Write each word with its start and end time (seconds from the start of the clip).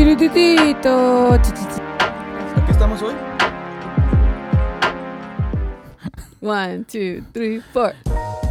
Tirititito. 0.00 1.34
Aquí 1.34 2.70
estamos 2.70 3.02
hoy. 3.02 3.12
One, 6.40 6.84
two, 6.84 7.22
three, 7.34 7.60
four. 7.74 7.92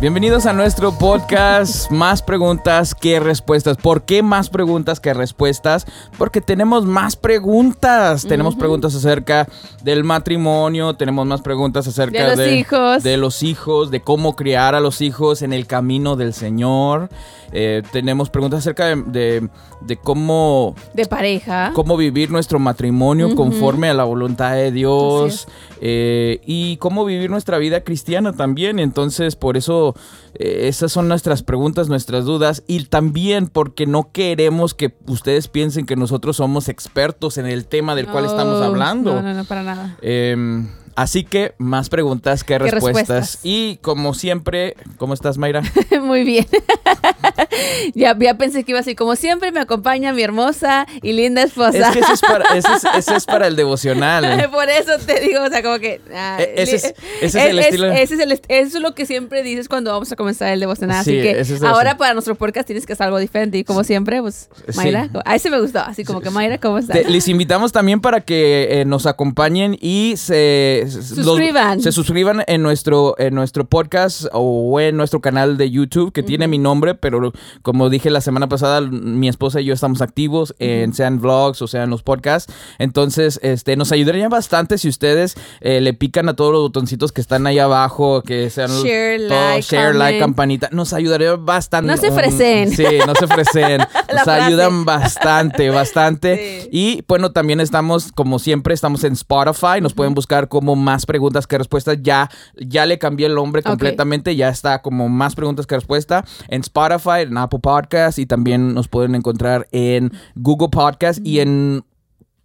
Bienvenidos 0.02 0.46
a 0.46 0.54
nuestro 0.54 0.98
podcast 0.98 1.92
Más 1.92 2.22
preguntas 2.22 2.96
que 2.96 3.20
respuestas. 3.20 3.76
¿Por 3.76 4.04
qué 4.04 4.24
más 4.24 4.50
preguntas 4.50 5.02
que 5.02 5.14
respuestas? 5.14 5.86
Porque 6.18 6.40
tenemos 6.40 6.86
más 6.86 7.18
preguntas. 7.18 8.26
Tenemos 8.26 8.56
preguntas 8.56 8.96
acerca 8.96 9.46
del 9.84 10.06
matrimonio, 10.06 10.94
tenemos 10.94 11.26
más 11.26 11.42
preguntas 11.42 11.86
acerca 11.86 12.30
De 12.30 12.38
los 12.38 12.48
hijos. 12.54 13.04
de 13.04 13.18
los 13.18 13.44
hijos, 13.44 13.92
de 13.92 14.00
cómo 14.02 14.38
criar 14.38 14.74
a 14.74 14.80
los 14.80 15.02
hijos 15.02 15.42
en 15.42 15.52
el 15.52 15.68
camino 15.68 16.16
del 16.16 16.34
Señor. 16.34 17.10
Eh, 17.52 17.82
tenemos 17.92 18.30
preguntas 18.30 18.60
acerca 18.60 18.86
de, 18.86 18.96
de- 19.08 19.50
de 19.82 19.96
cómo 19.98 20.76
De 20.94 21.06
pareja. 21.06 21.72
cómo 21.74 21.96
vivir 21.98 22.30
nuestro 22.32 22.60
matrimonio 22.60 23.34
conforme 23.36 23.90
a 23.90 23.94
la 23.94 24.04
voluntad 24.04 24.54
de 24.54 24.72
Dios 24.74 25.48
eh, 25.82 26.42
y 26.46 26.76
cómo 26.78 27.06
vivir 27.06 27.30
nuestra 27.30 27.58
vida 27.58 27.82
cristiana 27.82 28.34
también. 28.34 28.78
Entonces, 28.80 29.36
por 29.38 29.56
eso 29.58 29.89
eh, 30.36 30.68
esas 30.68 30.92
son 30.92 31.08
nuestras 31.08 31.44
preguntas, 31.44 31.90
nuestras 31.90 32.26
dudas 32.26 32.64
y 32.68 32.86
también 32.86 33.48
porque 33.48 33.86
no 33.86 34.12
queremos 34.12 34.74
que 34.74 34.96
ustedes 35.08 35.48
piensen 35.48 35.86
que 35.86 35.96
nosotros 35.96 36.38
somos 36.38 36.70
expertos 36.70 37.38
en 37.38 37.46
el 37.46 37.66
tema 37.66 37.96
del 37.96 38.08
cual 38.08 38.26
estamos 38.26 38.62
hablando. 38.62 39.16
No, 39.16 39.22
no, 39.22 39.34
no, 39.34 39.46
para 39.46 39.64
nada. 39.64 39.98
Em, 40.02 40.70
así 41.02 41.24
que 41.24 41.54
más 41.58 41.90
preguntas 41.90 42.44
que 42.44 42.58
respuestas. 42.60 43.08
respuestas. 43.08 43.40
Y 43.44 43.78
como 43.78 44.14
siempre, 44.14 44.76
¿cómo 44.98 45.14
estás, 45.14 45.38
Mayra? 45.38 45.62
Muy 46.02 46.24
bien. 46.24 46.46
ya, 47.96 48.16
ya 48.20 48.38
pensé 48.38 48.64
que 48.64 48.72
iba 48.72 48.80
así. 48.80 48.96
Como 48.96 49.16
siempre, 49.16 49.52
me 49.52 49.60
acompaña 49.60 50.14
mi 50.14 50.22
hermosa 50.22 50.86
y 51.02 51.14
linda 51.14 51.44
esposa. 51.44 51.78
es 51.78 51.88
que 51.94 52.00
ese 52.00 52.14
es 52.14 52.22
para, 52.22 52.46
ese 52.56 52.68
es- 52.74 52.86
ese 52.98 53.16
es 53.16 53.26
para 53.26 53.48
el 53.48 53.56
devocional. 53.56 54.50
Por 54.52 54.70
eso 54.70 54.92
te 55.06 55.20
digo, 55.22 55.44
o 55.44 55.50
sea, 55.50 55.62
como 55.64 55.80
que. 55.80 56.02
ah, 56.14 56.38
E- 56.40 56.54
ese 56.58 56.76
es- 56.78 56.94
ese 57.22 57.40
es 57.40 57.46
el 57.46 57.60
estilo. 57.60 57.92
ese 57.92 58.14
es 58.16 58.20
el 58.20 58.32
est- 58.32 58.46
eso 58.48 58.78
es 58.78 58.84
lo 58.84 58.94
que 58.96 59.06
siempre 59.06 59.44
dices 59.44 59.68
cuando 59.68 59.92
vamos 59.92 60.12
a 60.12 60.16
comenzar 60.16 60.50
el 60.50 60.60
devocional. 60.60 61.04
Sí, 61.04 61.18
así 61.20 61.22
que 61.22 61.40
ese 61.40 61.66
ahora 61.66 61.98
para 61.98 62.14
nuestro 62.14 62.36
podcast 62.36 62.68
tienes 62.68 62.86
que 62.86 62.94
hacer 62.94 63.06
algo 63.06 63.20
diferente. 63.20 63.58
Y 63.58 63.64
como 63.64 63.84
siempre, 63.84 64.22
pues, 64.22 64.50
Sí. 64.70 64.76
Mayra. 64.78 65.10
A 65.26 65.36
ese 65.36 65.50
me 65.50 65.60
gustó. 65.60 65.80
Así 65.80 66.04
como 66.04 66.22
que, 66.22 66.30
Mayra, 66.30 66.58
¿cómo 66.58 66.78
estás? 66.78 66.96
Te- 66.98 67.10
les 67.10 67.28
invitamos 67.28 67.72
también 67.72 68.02
para 68.02 68.22
que 68.22 68.82
eh, 68.82 68.86
nos 68.86 69.06
acompañen 69.06 69.78
y 69.80 70.14
se 70.18 70.86
los- 70.94 71.84
se 71.84 71.92
suscriban 71.92 72.44
en 72.48 72.62
nuestro 72.62 73.16
en 73.20 73.36
nuestro 73.36 73.66
podcast 73.66 74.26
o 74.34 74.80
en 74.80 74.98
nuestro 74.98 75.22
canal 75.22 75.58
de 75.58 75.70
YouTube 75.72 76.12
que 76.12 76.24
tiene 76.24 76.48
mi 76.48 76.58
nombre, 76.58 76.96
pero 76.96 77.32
como 77.62 77.90
dije 77.90 78.10
la 78.10 78.22
semana 78.22 78.48
pasada, 78.50 78.82
mi 78.82 79.28
esposa 79.28 79.62
y 79.62 79.66
yo 79.66 79.74
estamos 79.74 80.02
activos 80.02 80.56
en 80.60 80.94
sean 80.94 81.20
vlogs 81.22 81.62
o 81.62 81.68
sean 81.68 81.90
los 81.90 82.04
podcasts. 82.04 82.52
Entonces, 82.78 83.40
este 83.44 83.76
nos 83.76 83.92
ayudaría 83.92 84.30
bastante 84.30 84.78
si 84.78 84.88
ustedes 84.90 85.36
eh, 85.62 85.82
le 85.82 85.94
pican 85.94 86.30
a 86.30 86.36
todos 86.36 86.52
los 86.52 86.62
botoncitos 86.62 87.12
que 87.12 87.22
están 87.22 87.46
ahí 87.48 87.60
abajo, 87.60 88.22
que 88.22 88.50
sean 88.50 88.70
Share, 88.70 89.28
todo, 89.28 89.38
like, 89.52 89.62
share, 89.62 89.96
like, 89.96 90.20
campanita. 90.20 90.70
Nos 90.72 90.94
ayudaría 90.94 91.36
bastante. 91.36 91.92
No 91.92 91.98
se 91.98 92.08
Um, 92.10 92.14
ofrecen. 92.14 92.72
sí, 92.72 92.86
no 93.06 93.14
se 93.16 93.26
ofrecen. 93.26 93.78
Nos 94.14 94.24
frase. 94.24 94.32
ayudan 94.32 94.86
bastante, 94.86 95.70
bastante. 95.70 96.62
Sí. 96.64 96.70
Y 96.72 97.04
bueno, 97.08 97.32
también 97.32 97.60
estamos, 97.60 98.12
como 98.12 98.40
siempre, 98.40 98.74
estamos 98.74 99.04
en 99.04 99.14
Spotify. 99.14 99.82
Nos 99.82 99.94
pueden 99.94 100.14
buscar 100.14 100.48
como 100.48 100.69
más 100.76 101.06
preguntas 101.06 101.48
que 101.48 101.58
respuestas. 101.58 101.98
Ya, 102.02 102.30
ya 102.56 102.86
le 102.86 103.00
cambié 103.00 103.28
el 103.28 103.36
nombre 103.36 103.64
completamente. 103.64 104.36
Ya 104.36 104.50
está 104.50 104.82
como 104.82 105.10
más 105.10 105.36
preguntas 105.36 105.68
que 105.68 105.76
respuesta 105.76 106.26
en 106.48 106.62
Spotify, 106.62 107.22
en 107.22 107.38
Apple 107.38 107.60
Podcast 107.60 108.20
y 108.20 108.26
también 108.26 108.74
nos 108.74 108.88
pueden 108.88 109.16
encontrar 109.16 109.68
en 109.72 110.12
Google 110.36 110.70
Podcast 110.70 111.26
y 111.26 111.40
en 111.40 111.84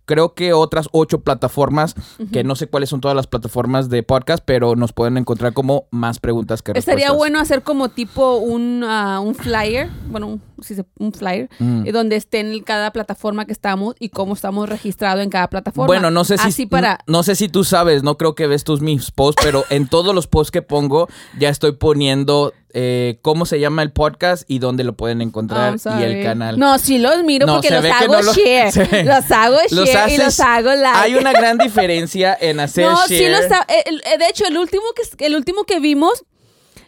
creo 0.04 0.34
que 0.34 0.52
otras 0.52 0.88
ocho 0.92 1.20
plataformas, 1.20 1.94
que 2.32 2.44
no 2.44 2.56
sé 2.56 2.66
cuáles 2.66 2.90
son 2.90 3.00
todas 3.00 3.16
las 3.16 3.26
plataformas 3.26 3.88
de 3.88 4.02
podcast, 4.02 4.42
pero 4.44 4.76
nos 4.76 4.92
pueden 4.92 5.16
encontrar 5.16 5.52
como 5.52 5.86
más 5.90 6.20
preguntas 6.20 6.62
que 6.62 6.72
respuestas. 6.72 7.02
Estaría 7.02 7.16
bueno 7.16 7.40
hacer 7.40 7.62
como 7.62 7.88
tipo 7.88 8.36
un, 8.36 8.84
ah, 8.84 9.20
un 9.20 9.34
flyer, 9.34 9.90
bueno, 10.08 10.26
un, 10.26 10.42
sí 10.64 10.74
se- 10.74 10.84
un 10.98 11.12
flyer, 11.12 11.48
Mm. 11.58 11.86
eh, 11.86 11.92
donde 11.92 12.16
esté 12.16 12.40
en 12.40 12.62
cada 12.62 12.92
plataforma 12.92 13.44
que 13.46 13.52
estamos 13.52 13.94
y 13.98 14.08
cómo 14.08 14.34
estamos 14.34 14.68
registrados 14.68 15.22
en 15.22 15.30
cada 15.30 15.48
plataforma. 15.48 15.86
Bueno, 15.86 16.10
no 16.10 16.24
sé 16.24 16.38
si 16.38 16.48
Así 16.48 16.66
para... 16.66 16.98
no, 17.06 17.18
no 17.18 17.22
sé 17.22 17.34
si 17.36 17.48
tú 17.48 17.64
sabes, 17.64 18.02
no 18.02 18.16
creo 18.18 18.34
que 18.34 18.46
ves 18.46 18.64
tus 18.64 18.80
mis 18.80 19.10
posts, 19.10 19.42
pero 19.44 19.64
en 19.70 19.86
todos 19.88 20.14
los 20.14 20.26
posts 20.26 20.50
que 20.50 20.62
pongo 20.62 21.08
ya 21.38 21.48
estoy 21.48 21.72
poniendo 21.72 22.52
eh, 22.76 23.20
cómo 23.22 23.46
se 23.46 23.60
llama 23.60 23.82
el 23.82 23.92
podcast 23.92 24.42
y 24.50 24.58
dónde 24.58 24.82
lo 24.82 24.96
pueden 24.96 25.20
encontrar 25.22 25.76
y 26.00 26.02
el 26.02 26.24
canal. 26.24 26.58
No, 26.58 26.76
sí 26.80 26.98
los 26.98 27.22
miro 27.22 27.46
No, 27.46 27.54
porque 27.54 27.70
los 27.70 27.84
hago 27.84 28.14
no 28.14 28.22
lo- 28.22 28.32
share. 28.34 29.06
Los 29.06 29.30
hago 29.30 29.58
Los 29.70 29.88
share 29.88 30.10
y 30.10 30.16
los 30.18 30.40
hago 30.40 30.70
like. 30.74 30.98
Hay 30.98 31.14
una 31.14 31.30
gran 31.32 31.56
diferencia 31.56 32.36
en 32.40 32.58
hacer 32.64 32.86
no, 32.90 32.96
share. 33.06 33.08
sí 33.18 33.28
los 33.28 33.52
ha- 33.52 33.64
eh, 33.68 34.18
De 34.18 34.28
hecho, 34.28 34.44
el 34.48 34.58
último 34.58 34.82
que 34.96 35.24
el 35.24 35.36
último 35.36 35.62
que 35.62 35.78
vimos, 35.78 36.24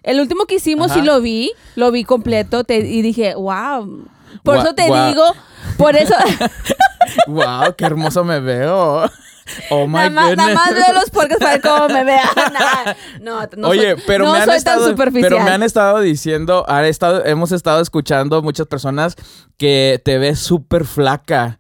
el 0.03 0.21
último 0.21 0.45
que 0.47 0.57
hicimos 0.57 0.91
Ajá. 0.91 1.01
sí 1.01 1.07
lo 1.07 1.21
vi, 1.21 1.53
lo 1.75 1.91
vi 1.91 2.05
completo 2.05 2.65
te- 2.65 2.79
y 2.79 3.03
dije, 3.03 3.35
wow. 3.35 4.07
Por 4.43 4.59
eso 4.59 4.75
te 4.75 4.83
digo, 4.85 5.23
por 5.79 5.97
eso 5.97 6.15
wow, 7.27 7.75
qué 7.77 7.85
hermoso 7.85 8.25
me 8.25 8.41
veo. 8.41 9.11
Oh 9.71 9.87
my 9.87 9.93
nada, 9.95 10.11
más, 10.11 10.37
nada 10.37 10.55
más 10.55 10.75
veo 10.75 10.93
los 10.93 11.11
podcasts 11.11 11.39
para 11.39 11.53
ver 11.53 11.61
cómo 11.63 11.89
me 11.89 12.05
vean. 12.05 12.27
No, 13.21 13.41
no 13.57 13.69
Oye, 13.69 13.93
soy, 13.95 14.03
pero 14.07 14.25
no 14.25 14.33
me 14.33 14.39
han 14.41 14.45
soy 14.47 14.57
estado, 14.57 14.81
tan 14.83 14.91
superficial. 14.91 15.31
pero 15.31 15.43
me 15.45 15.51
han 15.51 15.63
estado 15.63 16.01
diciendo, 16.01 16.65
han 16.69 16.85
estado, 16.85 17.25
hemos 17.25 17.53
estado 17.53 17.81
escuchando 17.81 18.43
muchas 18.43 18.67
personas 18.67 19.15
que 19.57 20.01
te 20.05 20.19
ves 20.19 20.39
súper 20.41 20.85
flaca. 20.85 21.59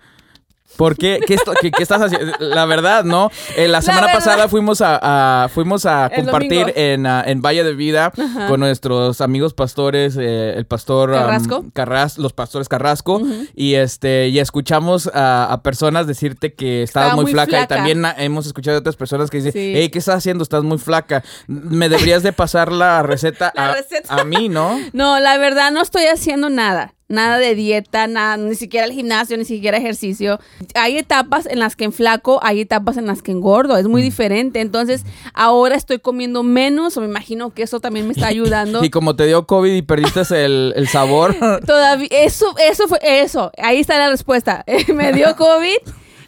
¿Por 0.76 0.96
qué? 0.96 1.20
¿Qué, 1.26 1.34
esto- 1.34 1.52
qué- 1.60 1.70
qué 1.70 1.82
estás 1.82 2.02
haciendo? 2.02 2.32
La 2.40 2.64
verdad, 2.66 3.04
¿no? 3.04 3.30
Eh, 3.56 3.68
la 3.68 3.82
semana 3.82 4.08
pasada 4.12 4.48
fuimos 4.48 4.80
a, 4.80 5.44
a- 5.44 5.48
fuimos 5.48 5.86
a 5.86 6.10
compartir 6.14 6.72
en, 6.76 7.06
ah, 7.06 7.22
en 7.26 7.40
Valle 7.42 7.64
de 7.64 7.74
Vida 7.74 8.12
con 8.48 8.60
nuestros 8.60 9.20
amigos 9.20 9.54
pastores, 9.54 10.16
eh, 10.18 10.54
el 10.56 10.66
pastor 10.66 11.10
um, 11.10 11.16
Carrasco. 11.16 11.64
Carras- 11.72 12.18
los 12.18 12.32
pastores 12.32 12.68
Carrasco, 12.68 13.20
y 13.54 13.74
este 13.74 14.28
y 14.28 14.38
escuchamos 14.38 15.10
a, 15.12 15.52
a 15.52 15.62
personas 15.62 16.06
decirte 16.06 16.52
que 16.54 16.82
estabas 16.82 17.06
Estaba 17.08 17.16
muy, 17.16 17.24
muy 17.24 17.32
flaca, 17.32 17.62
y 17.62 17.66
también 17.66 18.04
hemos 18.18 18.46
escuchado 18.46 18.74
de 18.76 18.80
otras 18.80 18.96
personas 18.96 19.30
que 19.30 19.38
dicen, 19.38 19.52
Sí. 19.52 19.72
hey, 19.74 19.88
¿qué 19.90 19.98
estás 19.98 20.16
haciendo? 20.16 20.42
Estás 20.42 20.62
muy 20.62 20.78
flaca. 20.78 21.22
Me 21.46 21.88
deberías 21.88 22.22
de 22.22 22.32
pasar 22.32 22.70
la 22.72 23.02
receta, 23.02 23.52
La 23.56 23.70
a, 23.70 23.74
receta. 23.76 24.14
a 24.14 24.24
mí, 24.24 24.48
¿no? 24.48 24.78
No, 24.92 25.20
la 25.20 25.38
verdad 25.38 25.70
no 25.72 25.80
estoy 25.80 26.06
haciendo 26.06 26.48
nada. 26.50 26.92
Nada 27.08 27.38
de 27.38 27.54
dieta, 27.54 28.08
nada, 28.08 28.36
ni 28.36 28.56
siquiera 28.56 28.84
el 28.84 28.92
gimnasio, 28.92 29.36
ni 29.36 29.44
siquiera 29.44 29.78
ejercicio. 29.78 30.40
Hay 30.74 30.98
etapas 30.98 31.46
en 31.46 31.60
las 31.60 31.76
que 31.76 31.84
enflaco, 31.84 32.40
hay 32.42 32.60
etapas 32.60 32.96
en 32.96 33.06
las 33.06 33.22
que 33.22 33.30
engordo, 33.30 33.76
es 33.76 33.86
muy 33.86 34.02
diferente. 34.02 34.60
Entonces, 34.60 35.04
ahora 35.32 35.76
estoy 35.76 36.00
comiendo 36.00 36.42
menos, 36.42 36.96
o 36.96 37.00
me 37.00 37.06
imagino 37.06 37.54
que 37.54 37.62
eso 37.62 37.78
también 37.78 38.06
me 38.06 38.12
está 38.12 38.26
ayudando. 38.28 38.84
Y 38.84 38.90
como 38.90 39.14
te 39.14 39.26
dio 39.26 39.46
COVID 39.46 39.72
y 39.72 39.82
perdiste 39.82 40.22
el, 40.44 40.72
el 40.74 40.88
sabor, 40.88 41.36
Todavía, 41.66 42.08
eso, 42.10 42.54
eso 42.58 42.88
fue, 42.88 42.98
eso, 43.02 43.52
ahí 43.58 43.78
está 43.78 43.98
la 43.98 44.10
respuesta. 44.10 44.64
me 44.94 45.12
dio 45.12 45.36
COVID 45.36 45.78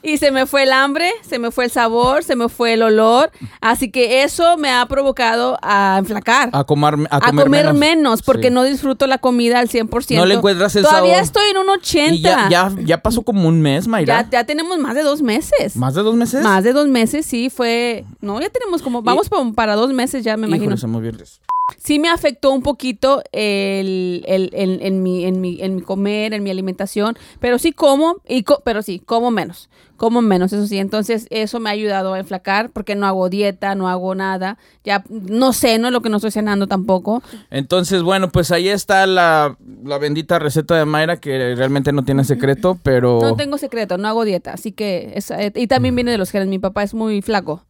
y 0.03 0.19
se 0.19 0.31
me 0.31 0.47
fue 0.47 0.62
el 0.64 0.72
hambre, 0.72 1.10
se 1.22 1.38
me 1.38 1.50
fue 1.50 1.64
el 1.66 1.70
sabor, 1.70 2.22
se 2.25 2.36
me 2.36 2.48
fue 2.48 2.75
el 2.75 2.82
olor. 2.82 3.31
Así 3.60 3.91
que 3.91 4.22
eso 4.22 4.56
me 4.56 4.70
ha 4.70 4.86
provocado 4.86 5.59
a 5.62 5.97
enflacar. 5.98 6.50
a 6.53 6.64
comer, 6.64 6.94
a 7.10 7.16
a 7.16 7.20
comer, 7.20 7.44
comer, 7.47 7.75
menos, 7.75 8.22
porque 8.22 8.48
Sí. 8.48 8.54
no 8.54 8.62
disfruto 8.64 9.06
la 9.06 9.19
comida 9.19 9.58
al 9.58 9.69
100%. 9.69 10.16
No 10.20 10.26
le 10.26 10.34
encuentras 10.34 10.75
el 10.76 10.82
Todavía 10.84 11.14
sabor. 11.14 11.25
estoy 11.25 11.50
en 11.50 11.56
un 11.58 11.69
80. 11.70 12.14
Y 12.14 12.20
ya, 12.20 12.48
ya, 12.48 12.72
ya 12.84 13.03
pasó 13.03 13.22
como 13.22 13.48
un 13.48 13.60
mes, 13.60 13.87
Mayra. 13.88 14.22
Ya, 14.22 14.31
ya 14.31 14.44
tenemos 14.44 14.78
más 14.78 14.94
de 14.94 15.03
dos 15.03 15.22
meses. 15.22 15.76
¿Más 15.76 15.94
de 15.94 16.03
dos 16.03 16.14
meses? 16.14 16.42
Más 16.42 16.64
de 16.64 16.72
dos 16.72 16.88
meses, 16.88 17.26
sí, 17.26 17.50
fue... 17.50 18.04
No, 18.20 18.41
ya 18.41 18.48
tenemos 18.50 18.82
como... 18.82 19.03
Vamos 19.03 19.28
pa- 19.28 19.38
para 19.54 19.75
dos 19.75 19.92
meses 19.92 20.25
ya, 20.25 20.37
me 20.37 20.47
Híjole, 20.48 20.64
imagino. 20.66 21.00
viernes. 21.00 21.41
Sí 21.77 21.99
me 21.99 22.09
afectó 22.09 22.51
un 22.53 22.62
poquito 22.62 23.23
el, 23.33 24.25
el- 24.26 24.50
el- 24.55 24.81
en, 24.82 25.03
mi, 25.03 25.25
en, 25.26 25.41
mi, 25.41 25.61
en 25.61 25.76
mi 25.76 25.82
comer, 25.82 26.32
en 26.32 26.43
mi 26.43 26.50
alimentación, 26.50 27.17
pero 27.41 27.59
sí 27.59 27.73
como, 27.73 28.17
y 28.26 28.43
co- 28.43 28.62
pero 28.65 28.81
sí, 28.82 29.00
como 29.00 29.31
menos, 29.31 29.69
como 29.99 30.23
menos, 30.23 30.53
eso 30.53 30.67
sí. 30.67 30.79
Entonces 30.79 31.26
eso 31.31 31.61
me 31.61 31.69
ha 31.69 31.73
ayudado 31.75 32.15
a 32.15 32.19
enflacar 32.19 32.70
porque 32.70 32.94
no 32.94 33.06
hago 33.06 33.29
dieta, 33.29 33.75
no 33.75 33.88
hago 33.88 34.15
nada, 34.15 34.56
ya 34.82 35.05
no 35.11 35.53
sé, 35.53 35.79
no 35.79 35.88
es 35.88 35.93
lo 35.93 36.00
que 36.00 36.09
no 36.09 36.17
estoy 36.17 36.31
cenando 36.31 36.67
tampoco. 36.69 37.23
Entonces, 37.50 38.03
bueno, 38.03 38.31
pues 38.31 38.50
ahí 38.50 38.69
está 38.69 39.06
la, 39.06 39.56
la 39.85 39.99
bendita 39.99 40.38
receta 40.38 40.75
de 40.76 40.87
Mayra 40.87 41.19
que 41.19 41.55
realmente 41.55 41.93
no 41.93 42.03
tiene 42.03 42.25
secreto, 42.25 42.79
pero... 42.82 43.19
No 43.21 43.37
tengo 43.37 43.59
secreto, 43.59 43.99
no 43.99 44.09
hago 44.09 44.25
dieta, 44.25 44.53
así 44.55 44.73
que... 44.73 45.12
es- 45.17 45.31
eh, 45.31 45.53
y 45.55 45.67
también 45.67 45.94
viene 45.94 46.11
de 46.12 46.19
los 46.19 46.31
genes, 46.31 46.49
mi 46.49 46.59
papá 46.59 46.82
es 46.82 46.94
muy 46.94 47.21
flaco. 47.21 47.64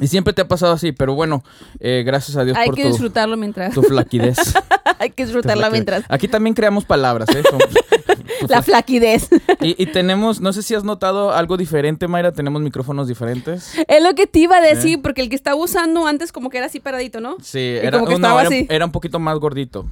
Y 0.00 0.08
siempre 0.08 0.32
te 0.32 0.42
ha 0.42 0.48
pasado 0.48 0.72
así, 0.72 0.90
pero 0.92 1.14
bueno, 1.14 1.44
eh, 1.78 2.02
gracias 2.04 2.36
a 2.36 2.44
Dios 2.44 2.56
Hay 2.56 2.66
por 2.66 2.74
que 2.74 2.82
tu, 2.82 2.88
disfrutarlo 2.88 3.36
mientras... 3.36 3.72
tu 3.74 3.82
flaquidez. 3.82 4.36
Hay 4.98 5.10
que 5.10 5.24
disfrutarla 5.24 5.70
mientras... 5.70 6.04
Aquí 6.08 6.26
también 6.28 6.54
creamos 6.54 6.84
palabras, 6.84 7.28
¿eh? 7.34 7.42
Son- 7.48 7.60
La 8.48 8.60
flaquidez. 8.62 9.28
y, 9.60 9.80
y 9.80 9.86
tenemos, 9.86 10.40
no 10.40 10.52
sé 10.52 10.62
si 10.62 10.74
has 10.74 10.84
notado 10.84 11.32
algo 11.32 11.56
diferente, 11.56 12.08
Mayra, 12.08 12.32
tenemos 12.32 12.60
micrófonos 12.60 13.06
diferentes. 13.08 13.72
es 13.86 14.02
lo 14.02 14.14
que 14.14 14.26
te 14.26 14.40
iba 14.40 14.56
a 14.56 14.60
decir, 14.60 15.00
porque 15.00 15.22
el 15.22 15.28
que 15.28 15.36
estaba 15.36 15.56
usando 15.56 16.06
antes 16.06 16.32
como 16.32 16.50
que 16.50 16.58
era 16.58 16.66
así 16.66 16.80
paradito, 16.80 17.20
¿no? 17.20 17.36
Sí, 17.40 17.58
Y 17.60 17.76
era, 17.76 17.92
como 17.92 18.06
que 18.06 18.12
no, 18.18 18.26
estaba 18.26 18.40
era, 18.42 18.48
así. 18.48 18.66
era 18.68 18.84
un 18.84 18.92
poquito 18.92 19.18
más 19.20 19.38
gordito. 19.38 19.86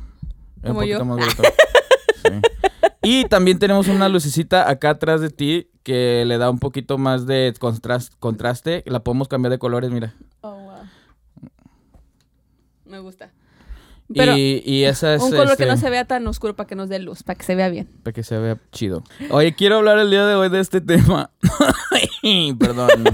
Era 0.63 0.73
un 0.73 0.77
Como 0.77 0.81
poquito 0.81 0.99
yo. 0.99 1.05
más 1.05 1.17
gordito. 1.19 1.43
Sí. 2.25 2.31
Y 3.03 3.25
también 3.25 3.59
tenemos 3.59 3.89
una 3.89 4.09
lucecita 4.09 4.69
acá 4.71 4.91
atrás 4.91 5.21
de 5.21 5.31
ti 5.31 5.69
que 5.83 6.25
le 6.27 6.39
da 6.39 6.51
un 6.51 6.59
poquito 6.61 6.99
más 6.99 7.27
de 7.27 7.53
contras- 7.59 8.11
contraste. 8.21 8.83
La 8.87 9.01
podemos 9.03 9.27
cambiar 9.29 9.51
de 9.51 9.59
colores, 9.59 9.91
mira. 9.91 10.15
Oh, 10.41 10.55
wow. 10.55 11.51
Me 12.85 12.99
gusta. 13.01 13.31
Pero 14.15 14.37
y, 14.37 14.63
y 14.67 14.85
esa 14.85 15.15
es 15.15 15.23
un 15.23 15.31
color 15.31 15.47
que 15.47 15.53
este, 15.63 15.67
no 15.67 15.77
se 15.79 15.89
vea 15.89 16.05
tan 16.05 16.27
oscuro 16.27 16.55
para 16.55 16.67
que 16.67 16.75
nos 16.75 16.89
dé 16.91 16.99
luz, 16.99 17.23
para 17.23 17.39
que 17.39 17.45
se 17.45 17.55
vea 17.55 17.71
bien. 17.71 17.89
para 18.03 18.13
que 18.13 18.23
se 18.23 18.37
vea 18.37 18.59
chido. 18.71 19.03
Oye, 19.31 19.55
quiero 19.55 19.79
hablar 19.79 19.99
el 19.99 20.11
día 20.11 20.27
de 20.27 20.35
hoy 20.35 20.51
de 20.51 20.61
este 20.61 20.81
tema. 20.83 21.31
Perdón. 22.59 22.91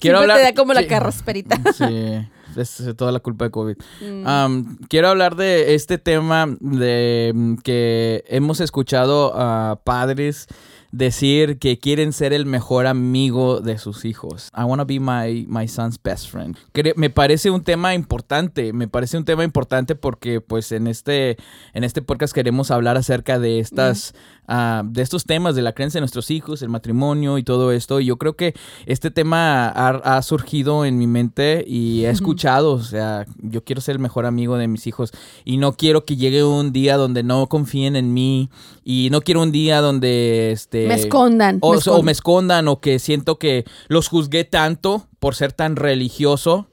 Siempre 0.00 0.26
te 0.26 0.42
da 0.42 0.54
como 0.54 0.72
la 0.74 0.86
carrasperita. 0.86 1.56
Sí, 1.72 2.28
es 2.56 2.82
toda 2.96 3.12
la 3.12 3.20
culpa 3.20 3.46
de 3.46 3.50
COVID. 3.50 3.76
Mm. 4.00 4.86
Quiero 4.88 5.08
hablar 5.08 5.36
de 5.36 5.74
este 5.74 5.98
tema 5.98 6.46
de 6.60 7.32
mm, 7.34 7.56
que 7.56 8.24
hemos 8.28 8.60
escuchado 8.60 9.32
a 9.34 9.80
padres 9.84 10.46
decir 10.96 11.58
que 11.58 11.78
quieren 11.78 12.12
ser 12.12 12.32
el 12.32 12.46
mejor 12.46 12.86
amigo 12.86 13.60
de 13.60 13.78
sus 13.78 14.04
hijos. 14.04 14.48
I 14.56 14.62
want 14.62 14.80
to 14.80 14.86
be 14.86 15.00
my, 15.00 15.44
my 15.48 15.66
son's 15.66 15.98
best 16.00 16.28
friend. 16.28 16.56
Me 16.94 17.10
parece 17.10 17.50
un 17.50 17.64
tema 17.64 17.94
importante, 17.94 18.72
me 18.72 18.86
parece 18.86 19.16
un 19.18 19.24
tema 19.24 19.42
importante 19.42 19.96
porque 19.96 20.40
pues 20.40 20.70
en 20.70 20.86
este, 20.86 21.36
en 21.72 21.82
este 21.82 22.00
podcast 22.00 22.32
queremos 22.32 22.70
hablar 22.70 22.96
acerca 22.96 23.40
de 23.40 23.58
estas, 23.58 24.14
ah, 24.46 24.82
de 24.84 25.02
estos 25.02 25.24
temas 25.24 25.56
de 25.56 25.62
la 25.62 25.72
creencia 25.72 25.98
de 25.98 26.02
nuestros 26.02 26.30
hijos, 26.30 26.62
el 26.62 26.68
matrimonio 26.68 27.38
y 27.38 27.42
todo 27.42 27.72
esto. 27.72 27.98
Y 27.98 28.06
yo 28.06 28.16
creo 28.16 28.36
que 28.36 28.54
este 28.86 29.10
tema 29.10 29.66
ha, 29.66 29.88
ha 29.88 30.22
surgido 30.22 30.84
en 30.84 30.96
mi 30.96 31.08
mente 31.08 31.64
y 31.66 32.04
he 32.04 32.10
escuchado, 32.10 32.70
o 32.72 32.82
sea, 32.82 33.26
yo 33.42 33.64
quiero 33.64 33.80
ser 33.80 33.96
el 33.96 34.00
mejor 34.00 34.26
amigo 34.26 34.56
de 34.58 34.68
mis 34.68 34.86
hijos 34.86 35.10
y 35.44 35.56
no 35.56 35.72
quiero 35.72 36.04
que 36.04 36.14
llegue 36.14 36.44
un 36.44 36.72
día 36.72 36.96
donde 36.96 37.24
no 37.24 37.48
confíen 37.48 37.96
en 37.96 38.14
mí 38.14 38.48
y 38.84 39.08
no 39.10 39.22
quiero 39.22 39.42
un 39.42 39.50
día 39.50 39.80
donde 39.80 40.52
este 40.52 40.83
me 40.88 40.94
escondan. 40.94 41.58
o, 41.60 41.70
me 41.70 41.76
o 41.76 41.78
escondan. 41.78 42.04
me 42.04 42.12
escondan 42.12 42.68
o 42.68 42.80
que 42.80 42.98
siento 42.98 43.38
que 43.38 43.64
los 43.88 44.08
juzgué 44.08 44.44
tanto 44.44 45.08
por 45.18 45.34
ser 45.34 45.52
tan 45.52 45.76
religioso 45.76 46.68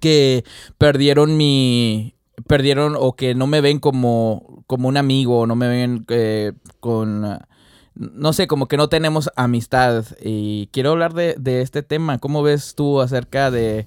que 0.00 0.44
perdieron 0.76 1.36
mi 1.36 2.14
perdieron 2.46 2.96
o 2.98 3.14
que 3.16 3.34
no 3.34 3.46
me 3.46 3.60
ven 3.60 3.78
como 3.78 4.64
como 4.66 4.88
un 4.88 4.96
amigo 4.96 5.40
o 5.40 5.46
no 5.46 5.56
me 5.56 5.68
ven 5.68 6.04
eh, 6.08 6.52
con 6.80 7.38
no 7.94 8.32
sé 8.32 8.46
como 8.46 8.66
que 8.66 8.76
no 8.76 8.88
tenemos 8.88 9.30
amistad 9.36 10.04
y 10.20 10.68
quiero 10.72 10.90
hablar 10.90 11.14
de, 11.14 11.36
de 11.38 11.62
este 11.62 11.82
tema 11.82 12.18
cómo 12.18 12.42
ves 12.42 12.74
tú 12.74 13.00
acerca 13.00 13.50
de 13.50 13.86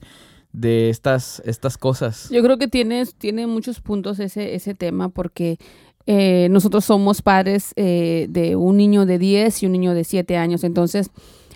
de 0.54 0.90
estas 0.90 1.42
estas 1.46 1.78
cosas 1.78 2.30
Yo 2.32 2.42
creo 2.42 2.58
que 2.58 2.68
tienes, 2.68 3.16
tiene 3.16 3.46
muchos 3.48 3.80
puntos 3.80 4.20
ese, 4.20 4.56
ese 4.56 4.74
tema 4.74 5.10
porque 5.10 5.58
eh, 6.08 6.48
nosotros 6.50 6.86
somos 6.86 7.22
padres 7.22 7.74
eh, 7.76 8.28
de 8.30 8.56
un 8.56 8.78
niño 8.78 9.06
de 9.06 9.20
10 9.20 9.62
y 9.62 9.66
un 9.66 9.74
niño 9.74 9.94
de 9.94 10.06
7 10.06 10.38
años, 10.38 10.64
entonces 10.64 11.12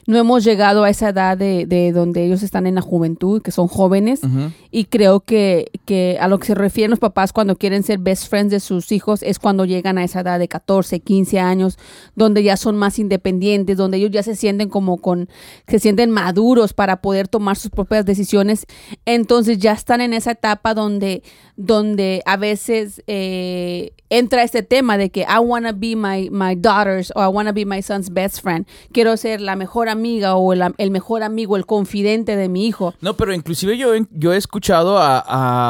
no 0.08 0.18
hemos 0.18 0.44
llegado 0.44 0.84
a 0.84 0.90
esa 0.90 1.10
edad 1.10 1.38
de, 1.38 1.66
de 1.66 1.92
donde 1.92 2.26
ellos 2.26 2.44
están 2.44 2.68
en 2.68 2.76
la 2.76 2.82
juventud, 2.82 3.42
que 3.42 3.52
son 3.52 3.68
jóvenes, 3.68 4.22
y 4.72 4.86
creo 4.86 5.22
que, 5.22 5.72
que 5.86 6.18
a 6.20 6.28
lo 6.28 6.40
que 6.40 6.48
se 6.48 6.56
refieren 6.56 6.92
los 6.92 7.00
papás 7.00 7.34
cuando 7.34 7.56
quieren 7.56 7.84
ser 7.84 8.00
best 8.00 8.28
friends 8.28 8.52
de 8.52 8.60
sus 8.60 8.92
hijos 8.92 9.22
es 9.24 9.40
cuando 9.40 9.66
llegan 9.66 9.98
a 9.98 10.04
esa 10.04 10.22
edad 10.22 10.40
de 10.40 10.48
14, 10.48 11.00
15 11.00 11.40
años, 11.40 11.78
donde 12.16 12.44
ya 12.44 12.58
son 12.58 12.78
más 12.78 13.00
independientes, 13.00 13.78
donde 13.78 13.98
ellos 13.98 14.12
ya 14.12 14.24
se 14.24 14.36
sienten 14.36 14.70
como 14.70 14.98
con, 14.98 15.30
se 15.68 15.80
sienten 15.80 16.10
maduros 16.10 16.74
para 16.74 17.02
poder 17.02 17.28
tomar 17.28 17.58
sus 17.58 17.72
propias 17.72 18.06
decisiones. 18.06 18.66
Entonces 19.06 19.60
ya 19.60 19.74
están 19.74 20.02
en 20.02 20.14
esa 20.14 20.32
etapa 20.32 20.74
donde, 20.74 21.24
donde 21.56 22.22
a 22.26 22.38
veces 22.38 23.04
eh, 23.08 23.94
entra 24.10 24.44
este 24.44 24.64
tema 24.64 24.98
de 24.98 25.10
que 25.10 25.22
I 25.22 25.40
wanna 25.40 25.72
be 25.72 25.96
my, 25.96 26.30
my 26.30 26.56
daughter's 26.56 27.12
o 27.16 27.24
I 27.24 27.28
wanna 27.28 27.54
be 27.54 27.66
my 27.66 27.82
son's 27.82 28.10
best 28.10 28.42
friend. 28.42 28.68
Quiero 28.92 29.16
ser 29.18 29.42
la 29.42 29.56
mejor 29.56 29.90
amiga 29.92 30.36
o 30.36 30.54
el, 30.54 30.64
el 30.78 30.92
mejor 30.92 31.24
amigo, 31.24 31.56
el 31.58 31.66
confidente 31.66 32.36
de 32.36 32.50
mi 32.50 32.66
hijo. 32.68 32.94
No, 33.02 33.16
pero 33.16 33.34
inclusive 33.34 33.78
yo, 33.78 33.90
yo 34.12 34.34
he 34.34 34.38
escuchado 34.38 34.98
a, 34.98 35.24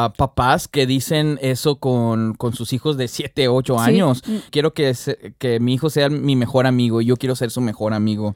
a 0.06 0.14
papás 0.14 0.68
que 0.68 0.86
dicen 0.86 1.38
eso 1.42 1.76
con, 1.76 2.34
con 2.36 2.54
sus 2.54 2.72
hijos 2.74 2.98
de 2.98 3.08
7, 3.08 3.48
8 3.48 3.76
Sí. 3.78 3.84
años. 3.90 4.22
Mm. 4.26 4.36
Quiero 4.52 4.74
que, 4.74 4.94
se- 4.94 5.34
que 5.38 5.60
mi 5.60 5.74
hijo 5.74 5.90
sea 5.90 6.10
mi 6.10 6.36
mejor 6.36 6.68
amigo 6.68 7.02
y 7.02 7.06
yo 7.06 7.18
quiero 7.18 7.36
ser 7.36 7.52
su 7.52 7.62
mejor 7.62 7.94
amigo. 7.94 8.36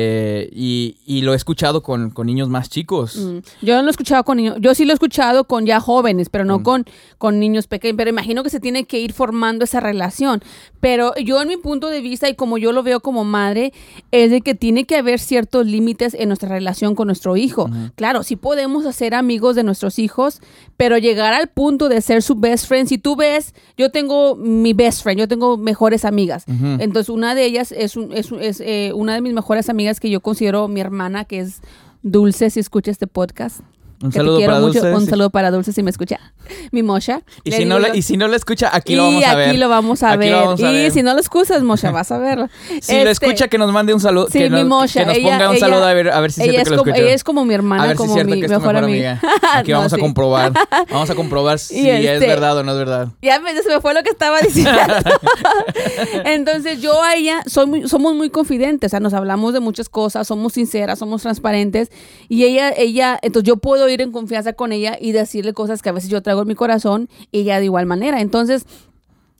Eh, 0.00 0.48
y, 0.52 0.96
y 1.06 1.22
lo 1.22 1.32
he 1.32 1.36
escuchado 1.36 1.82
con, 1.82 2.10
con 2.10 2.26
niños 2.28 2.48
más 2.48 2.68
chicos. 2.70 3.16
Mm, 3.16 3.38
Yo 3.62 3.74
no 3.74 3.82
lo 3.82 3.88
he 3.88 3.90
escuchado 3.90 4.22
con 4.22 4.36
niños, 4.36 4.56
yo 4.60 4.72
sí 4.76 4.84
lo 4.84 4.92
he 4.92 4.94
escuchado 4.94 5.42
con 5.44 5.66
ya 5.66 5.80
jóvenes, 5.80 6.28
pero 6.28 6.44
no 6.44 6.60
Mm. 6.60 6.62
con, 6.62 6.86
con 7.18 7.40
niños 7.40 7.66
pequeños, 7.66 7.96
pero 7.96 8.08
imagino 8.10 8.44
que 8.44 8.50
se 8.50 8.60
tiene 8.60 8.84
que 8.84 9.00
ir 9.00 9.12
formando 9.12 9.64
esa 9.64 9.80
relación. 9.80 10.40
Pero 10.78 11.14
yo 11.16 11.42
en 11.42 11.48
mi 11.48 11.56
punto 11.56 11.88
de 11.88 12.00
vista 12.00 12.28
y 12.28 12.36
como 12.36 12.58
yo 12.58 12.70
lo 12.72 12.84
veo 12.84 13.00
como 13.00 13.24
madre, 13.24 13.72
es 14.12 14.30
de 14.30 14.40
que 14.40 14.54
tiene 14.54 14.84
que 14.84 14.94
haber 14.96 15.18
ciertos 15.18 15.66
límites 15.66 16.14
en 16.14 16.28
nuestra 16.28 16.48
relación 16.48 16.94
con 16.94 17.06
nuestro 17.08 17.36
hijo. 17.36 17.68
Claro, 17.96 18.22
sí 18.22 18.36
podemos 18.36 18.86
hacer 18.86 19.14
amigos 19.14 19.56
de 19.56 19.64
nuestros 19.64 19.98
hijos, 19.98 20.40
pero 20.76 20.96
llegar 20.98 21.32
al 21.34 21.48
punto 21.48 21.88
de 21.88 22.00
ser 22.02 22.22
su 22.22 22.36
best 22.36 22.68
friend, 22.68 22.88
si 22.88 22.98
tú 22.98 23.16
ves, 23.16 23.52
yo 23.76 23.90
tengo 23.90 24.36
mi 24.36 24.74
best 24.74 25.02
friend, 25.02 25.18
yo 25.18 25.26
tengo 25.28 25.56
mejores 25.56 26.04
amigas. 26.04 26.44
Entonces 26.78 27.08
una 27.08 27.34
de 27.34 27.44
ellas 27.46 27.72
es, 27.72 27.96
un- 27.96 28.12
es, 28.12 28.30
un- 28.30 28.42
es, 28.42 28.60
eh, 28.60 28.92
una 28.94 29.14
de 29.14 29.20
mis 29.22 29.32
mejores 29.32 29.68
amigas 29.70 29.87
que 29.96 30.10
yo 30.10 30.20
considero 30.20 30.68
mi 30.68 30.80
hermana, 30.80 31.24
que 31.24 31.40
es 31.40 31.60
Dulce, 32.02 32.50
si 32.50 32.60
escucha 32.60 32.90
este 32.90 33.06
podcast. 33.06 33.60
Un 34.00 34.10
que 34.10 34.14
te 34.14 34.18
saludo 34.18 34.36
quiero 34.38 34.52
para 34.52 34.64
mucho. 34.64 34.80
Dulce. 34.80 34.94
Un 34.94 35.00
sí. 35.04 35.10
saludo 35.10 35.30
para 35.30 35.50
Dulce 35.50 35.72
si 35.72 35.82
me 35.82 35.90
escucha. 35.90 36.20
Mi 36.70 36.82
Mosha. 36.82 37.22
Y 37.44 37.50
si, 37.52 37.64
no 37.64 37.80
yo- 37.80 37.94
y 37.94 38.02
si 38.02 38.16
no 38.16 38.28
lo 38.28 38.36
escucha, 38.36 38.70
aquí 38.72 38.92
y 38.92 38.96
lo 38.96 39.04
vamos 39.04 39.24
a 39.24 39.34
ver. 39.34 39.48
aquí 39.48 39.56
lo 39.58 39.68
vamos 39.68 40.02
a 40.02 40.16
ver. 40.16 40.30
lo 40.32 40.38
vamos 40.38 40.62
a 40.62 40.70
y 40.70 40.74
ver. 40.74 40.92
si 40.92 41.02
no 41.02 41.14
lo 41.14 41.18
excusas, 41.20 41.62
Mosha, 41.62 41.90
vas 41.90 42.12
a 42.12 42.18
verlo. 42.18 42.48
Si 42.80 42.92
lo 42.92 42.98
Este, 43.10 43.26
escucha, 43.26 43.48
que 43.48 43.58
nos 43.58 43.72
mande 43.72 43.92
un 43.92 44.00
saludo. 44.00 44.28
Sí, 44.30 44.38
que, 44.38 44.50
mi 44.50 44.58
nos, 44.60 44.66
Mosha. 44.68 45.00
que 45.00 45.06
nos 45.06 45.16
ella- 45.16 45.30
ponga 45.32 45.50
un 45.50 45.56
ella- 45.56 45.66
saludo 45.66 45.84
a 45.84 45.92
ver, 45.94 46.10
a 46.10 46.20
ver 46.20 46.30
si 46.32 46.42
ella, 46.42 46.58
es 46.62 46.64
que 46.64 46.70
lo 46.70 46.76
como, 46.78 46.90
escuchó. 46.90 47.04
ella 47.06 47.14
es 47.14 47.24
como 47.24 47.44
mi 47.44 47.54
hermana, 47.54 47.82
a 47.82 47.86
ver 47.88 47.96
si 47.96 48.02
como 48.06 48.14
mi 48.24 48.40
mejor, 48.42 48.76
amiga. 48.76 49.20
Aquí 49.54 49.72
No, 49.72 49.78
vamos 49.78 49.92
a 49.92 49.98
comprobar. 49.98 50.52
Vamos 50.90 51.10
a 51.10 51.14
comprobar 51.16 51.58
si 51.58 51.80
Y 51.80 51.88
es 51.90 52.04
este- 52.04 52.26
verdad 52.28 52.56
o 52.58 52.62
no 52.62 52.72
es 52.72 52.78
verdad. 52.78 53.08
Ya 53.20 53.40
se 53.62 53.68
me 53.68 53.80
fue 53.80 53.94
lo 53.94 54.02
que 54.04 54.10
estaba 54.10 54.38
diciendo. 54.40 54.70
Entonces 56.24 56.80
yo 56.80 57.02
a 57.02 57.14
ella 57.14 57.42
soy 57.46 57.66
muy- 57.66 57.88
somos 57.88 58.14
muy 58.14 58.30
confidentes, 58.30 58.88
o 58.88 58.90
sea, 58.90 59.00
nos 59.00 59.14
hablamos 59.14 59.52
de 59.52 59.60
muchas 59.60 59.88
cosas, 59.88 60.26
somos 60.26 60.52
sinceras, 60.52 60.98
somos 60.98 61.22
transparentes 61.22 61.90
y 62.28 62.44
ella, 62.44 62.70
ella, 62.76 63.18
entonces 63.22 63.46
yo 63.46 63.56
puedo 63.56 63.87
ir 63.88 64.00
en 64.00 64.12
confianza 64.12 64.52
con 64.52 64.72
ella 64.72 64.96
y 65.00 65.12
decirle 65.12 65.52
cosas 65.52 65.82
que 65.82 65.88
a 65.88 65.92
veces 65.92 66.10
yo 66.10 66.22
traigo 66.22 66.42
en 66.42 66.48
mi 66.48 66.54
corazón 66.54 67.08
y 67.32 67.40
ella 67.40 67.58
de 67.58 67.66
igual 67.66 67.86
manera. 67.86 68.20
Entonces 68.20 68.66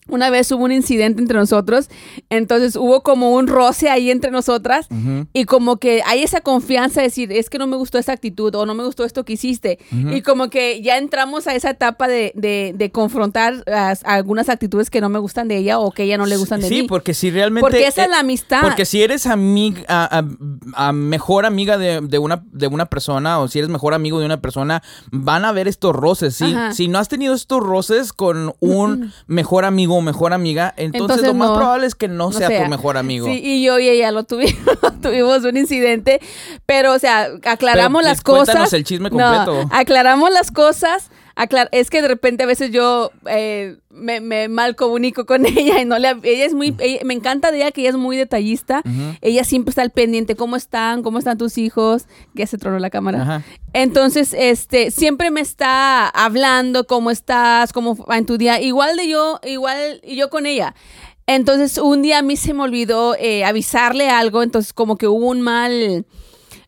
una 0.09 0.31
vez 0.31 0.51
hubo 0.53 0.65
un 0.65 0.73
incidente 0.73 1.21
entre 1.23 1.39
nosotros, 1.39 1.89
entonces 2.31 2.77
hubo 2.77 3.03
como 3.03 3.33
un 3.35 3.47
roce 3.47 3.89
ahí 3.91 4.11
entre 4.11 4.31
nosotras 4.31 4.87
Ujú. 4.91 5.27
y 5.33 5.45
como 5.45 5.77
que 5.79 6.03
hay 6.07 6.23
esa 6.23 6.41
confianza 6.41 7.01
de 7.01 7.09
decir, 7.09 7.33
es 7.33 7.51
que 7.51 7.59
no 7.59 7.67
me 7.67 7.77
gustó 7.77 7.99
esta 7.99 8.13
actitud 8.13 8.55
o 8.55 8.67
no 8.67 8.75
me 8.75 8.85
gustó 8.85 9.05
esto 9.05 9.25
que 9.25 9.35
hiciste. 9.35 9.79
Ujú. 9.93 10.11
Y 10.17 10.23
como 10.23 10.51
que 10.51 10.81
ya 10.83 10.99
entramos 10.99 11.47
a 11.47 11.55
esa 11.55 11.71
etapa 11.71 12.09
de, 12.09 12.33
de, 12.35 12.73
de 12.77 12.91
confrontar 12.91 13.63
algunas 14.05 14.49
actitudes 14.49 14.91
que 14.91 15.01
no 15.01 15.09
me 15.09 15.19
gustan 15.19 15.49
de 15.49 15.57
ella 15.57 15.79
o 15.79 15.91
que 15.93 16.05
ella 16.05 16.19
no 16.19 16.27
le 16.27 16.37
gustan 16.37 16.61
de 16.61 16.69
sí, 16.69 16.83
mí. 16.83 16.89
porque 16.89 17.15
si 17.15 17.31
realmente... 17.31 17.61
Porque 17.63 17.87
esa 17.87 18.03
es 18.03 18.09
eh, 18.09 18.11
la 18.11 18.21
amistad. 18.21 18.61
Porque 18.63 18.85
si 18.85 19.03
eres 19.03 19.27
amiga, 19.27 19.83
a- 19.89 20.93
mejor 20.93 21.47
amiga 21.47 21.79
de, 21.79 22.01
de 22.01 22.19
una, 22.19 22.43
de 22.53 22.67
una 22.67 22.87
persona 22.87 23.39
o 23.41 23.49
si 23.49 23.59
eres 23.59 23.69
mejor 23.71 23.95
amigo 23.95 24.19
de 24.21 24.27
una 24.27 24.41
persona, 24.41 24.83
van 25.11 25.45
a 25.45 25.51
haber 25.51 25.69
estos 25.69 25.95
roces. 25.95 26.35
Si, 26.37 26.55
si 26.73 26.89
no 26.89 26.99
has 26.99 27.09
tenido 27.09 27.35
estos 27.35 27.61
roces 27.63 28.13
con 28.13 28.55
un 28.61 29.13
mejor 29.27 29.65
amigo 29.65 29.98
mejor 30.01 30.33
amiga, 30.33 30.73
entonces, 30.77 31.01
Entonces 31.19 31.27
lo 31.27 31.35
más 31.35 31.49
no- 31.51 31.57
probable 31.57 31.87
es 31.87 31.95
que 31.95 32.09
no, 32.09 32.15
no 32.31 32.33
sea, 32.33 32.49
sea. 32.49 32.65
tu 32.65 32.71
mejor 32.71 32.97
amigo. 32.97 33.27
Sí, 33.27 33.41
y 33.43 33.63
yo 33.65 33.79
y 33.79 33.89
ella 33.89 34.11
lo 34.13 34.25
tuvimos, 34.25 34.55
tuvimos 35.03 35.45
un 35.45 35.57
incidente, 35.57 36.21
pero 36.67 36.93
o 36.93 36.99
sea, 36.99 37.29
aclaramos 37.45 38.01
Pero, 38.03 38.11
las 38.11 38.21
cosas. 38.23 38.73
el 38.73 38.85
chisme 38.85 39.11
No, 39.11 39.17
completo. 39.19 39.69
aclaramos 39.73 40.31
las 40.31 40.51
cosas. 40.51 41.11
Aclar- 41.39 41.69
es 41.73 41.89
que 41.91 42.03
de 42.03 42.09
repente 42.09 42.43
a 42.43 42.47
veces 42.47 42.71
yo 42.73 43.11
eh, 43.31 43.77
me, 43.91 44.21
me 44.21 44.49
mal 44.49 44.77
comunico 44.77 45.25
con 45.25 45.47
ella 45.47 45.81
y 45.81 45.85
no 45.85 45.99
le 45.99 46.11
ella 46.25 46.45
es 46.45 46.53
muy 46.55 46.75
ella- 46.79 47.01
me 47.05 47.15
encanta 47.15 47.51
de 47.51 47.59
ella 47.59 47.71
que 47.71 47.81
ella 47.83 47.91
es 47.91 47.97
muy 47.97 48.17
detallista. 48.17 48.83
Ella 49.21 49.45
siempre 49.45 49.71
está 49.71 49.83
al 49.83 49.91
pendiente, 49.91 50.35
¿cómo 50.37 50.57
están? 50.57 51.03
¿Cómo 51.03 51.19
están 51.19 51.39
tus 51.39 51.57
hijos? 51.59 52.07
Ya 52.35 52.47
se 52.47 52.59
tronó 52.59 52.79
la 52.79 52.91
cámara. 52.91 53.23
Ajá. 53.23 53.43
Entonces, 53.73 54.35
este, 54.37 54.91
siempre 54.91 55.31
me 55.31 55.41
está 55.41 56.09
hablando 56.09 56.87
cómo 56.87 57.11
estás, 57.11 57.73
cómo 57.73 57.97
va 57.97 58.19
en 58.19 58.27
tu 58.27 58.39
día, 58.39 58.61
igual 58.61 58.97
de 58.97 59.09
yo, 59.09 59.41
igual 59.45 60.01
y 60.03 60.17
yo 60.17 60.31
con 60.31 60.47
ella. 60.47 60.75
Entonces, 61.27 61.77
un 61.77 62.01
día 62.01 62.19
a 62.19 62.23
mí 62.23 62.37
se 62.37 62.55
me 62.55 62.63
olvidó 62.63 63.15
eh, 63.19 63.45
avisarle 63.45 64.09
algo, 64.09 64.43
entonces 64.43 64.73
como 64.73 64.97
que 64.97 65.07
hubo 65.07 65.27
un 65.29 65.43
mal, 65.43 66.07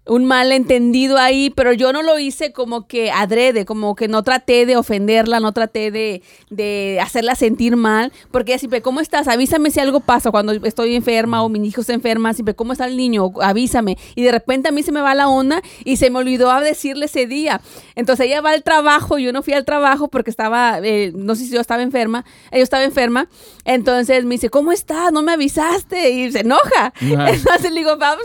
un 0.06 0.24
malentendido 0.24 1.18
ahí, 1.18 1.50
pero 1.50 1.72
yo 1.72 1.92
no 1.92 2.02
lo 2.02 2.18
hice 2.18 2.52
como 2.52 2.86
que 2.86 3.10
adrede, 3.10 3.64
como 3.64 3.94
que 3.94 4.08
no 4.08 4.22
traté 4.22 4.66
de 4.66 4.76
ofenderla, 4.76 5.40
no 5.40 5.52
traté 5.52 5.90
de, 5.90 6.22
de 6.48 6.98
hacerla 7.00 7.34
sentir 7.34 7.76
mal, 7.76 8.12
porque 8.30 8.58
siempre, 8.58 8.82
¿cómo 8.82 9.00
estás? 9.00 9.28
Avísame 9.28 9.70
si 9.70 9.78
algo 9.78 10.00
pasa 10.00 10.30
cuando 10.30 10.52
estoy 10.52 10.96
enferma 10.96 11.42
o 11.42 11.48
mi 11.48 11.66
hijo 11.66 11.82
se 11.82 11.92
enferma, 11.92 12.32
siempre, 12.32 12.54
¿cómo 12.54 12.72
está 12.72 12.86
el 12.86 12.96
niño? 12.96 13.30
Avísame. 13.40 13.98
Y 14.14 14.22
de 14.22 14.32
repente 14.32 14.68
a 14.68 14.72
mí 14.72 14.82
se 14.82 14.90
me 14.90 15.00
va 15.00 15.14
la 15.14 15.28
onda 15.28 15.62
y 15.84 15.96
se 15.96 16.10
me 16.10 16.18
olvidó 16.18 16.50
decirle 16.60 17.04
ese 17.04 17.26
día. 17.26 17.60
Entonces 17.94 18.26
ella 18.26 18.40
va 18.40 18.50
al 18.50 18.62
trabajo, 18.62 19.18
yo 19.18 19.32
no 19.32 19.42
fui 19.42 19.52
al 19.52 19.64
trabajo 19.64 20.08
porque 20.08 20.30
estaba, 20.30 20.80
eh, 20.82 21.12
no 21.14 21.34
sé 21.34 21.44
si 21.44 21.52
yo 21.52 21.60
estaba 21.60 21.82
enferma, 21.82 22.24
ella 22.50 22.64
estaba 22.64 22.82
enferma, 22.82 23.28
entonces 23.64 24.24
me 24.24 24.34
dice, 24.34 24.48
¿cómo 24.48 24.72
estás? 24.72 25.12
No 25.12 25.22
me 25.22 25.32
avisaste 25.32 26.10
y 26.10 26.32
se 26.32 26.40
enoja. 26.40 26.92
Entonces 27.00 27.70
le 27.70 27.80
digo, 27.80 27.90
I'm 27.90 28.18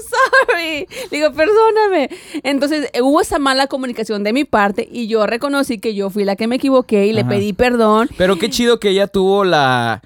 sorry. 0.48 0.88
Le 1.12 1.18
digo, 1.18 1.32
perdóname. 1.66 2.10
Entonces 2.44 2.90
eh, 2.94 3.02
hubo 3.02 3.22
esa 3.22 3.40
mala 3.40 3.68
comunicación 3.68 4.24
de 4.24 4.34
mi 4.34 4.44
parte 4.44 4.88
y 4.92 5.08
yo 5.08 5.26
reconocí 5.26 5.80
que 5.80 5.96
yo 5.96 6.10
fui 6.10 6.24
la 6.24 6.36
que 6.36 6.48
me 6.48 6.56
equivoqué 6.58 7.08
y 7.08 7.14
le 7.14 7.26
pedí 7.26 7.54
perdón. 7.54 8.10
Pero 8.18 8.38
qué 8.38 8.50
chido 8.50 8.80
que 8.80 8.90
ella 8.90 9.08
tuvo 9.08 9.44
la 9.44 10.02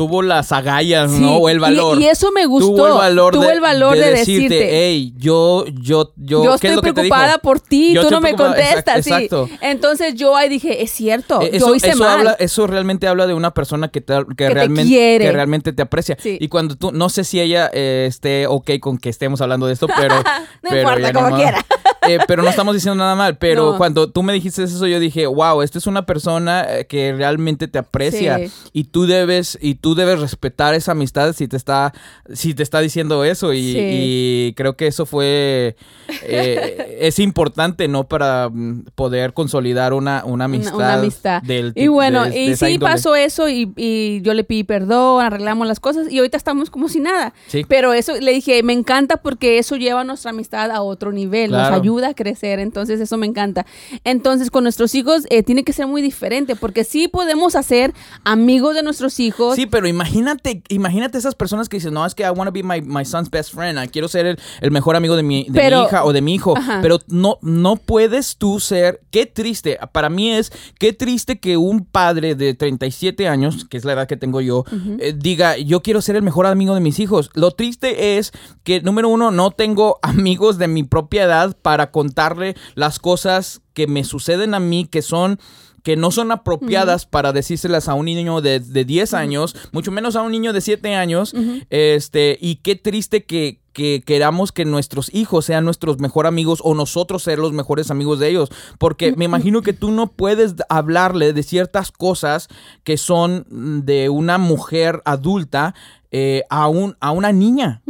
tuvo 0.00 0.22
las 0.22 0.50
agallas, 0.50 1.10
¿no? 1.10 1.36
O 1.36 1.50
el 1.50 1.60
valor. 1.60 2.00
Y, 2.00 2.06
eso 2.06 2.32
me 2.32 2.46
gustó. 2.46 2.74
Tuvo 2.74 2.86
el 2.86 2.94
valor, 2.94 3.34
tuvo 3.34 3.44
de, 3.44 3.52
el 3.52 3.60
valor 3.60 3.98
de, 3.98 4.12
decirte, 4.12 4.68
hey, 4.70 5.12
yo, 5.18 5.66
yo, 5.66 6.14
yo, 6.16 6.42
yo 6.42 6.54
estoy 6.54 6.80
preocupada 6.80 7.36
por 7.36 7.60
ti, 7.60 7.92
yo 7.92 8.04
tú 8.04 8.10
no 8.10 8.22
me 8.22 8.34
contestas. 8.34 9.06
Exacto, 9.06 9.46
sí. 9.46 9.58
Entonces 9.60 10.14
yo 10.14 10.34
ahí 10.36 10.48
dije, 10.48 10.82
es 10.82 10.90
cierto, 10.90 11.42
eso, 11.42 11.68
yo 11.68 11.74
hice 11.74 11.90
eso 11.90 11.98
mal. 11.98 12.20
Habla, 12.20 12.36
eso 12.38 12.66
realmente 12.66 13.08
habla 13.08 13.26
de 13.26 13.34
una 13.34 13.52
persona 13.52 13.88
que, 13.88 14.00
te, 14.00 14.14
que, 14.28 14.34
que 14.36 14.48
realmente, 14.48 14.84
te 14.84 14.88
quiere. 14.88 15.24
que 15.26 15.32
realmente 15.32 15.72
te 15.74 15.82
aprecia. 15.82 16.16
Sí. 16.18 16.38
Y 16.40 16.48
cuando 16.48 16.76
tú, 16.76 16.92
no 16.92 17.10
sé 17.10 17.22
si 17.22 17.38
ella 17.38 17.68
eh, 17.74 18.06
esté 18.08 18.46
ok 18.46 18.70
con 18.80 18.96
que 18.96 19.10
estemos 19.10 19.42
hablando 19.42 19.66
de 19.66 19.74
esto, 19.74 19.86
pero... 19.94 20.14
no 20.62 20.70
pero 20.70 20.80
importa, 20.80 21.12
como 21.12 21.36
quiera. 21.36 21.62
Eh, 22.08 22.18
pero 22.26 22.42
no 22.42 22.50
estamos 22.50 22.74
diciendo 22.74 22.96
nada 22.96 23.14
mal. 23.14 23.36
Pero 23.38 23.72
No. 23.72 23.78
cuando 23.78 24.10
tú 24.10 24.22
me 24.22 24.32
dijiste 24.32 24.62
eso, 24.64 24.86
yo 24.86 24.98
dije, 25.00 25.26
wow, 25.26 25.62
esta 25.62 25.78
es 25.78 25.86
una 25.86 26.06
persona 26.06 26.64
eh, 26.68 26.86
que 26.86 27.12
realmente 27.12 27.68
te 27.68 27.78
aprecia. 27.78 28.38
Sí. 28.38 28.52
Y 28.72 28.84
tú 28.84 29.06
debes, 29.06 29.58
y 29.60 29.74
tú 29.76 29.94
debes 29.94 30.20
respetar 30.20 30.74
esa 30.74 30.92
amistad 30.92 31.32
si 31.34 31.48
te 31.48 31.56
está, 31.56 31.92
si 32.32 32.54
te 32.54 32.62
está 32.62 32.80
diciendo 32.80 33.24
eso. 33.24 33.52
Y, 33.52 33.72
Sí. 33.72 33.78
y 33.78 34.54
creo 34.56 34.76
que 34.76 34.86
eso 34.86 35.06
fue 35.06 35.76
eh, 36.22 36.96
es 37.00 37.18
importante, 37.18 37.88
¿no? 37.88 38.04
Para 38.08 38.48
mm, 38.52 38.84
poder 38.94 39.32
consolidar 39.32 39.92
una, 39.92 40.24
una 40.24 40.44
amistad. 40.46 40.74
una 40.74 40.94
amistad. 40.94 41.42
Del, 41.42 41.72
Y 41.74 41.88
bueno, 41.88 42.24
de- 42.24 42.30
de 42.30 42.44
y 42.44 42.56
sí 42.56 42.66
índole. 42.66 42.92
pasó 42.92 43.14
eso 43.14 43.48
y, 43.48 43.72
y 43.76 44.20
yo 44.22 44.34
le 44.34 44.44
pedí 44.44 44.64
perdón, 44.64 45.24
arreglamos 45.24 45.66
las 45.66 45.80
cosas 45.80 46.10
y 46.10 46.18
ahorita 46.18 46.36
estamos 46.36 46.70
como 46.70 46.88
si 46.88 47.00
nada. 47.00 47.32
Sí. 47.48 47.64
Pero 47.68 47.92
eso 47.92 48.14
le 48.20 48.32
dije, 48.32 48.62
me 48.62 48.72
encanta 48.72 49.18
porque 49.18 49.58
eso 49.58 49.76
lleva 49.76 50.04
nuestra 50.04 50.30
amistad 50.30 50.70
a 50.70 50.82
otro 50.82 51.12
nivel, 51.12 51.50
Claro. 51.50 51.70
nos 51.70 51.80
ayuda 51.80 51.89
a 51.98 52.14
crecer, 52.14 52.58
entonces 52.58 53.00
eso 53.00 53.16
me 53.16 53.26
encanta. 53.26 53.66
Entonces 54.04 54.50
con 54.50 54.62
nuestros 54.64 54.94
hijos 54.94 55.24
eh, 55.30 55.42
tiene 55.42 55.64
que 55.64 55.72
ser 55.72 55.86
muy 55.86 56.02
diferente 56.02 56.56
porque 56.56 56.84
sí 56.84 57.08
podemos 57.08 57.56
hacer 57.56 57.92
amigos 58.24 58.74
de 58.74 58.82
nuestros 58.82 59.18
hijos. 59.20 59.56
Sí, 59.56 59.66
pero 59.66 59.86
imagínate, 59.88 60.62
imagínate 60.68 61.18
esas 61.18 61.34
personas 61.34 61.68
que 61.68 61.76
dicen, 61.78 61.94
no, 61.94 62.04
es 62.06 62.14
que 62.14 62.22
I 62.22 62.30
want 62.30 62.48
to 62.48 62.52
be 62.52 62.62
my, 62.62 62.80
my 62.80 63.04
son's 63.04 63.30
best 63.30 63.52
friend, 63.54 63.78
ah, 63.78 63.86
quiero 63.86 64.08
ser 64.08 64.26
el, 64.26 64.38
el 64.60 64.70
mejor 64.70 64.96
amigo 64.96 65.16
de, 65.16 65.22
mi, 65.22 65.44
de 65.48 65.60
Pero- 65.60 65.80
mi 65.80 65.84
hija 65.86 66.04
o 66.04 66.12
de 66.12 66.20
mi 66.22 66.34
hijo, 66.34 66.56
Ajá. 66.56 66.78
pero 66.82 66.98
no, 67.08 67.38
no 67.42 67.76
puedes 67.76 68.36
tú 68.36 68.60
ser, 68.60 69.00
qué 69.10 69.26
triste, 69.26 69.78
para 69.92 70.08
mí 70.08 70.30
es, 70.32 70.52
qué 70.78 70.92
triste 70.92 71.38
que 71.40 71.56
un 71.56 71.84
padre 71.84 72.34
de 72.34 72.54
37 72.54 73.28
años, 73.28 73.64
que 73.64 73.76
es 73.76 73.84
la 73.84 73.92
edad 73.94 74.06
que 74.08 74.16
tengo 74.16 74.40
yo, 74.40 74.64
eh, 74.98 75.14
diga, 75.16 75.56
yo 75.58 75.82
quiero 75.82 76.00
ser 76.02 76.16
el 76.16 76.22
mejor 76.22 76.46
amigo 76.46 76.74
de 76.74 76.80
mis 76.80 76.98
hijos. 77.00 77.30
Lo 77.34 77.50
triste 77.52 78.18
es 78.18 78.32
que, 78.62 78.80
número 78.80 79.08
uno, 79.08 79.30
no 79.30 79.50
tengo 79.50 79.98
amigos 80.02 80.58
de 80.58 80.68
mi 80.68 80.82
propia 80.84 81.24
edad 81.24 81.56
para 81.60 81.79
contarle 81.88 82.56
las 82.74 82.98
cosas 82.98 83.60
que 83.74 83.86
me 83.86 84.04
suceden 84.04 84.54
a 84.54 84.60
mí, 84.60 84.86
que 84.86 85.02
son 85.02 85.38
que 85.82 85.96
no 85.96 86.10
son 86.10 86.32
apropiadas 86.32 87.06
para 87.06 87.32
decírselas 87.32 87.88
a 87.88 87.94
un 87.94 88.06
niño 88.06 88.40
de, 88.40 88.60
de 88.60 88.84
10 88.84 89.14
años, 89.14 89.56
mucho 89.72 89.90
menos 89.90 90.16
a 90.16 90.22
un 90.22 90.32
niño 90.32 90.52
de 90.52 90.60
7 90.60 90.94
años. 90.94 91.34
este, 91.70 92.38
y 92.40 92.56
qué 92.56 92.76
triste 92.76 93.24
que, 93.24 93.60
que 93.72 94.02
queramos 94.04 94.52
que 94.52 94.64
nuestros 94.64 95.12
hijos 95.14 95.46
sean 95.46 95.64
nuestros 95.64 95.98
mejores 95.98 96.28
amigos 96.28 96.60
o 96.62 96.74
nosotros 96.74 97.22
ser 97.22 97.38
los 97.38 97.52
mejores 97.52 97.90
amigos 97.90 98.18
de 98.18 98.28
ellos. 98.28 98.50
Porque 98.78 99.14
me 99.16 99.24
imagino 99.24 99.62
que 99.62 99.72
tú 99.72 99.90
no 99.90 100.08
puedes 100.08 100.54
hablarle 100.68 101.32
de 101.32 101.42
ciertas 101.42 101.92
cosas 101.92 102.48
que 102.84 102.96
son 102.96 103.46
de 103.84 104.08
una 104.08 104.38
mujer 104.38 105.02
adulta 105.04 105.74
eh, 106.10 106.42
a, 106.50 106.68
un, 106.68 106.96
a 107.00 107.12
una 107.12 107.32
niña 107.32 107.82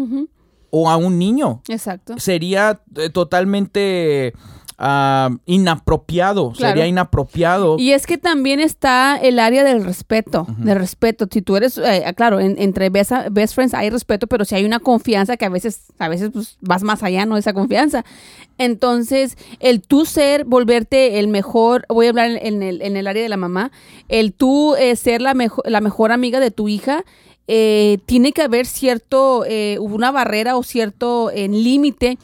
o 0.71 0.89
a 0.91 0.97
un 0.97 1.19
niño. 1.19 1.62
Exacto. 1.69 2.19
Sería 2.19 2.81
eh, 2.97 3.11
totalmente 3.11 4.33
ah, 4.79 5.31
inapropiado. 5.47 6.53
Claro. 6.53 6.71
Sería 6.73 6.87
inapropiado. 6.87 7.77
Y 7.79 7.93
es 7.93 8.07
que 8.07 8.19
también 8.19 8.61
está 8.61 9.17
el 9.17 9.39
área 9.39 9.62
del 9.65 9.85
respeto, 9.85 10.47
del 10.59 10.79
respeto. 10.79 11.27
Si 11.31 11.43
tú 11.43 11.57
eres, 11.57 11.77
eh, 11.79 12.05
claro, 12.17 12.41
en- 12.41 12.57
entre 12.59 12.89
best, 12.91 13.12
best 13.31 13.55
friends 13.55 13.75
hay 13.75 13.91
respeto, 13.91 14.27
pero 14.27 14.45
si 14.45 14.55
hay 14.55 14.65
una 14.65 14.79
confianza 14.81 15.37
que 15.37 15.45
a 15.45 15.49
veces, 15.50 15.87
a 15.99 16.09
veces 16.09 16.31
pues, 16.33 16.57
vas 16.61 16.83
más 16.83 17.03
allá, 17.03 17.27
¿no? 17.27 17.37
Esa 17.37 17.53
confianza. 17.53 18.05
Entonces, 18.59 19.37
el 19.59 19.81
tú 19.81 20.05
ser, 20.05 20.45
volverte 20.45 21.19
el 21.19 21.29
mejor, 21.29 21.87
voy 21.89 22.07
a 22.07 22.11
hablar 22.11 22.31
en 22.43 22.62
el, 22.62 22.83
en 22.83 22.97
el 22.97 23.07
área 23.07 23.23
de 23.23 23.29
la 23.31 23.39
mamá, 23.39 23.71
el 24.09 24.35
tú 24.35 24.75
eh, 24.77 24.97
ser 24.97 25.23
la, 25.23 25.33
mejo- 25.35 25.62
la 25.65 25.81
mejor 25.81 26.12
amiga 26.12 26.41
de 26.41 26.50
tu 26.50 26.69
hija, 26.69 27.05
eh, 27.52 27.99
tiene 28.07 28.30
que 28.30 28.42
haber 28.42 28.64
cierto, 28.64 29.45
eh, 29.45 29.78
una 29.80 30.12
barrera 30.12 30.57
o 30.57 30.62
cierto 30.62 31.33
eh, 31.33 31.49
límite, 31.49 32.16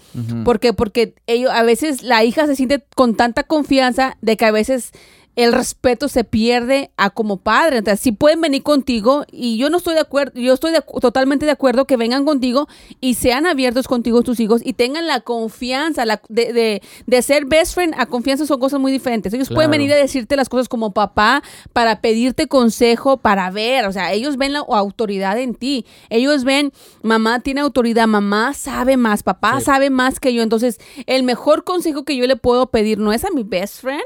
porque 0.45 0.73
porque 0.73 1.15
ellos, 1.27 1.51
a 1.53 1.65
veces 1.65 2.05
la 2.05 2.23
hija 2.23 2.47
se 2.47 2.55
siente 2.55 2.85
con 2.95 3.17
tanta 3.17 3.43
confianza 3.43 4.17
de 4.21 4.37
que 4.37 4.45
a 4.45 4.53
veces 4.53 4.93
el 5.37 5.53
respeto 5.53 6.09
se 6.09 6.25
pierde 6.25 6.91
a 6.97 7.11
como 7.11 7.37
padre. 7.37 7.79
Entonces, 7.79 8.01
si 8.01 8.11
pueden 8.13 8.41
venir 8.41 8.63
contigo 8.63 9.25
y 9.31 9.59
yo 9.59 9.71
no 9.71 9.77
estoy 9.77 9.95
de 9.95 10.01
acuerdo, 10.01 10.41
yo 10.41 10.53
estoy 10.55 10.73
de 10.73 10.83
totalmente 11.01 11.45
de 11.47 11.53
acuerdo 11.53 11.85
que 11.85 11.97
vengan 11.97 12.25
contigo 12.25 12.67
y 13.01 13.15
sean 13.15 13.47
abiertos 13.47 13.87
contigo 13.87 14.23
tus 14.23 14.41
hijos 14.41 14.63
y 14.65 14.73
tengan 14.73 15.07
la 15.07 15.21
confianza 15.21 16.05
la, 16.07 16.21
de, 16.29 16.53
de, 16.53 16.83
de 17.07 17.23
ser 17.23 17.45
best 17.45 17.75
friend 17.75 17.95
a 17.99 18.07
confianza 18.07 18.47
son 18.47 18.59
cosas 18.59 18.81
muy 18.81 18.91
diferentes. 18.93 19.33
Ellos 19.35 19.49
pueden 19.51 19.71
venir 19.71 19.93
a 19.93 19.97
decirte 19.97 20.37
las 20.37 20.49
cosas 20.49 20.69
como 20.69 20.93
papá 20.93 21.43
para 21.73 22.01
pedirte 22.01 22.47
consejo, 22.49 23.19
para 23.19 23.51
ver, 23.51 23.85
o 23.87 23.93
sea, 23.93 24.13
ellos 24.13 24.37
ven 24.39 24.55
la 24.55 24.61
autoridad 24.61 25.39
en 25.39 25.55
ti. 25.55 25.85
Ellos 26.09 26.45
ven, 26.45 26.73
mamá 27.03 27.41
tiene 27.41 27.61
autoridad, 27.61 28.07
mamá 28.07 28.55
sabe 28.55 28.97
más, 28.97 29.23
papá 29.23 29.59
Sí. 29.59 29.67
sabe 29.67 29.91
más 29.91 30.19
que 30.19 30.33
yo. 30.33 30.43
Entonces, 30.43 30.79
el 31.07 31.23
mejor 31.25 31.65
consejo 31.65 32.05
que 32.05 32.17
yo 32.17 32.27
le 32.27 32.37
puedo 32.37 32.69
pedir 32.71 32.99
no 32.99 33.13
es 33.13 33.25
a 33.25 33.31
mi 33.31 33.43
best 33.43 33.83
friend, 33.83 34.03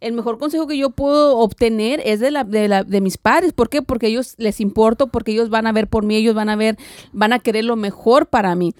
el 0.00 0.12
mejor 0.14 0.38
consejo 0.38 0.66
que 0.70 0.78
yo 0.78 0.90
puedo 0.90 1.36
obtener 1.38 2.00
es 2.04 2.20
de, 2.20 2.30
la, 2.30 2.44
de, 2.44 2.68
la- 2.68 2.84
de 2.84 3.00
mis 3.02 3.18
padres. 3.18 3.52
¿Por 3.52 3.68
qué? 3.68 3.82
Porque 3.82 4.06
ellos 4.06 4.34
les 4.38 4.60
importo, 4.60 5.08
porque 5.08 5.32
ellos 5.32 5.50
van 5.50 5.66
a 5.66 5.72
ver 5.72 5.86
por 5.88 6.04
mí, 6.04 6.16
ellos 6.16 6.34
van 6.34 6.48
a 6.48 6.56
ver, 6.56 6.78
van 7.12 7.34
a 7.34 7.38
querer 7.40 7.64
lo 7.64 7.76
mejor 7.76 8.26
para 8.26 8.54
mí. 8.54 8.72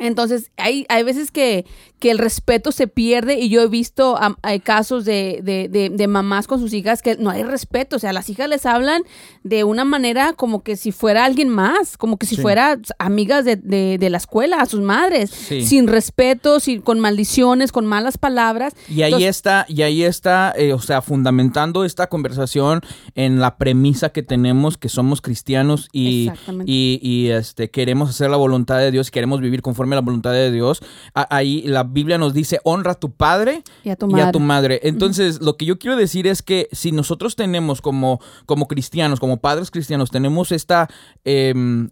Entonces, 0.00 0.50
hay, 0.56 0.86
hay 0.88 1.02
veces 1.04 1.30
que, 1.30 1.64
que 1.98 2.10
el 2.10 2.18
respeto 2.18 2.72
se 2.72 2.86
pierde 2.88 3.38
y 3.38 3.48
yo 3.50 3.60
he 3.62 3.68
visto 3.68 4.18
hay 4.42 4.60
casos 4.60 5.04
de, 5.04 5.40
de, 5.42 5.68
de, 5.68 5.90
de 5.90 6.06
mamás 6.08 6.46
con 6.46 6.58
sus 6.58 6.72
hijas 6.72 7.02
que 7.02 7.16
no 7.16 7.30
hay 7.30 7.42
respeto. 7.42 7.96
O 7.96 7.98
sea, 7.98 8.12
las 8.12 8.28
hijas 8.30 8.48
les 8.48 8.64
hablan 8.66 9.02
de 9.44 9.64
una 9.64 9.84
manera 9.84 10.32
como 10.32 10.62
que 10.62 10.76
si 10.76 10.90
fuera 10.92 11.24
alguien 11.24 11.48
más, 11.48 11.96
como 11.98 12.16
que 12.16 12.26
si 12.26 12.36
Sí. 12.36 12.42
fuera 12.42 12.78
amigas 12.98 13.44
de, 13.44 13.98
la 14.10 14.16
escuela, 14.16 14.60
a 14.62 14.66
sus 14.66 14.80
madres, 14.80 15.30
Sí. 15.30 15.62
sin 15.62 15.86
respeto, 15.88 16.58
sin, 16.60 16.80
con 16.80 16.98
maldiciones, 17.00 17.70
con 17.70 17.84
malas 17.86 18.16
palabras. 18.18 18.74
Y 18.88 19.02
ahí 19.02 19.12
Entonces, 19.12 19.28
está, 19.36 19.66
y 19.68 19.82
ahí 19.82 20.02
está, 20.02 20.54
eh, 20.56 20.72
o 20.72 20.78
sea, 20.80 21.02
fundamentando 21.02 21.84
esta 21.84 22.08
conversación 22.08 22.80
en 23.14 23.40
la 23.40 23.58
premisa 23.58 24.08
que 24.10 24.22
tenemos 24.22 24.78
que 24.78 24.88
somos 24.88 25.20
cristianos 25.20 25.88
y, 25.92 26.30
y, 26.64 26.98
y, 27.02 27.28
este, 27.28 27.70
queremos 27.70 28.08
hacer 28.10 28.30
la 28.30 28.36
voluntad 28.38 28.78
de 28.78 28.90
Dios, 28.90 29.10
queremos 29.10 29.40
vivir 29.40 29.60
conforme 29.60 29.89
a 29.94 30.00
la 30.00 30.04
voluntad 30.04 30.32
de 30.32 30.50
Dios. 30.50 30.82
Ahí 31.14 31.62
la 31.66 31.82
Biblia 31.84 32.18
nos 32.18 32.34
dice, 32.34 32.60
honra 32.64 32.92
a 32.92 32.94
tu 33.00 33.10
padre 33.12 33.62
Y 33.84 33.90
a 33.90 33.96
tu 33.96 34.06
y 34.06 34.12
madre. 34.12 34.24
a 34.28 34.32
tu 34.32 34.40
madre. 34.40 34.80
Entonces, 34.84 35.40
lo 35.40 35.56
que 35.56 35.66
yo 35.66 35.78
quiero 35.78 35.96
decir 35.96 36.26
es 36.26 36.42
que 36.42 36.68
si 36.72 36.92
nosotros 36.92 37.36
tenemos 37.36 37.80
como, 37.80 38.20
como 38.46 38.66
cristianos, 38.68 39.20
como 39.20 39.38
padres 39.40 39.70
cristianos, 39.70 40.10
tenemos 40.10 40.52
esta... 40.52 40.88
em, 41.24 41.90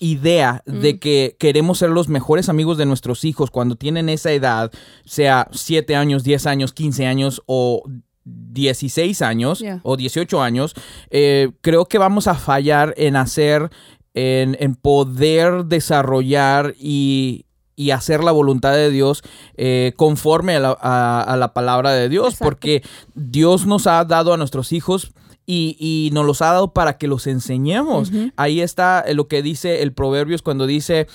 idea 0.00 0.60
de 0.66 0.94
Mm. 0.94 0.98
que 0.98 1.36
queremos 1.38 1.78
ser 1.78 1.88
los 1.90 2.08
mejores 2.08 2.48
amigos 2.48 2.76
de 2.78 2.84
nuestros 2.84 3.24
hijos 3.24 3.50
cuando 3.52 3.76
tienen 3.76 4.08
esa 4.08 4.32
edad, 4.32 4.72
sea 5.04 5.46
7 5.52 5.94
años, 5.94 6.24
10 6.24 6.46
años, 6.46 6.72
15 6.72 7.06
años 7.06 7.42
o 7.46 7.84
16 8.24 9.22
años 9.22 9.60
Yeah. 9.60 9.80
o 9.84 9.96
18 9.96 10.42
años, 10.42 10.74
eh, 11.10 11.52
creo 11.60 11.86
que 11.86 11.98
vamos 11.98 12.26
a 12.26 12.34
fallar 12.34 12.92
en 12.96 13.14
hacer, 13.16 13.70
en, 14.14 14.56
en 14.60 14.74
poder 14.76 15.64
desarrollar 15.66 16.74
y, 16.78 17.44
y 17.76 17.90
hacer 17.90 18.22
la 18.24 18.32
voluntad 18.32 18.72
de 18.74 18.90
Dios 18.90 19.22
eh, 19.56 19.92
conforme 19.96 20.56
a 20.56 20.60
la, 20.60 20.78
a- 20.80 21.20
a 21.22 21.36
la 21.36 21.52
palabra 21.52 21.90
de 21.92 22.08
Dios, 22.08 22.34
Exacto. 22.34 22.44
porque 22.44 22.82
Dios 23.14 23.66
nos 23.66 23.86
ha 23.86 24.04
dado 24.04 24.32
a 24.32 24.36
nuestros 24.36 24.72
hijos 24.72 25.12
y, 25.46 25.76
y 25.78 26.10
nos 26.14 26.24
los 26.24 26.40
ha 26.42 26.46
dado 26.52 26.72
para 26.72 26.96
que 26.96 27.06
los 27.08 27.26
enseñemos. 27.26 28.10
Ahí 28.36 28.60
está 28.62 29.00
eh, 29.06 29.12
lo 29.14 29.28
que 29.28 29.42
dice 29.42 29.82
el 29.82 29.92
Proverbios 29.92 30.40
cuando 30.42 30.66
dice... 30.66 31.06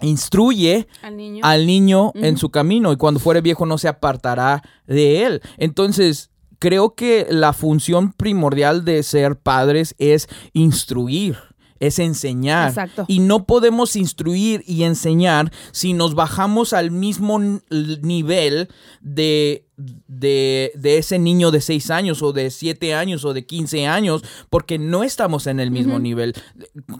instruye 0.00 0.88
Al 1.02 1.16
niño. 1.16 1.44
al 1.44 1.64
niño 1.66 2.10
en 2.16 2.36
su 2.36 2.50
camino 2.50 2.90
y 2.92 2.96
cuando 2.96 3.20
fuere 3.20 3.40
viejo 3.40 3.66
no 3.66 3.78
se 3.78 3.86
apartará 3.86 4.62
de 4.86 5.24
él. 5.24 5.42
Entonces, 5.58 6.31
creo 6.62 6.94
que 6.94 7.26
la 7.28 7.52
función 7.52 8.12
primordial 8.12 8.84
de 8.84 9.02
ser 9.02 9.36
padres 9.36 9.96
es 9.98 10.28
instruir. 10.52 11.36
Es 11.80 11.98
enseñar. 11.98 12.68
Exacto. 12.68 13.04
Y 13.08 13.18
no 13.18 13.46
podemos 13.46 13.96
instruir 13.96 14.62
y 14.64 14.84
enseñar 14.84 15.50
si 15.72 15.92
nos 15.92 16.14
bajamos 16.14 16.72
al 16.72 16.92
mismo 16.92 17.40
nivel 17.40 18.68
de, 19.00 19.66
de, 20.06 20.72
de 20.74 20.98
ese 20.98 21.18
niño 21.18 21.50
de 21.50 21.60
6 21.60 21.90
años 21.90 22.22
o 22.22 22.32
de 22.32 22.50
7 22.50 22.94
años 22.94 23.24
o 23.24 23.32
de 23.34 23.44
15 23.46 23.86
años, 23.86 24.22
porque 24.50 24.78
no 24.78 25.02
estamos 25.04 25.46
en 25.46 25.60
el 25.60 25.70
mismo 25.70 25.98
nivel. 25.98 26.34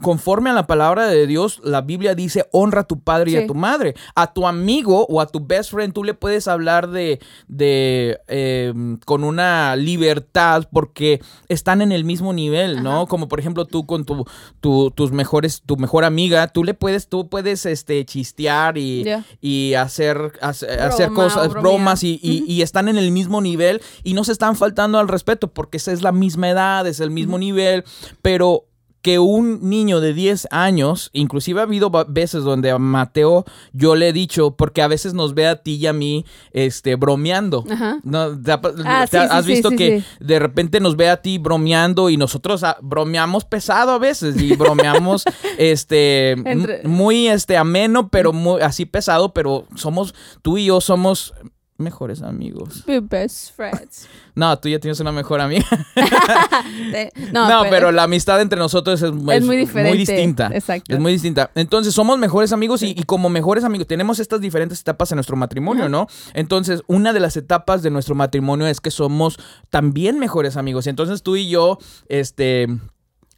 Conforme 0.01 0.49
a 0.49 0.53
la 0.53 0.67
palabra 0.67 1.07
de 1.07 1.27
Dios, 1.27 1.61
la 1.63 1.81
Biblia 1.81 2.15
dice, 2.15 2.45
honra 2.51 2.81
a 2.81 2.83
tu 2.87 2.99
padre 3.01 3.31
y 3.31 3.35
a 3.35 3.47
tu 3.47 3.55
madre. 3.55 3.95
A 4.15 4.33
tu 4.33 4.47
amigo 4.47 5.05
o 5.07 5.21
a 5.21 5.27
tu 5.27 5.39
best 5.45 5.71
friend 5.71 5.93
tú 5.93 6.03
le 6.03 6.13
puedes 6.13 6.47
hablar 6.47 6.89
de, 6.89 7.19
de 7.47 8.19
eh, 8.27 8.73
con 9.05 9.23
una 9.23 9.75
libertad 9.75 10.67
porque 10.71 11.21
están 11.49 11.81
en 11.81 11.91
el 11.91 12.03
mismo 12.03 12.33
nivel, 12.33 12.83
¿no? 12.83 13.07
Como 13.07 13.27
por 13.27 13.39
ejemplo 13.39 13.65
tú 13.65 13.85
con 13.85 14.05
tu, 14.05 14.25
tu- 14.59 14.91
tus 14.91 15.11
mejores, 15.11 15.61
tu 15.65 15.77
mejor 15.77 16.03
amiga, 16.03 16.47
tú 16.47 16.63
le 16.63 16.73
puedes, 16.73 17.07
tú 17.07 17.29
puedes 17.29 17.65
este, 17.65 18.03
chistear 18.05 18.77
y, 18.77 19.03
y 19.41 19.73
hacer, 19.75 20.33
hacer, 20.41 20.69
Broma 21.07 21.15
cosas, 21.15 21.47
bromas 21.61 22.03
y, 22.03 22.19
y- 22.21 22.43
y 22.47 22.61
están 22.73 22.89
en 22.89 22.97
el 22.97 23.11
mismo 23.11 23.39
nivel 23.39 23.81
y 24.03 24.15
no 24.15 24.23
se 24.23 24.31
están 24.31 24.55
faltando 24.55 24.97
al 24.97 25.07
respeto 25.07 25.47
porque 25.53 25.77
esa 25.77 25.91
es 25.91 26.01
la 26.01 26.11
misma 26.11 26.49
edad, 26.49 26.87
es 26.87 26.99
el 27.01 27.11
mismo 27.11 27.37
nivel, 27.37 27.83
pero 28.23 28.65
que 29.03 29.19
un 29.19 29.69
niño 29.69 29.99
de 29.99 30.13
10 30.13 30.47
años, 30.49 31.09
inclusive 31.11 31.59
ha 31.59 31.63
habido 31.63 31.91
veces 32.07 32.45
donde 32.45 32.71
a 32.71 32.79
Mateo 32.79 33.43
yo 33.73 33.95
le 33.97 34.07
he 34.07 34.13
dicho, 34.13 34.55
porque 34.55 34.81
a 34.81 34.87
veces 34.87 35.13
nos 35.13 35.33
ve 35.33 35.45
a 35.45 35.57
ti 35.57 35.73
y 35.75 35.87
a 35.87 35.91
mí 35.93 36.23
este, 36.53 36.95
bromeando. 36.95 37.65
Ajá. 37.69 37.99
¿No? 38.03 38.41
¿Te 38.41 38.53
ha- 38.53 38.61
Ah, 38.85 39.05
te 39.05 39.19
sí, 39.19 39.25
has 39.29 39.43
sí, 39.45 39.51
visto 39.51 39.71
sí, 39.71 39.75
que 39.75 40.03
de 40.21 40.39
repente 40.39 40.79
nos 40.79 40.95
ve 40.95 41.09
a 41.09 41.17
ti 41.17 41.37
bromeando 41.37 42.09
y 42.09 42.15
nosotros 42.15 42.63
ah, 42.63 42.77
bromeamos 42.81 43.43
pesado 43.43 43.91
a 43.91 43.97
veces 43.99 44.41
y 44.41 44.55
bromeamos 44.55 45.25
este 45.57 46.31
Entre- 46.31 46.87
muy 46.87 47.27
este 47.27 47.57
ameno, 47.57 48.07
pero 48.07 48.31
muy 48.31 48.61
así 48.61 48.85
pesado, 48.85 49.33
pero 49.33 49.65
somos 49.75 50.15
tú 50.41 50.57
y 50.57 50.67
yo 50.67 50.79
somos 50.79 51.33
mejores 51.77 52.21
amigos. 52.21 52.83
Be 52.85 52.99
best 52.99 53.55
friends. 53.55 54.07
No, 54.35 54.57
tú 54.57 54.67
ya 54.67 54.79
tienes 54.79 54.99
una 54.99 55.11
mejor 55.11 55.41
amiga. 55.41 55.65
No, 57.31 57.47
no, 57.47 57.69
pero, 57.69 57.91
la 57.91 58.03
amistad 58.03 58.41
entre 58.41 58.57
nosotros 58.57 59.01
es, 59.01 59.09
es 59.09 59.43
muy 59.43 59.57
diferente. 59.57 59.97
distinta. 59.97 60.49
Exacto. 60.51 60.93
Es 60.93 60.99
muy 60.99 61.11
distinta. 61.11 61.51
Entonces, 61.55 61.93
somos 61.93 62.17
mejores 62.17 62.51
amigos 62.51 62.81
y, 62.81 62.95
y 62.97 63.03
como 63.03 63.29
mejores 63.29 63.63
amigos 63.63 63.87
tenemos 63.87 64.19
estas 64.19 64.41
diferentes 64.41 64.79
etapas 64.81 65.11
en 65.11 65.17
nuestro 65.17 65.35
matrimonio. 65.35 65.87
¿no? 65.89 66.07
Entonces, 66.33 66.81
una 66.87 67.13
de 67.13 67.19
las 67.19 67.37
etapas 67.37 67.83
de 67.83 67.89
nuestro 67.89 68.15
matrimonio 68.15 68.67
es 68.67 68.81
que 68.81 68.91
somos 68.91 69.37
también 69.69 70.19
mejores 70.19 70.57
amigos. 70.57 70.87
Y 70.87 70.89
entonces 70.89 71.23
tú 71.23 71.35
y 71.35 71.49
yo, 71.49 71.77
este... 72.07 72.67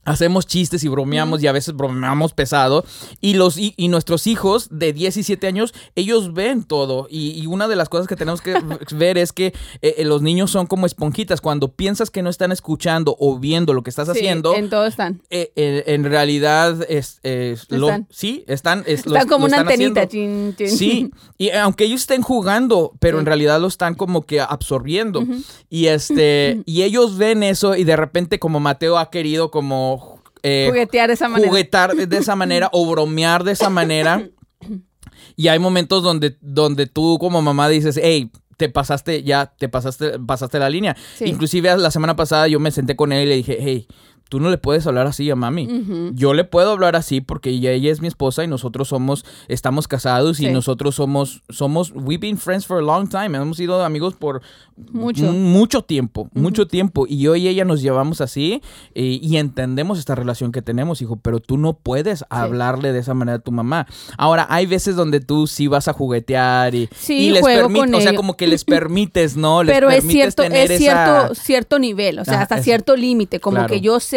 Hacemos 0.06 0.46
chistes 0.48 0.84
y 0.84 0.88
bromeamos 0.88 1.42
y 1.44 1.48
a 1.48 1.52
veces 1.52 1.76
bromeamos 1.76 2.34
pesado. 2.34 2.86
Y, 3.22 3.34
los, 3.34 3.58
y, 3.58 3.74
y 3.76 3.88
nuestros 3.88 4.28
hijos 4.28 4.68
de 4.72 4.94
17 4.94 5.46
años, 5.48 5.74
ellos 5.96 6.34
ven 6.34 6.64
todo. 6.64 7.08
Y, 7.10 7.32
y 7.32 7.48
una 7.48 7.68
de 7.68 7.76
las 7.76 7.90
cosas 7.90 8.08
que 8.08 8.16
tenemos 8.16 8.42
que 8.42 8.56
ver 8.96 9.18
es 9.18 9.34
que 9.34 9.48
eh, 9.82 9.96
eh, 9.98 10.06
los 10.06 10.22
niños 10.22 10.52
son 10.52 10.68
como 10.68 10.86
esponjitas. 10.86 11.42
Cuando 11.42 11.70
piensas 11.74 12.10
que 12.12 12.22
no 12.22 12.30
están 12.30 12.52
escuchando 12.52 13.16
o 13.20 13.40
viendo 13.40 13.74
lo 13.74 13.82
que 13.84 13.90
estás 13.90 14.08
Sí, 14.08 14.12
haciendo, 14.20 14.56
En 14.56 14.70
todo 14.70 14.86
están. 14.86 15.22
eh, 15.30 15.52
eh, 15.56 15.84
en 15.88 16.04
realidad 16.04 16.86
es, 16.90 17.20
lo- 17.70 17.88
Están. 17.88 18.08
sí 18.12 18.44
están 18.48 18.84
es- 18.86 19.06
Están 19.06 19.28
como 19.28 19.46
una 19.46 19.58
están 19.58 19.72
antenita. 19.74 20.08
chin, 20.08 20.56
chin. 20.58 20.70
Sí, 20.70 21.12
y 21.38 21.50
aunque 21.50 21.86
ellos 21.86 22.02
estén 22.02 22.22
jugando, 22.22 22.94
pero 23.00 23.18
Sí. 23.18 23.22
en 23.22 23.26
realidad 23.26 23.60
lo 23.60 23.68
están 23.68 23.96
como 23.96 24.26
que 24.26 24.40
absorbiendo. 24.40 25.24
Y 25.70 25.88
este, 25.88 26.62
y 26.66 26.84
ellos 26.84 27.18
ven 27.18 27.42
eso 27.44 27.76
y 27.76 27.84
de 27.84 27.96
repente 27.96 28.38
como 28.40 28.60
Mateo 28.60 28.98
ha 28.98 29.10
querido 29.10 29.50
como 29.52 29.95
eh, 30.48 30.68
Juguetear 30.70 31.08
de 31.08 31.16
esa 31.16 31.28
manera. 31.28 31.50
juguetar 31.50 31.96
de 31.96 32.18
esa 32.18 32.36
manera 32.36 32.70
o 32.72 32.86
bromear 32.90 33.44
de 33.44 33.52
esa 33.52 33.70
manera. 33.70 34.24
Y 35.38 35.50
hay 35.50 35.60
momentos 35.60 36.02
donde, 36.02 36.38
donde 36.40 36.86
tú 36.88 37.18
como 37.20 37.42
mamá 37.42 37.68
dices, 37.68 38.00
hey, 38.02 38.32
te 38.56 38.70
pasaste, 38.70 39.22
ya 39.24 39.48
te 39.58 39.68
pasaste, 39.68 40.18
pasaste 40.20 40.60
la 40.60 40.70
línea. 40.70 40.96
Sí. 41.18 41.26
Inclusive 41.26 41.76
la 41.78 41.92
semana 41.92 42.16
pasada 42.16 42.48
yo 42.48 42.60
me 42.60 42.72
senté 42.72 42.96
con 42.96 43.12
él 43.12 43.26
y 43.26 43.30
le 43.30 43.36
dije, 43.36 43.58
hey, 43.60 43.88
tú 44.30 44.40
no 44.40 44.50
le 44.50 44.58
puedes 44.58 44.86
hablar 44.88 45.08
así 45.08 45.30
a 45.30 45.36
mami. 45.36 46.12
Yo 46.14 46.34
le 46.34 46.44
puedo 46.44 46.72
hablar 46.72 46.96
así 46.96 47.22
porque 47.22 47.50
ella, 47.52 47.72
ella 47.72 47.92
es 47.92 48.02
mi 48.02 48.08
esposa 48.08 48.44
y 48.44 48.48
nosotros 48.48 48.88
somos, 48.90 49.24
estamos 49.48 49.88
casados 49.88 50.40
y 50.40 50.50
nosotros 50.50 50.96
somos, 50.96 51.44
somos, 51.50 51.92
we've 51.96 52.18
been 52.20 52.38
friends 52.38 52.66
for 52.66 52.80
a 52.80 52.82
long 52.82 53.08
time. 53.08 53.38
Hemos 53.38 53.58
sido 53.58 53.84
amigos 53.84 54.16
por 54.16 54.42
Mucho. 54.92 55.32
mucho 55.32 55.84
tiempo, 55.84 56.30
mucho 56.34 56.68
tiempo. 56.68 57.06
Y 57.08 57.20
yo 57.20 57.36
y 57.36 57.48
ella 57.48 57.66
nos 57.66 57.82
llevamos 57.82 58.20
así 58.22 58.62
eh, 58.94 59.20
y 59.22 59.38
entendemos 59.38 60.00
esta 60.00 60.16
relación 60.16 60.52
que 60.52 60.62
tenemos, 60.62 61.02
hijo, 61.02 61.18
pero 61.18 61.40
tú 61.40 61.58
no 61.58 61.74
puedes 61.74 62.26
hablarle 62.30 62.92
de 62.94 63.00
esa 63.00 63.14
manera 63.14 63.38
a 63.38 63.40
tu 63.40 63.52
mamá. 63.52 63.88
Ahora, 64.18 64.48
hay 64.50 64.66
veces 64.66 64.96
donde 64.96 65.20
tú 65.20 65.48
sí 65.48 65.68
vas 65.68 65.88
a 65.88 65.94
juguetear 65.94 66.74
y, 66.76 66.90
Sí, 66.96 67.28
y 67.28 67.30
les 67.32 67.44
permites, 67.44 67.94
o 67.94 68.02
sea, 68.02 68.10
ellos. 68.12 68.20
como 68.20 68.36
que 68.38 68.48
les 68.48 68.64
permites, 68.66 69.38
¿no? 69.38 69.64
Les 69.64 69.74
pero 69.74 69.90
es 69.90 69.98
permites 69.98 70.14
cierto, 70.16 70.44
tener 70.44 70.72
es 70.72 70.82
esa- 70.82 71.16
cierto, 71.18 71.36
cierto 71.36 71.80
nivel, 71.80 72.20
o 72.20 72.26
sea, 72.26 72.34
Ajá, 72.36 72.44
hasta 72.44 72.64
cierto 72.64 72.96
límite, 72.96 73.40
como 73.40 73.56
Claro. 73.58 73.70
que 73.74 73.82
yo 73.82 74.00
sé, 74.00 74.15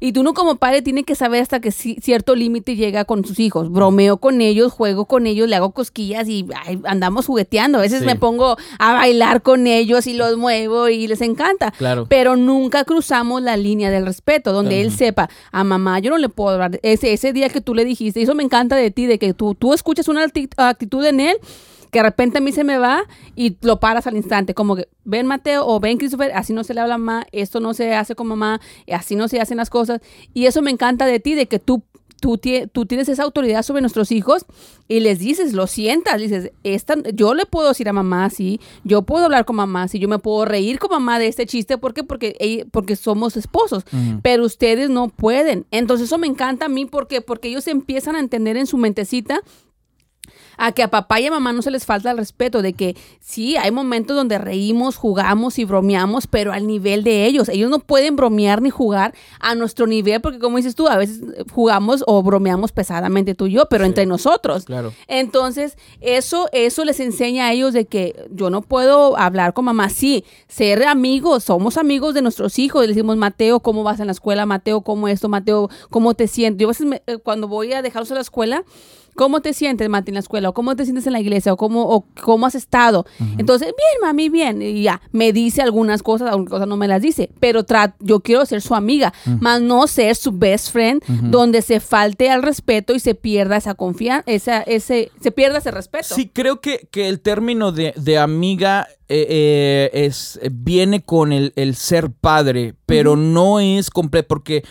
y 0.00 0.12
tú 0.12 0.22
no 0.22 0.34
como 0.34 0.56
padre 0.56 0.82
tienes 0.82 1.04
que 1.04 1.14
saber 1.14 1.42
hasta 1.42 1.60
que 1.60 1.70
ci- 1.70 2.00
cierto 2.02 2.34
límite 2.34 2.76
llega 2.76 3.04
con 3.04 3.24
sus 3.24 3.38
hijos. 3.38 3.70
Bromeo 3.70 4.16
con 4.18 4.40
ellos, 4.40 4.72
juego 4.72 5.04
con 5.06 5.26
ellos, 5.26 5.48
le 5.48 5.56
hago 5.56 5.70
cosquillas 5.70 6.28
y 6.28 6.46
ay, 6.66 6.80
andamos 6.84 7.26
jugueteando. 7.26 7.78
A 7.78 7.82
veces 7.82 8.00
Sí. 8.00 8.06
me 8.06 8.16
pongo 8.16 8.56
a 8.78 8.92
bailar 8.92 9.42
con 9.42 9.66
ellos 9.66 10.06
y 10.06 10.14
los 10.14 10.36
muevo 10.36 10.88
y 10.88 11.06
les 11.06 11.20
encanta. 11.20 11.70
Claro. 11.72 12.06
Pero 12.08 12.36
nunca 12.36 12.84
cruzamos 12.84 13.40
la 13.42 13.56
línea 13.56 13.90
del 13.90 14.06
respeto, 14.06 14.52
donde 14.52 14.80
él 14.80 14.90
sepa, 14.90 15.28
a 15.52 15.64
mamá 15.64 15.98
yo 16.00 16.10
no 16.10 16.18
le 16.18 16.28
puedo 16.28 16.50
hablar. 16.54 16.78
Ese, 16.82 17.12
ese 17.12 17.32
día 17.32 17.48
que 17.48 17.60
tú 17.60 17.74
le 17.74 17.84
dijiste, 17.84 18.20
eso 18.22 18.34
me 18.34 18.42
encanta 18.42 18.76
de 18.76 18.90
ti, 18.90 19.06
de 19.06 19.18
que 19.18 19.34
tú, 19.34 19.54
tú 19.54 19.72
escuchas 19.72 20.08
una 20.08 20.24
acti- 20.26 20.48
actitud 20.56 21.04
en 21.04 21.20
él 21.20 21.36
que 21.94 22.00
de 22.00 22.02
repente 22.02 22.38
a 22.38 22.40
mí 22.40 22.50
se 22.50 22.64
me 22.64 22.76
va 22.76 23.04
y 23.36 23.56
lo 23.62 23.78
paras 23.78 24.08
al 24.08 24.16
instante, 24.16 24.52
como 24.52 24.74
que 24.74 24.88
ven 25.04 25.26
Mateo 25.26 25.64
o 25.64 25.78
ven 25.78 25.96
Christopher, 25.96 26.32
así 26.34 26.52
no 26.52 26.64
se 26.64 26.74
le 26.74 26.80
habla 26.80 26.98
mamá, 26.98 27.24
esto 27.30 27.60
no 27.60 27.72
se 27.72 27.94
hace 27.94 28.16
con 28.16 28.26
mamá, 28.26 28.60
así 28.92 29.14
no 29.14 29.28
se 29.28 29.40
hacen 29.40 29.58
las 29.58 29.70
cosas. 29.70 30.00
Y 30.34 30.46
eso 30.46 30.60
me 30.60 30.72
encanta 30.72 31.06
de 31.06 31.20
ti, 31.20 31.34
de 31.34 31.46
que 31.46 31.60
tú, 31.60 31.84
tú, 32.20 32.36
tie- 32.38 32.68
tú 32.72 32.84
tienes 32.86 33.08
esa 33.08 33.22
autoridad 33.22 33.62
sobre 33.62 33.80
nuestros 33.82 34.10
hijos 34.10 34.44
y 34.88 35.00
les 35.00 35.18
dices, 35.20 35.52
lo 35.52 35.66
sientas, 35.66 36.20
dices, 36.20 36.50
esta, 36.64 36.96
yo 37.14 37.34
le 37.34 37.46
puedo 37.46 37.68
decir 37.68 37.88
a 37.88 37.92
mamá 37.92 38.24
así, 38.24 38.60
yo 38.82 39.02
puedo 39.02 39.26
hablar 39.26 39.44
con 39.44 39.56
mamá 39.56 39.84
así, 39.84 39.98
yo 40.00 40.08
me 40.08 40.18
puedo 40.18 40.44
reír 40.46 40.78
con 40.80 40.90
mamá 40.90 41.18
de 41.20 41.28
este 41.28 41.46
chiste, 41.46 41.78
¿por 41.78 41.94
qué? 41.94 42.02
Porque, 42.02 42.66
porque 42.72 42.96
somos 42.96 43.36
esposos, 43.36 43.84
pero 44.22 44.44
ustedes 44.44 44.90
no 44.90 45.08
pueden. 45.10 45.64
Entonces 45.70 46.06
eso 46.08 46.18
me 46.18 46.26
encanta 46.26 46.64
a 46.66 46.68
mí 46.68 46.86
porque, 46.86 47.20
porque 47.20 47.48
ellos 47.48 47.68
empiezan 47.68 48.16
a 48.16 48.20
entender 48.20 48.56
en 48.56 48.66
su 48.66 48.78
mentecita 48.78 49.42
a 50.56 50.72
que 50.72 50.82
a 50.82 50.88
papá 50.88 51.20
y 51.20 51.26
a 51.26 51.30
mamá 51.30 51.52
no 51.52 51.62
se 51.62 51.70
les 51.70 51.84
falta 51.86 52.10
el 52.10 52.16
respeto, 52.18 52.62
de 52.62 52.72
que 52.72 52.96
sí, 53.20 53.56
hay 53.56 53.70
momentos 53.70 54.16
donde 54.16 54.38
reímos, 54.38 54.96
jugamos 54.96 55.58
y 55.58 55.64
bromeamos, 55.64 56.26
pero 56.26 56.52
al 56.52 56.66
nivel 56.66 57.04
de 57.04 57.26
ellos. 57.26 57.48
Ellos 57.48 57.70
no 57.70 57.78
pueden 57.78 58.16
bromear 58.16 58.62
ni 58.62 58.70
jugar 58.70 59.14
a 59.40 59.54
nuestro 59.54 59.86
nivel, 59.86 60.20
porque 60.20 60.38
como 60.38 60.56
dices 60.56 60.74
tú, 60.74 60.88
a 60.88 60.96
veces 60.96 61.20
eh, 61.36 61.44
jugamos 61.52 62.04
o 62.06 62.22
bromeamos 62.22 62.72
pesadamente 62.72 63.34
tú 63.34 63.46
y 63.46 63.52
yo, 63.52 63.66
pero 63.68 63.84
Sí. 63.84 63.88
entre 63.88 64.06
nosotros. 64.06 64.64
Claro. 64.64 64.92
Entonces, 65.08 65.76
eso, 66.00 66.48
eso 66.52 66.84
les 66.84 67.00
enseña 67.00 67.46
a 67.46 67.52
ellos 67.52 67.72
de 67.72 67.86
que 67.86 68.14
yo 68.30 68.50
no 68.50 68.62
puedo 68.62 69.16
hablar 69.18 69.54
con 69.54 69.64
mamá. 69.64 69.88
Sí, 69.88 70.24
ser 70.48 70.84
amigos, 70.84 71.44
somos 71.44 71.76
amigos 71.76 72.14
de 72.14 72.22
nuestros 72.22 72.58
hijos. 72.58 72.82
Le 72.82 72.88
decimos, 72.88 73.16
Mateo, 73.16 73.60
¿cómo 73.60 73.82
vas 73.82 74.00
en 74.00 74.06
la 74.06 74.12
escuela? 74.12 74.46
Mateo, 74.46 74.80
¿cómo 74.82 75.08
esto? 75.08 75.28
Mateo, 75.28 75.68
¿cómo 75.90 76.14
te 76.14 76.26
sientes? 76.28 76.60
Yo 76.60 76.68
a 76.68 76.70
veces 76.72 76.86
me- 76.86 77.02
eh, 77.06 77.18
cuando 77.18 77.48
voy 77.48 77.72
a 77.72 77.82
dejarlos 77.82 78.10
a 78.10 78.14
la 78.14 78.20
escuela, 78.20 78.64
¿cómo 79.14 79.40
te 79.40 79.52
sientes, 79.52 79.88
Mati, 79.88 80.10
en 80.10 80.14
la 80.14 80.20
escuela? 80.20 80.48
¿O 80.48 80.54
cómo 80.54 80.76
te 80.76 80.84
sientes 80.84 81.06
en 81.06 81.12
la 81.12 81.20
iglesia? 81.20 81.52
¿O 81.52 81.56
cómo, 81.56 81.82
o 81.88 82.06
cómo 82.22 82.46
has 82.46 82.54
estado? 82.54 83.06
Entonces, 83.38 83.68
bien, 83.68 84.00
mami, 84.02 84.28
bien. 84.28 84.62
Y 84.62 84.82
ya, 84.82 85.00
me 85.12 85.32
dice 85.32 85.62
algunas 85.62 86.02
cosas, 86.02 86.30
algunas 86.30 86.50
cosas 86.50 86.68
no 86.68 86.76
me 86.76 86.88
las 86.88 87.02
dice. 87.02 87.30
Pero 87.40 87.64
yo 88.00 88.20
quiero 88.20 88.44
ser 88.46 88.60
su 88.60 88.74
amiga, 88.74 89.12
más 89.40 89.60
no 89.60 89.86
ser 89.86 90.16
su 90.16 90.32
best 90.32 90.70
friend, 90.70 91.02
donde 91.30 91.62
se 91.62 91.80
falte 91.80 92.30
al 92.30 92.42
respeto 92.42 92.94
y 92.94 93.00
se 93.00 93.14
pierda 93.14 93.56
esa 93.56 93.74
confianza, 93.74 94.24
esa, 94.30 94.62
ese, 94.62 95.10
se 95.20 95.30
pierda 95.30 95.58
ese 95.58 95.70
respeto. 95.70 96.14
Sí, 96.14 96.30
creo 96.32 96.60
que, 96.60 96.88
que 96.90 97.08
el 97.08 97.20
término 97.20 97.72
de, 97.72 97.94
de 97.96 98.18
amiga 98.18 98.88
eh, 99.08 99.26
eh, 99.28 99.90
es, 100.06 100.40
viene 100.50 101.02
con 101.02 101.32
el, 101.32 101.52
el 101.56 101.74
ser 101.74 102.10
padre, 102.10 102.74
pero 102.86 103.16
no 103.16 103.60
es 103.60 103.90
completo, 103.90 104.28
porque 104.28 104.64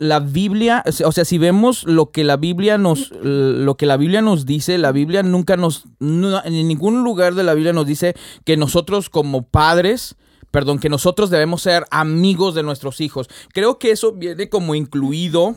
la 0.00 0.18
Biblia, 0.18 0.82
o 1.04 1.12
sea, 1.12 1.24
si 1.26 1.36
vemos 1.36 1.84
lo 1.84 2.10
que 2.10 2.24
la 2.24 2.36
Biblia 2.38 2.78
nos, 2.78 3.12
lo 3.22 3.76
que 3.76 3.84
la 3.84 3.98
Biblia 3.98 4.22
nos 4.22 4.46
dice, 4.46 4.78
la 4.78 4.92
Biblia 4.92 5.22
nunca 5.22 5.56
nos, 5.58 5.84
no- 5.98 6.42
en 6.42 6.66
ningún 6.66 7.04
lugar 7.04 7.34
de 7.34 7.42
la 7.44 7.52
Biblia 7.52 7.74
nos 7.74 7.86
dice 7.86 8.14
que 8.46 8.56
nosotros 8.56 9.10
como 9.10 9.42
padres, 9.42 10.16
perdón, 10.50 10.78
que 10.78 10.88
nosotros 10.88 11.28
debemos 11.28 11.60
ser 11.62 11.84
amigos 11.90 12.54
de 12.54 12.62
nuestros 12.62 13.02
hijos. 13.02 13.28
Creo 13.52 13.78
que 13.78 13.90
eso 13.90 14.12
viene 14.12 14.48
como 14.48 14.74
incluido 14.74 15.54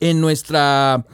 en 0.00 0.20
nuestra 0.20 1.06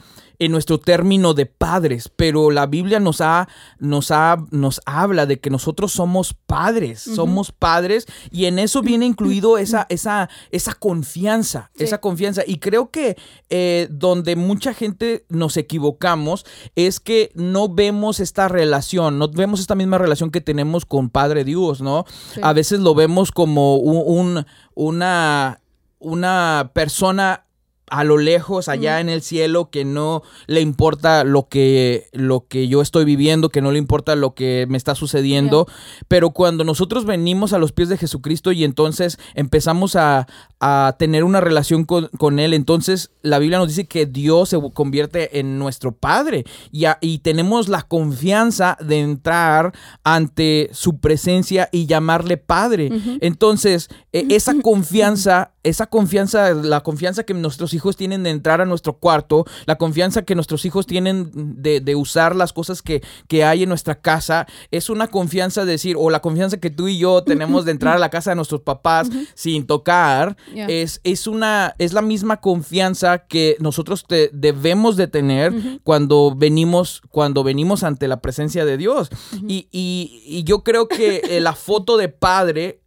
en 0.44 0.50
nuestro 0.50 0.78
término 0.78 1.34
de 1.34 1.46
padres, 1.46 2.10
pero 2.14 2.50
la 2.50 2.66
Biblia 2.66 2.98
nos 2.98 3.20
ha, 3.20 3.48
nos 3.78 4.10
ha, 4.10 4.44
nos 4.50 4.80
habla 4.86 5.24
de 5.24 5.38
que 5.38 5.50
nosotros 5.50 5.92
somos 5.92 6.34
padres, 6.34 7.00
somos 7.00 7.52
padres, 7.52 8.06
y 8.32 8.46
en 8.46 8.58
eso 8.58 8.82
viene 8.82 9.06
incluido 9.06 9.56
esa, 9.58 9.86
esa, 9.88 10.28
esa 10.50 10.74
confianza, 10.74 11.70
esa 11.78 12.00
confianza. 12.00 12.42
Y 12.44 12.58
creo 12.58 12.90
que 12.90 13.16
eh, 13.50 13.86
donde 13.88 14.34
mucha 14.34 14.74
gente 14.74 15.26
nos 15.28 15.56
equivocamos 15.56 16.44
es 16.74 16.98
que 16.98 17.30
no 17.36 17.68
vemos 17.68 18.18
esta 18.18 18.48
relación, 18.48 19.20
no 19.20 19.28
vemos 19.28 19.60
esta 19.60 19.76
misma 19.76 19.98
relación 19.98 20.32
que 20.32 20.40
tenemos 20.40 20.86
con 20.86 21.08
Padre 21.08 21.44
Dios, 21.44 21.80
¿no? 21.80 22.04
A 22.42 22.52
veces 22.52 22.80
lo 22.80 22.96
vemos 22.96 23.30
como 23.30 23.76
un, 23.76 24.44
una, 24.74 25.60
una 26.00 26.72
persona 26.74 27.46
a 27.90 28.04
lo 28.04 28.16
lejos, 28.16 28.68
allá 28.68 29.00
en 29.00 29.08
el 29.08 29.22
cielo, 29.22 29.70
que 29.70 29.84
no 29.84 30.22
le 30.46 30.60
importa 30.60 31.24
lo 31.24 31.48
que, 31.48 32.08
lo 32.12 32.46
que 32.46 32.66
yo 32.66 32.80
estoy 32.80 33.04
viviendo, 33.04 33.50
que 33.50 33.60
no 33.60 33.70
le 33.70 33.78
importa 33.78 34.16
lo 34.16 34.34
que 34.34 34.66
me 34.68 34.78
está 34.78 34.94
sucediendo. 34.94 35.66
Pero 36.08 36.30
cuando 36.30 36.64
nosotros 36.64 37.04
venimos 37.04 37.52
a 37.52 37.58
los 37.58 37.72
pies 37.72 37.90
de 37.90 37.98
Jesucristo 37.98 38.50
y 38.52 38.64
entonces 38.64 39.18
empezamos 39.34 39.94
a, 39.96 40.26
a 40.60 40.96
tener 40.98 41.24
una 41.24 41.40
relación 41.40 41.84
con, 41.84 42.38
Él, 42.38 42.54
entonces 42.54 43.10
la 43.20 43.38
Biblia 43.38 43.58
nos 43.58 43.68
dice 43.68 43.86
que 43.86 44.06
Dios 44.06 44.48
se 44.48 44.58
convierte 44.72 45.38
en 45.38 45.58
nuestro 45.58 45.92
Padre 45.92 46.44
y, 46.70 46.84
y 47.00 47.18
tenemos 47.18 47.68
la 47.68 47.82
confianza 47.82 48.78
de 48.80 49.00
entrar 49.00 49.72
ante 50.04 50.70
su 50.72 50.98
presencia 50.98 51.68
y 51.72 51.86
llamarle 51.86 52.36
Padre. 52.36 52.90
Entonces, 53.20 53.88
e, 54.12 54.26
esa 54.30 54.54
confianza, 54.62 55.51
esa 55.62 55.86
confianza, 55.86 56.52
la 56.54 56.82
confianza 56.82 57.24
que 57.24 57.34
nuestros 57.34 57.74
hijos 57.74 57.96
tienen 57.96 58.22
de 58.22 58.30
entrar 58.30 58.60
a 58.60 58.66
nuestro 58.66 58.94
cuarto, 58.94 59.44
la 59.66 59.76
confianza 59.76 60.22
que 60.22 60.34
nuestros 60.34 60.64
hijos 60.64 60.86
tienen 60.86 61.30
de, 61.34 61.94
usar 61.94 62.34
las 62.34 62.52
cosas 62.52 62.82
que, 62.82 63.02
que, 63.28 63.44
hay 63.44 63.62
en 63.62 63.68
nuestra 63.68 64.00
casa, 64.00 64.46
es 64.70 64.90
una 64.90 65.08
confianza 65.08 65.64
de 65.64 65.72
decir, 65.72 65.96
o 65.98 66.10
la 66.10 66.20
confianza 66.20 66.56
que 66.56 66.70
tú 66.70 66.88
y 66.88 66.98
yo 66.98 67.22
tenemos 67.22 67.64
de 67.64 67.72
entrar 67.72 67.96
a 67.96 67.98
la 67.98 68.08
casa 68.08 68.30
de 68.30 68.36
nuestros 68.36 68.62
papás 68.62 69.08
sin 69.34 69.66
tocar, 69.66 70.36
es, 70.54 71.00
es, 71.04 71.26
una, 71.26 71.74
es 71.78 71.92
la 71.92 72.02
misma 72.02 72.40
confianza 72.40 73.18
que 73.18 73.56
nosotros 73.60 74.04
debemos 74.32 74.96
de 74.96 75.06
tener 75.06 75.52
cuando 75.84 76.34
venimos, 76.36 77.02
cuando 77.10 77.44
venimos 77.44 77.82
ante 77.82 78.08
la 78.08 78.20
presencia 78.20 78.64
de 78.64 78.76
Dios. 78.76 79.10
y, 79.46 79.68
y, 79.70 80.42
yo 80.44 80.64
creo 80.64 80.88
que 80.88 81.22
eh, 81.24 81.40
la 81.40 81.54
foto 81.54 81.96
de 81.96 82.08
padre 82.08 82.81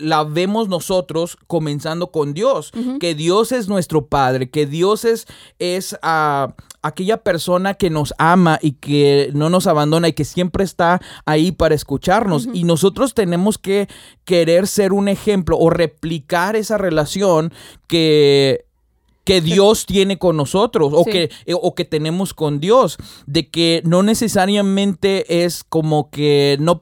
la 0.00 0.24
vemos 0.24 0.68
nosotros 0.68 1.36
comenzando 1.46 2.10
con 2.10 2.34
Dios, 2.34 2.72
que 2.98 3.14
Dios 3.14 3.52
es 3.52 3.68
nuestro 3.68 4.06
Padre, 4.06 4.50
que 4.50 4.66
Dios 4.66 5.04
es, 5.04 5.26
es 5.58 5.96
ah, 6.02 6.54
aquella 6.82 7.18
persona 7.18 7.74
que 7.74 7.90
nos 7.90 8.14
ama 8.18 8.58
y 8.62 8.72
que 8.72 9.30
no 9.34 9.50
nos 9.50 9.66
abandona 9.66 10.08
y 10.08 10.12
que 10.12 10.24
siempre 10.24 10.64
está 10.64 11.00
ahí 11.26 11.52
para 11.52 11.74
escucharnos. 11.74 12.48
Y 12.52 12.64
nosotros 12.64 13.14
tenemos 13.14 13.58
que 13.58 13.88
querer 14.24 14.66
ser 14.66 14.92
un 14.92 15.08
ejemplo 15.08 15.58
o 15.58 15.70
replicar 15.70 16.56
esa 16.56 16.78
relación 16.78 17.52
que 17.86 18.64
que 19.24 19.40
Dios 19.40 19.86
tiene 19.86 20.18
con 20.18 20.36
nosotros 20.36 20.92
o, 20.92 21.04
que, 21.04 21.30
eh, 21.46 21.54
o 21.54 21.74
que 21.74 21.84
tenemos 21.84 22.34
con 22.34 22.58
Dios, 22.58 22.96
de 23.26 23.48
que 23.48 23.80
no 23.84 24.02
necesariamente 24.02 25.44
es 25.44 25.62
como 25.62 26.10
que 26.10 26.56
no, 26.58 26.80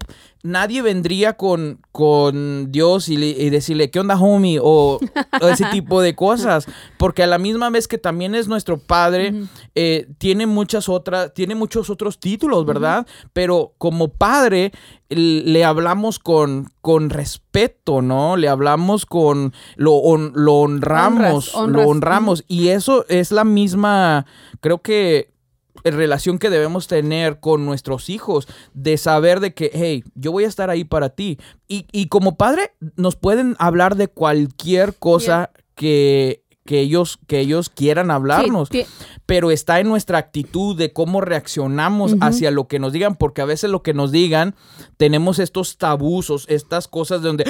nadie 0.49 0.83
vendría 0.83 1.35
con, 1.35 1.81
con 1.93 2.73
Dios 2.73 3.09
y, 3.09 3.51
decirle, 3.51 3.91
¿qué 3.91 4.01
onda, 4.01 4.19
homie? 4.19 4.59
O, 4.63 4.99
ese 5.41 5.67
tipo 5.73 6.01
de 6.01 6.15
cosas. 6.15 6.67
Porque 6.97 7.23
a 7.23 7.27
la 7.27 7.39
misma 7.39 7.71
vez 7.71 7.87
que 7.87 7.99
también 7.99 8.35
es 8.35 8.49
nuestro 8.49 8.79
padre, 8.79 9.35
eh, 9.75 10.09
tiene 10.19 10.47
muchas 10.47 10.89
otras, 10.89 11.33
tiene 11.35 11.55
muchos 11.55 11.91
otros 11.91 12.19
títulos, 12.19 12.67
¿verdad? 12.67 13.07
Pero 13.33 13.75
como 13.79 14.09
padre, 14.09 14.73
le 15.09 15.65
hablamos 15.65 16.19
con, 16.19 16.71
con 16.81 17.11
respeto, 17.11 18.03
¿no? 18.03 18.37
Le 18.37 18.49
hablamos 18.49 19.07
con, 19.07 19.53
lo, 19.77 20.01
lo 20.35 20.55
honramos, 20.55 21.55
lo 21.55 21.87
honramos. 21.87 22.45
Y 22.49 22.69
eso 22.69 23.05
es 23.09 23.31
la 23.33 23.45
misma, 23.45 24.27
creo 24.61 24.83
que 24.83 25.38
relación 25.85 26.39
que 26.39 26.51
debemos 26.51 26.89
tener 26.89 27.41
con 27.41 27.65
nuestros 27.65 28.09
hijos, 28.09 28.49
de 28.75 28.97
saber 28.97 29.41
de 29.41 29.55
que, 29.55 29.71
hey, 29.73 30.05
yo 30.15 30.33
voy 30.33 30.45
a 30.45 30.49
estar 30.49 30.71
ahí 30.71 30.85
para 30.85 31.11
ti. 31.11 31.39
Y, 31.69 32.07
como 32.07 32.37
padre, 32.37 32.73
nos 32.97 33.17
pueden 33.17 33.55
hablar 33.59 33.97
de 33.97 34.09
cualquier 34.09 34.95
cosa 34.95 35.51
que, 35.75 36.43
que, 36.65 36.81
ellos, 36.81 37.19
que 37.27 37.41
ellos 37.41 37.69
quieran 37.69 38.11
hablarnos. 38.11 38.71
pero 39.27 39.51
está 39.51 39.81
en 39.81 39.89
nuestra 39.89 40.19
actitud 40.19 40.77
de 40.77 40.93
cómo 40.93 41.21
reaccionamos 41.21 42.17
hacia 42.21 42.51
lo 42.51 42.69
que 42.69 42.79
nos 42.79 42.93
digan, 42.93 43.17
porque 43.17 43.43
a 43.43 43.47
veces 43.47 43.71
lo 43.71 43.83
que 43.83 43.93
nos 43.93 44.13
digan, 44.13 44.55
tenemos 44.97 45.39
estos 45.39 45.77
tabusos, 45.77 46.47
estas 46.49 46.89
cosas 46.89 47.21
de 47.21 47.29
donde 47.29 47.45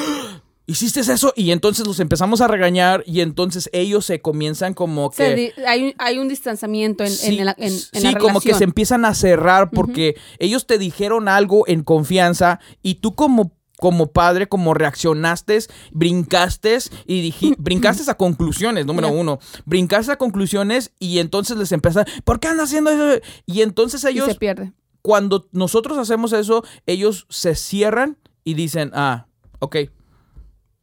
hiciste 0.69 1.01
eso 1.01 1.33
y 1.35 1.51
entonces 1.51 1.87
los 1.87 1.99
empezamos 1.99 2.43
a 2.43 2.47
regañar 2.47 3.03
y 3.07 3.23
entonces 3.23 3.71
ellos 3.73 4.05
se 4.05 4.21
comienzan 4.21 4.75
como 4.75 5.11
que... 5.11 5.55
hay, 5.67 6.19
un 6.19 6.29
distanciamiento 6.29 7.05
en, 7.05 7.13
en, 7.23 7.45
la, 7.47 7.57
en, 7.59 7.71
sí, 7.71 8.15
como 8.21 8.41
que 8.41 8.53
se 8.53 8.65
empiezan 8.65 9.07
a 9.07 9.15
cerrar 9.15 9.71
porque 9.71 10.17
ellos 10.39 10.67
te 10.67 10.77
dijeron 10.77 11.27
algo 11.27 11.67
en 11.67 11.83
confianza 11.83 12.61
y 12.83 12.97
tú 12.97 13.15
como 13.15 13.57
como 13.79 14.11
padre, 14.11 14.49
como 14.49 14.75
reaccionaste, 14.75 15.57
brincaste 15.93 16.79
y 17.07 17.23
dijiste, 17.23 17.57
brincaste 17.61 18.11
a 18.11 18.15
conclusiones, 18.15 18.85
número 18.85 19.09
uno, 19.09 19.39
brincaste 19.67 20.11
a 20.11 20.17
conclusiones 20.17 20.93
y 20.99 21.21
entonces 21.21 21.57
les 21.57 21.71
empezaron, 21.71 22.13
¿por 22.25 22.41
qué 22.41 22.49
andan 22.49 22.65
haciendo 22.65 22.91
eso? 22.91 23.25
Y 23.47 23.63
entonces 23.63 24.05
ellos... 24.05 24.27
se 24.27 24.35
pierde. 24.35 24.73
Cuando 25.01 25.49
nosotros 25.53 25.97
hacemos 25.97 26.33
eso, 26.33 26.65
ellos 26.87 27.27
se 27.31 27.55
cierran 27.55 28.19
y 28.43 28.55
dicen, 28.55 28.91
ah, 28.95 29.29
ok, 29.61 29.77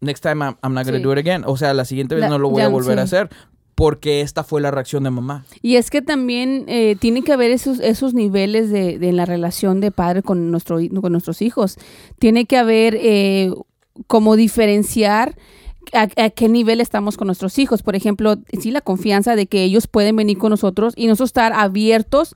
next 0.01 0.21
time 0.21 0.43
I'm, 0.43 0.73
not 0.73 0.85
gonna 0.85 0.99
do 0.99 1.11
it 1.11 1.19
again. 1.19 1.43
O 1.45 1.57
sea, 1.57 1.73
la 1.73 1.85
siguiente 1.85 2.15
vez 2.15 2.29
no 2.29 2.37
lo 2.37 2.49
voy 2.49 2.61
a 2.61 2.67
volver 2.67 2.99
a 2.99 3.03
hacer 3.03 3.29
porque 3.75 4.21
esta 4.21 4.43
fue 4.43 4.61
la 4.61 4.71
reacción 4.71 5.03
de 5.03 5.11
mamá. 5.11 5.45
Y 5.61 5.75
es 5.75 5.89
que 5.89 6.01
también 6.01 6.63
eh, 6.67 6.95
tiene 6.97 7.23
que 7.23 7.33
haber 7.33 7.51
esos, 7.51 7.79
esos 7.81 8.13
niveles 8.13 8.71
de, 8.71 8.97
de, 8.97 9.11
la 9.11 9.25
relación 9.25 9.81
de 9.81 9.91
padre 9.91 10.23
con, 10.23 10.49
nuestro, 10.49 10.79
con 11.01 11.11
nuestros 11.11 11.41
hijos. 11.41 11.77
Tiene 12.17 12.45
que 12.45 12.57
haber 12.57 12.95
eh, 12.95 13.53
como 14.07 14.37
diferenciar 14.37 15.37
a, 15.91 16.07
a, 16.15 16.29
qué 16.29 16.47
nivel 16.47 16.79
estamos 16.79 17.17
con 17.17 17.27
nuestros 17.27 17.59
hijos. 17.59 17.83
Por 17.83 17.97
ejemplo, 17.97 18.37
sí, 18.59 18.71
la 18.71 18.79
confianza 18.79 19.35
de 19.35 19.45
que 19.47 19.63
ellos 19.63 19.87
pueden 19.87 20.15
venir 20.15 20.37
con 20.37 20.51
nosotros 20.51 20.93
y 20.95 21.07
nosotros 21.07 21.29
estar 21.29 21.51
abiertos 21.51 22.33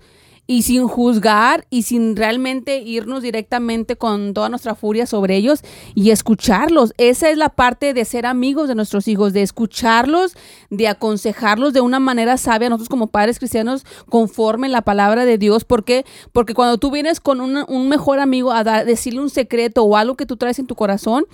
y 0.50 0.64
sin 0.64 0.88
juzgar 0.88 1.68
y 1.70 1.84
sin 1.84 2.16
realmente 2.16 2.80
irnos 2.80 3.22
directamente 3.22 3.98
con 3.98 4.34
toda 4.34 4.50
nuestra 4.50 4.74
furia 4.74 5.06
sobre 5.06 5.36
ellos 5.36 5.62
y 5.94 6.10
escucharlos. 6.10 6.92
Esa 6.98 7.30
es 7.30 7.38
la 7.38 7.50
parte 7.50 7.94
de 7.94 8.04
ser 8.04 8.26
amigos 8.26 8.68
de 8.68 8.74
nuestros 8.74 9.08
hijos, 9.08 9.32
de 9.32 9.44
escucharlos, 9.44 10.36
de 10.72 10.88
aconsejarlos 10.88 11.72
de 11.72 11.82
una 11.82 12.00
manera 12.00 12.36
sabia, 12.38 12.68
nosotros 12.68 12.90
como 12.90 13.12
padres 13.12 13.38
cristianos, 13.38 13.86
conforme 14.10 14.70
la 14.70 14.82
palabra 14.82 15.24
de 15.24 15.38
Dios. 15.38 15.66
¿Por 15.66 15.84
qué? 15.84 16.04
Porque 16.34 16.56
cuando 16.56 16.80
tú 16.80 16.90
vienes 16.90 17.20
con 17.20 17.42
un, 17.42 17.88
mejor 17.88 18.20
amigo 18.20 18.52
a 18.52 18.64
decirle 18.64 19.20
un 19.20 19.30
secreto 19.30 19.84
o 19.84 19.98
algo 19.98 20.18
que 20.18 20.26
tú 20.26 20.36
traes 20.36 20.58
en 20.58 20.66
tu 20.66 20.74
corazón, 20.74 21.28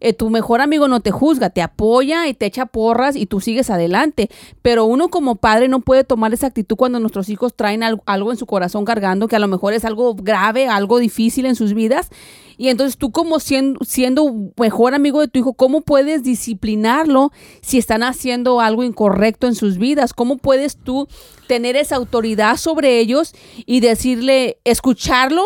eh, 0.00 0.12
tu 0.12 0.30
mejor 0.30 0.60
amigo 0.60 0.86
no 0.88 1.00
te 1.00 1.10
juzga, 1.10 1.50
te 1.50 1.62
apoya 1.62 2.28
y 2.28 2.34
te 2.34 2.46
echa 2.46 2.66
porras 2.66 3.16
y 3.16 3.26
tú 3.26 3.40
sigues 3.40 3.70
adelante. 3.70 4.30
Pero 4.62 4.84
uno 4.84 5.08
como 5.08 5.36
padre 5.36 5.68
no 5.68 5.80
puede 5.80 6.04
tomar 6.04 6.32
esa 6.32 6.46
actitud 6.46 6.76
cuando 6.76 7.00
nuestros 7.00 7.28
hijos 7.28 7.54
traen 7.54 7.82
algo, 7.82 8.30
en 8.30 8.36
su 8.36 8.46
corazón 8.46 8.84
cargando, 8.84 9.28
que 9.28 9.36
a 9.36 9.40
lo 9.40 9.48
mejor 9.48 9.72
es 9.72 9.84
algo 9.84 10.14
grave, 10.14 10.68
algo 10.68 10.98
difícil 10.98 11.46
en 11.46 11.56
sus 11.56 11.74
vidas. 11.74 12.10
Y 12.56 12.68
entonces 12.68 12.96
tú 12.96 13.12
como 13.12 13.38
siendo, 13.38 13.78
siendo 13.84 14.52
mejor 14.56 14.94
amigo 14.94 15.20
de 15.20 15.28
tu 15.28 15.38
hijo, 15.38 15.54
¿cómo 15.54 15.80
puedes 15.80 16.24
disciplinarlo 16.24 17.30
si 17.60 17.78
están 17.78 18.02
haciendo 18.02 18.60
algo 18.60 18.82
incorrecto 18.82 19.46
en 19.46 19.54
sus 19.54 19.78
vidas? 19.78 20.12
¿Cómo 20.12 20.38
puedes 20.38 20.76
tú 20.76 21.06
tener 21.46 21.76
esa 21.76 21.96
autoridad 21.96 22.56
sobre 22.56 22.98
ellos 22.98 23.32
y 23.64 23.80
decirle, 23.80 24.58
escucharlo? 24.64 25.44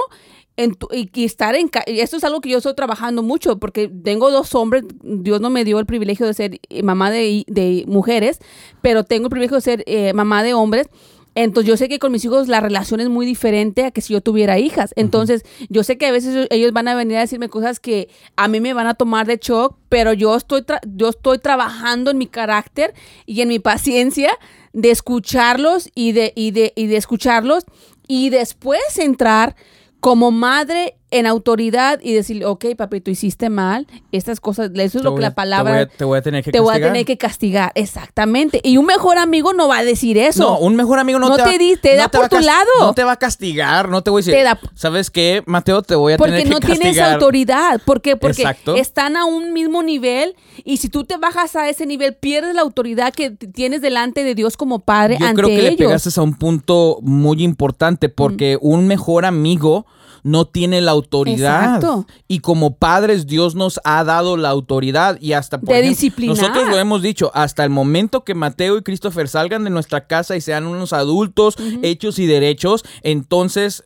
Y, 0.56 1.24
estar 1.24 1.54
en 1.54 1.70
y 1.86 2.00
esto 2.00 2.16
es 2.16 2.24
algo 2.24 2.40
que 2.40 2.50
yo 2.50 2.58
estoy 2.58 2.74
trabajando 2.74 3.22
mucho 3.22 3.58
porque 3.58 3.88
tengo 3.88 4.30
dos 4.30 4.54
hombres 4.54 4.84
Dios 5.02 5.40
no 5.40 5.48
me 5.48 5.64
dio 5.64 5.78
el 5.78 5.86
privilegio 5.86 6.26
de 6.26 6.34
ser 6.34 6.60
eh, 6.68 6.82
mamá 6.82 7.10
de, 7.10 7.44
de 7.46 7.84
mujeres 7.86 8.38
pero 8.82 9.04
tengo 9.04 9.26
el 9.26 9.30
privilegio 9.30 9.56
de 9.56 9.62
ser 9.62 9.84
eh, 9.86 10.12
mamá 10.12 10.42
de 10.42 10.52
hombres 10.52 10.88
entonces 11.34 11.68
yo 11.68 11.76
sé 11.76 11.88
que 11.88 11.98
con 11.98 12.12
mis 12.12 12.24
hijos 12.24 12.48
la 12.48 12.60
relación 12.60 13.00
es 13.00 13.08
muy 13.08 13.24
diferente 13.24 13.84
a 13.84 13.90
que 13.90 14.00
si 14.02 14.12
yo 14.12 14.20
tuviera 14.20 14.58
hijas. 14.58 14.92
Entonces 14.96 15.44
yo 15.70 15.82
sé 15.82 15.96
que 15.96 16.06
a 16.06 16.12
veces 16.12 16.46
ellos 16.50 16.72
van 16.72 16.88
a 16.88 16.94
venir 16.94 17.16
a 17.16 17.20
decirme 17.20 17.48
cosas 17.48 17.80
que 17.80 18.08
a 18.36 18.48
mí 18.48 18.60
me 18.60 18.74
van 18.74 18.86
a 18.86 18.94
tomar 18.94 19.26
de 19.26 19.38
shock, 19.40 19.76
pero 19.88 20.12
yo 20.12 20.36
estoy, 20.36 20.64
yo 20.94 21.08
estoy 21.08 21.38
trabajando 21.38 22.10
en 22.10 22.18
mi 22.18 22.26
carácter 22.26 22.92
y 23.24 23.40
en 23.40 23.48
mi 23.48 23.58
paciencia 23.58 24.30
de 24.72 24.90
escucharlos 24.90 25.90
y 25.94 26.12
de, 26.12 26.32
y 26.36 26.50
de, 26.50 26.72
y 26.76 26.86
de 26.86 26.96
escucharlos 26.96 27.64
y 28.06 28.30
después 28.30 28.98
entrar 28.98 29.56
como 30.02 30.32
madre 30.32 30.96
en 31.12 31.26
autoridad 31.26 32.00
y 32.02 32.14
decirle, 32.14 32.46
ok, 32.46 32.64
papi, 32.76 33.00
tú 33.00 33.10
hiciste 33.10 33.50
mal, 33.50 33.86
estas 34.10 34.40
cosas, 34.40 34.70
eso 34.74 34.98
es 34.98 35.04
lo 35.04 35.14
que 35.14 35.20
la 35.20 35.34
palabra... 35.34 35.72
Te 35.72 35.84
voy 35.84 35.94
a, 35.94 35.98
te 35.98 36.04
voy 36.04 36.18
a 36.18 36.22
tener 36.22 36.42
que 36.44 36.50
te 36.52 36.58
voy 36.60 36.70
a 36.70 36.72
castigar. 36.72 36.92
tener 36.92 37.06
que 37.06 37.18
castigar, 37.18 37.72
exactamente. 37.74 38.60
Y 38.64 38.78
un 38.78 38.86
mejor 38.86 39.18
amigo 39.18 39.52
no 39.52 39.68
va 39.68 39.78
a 39.78 39.84
decir 39.84 40.18
eso. 40.18 40.42
No, 40.42 40.58
un 40.58 40.74
mejor 40.74 40.98
amigo 40.98 41.18
no, 41.18 41.28
No 41.28 41.36
te, 41.36 41.42
te 41.44 41.50
va- 41.50 41.80
te 41.80 41.96
da 41.96 42.02
va 42.04 42.08
por 42.10 42.28
tu 42.28 42.40
lado. 42.40 42.66
No 42.80 42.94
te 42.94 43.04
va 43.04 43.12
a 43.12 43.16
castigar, 43.16 43.88
no 43.88 44.02
te 44.02 44.10
voy 44.10 44.20
a 44.20 44.22
decir. 44.24 44.34
Te 44.34 44.42
da- 44.42 44.58
¿Sabes 44.74 45.10
qué, 45.10 45.42
Mateo? 45.46 45.82
Te 45.82 45.94
voy 45.94 46.14
a 46.14 46.16
Porque 46.16 46.32
tener 46.32 46.44
que 46.48 46.50
no 46.54 46.60
castigar. 46.60 46.78
tienes 46.80 47.00
autoridad. 47.00 47.80
¿Por 47.84 48.00
qué? 48.00 48.16
Porque 48.16 48.42
Exacto. 48.42 48.74
están 48.76 49.16
a 49.16 49.26
un 49.26 49.52
mismo 49.52 49.82
nivel 49.82 50.34
y 50.64 50.78
si 50.78 50.88
tú 50.88 51.04
te 51.04 51.18
bajas 51.18 51.56
a 51.56 51.68
ese 51.68 51.86
nivel, 51.86 52.14
pierdes 52.14 52.54
la 52.54 52.62
autoridad 52.62 53.12
que 53.12 53.30
tienes 53.30 53.82
delante 53.82 54.24
de 54.24 54.34
Dios 54.34 54.56
como 54.56 54.78
padre 54.80 55.18
Yo 55.20 55.26
ante 55.26 55.36
creo 55.42 55.48
que 55.48 55.62
le 55.62 55.68
ellos. 55.68 55.78
pegaste 55.78 56.18
a 56.18 56.22
un 56.22 56.34
punto 56.38 56.98
muy 57.02 57.42
importante 57.42 58.08
porque 58.08 58.56
un 58.60 58.86
mejor 58.86 59.24
amigo 59.24 59.86
no 60.22 60.46
tiene 60.46 60.80
la 60.80 60.90
autoridad. 60.92 61.76
Exacto. 61.76 62.06
Y 62.28 62.40
como 62.40 62.76
padres, 62.76 63.26
Dios 63.26 63.54
nos 63.54 63.80
ha 63.84 64.04
dado 64.04 64.36
la 64.36 64.50
autoridad 64.50 65.18
y 65.20 65.32
hasta 65.32 65.58
por 65.58 65.68
De 65.68 65.74
ejemplo, 65.80 65.90
disciplinar. 65.90 66.36
Nosotros 66.36 66.68
lo 66.68 66.78
hemos 66.78 67.02
dicho, 67.02 67.30
hasta 67.34 67.64
el 67.64 67.70
momento 67.70 68.24
que 68.24 68.34
Mateo 68.34 68.76
y 68.78 68.82
Christopher 68.82 69.28
salgan 69.28 69.64
de 69.64 69.70
nuestra 69.70 70.06
casa 70.06 70.36
y 70.36 70.40
sean 70.40 70.66
unos 70.66 70.92
adultos 70.92 71.56
hechos 71.82 72.18
y 72.18 72.26
derechos, 72.26 72.84
entonces, 73.02 73.84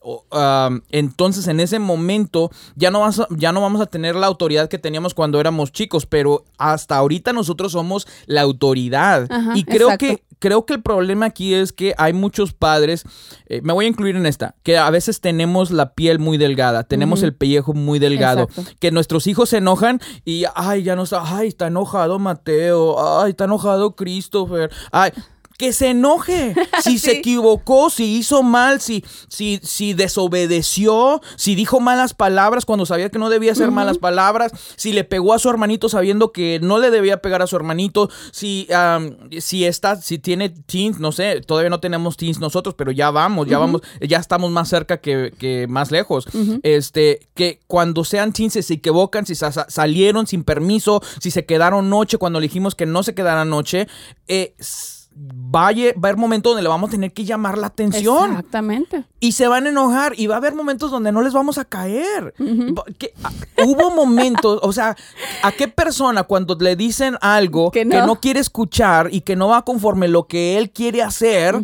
entonces 0.91 1.47
en 1.49 1.61
ese 1.61 1.79
momento 1.79 2.51
ya 2.75 2.91
no, 2.91 3.01
vas 3.01 3.21
a- 3.21 3.29
ya 3.31 3.53
no 3.53 3.61
vamos 3.61 3.81
a 3.81 3.87
tener 3.87 4.15
la 4.17 4.27
autoridad 4.27 4.69
que 4.69 4.79
teníamos 4.79 5.15
cuando 5.15 5.41
éramos 5.41 5.73
chicos, 5.73 6.07
pero 6.07 6.45
hasta 6.59 6.97
ahorita 6.97 7.33
nosotros 7.33 7.73
somos 7.73 8.07
la 8.27 8.43
autoridad. 8.43 9.27
Ajá, 9.31 9.53
y 9.57 9.65
creo 9.65 9.89
exacto. 9.93 10.07
que 10.07 10.23
creo 10.39 10.67
que 10.67 10.75
el 10.75 10.83
problema 10.83 11.27
aquí 11.27 11.55
es 11.55 11.73
que 11.73 11.95
hay 11.97 12.13
muchos 12.13 12.53
padres, 12.53 13.05
eh, 13.47 13.63
me 13.63 13.73
voy 13.73 13.87
a 13.87 13.89
incluir 13.89 14.17
en 14.17 14.27
esta, 14.27 14.55
que 14.63 14.77
a 14.77 14.91
veces 14.91 15.23
tenemos 15.23 15.71
la 15.71 15.95
piel 15.95 16.16
muy 16.19 16.39
delgada, 16.39 16.85
tenemos 16.85 17.23
el 17.23 17.35
pellejo 17.35 17.73
muy 17.75 17.99
delgado, 17.99 18.45
Exacto. 18.45 18.71
que 18.79 18.91
nuestros 18.91 19.27
hijos 19.27 19.51
se 19.51 19.59
enojan 19.59 20.01
y, 20.25 20.45
ay, 20.55 20.83
ya 20.83 20.97
no 20.97 21.05
está, 21.05 21.23
ay, 21.25 21.49
está 21.49 21.69
enojado 21.69 22.19
Mateo, 22.19 23.21
ay, 23.21 23.31
está 23.31 23.45
enojado 23.45 23.95
Christopher, 23.97 24.71
ay. 24.93 25.13
Que 25.59 25.73
se 25.73 25.89
enoje. 25.91 26.55
Si 26.83 26.99
se 26.99 27.13
equivocó, 27.19 27.91
si 27.91 28.17
hizo 28.17 28.43
mal, 28.43 28.81
si, 28.81 29.03
si, 29.29 29.59
si 29.63 29.95
desobedeció, 29.95 31.21
si 31.37 31.55
dijo 31.55 31.81
malas 31.81 32.15
palabras 32.15 32.65
cuando 32.65 32.87
sabía 32.87 33.09
que 33.09 33.19
no 33.19 33.29
debía 33.31 33.53
hacer 33.53 33.71
malas 33.71 33.99
palabras, 33.99 34.53
si 34.77 34.93
le 34.93 35.05
pegó 35.05 35.33
a 35.33 35.39
su 35.39 35.49
hermanito 35.49 35.89
sabiendo 35.89 36.33
que 36.33 36.61
no 36.63 36.79
le 36.79 36.91
debía 36.91 37.23
pegar 37.23 37.43
a 37.43 37.47
su 37.47 37.57
hermanito, 37.57 38.11
si, 38.31 38.69
am, 38.73 39.17
si 39.41 39.65
está, 39.65 39.97
si 40.01 40.19
tiene 40.19 40.51
teens, 40.51 40.99
no 41.01 41.13
sé, 41.13 41.41
todavía 41.41 41.71
no 41.71 41.81
tenemos 41.81 42.17
teens 42.17 42.39
nosotros, 42.39 42.75
pero 42.77 42.93
ya 42.93 43.11
vamos, 43.11 43.47
ya 43.49 43.59
vamos, 43.59 43.81
ya 44.01 44.19
estamos 44.19 44.51
más 44.51 44.69
cerca 44.69 44.99
que, 44.99 45.33
que 45.39 45.67
más 45.69 45.91
lejos. 45.91 46.27
Este, 46.63 47.29
que 47.35 47.61
cuando 47.67 48.05
sean 48.05 48.33
teens 48.33 48.53
si 48.53 48.63
se 48.63 48.75
equivocan, 48.75 49.27
si 49.27 49.35
sa- 49.35 49.51
sa- 49.53 49.67
salieron 49.69 50.27
sin 50.27 50.45
permiso, 50.45 51.03
si 51.21 51.31
se 51.31 51.47
quedaron 51.47 51.89
noche 51.91 52.19
cuando 52.19 52.39
le 52.41 52.45
dijimos 52.49 52.75
que 52.75 52.87
no 52.87 53.03
se 53.03 53.15
quedaran 53.15 53.49
noche, 53.51 53.89
eh, 54.29 54.55
s- 55.17 55.27
vaya, 55.49 55.93
va 55.95 56.09
a 56.09 56.11
haber 56.11 56.17
momentos 56.17 56.51
donde 56.51 56.63
le 56.63 56.69
vamos 56.69 56.89
a 56.89 56.91
tener 56.91 57.13
que 57.13 57.25
llamar 57.25 57.57
la 57.57 57.69
atención. 57.69 58.31
Exactamente. 58.31 59.05
Y 59.21 59.33
se 59.33 59.49
van 59.49 59.67
a 59.67 59.71
enojar 59.71 60.13
y 60.17 60.27
va 60.27 60.35
a 60.35 60.39
haber 60.39 60.55
momentos 60.55 60.91
donde 60.91 61.13
no 61.13 61.23
les 61.23 61.33
vamos 61.33 61.57
a 61.59 61.65
caer. 61.65 62.35
Va- 62.39 62.85
que- 62.99 63.13
a- 63.25 63.31
hubo 63.65 63.91
momentos, 63.91 64.61
o 64.63 64.73
sea, 64.73 64.97
¿a 65.43 65.53
qué 65.53 65.69
persona 65.69 66.25
cuando 66.25 66.55
le 66.61 66.77
dicen 66.77 67.17
algo 67.21 67.71
Que 67.71 67.81
que 67.81 67.85
no. 67.87 68.17
quiere 68.21 68.41
escuchar 68.41 69.09
y 69.11 69.23
que 69.23 69.37
no 69.37 69.49
va 69.49 69.65
conforme 69.65 70.09
lo 70.09 70.27
que 70.27 70.59
él 70.59 70.71
quiere 70.71 71.03
hacer, 71.03 71.57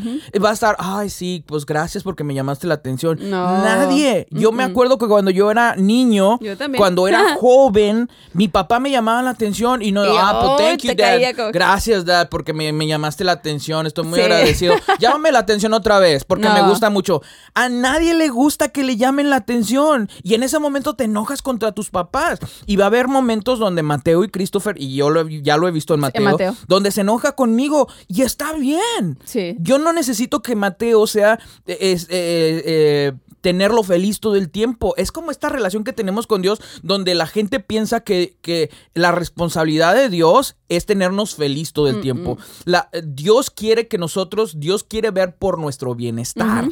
va 0.42 0.50
a 0.50 0.52
estar, 0.52 0.76
ay, 0.78 1.10
sí, 1.10 1.44
pues 1.46 1.66
gracias 1.66 2.02
porque 2.04 2.24
me 2.24 2.34
llamaste 2.34 2.66
la 2.66 2.74
atención? 2.74 3.18
No. 3.28 3.58
Nadie. 3.62 4.26
Yo 4.30 4.52
me 4.52 4.62
acuerdo 4.62 4.96
que 4.98 5.06
cuando 5.06 5.30
yo 5.30 5.50
era 5.50 5.76
niño, 5.76 6.38
Yo 6.40 6.54
cuando 6.76 7.08
era 7.08 7.34
joven, 7.40 8.08
mi 8.32 8.48
papá 8.48 8.80
me 8.80 8.90
llamaba 8.90 9.22
la 9.22 9.30
atención 9.30 9.82
y 9.82 9.92
no, 9.92 10.04
Y, 10.04 10.16
ah, 10.18 10.40
oh, 10.42 10.56
pues 10.56 10.68
thank 10.68 10.80
you, 10.82 10.94
dad. 10.96 11.50
Gracias, 11.52 12.04
dad, 12.06 12.28
porque 12.30 12.52
me, 12.52 12.72
me 12.72 12.86
llamaste 12.86 13.24
la 13.24 13.32
atención. 13.32 13.41
Estoy 13.50 14.05
muy 14.05 14.18
Sí. 14.18 14.24
agradecido. 14.24 14.74
Llámame 14.98 15.33
la 15.33 15.40
atención 15.40 15.72
otra 15.74 15.98
vez 15.98 16.24
porque 16.24 16.48
me 16.48 16.62
gusta 16.68 16.90
mucho. 16.90 17.22
A 17.55 17.68
nadie 17.68 18.14
le 18.14 18.28
gusta 18.28 18.68
que 18.68 18.83
le 18.85 18.96
llamen 18.96 19.31
la 19.31 19.37
atención. 19.37 20.09
Y 20.22 20.35
en 20.35 20.42
ese 20.42 20.59
momento 20.59 20.94
te 20.94 21.05
enojas 21.05 21.42
contra 21.42 21.72
tus 21.72 21.90
papás. 21.90 22.38
Y 22.66 22.76
va 22.76 22.85
a 22.85 22.87
haber 22.88 23.09
momentos 23.09 23.59
donde 23.59 23.83
Mateo 23.83 24.24
y 24.24 24.28
Christopher, 24.28 24.76
y 24.81 24.94
yo 24.94 25.11
lo 25.11 25.28
ya 25.28 25.57
lo 25.57 25.68
he 25.68 25.70
visto 25.70 25.94
en 25.94 26.00
Mateo, 26.00 26.22
Mateo. 26.22 26.57
donde 26.68 26.90
se 26.90 27.02
enoja 27.02 27.33
conmigo. 27.33 27.88
Y 28.09 28.22
está 28.22 28.52
bien. 28.55 29.18
Sí. 29.24 29.57
Yo 29.61 29.78
no 29.78 29.92
necesito 29.92 30.42
que 30.42 30.57
Mateo 30.57 31.07
sea 31.07 31.38
eh, 31.66 31.78
es, 31.81 32.05
eh, 32.05 32.62
eh, 32.64 33.12
tenerlo 33.42 33.83
feliz 33.83 34.20
todo 34.20 34.37
el 34.37 34.48
tiempo. 34.48 34.94
Es 34.96 35.12
como 35.12 35.31
esta 35.31 35.50
relación 35.50 35.85
que 35.85 35.92
tenemos 35.92 36.26
con 36.26 36.40
Dios, 36.40 36.61
donde 36.83 37.14
la 37.14 37.26
gente 37.26 37.61
piensa 37.61 38.00
que, 38.00 38.38
que 38.40 38.70
la 38.94 39.12
responsabilidad 39.12 39.94
de 39.94 40.09
Dios 40.09 40.57
es 40.70 40.87
tenernos 40.87 41.35
feliz 41.35 41.74
todo 41.74 41.88
el 41.88 42.00
tiempo. 42.00 42.38
La, 42.64 42.88
eh, 42.92 43.02
Dios 43.05 43.50
quiere 43.50 43.88
que 43.88 43.98
nosotros, 43.98 44.59
Dios 44.59 44.85
quiere 44.85 45.11
ver 45.11 45.37
por 45.37 45.59
nuestro 45.59 45.94
bienestar. 45.94 46.70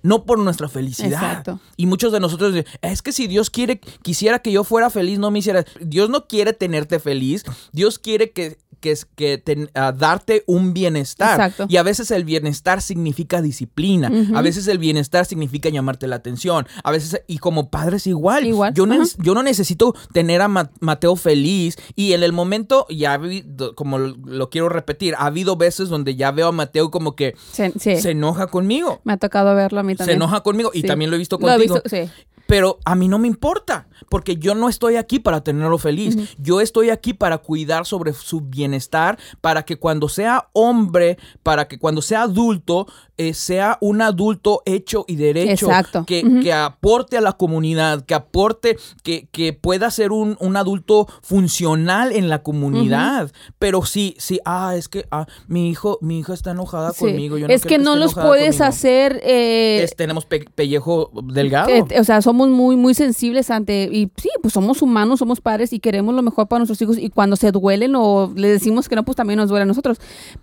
No 0.00 0.24
por 0.24 0.38
nuestra 0.38 0.68
felicidad. 0.68 1.22
Exacto. 1.22 1.60
Y 1.76 1.86
muchos 1.86 2.12
de 2.12 2.20
nosotros 2.20 2.54
dicen, 2.54 2.72
es 2.82 3.02
que 3.02 3.10
si 3.10 3.26
Dios 3.26 3.50
quiere, 3.50 3.80
quisiera 4.02 4.38
que 4.38 4.52
yo 4.52 4.62
fuera 4.62 4.90
feliz, 4.90 5.18
no 5.18 5.32
me 5.32 5.40
hiciera. 5.40 5.64
Dios 5.80 6.08
no 6.08 6.28
quiere 6.28 6.52
tenerte 6.52 7.00
feliz. 7.00 7.42
Dios 7.72 7.98
quiere 7.98 8.30
que, 8.30 8.58
que, 8.80 8.90
es- 8.92 9.06
que 9.16 9.38
ten- 9.38 9.70
ah, 9.74 9.92
darte 9.92 10.44
un 10.46 10.72
bienestar. 10.74 11.40
Exacto. 11.40 11.66
Y 11.68 11.76
a 11.76 11.82
veces 11.82 12.10
el 12.10 12.24
bienestar 12.24 12.82
significa 12.82 13.42
disciplina. 13.42 14.10
A 14.34 14.42
veces 14.42 14.66
el 14.68 14.78
bienestar 14.78 15.24
significa 15.26 15.68
llamarte 15.68 16.06
la 16.06 16.16
atención. 16.16 16.66
A 16.84 16.90
veces, 16.90 17.22
y 17.26 17.38
como 17.38 17.70
padres 17.70 18.06
igual. 18.06 18.46
Igual, 18.46 18.74
Yo, 18.74 18.86
no, 18.86 18.94
ajá. 18.94 19.04
yo 19.18 19.34
no 19.34 19.42
necesito 19.42 19.94
tener 20.12 20.40
a 20.42 20.48
Ma- 20.48 20.70
Mateo 20.80 21.16
feliz. 21.16 21.76
Y 21.96 22.12
en 22.12 22.22
el 22.22 22.32
momento, 22.32 22.86
ya 22.88 23.10
ha 23.12 23.14
habido, 23.14 23.74
como 23.74 23.98
lo, 23.98 24.16
lo 24.24 24.50
quiero 24.50 24.68
repetir, 24.68 25.14
ha 25.16 25.26
habido 25.26 25.56
veces 25.56 25.88
donde 25.88 26.16
ya 26.16 26.30
veo 26.30 26.48
a 26.48 26.52
Mateo 26.52 26.90
como 26.90 27.14
que 27.16 27.34
Se- 27.52 27.72
sí. 27.78 27.96
se 28.00 28.10
enoja 28.10 28.46
conmigo. 28.46 29.00
Me 29.04 29.12
ha 29.14 29.16
tocado 29.16 29.54
verlo 29.54 29.80
a 29.80 29.82
mí 29.82 29.94
Se 29.94 29.98
también. 29.98 30.16
enoja 30.16 30.40
conmigo. 30.42 30.70
Y 30.72 30.82
Sí. 30.82 30.86
también 30.86 31.10
lo 31.10 31.16
he 31.16 31.18
visto 31.18 31.38
Lo 31.40 31.48
he 31.48 31.52
contigo. 31.52 31.74
visto, 31.74 31.88
sí. 31.88 32.10
Pero 32.48 32.78
a 32.86 32.94
mí 32.94 33.06
no 33.08 33.18
me 33.18 33.28
importa, 33.28 33.86
porque 34.10 34.36
yo 34.36 34.54
no 34.56 34.68
estoy 34.70 34.96
aquí 34.96 35.18
para 35.20 35.44
tenerlo 35.44 35.76
feliz. 35.78 36.16
Yo 36.38 36.60
estoy 36.62 36.88
aquí 36.88 37.12
para 37.12 37.38
cuidar 37.38 37.84
sobre 37.84 38.14
su 38.14 38.40
bienestar, 38.40 39.18
para 39.42 39.64
que 39.66 39.76
cuando 39.76 40.08
sea 40.08 40.48
hombre, 40.54 41.18
para 41.42 41.68
que 41.68 41.78
cuando 41.78 42.00
sea 42.00 42.22
adulto, 42.22 42.86
eh, 43.18 43.34
sea 43.34 43.76
un 43.82 44.00
adulto 44.00 44.62
hecho 44.64 45.04
y 45.06 45.16
derecho. 45.16 45.66
Exacto. 45.66 46.04
Que, 46.06 46.22
que 46.42 46.52
aporte 46.54 47.18
a 47.18 47.20
la 47.20 47.34
comunidad, 47.34 48.06
que 48.06 48.14
aporte, 48.14 48.78
que, 49.02 49.28
que 49.30 49.52
pueda 49.52 49.90
ser 49.90 50.12
un, 50.12 50.38
un 50.40 50.56
adulto 50.56 51.06
funcional 51.22 52.12
en 52.12 52.30
la 52.30 52.42
comunidad. 52.42 53.30
Pero 53.58 53.84
sí, 53.84 54.14
sí, 54.18 54.40
ah, 54.46 54.74
es 54.74 54.88
que 54.88 55.06
ah, 55.10 55.26
mi 55.48 55.68
hijo, 55.68 55.98
mi 56.00 56.20
hija 56.20 56.32
está 56.32 56.52
enojada 56.52 56.92
Sí. 56.92 57.00
conmigo. 57.00 57.36
yo 57.36 57.46
no 57.46 57.52
es 57.52 57.66
que 57.66 57.76
no 57.78 57.94
los 57.96 58.14
puedes 58.14 58.56
conmigo. 58.56 58.64
hacer. 58.64 59.20
eh, 59.22 59.82
Es- 59.82 59.96
tenemos 59.96 60.24
pe- 60.24 60.46
pellejo 60.54 61.10
delgado. 61.24 61.68
Eh, 61.68 61.84
o 62.00 62.04
sea, 62.04 62.22
somos 62.22 62.37
muy, 62.46 62.76
muy 62.76 62.94
sensibles 62.94 63.50
ante, 63.50 63.88
y 63.92 64.10
sí, 64.16 64.28
pues 64.40 64.54
somos 64.54 64.82
humanos, 64.82 65.18
somos 65.18 65.40
padres 65.40 65.72
y 65.72 65.80
queremos 65.80 66.14
lo 66.14 66.22
mejor 66.22 66.48
para 66.48 66.60
nuestros 66.60 66.80
hijos 66.82 66.98
y 66.98 67.10
cuando 67.10 67.36
se 67.36 67.50
duelen 67.50 67.94
o 67.96 68.32
le 68.34 68.48
decimos 68.48 68.88
que 68.88 68.96
no, 68.96 69.04
pues 69.04 69.16
también 69.16 69.38
nos 69.38 69.48
duele 69.48 69.62
a 69.62 69.66
nosotros. 69.66 69.98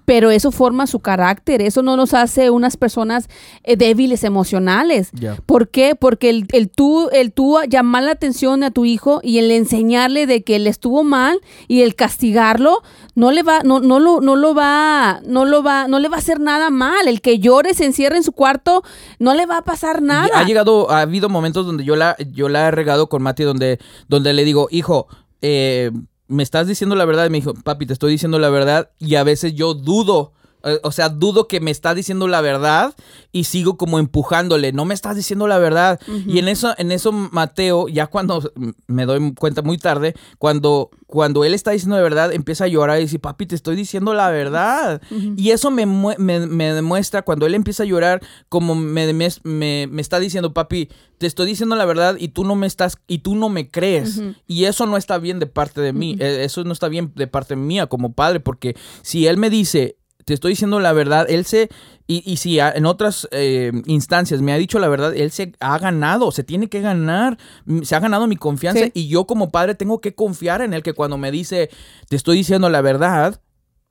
Pero 0.06 0.32
eso 0.32 0.52
forma 0.52 0.88
su 0.88 1.00
carácter, 1.00 1.62
eso 1.62 1.82
no 1.82 1.96
nos 1.96 2.14
hace 2.14 2.50
unas 2.50 2.78
personas 2.78 3.30
eh, 3.64 3.78
débiles 3.78 4.24
emocionales. 4.24 5.12
¿Por 5.46 5.70
qué? 5.70 5.96
Porque 5.96 6.30
el, 6.30 6.48
el 6.52 6.70
tú, 6.70 7.10
el 7.12 7.32
tú 7.32 7.58
llamar 7.70 8.04
la 8.04 8.12
atención 8.12 8.64
a 8.64 8.72
tu 8.72 8.86
hijo 8.86 9.22
y 9.24 9.38
el 9.38 9.52
enseñarle 9.52 10.28
de 10.28 10.44
que 10.44 10.58
él 10.58 10.68
estuvo 10.68 11.04
mal 11.04 11.40
y 11.68 11.82
el 11.82 11.96
castigarlo, 11.96 12.82
no 13.16 13.32
le 13.32 13.44
va, 13.44 13.62
no, 13.64 13.80
no 13.80 14.00
lo, 14.00 14.20
no 14.20 14.36
lo 14.36 14.54
va, 14.54 15.22
no 15.26 15.46
lo 15.46 15.64
va, 15.64 15.88
no 15.88 16.00
le 16.00 16.10
va 16.10 16.18
a 16.18 16.20
hacer 16.20 16.40
nada 16.40 16.70
mal. 16.70 17.08
El 17.08 17.22
que 17.22 17.40
llore, 17.40 17.74
se 17.74 17.86
encierre 17.86 18.18
en 18.18 18.24
su 18.24 18.34
cuarto, 18.34 18.84
no 19.20 19.34
le 19.34 19.46
va 19.46 19.60
a 19.60 19.64
pasar 19.64 20.02
nada. 20.02 20.40
Ha 20.40 20.44
llegado, 20.44 20.92
ha 20.92 21.02
habido 21.02 21.30
momentos 21.30 21.66
donde 21.66 21.86
yo 21.86 21.96
la, 21.96 22.18
yo 22.32 22.50
la 22.50 22.68
he 22.68 22.72
regado 22.72 23.08
con 23.08 23.24
Mati, 23.24 23.44
donde, 23.44 23.80
donde 24.10 24.34
le 24.34 24.44
digo, 24.44 24.68
hijo, 24.70 25.08
eh, 25.42 25.92
me 26.28 26.44
estás 26.44 26.68
diciendo 26.68 26.96
la 26.96 27.06
verdad. 27.06 27.26
Y 27.26 27.30
me 27.30 27.38
dijo, 27.38 27.54
papi, 27.54 27.86
te 27.86 27.94
estoy 27.94 28.12
diciendo 28.12 28.38
la 28.38 28.50
verdad. 28.50 28.92
Y 29.00 29.16
a 29.16 29.24
veces 29.24 29.54
yo 29.54 29.74
dudo. 29.74 30.34
Eh, 30.66 30.80
O 30.84 30.92
sea, 30.92 31.10
dudo 31.10 31.48
que 31.48 31.60
me 31.60 31.72
está 31.72 31.94
diciendo 31.96 32.28
la 32.28 32.42
verdad 32.42 32.94
y 33.32 33.46
sigo 33.46 33.78
como 33.78 34.00
empujándole. 34.00 34.72
No 34.74 34.86
me 34.86 34.94
estás 34.94 35.16
diciendo 35.16 35.48
la 35.48 35.58
verdad. 35.60 36.00
Y 36.28 36.40
en 36.40 36.48
eso, 36.48 36.74
en 36.78 36.92
eso, 36.92 37.12
Mateo, 37.12 37.88
ya 37.88 38.08
cuando 38.08 38.52
me 38.88 39.06
doy 39.06 39.34
cuenta 39.34 39.62
muy 39.62 39.78
tarde, 39.78 40.14
cuando, 40.38 40.90
cuando 41.08 41.44
él 41.46 41.54
está 41.54 41.72
diciendo 41.72 41.96
la 41.98 42.02
verdad, 42.04 42.34
empieza 42.34 42.64
a 42.66 42.68
llorar 42.68 43.00
y 43.00 43.04
dice, 43.04 43.20
papi, 43.20 43.46
te 43.46 43.56
estoy 43.56 43.76
diciendo 43.76 44.14
la 44.14 44.30
verdad. 44.30 45.02
Y 45.38 45.52
eso 45.52 45.72
me, 45.72 45.86
me, 45.86 46.18
me 46.48 46.74
demuestra 46.74 47.22
cuando 47.22 47.46
él 47.46 47.56
empieza 47.56 47.84
a 47.84 47.86
llorar, 47.86 48.22
como 48.50 48.76
me, 48.76 49.12
me, 49.14 49.30
me- 49.44 49.88
me 49.90 50.02
está 50.02 50.20
diciendo, 50.20 50.54
papi, 50.54 50.90
te 51.18 51.28
estoy 51.28 51.46
diciendo 51.48 51.76
la 51.76 51.86
verdad 51.86 52.16
y 52.20 52.30
tú 52.30 52.44
no 52.44 52.56
me 52.56 52.68
estás, 52.68 52.98
y 53.08 53.20
tú 53.20 53.36
no 53.36 53.50
me 53.50 53.70
crees. 53.70 54.22
Y 54.48 54.66
eso 54.66 54.86
no 54.86 54.98
está 54.98 55.18
bien 55.18 55.40
de 55.40 55.46
parte 55.48 55.82
de 55.82 55.94
mí. 55.94 56.16
Eh, 56.20 56.44
Eso 56.44 56.64
no 56.64 56.74
está 56.74 56.88
bien 56.90 57.12
de 57.16 57.28
parte 57.28 57.56
mía 57.56 57.88
como 57.88 58.14
padre, 58.14 58.40
porque 58.40 58.76
si 59.02 59.28
él 59.28 59.38
me 59.38 59.50
dice, 59.50 59.98
te 60.26 60.34
estoy 60.34 60.52
diciendo 60.54 60.80
la 60.80 60.92
verdad, 60.92 61.26
él 61.30 61.46
se, 61.46 61.70
y, 62.08 62.24
y 62.30 62.38
si 62.38 62.60
en 62.60 62.86
otras 62.86 63.28
eh, 63.32 63.72
instancias 63.86 64.42
me 64.42 64.52
ha 64.54 64.58
dicho 64.58 64.80
la 64.80 64.88
verdad, 64.88 65.16
él 65.16 65.32
se 65.32 65.54
ha 65.60 65.78
ganado, 65.80 66.32
se 66.32 66.44
tiene 66.44 66.68
que 66.68 66.82
ganar, 66.82 67.38
se 67.84 67.96
ha 67.96 68.00
ganado 68.00 68.28
mi 68.28 68.36
confianza 68.36 68.86
Sí. 68.86 68.92
y 68.94 69.08
yo 69.08 69.26
como 69.26 69.52
padre 69.52 69.76
tengo 69.76 70.02
que 70.02 70.14
confiar 70.16 70.62
en 70.62 70.74
él 70.74 70.84
que 70.84 70.94
cuando 70.94 71.18
me 71.18 71.32
dice, 71.32 71.70
te 72.10 72.16
estoy 72.16 72.38
diciendo 72.38 72.70
la 72.70 72.82
verdad, 72.82 73.40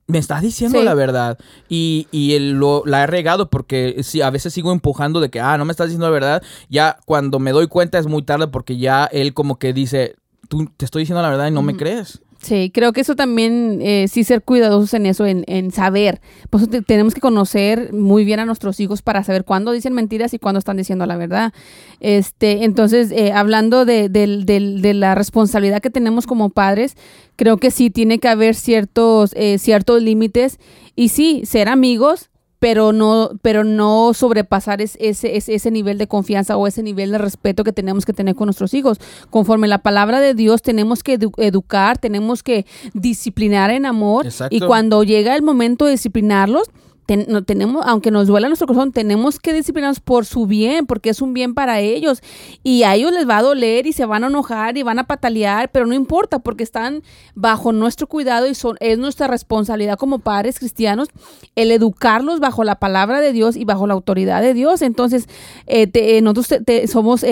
me 0.07 0.19
estás 0.19 0.41
diciendo 0.43 0.77
Sí. 0.79 0.85
la 0.85 0.93
verdad. 0.93 1.39
Y, 1.67 2.07
y 2.11 2.33
él 2.35 2.51
lo, 2.51 2.83
la 2.85 3.03
he 3.03 3.07
regado 3.07 3.49
porque 3.49 3.95
sí, 4.03 4.21
a 4.21 4.29
veces 4.29 4.53
sigo 4.53 4.71
empujando 4.71 5.19
de 5.19 5.29
que, 5.29 5.39
ah, 5.39 5.57
no 5.57 5.65
me 5.65 5.71
estás 5.71 5.87
diciendo 5.87 6.05
la 6.05 6.11
verdad. 6.11 6.43
Ya 6.69 6.97
cuando 7.05 7.39
me 7.39 7.51
doy 7.51 7.67
cuenta 7.67 7.97
es 7.97 8.05
muy 8.07 8.21
tarde 8.23 8.47
porque 8.49 8.77
ya 8.77 9.05
él 9.05 9.33
como 9.33 9.57
que 9.57 9.73
dice, 9.73 10.15
tú 10.47 10.69
te 10.77 10.85
estoy 10.85 11.03
diciendo 11.03 11.23
la 11.23 11.29
verdad 11.29 11.47
y 11.47 11.51
no 11.51 11.63
me 11.63 11.75
crees. 11.75 12.21
Sí, 12.45 12.69
creo 12.71 12.93
que 12.93 13.01
eso 13.01 13.15
también, 13.15 13.79
eh, 13.81 14.05
sí 14.07 14.23
ser 14.23 14.43
cuidadosos 14.43 14.93
en 14.93 15.07
eso, 15.07 15.25
en, 15.25 15.45
en 15.47 15.71
saber. 15.71 16.21
Por 16.51 16.67
te- 16.67 16.83
tenemos 16.83 17.15
que 17.15 17.19
conocer 17.21 17.91
muy 17.91 18.23
bien 18.23 18.39
a 18.39 18.45
nuestros 18.45 18.79
hijos 18.79 19.01
para 19.01 19.23
saber 19.23 19.45
cuándo 19.45 19.71
dicen 19.71 19.93
mentiras 19.93 20.31
y 20.35 20.37
cuándo 20.37 20.59
están 20.59 20.77
diciendo 20.77 21.07
la 21.07 21.17
verdad. 21.17 21.53
Este, 22.01 22.63
entonces, 22.63 23.09
eh, 23.11 23.31
hablando 23.31 23.83
de 23.85 24.91
la 24.93 25.15
responsabilidad 25.15 25.81
que 25.81 25.89
tenemos 25.89 26.27
como 26.27 26.51
padres, 26.51 26.95
creo 27.35 27.57
que 27.57 27.71
sí 27.71 27.89
tiene 27.89 28.19
que 28.19 28.27
haber 28.27 28.53
ciertos, 28.53 29.31
eh, 29.35 29.57
ciertos 29.57 30.03
límites 30.03 30.59
y 30.95 31.09
sí, 31.09 31.41
ser 31.47 31.67
amigos, 31.67 32.29
pero 32.59 32.93
no, 32.93 33.29
pero 33.41 33.63
no 33.63 34.13
sobrepasar 34.13 34.81
es- 34.81 34.97
ese, 34.99 35.35
ese, 35.37 35.53
ese 35.55 35.71
nivel 35.71 35.97
de 35.97 36.07
confianza 36.07 36.57
o 36.57 36.67
ese 36.67 36.81
nivel 36.83 37.11
de 37.11 37.17
respeto 37.17 37.63
que 37.63 37.73
tenemos 37.73 38.05
que 38.05 38.13
tener 38.13 38.35
con 38.35 38.47
nuestros 38.47 38.73
hijos. 38.73 38.97
Conforme 39.29 39.67
la 39.67 39.79
palabra 39.79 40.19
de 40.19 40.33
Dios, 40.33 40.61
tenemos 40.61 41.03
que 41.03 41.19
edu- 41.19 41.33
educar, 41.37 41.97
tenemos 41.97 42.43
que 42.43 42.65
disciplinar 42.93 43.69
en 43.71 43.85
amor. 43.85 44.25
Exacto. 44.25 44.55
Y 44.55 44.59
cuando 44.61 45.03
llega 45.03 45.35
el 45.35 45.41
momento 45.43 45.85
de 45.85 45.91
disciplinarlos, 45.91 46.69
ten- 47.05 47.25
no, 47.27 47.43
tenemos, 47.43 47.83
aunque 47.87 48.11
nos 48.11 48.27
duela 48.27 48.47
nuestro 48.47 48.67
corazón, 48.67 48.91
tenemos 48.91 49.39
que 49.39 49.53
disciplinarlos 49.53 49.99
por 49.99 50.25
su 50.25 50.47
bien, 50.47 50.85
porque 50.85 51.09
es 51.09 51.21
un 51.21 51.33
bien 51.33 51.53
para 51.53 51.79
ellos. 51.79 52.21
Y 52.63 52.83
a 52.83 52.95
ellos 52.95 53.11
les 53.11 53.27
va 53.27 53.37
a 53.37 53.41
doler 53.41 53.85
y 53.87 53.93
se 53.93 54.05
van 54.05 54.23
a 54.23 54.27
enojar 54.27 54.77
y 54.77 54.83
van 54.83 54.99
a 54.99 55.05
patalear, 55.07 55.69
pero 55.71 55.85
no 55.85 55.93
importa, 55.93 56.39
porque 56.39 56.63
están 56.63 57.03
bajo 57.35 57.71
nuestro 57.71 58.07
cuidado 58.07 58.47
y 58.47 58.55
son, 58.55 58.77
es 58.79 58.97
nuestra 58.97 59.27
responsabilidad 59.27 59.97
como 59.97 60.19
padres 60.19 60.59
cristianos 60.59 61.09
el 61.55 61.71
educarlos 61.71 62.39
bajo 62.39 62.63
la 62.63 62.75
palabra 62.75 63.21
de 63.21 63.31
Dios 63.31 63.55
y 63.55 63.65
bajo 63.65 63.87
la 63.87 63.93
autoridad 63.93 64.41
de 64.41 64.53
Dios. 64.53 64.81
Entonces, 64.81 65.27
eh, 65.67 65.87
te- 65.87 66.17
eh, 66.17 66.21
nosotros 66.21 66.59
te- 66.65 66.87
somos, 66.87 67.23
eh, 67.23 67.27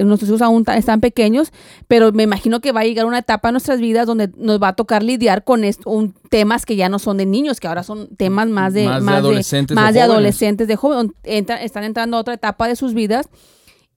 eh, 0.00 0.04
nuestros 0.04 0.28
hijos 0.28 0.42
aún 0.42 0.64
están 0.76 1.00
pequeños, 1.00 1.52
pero 1.88 2.12
me 2.12 2.22
imagino 2.24 2.60
que 2.60 2.72
va 2.72 2.80
a 2.80 2.84
llegar 2.84 3.06
una 3.06 3.18
etapa 3.18 3.48
en 3.48 3.54
nuestras 3.54 3.80
vidas 3.80 4.06
donde 4.06 4.30
nos 4.36 4.62
va 4.62 4.68
a 4.68 4.72
tocar 4.74 5.02
lidiar 5.02 5.44
con 5.44 5.64
esto, 5.64 5.88
un, 5.90 6.14
temas 6.30 6.66
que 6.66 6.76
ya 6.76 6.88
no 6.88 6.98
son 6.98 7.16
de 7.16 7.26
niños, 7.26 7.58
que 7.58 7.68
ahora 7.68 7.82
son 7.82 8.08
temas 8.16 8.48
más 8.48 8.74
de, 8.74 8.84
Más 8.84 8.97
de 9.06 9.18
adolescentes 9.18 9.74
más 9.74 9.90
o 9.90 9.92
de 9.92 10.00
jóvenes. 10.00 10.10
adolescentes, 10.14 10.68
de 10.68 10.76
jóvenes, 10.76 11.12
entra- 11.24 11.62
están 11.62 11.84
entrando 11.84 12.16
a 12.16 12.20
otra 12.20 12.34
etapa 12.34 12.68
de 12.68 12.76
sus 12.76 12.94
vidas 12.94 13.28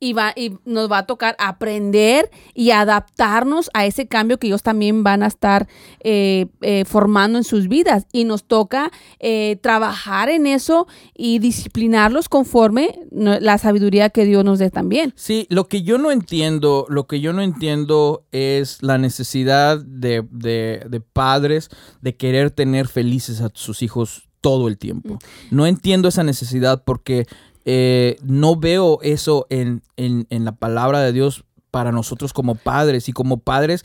y 0.04 0.14
va 0.14 0.34
y 0.36 0.54
nos 0.66 0.92
va 0.92 0.98
a 0.98 1.06
tocar 1.06 1.36
aprender 1.38 2.32
y 2.56 2.72
adaptarnos 2.72 3.70
a 3.76 3.86
ese 3.86 4.08
cambio 4.08 4.40
que 4.40 4.48
ellos 4.48 4.64
también 4.64 5.04
van 5.04 5.22
a 5.22 5.28
estar 5.28 5.68
eh, 6.00 6.48
eh, 6.62 6.86
formando 6.86 7.38
en 7.38 7.44
sus 7.44 7.68
vidas 7.68 8.08
y 8.12 8.24
nos 8.24 8.44
toca 8.46 8.90
eh, 9.20 9.60
trabajar 9.62 10.30
en 10.30 10.48
eso 10.48 10.88
y 11.16 11.38
disciplinarlos 11.38 12.30
conforme 12.30 12.98
la 13.12 13.60
sabiduría 13.60 14.10
que 14.10 14.26
Dios 14.26 14.44
nos 14.44 14.58
dé 14.58 14.72
también. 14.72 15.14
Sí, 15.16 15.46
lo 15.52 15.68
que 15.68 15.84
yo 15.84 16.00
no 16.00 16.10
entiendo, 16.10 16.88
lo 16.90 17.06
que 17.06 17.20
yo 17.22 17.32
no 17.32 17.44
entiendo 17.44 18.26
es 18.32 18.82
la 18.82 18.98
necesidad 18.98 19.78
de, 19.86 20.26
de- 20.32 20.84
de 20.90 21.00
padres 21.00 21.70
de 22.02 22.16
querer 22.16 22.50
tener 22.50 22.88
felices 22.88 23.40
a 23.42 23.52
sus 23.54 23.84
hijos 23.84 24.30
todo 24.42 24.68
el 24.68 24.78
tiempo. 24.78 25.20
No 25.52 25.66
entiendo 25.68 26.08
esa 26.10 26.24
necesidad 26.24 26.84
porque 26.84 27.28
eh, 27.66 28.18
no 28.24 28.56
veo 28.56 29.00
eso 29.04 29.46
en, 29.50 29.82
en- 29.98 30.26
en 30.30 30.46
la 30.46 30.52
palabra 30.54 31.00
de 31.02 31.14
Dios 31.14 31.44
para 31.70 31.92
nosotros 31.92 32.34
como 32.34 32.56
padres 32.56 33.08
y 33.08 33.14
como 33.14 33.38
padres 33.38 33.84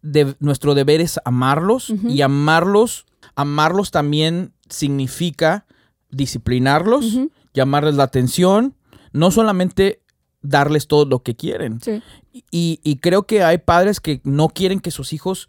de, 0.00 0.34
nuestro 0.38 0.74
deber 0.74 1.00
es 1.00 1.18
amarlos 1.24 1.92
y 2.08 2.22
amarlos, 2.22 3.06
amarlos 3.34 3.90
también 3.90 4.52
significa 4.70 5.66
disciplinarlos, 6.10 7.18
llamarles 7.54 7.94
la 7.96 8.04
atención, 8.04 8.74
no 9.12 9.30
solamente 9.30 10.02
darles 10.42 10.86
todo 10.86 11.04
lo 11.06 11.22
que 11.22 11.34
quieren. 11.34 11.80
Sí. 11.80 12.02
Y, 12.50 12.80
y 12.84 12.96
creo 12.96 13.24
que 13.24 13.42
hay 13.42 13.58
padres 13.58 14.00
que 14.00 14.20
no 14.24 14.48
quieren 14.48 14.80
que 14.80 14.90
sus 14.90 15.12
hijos 15.12 15.48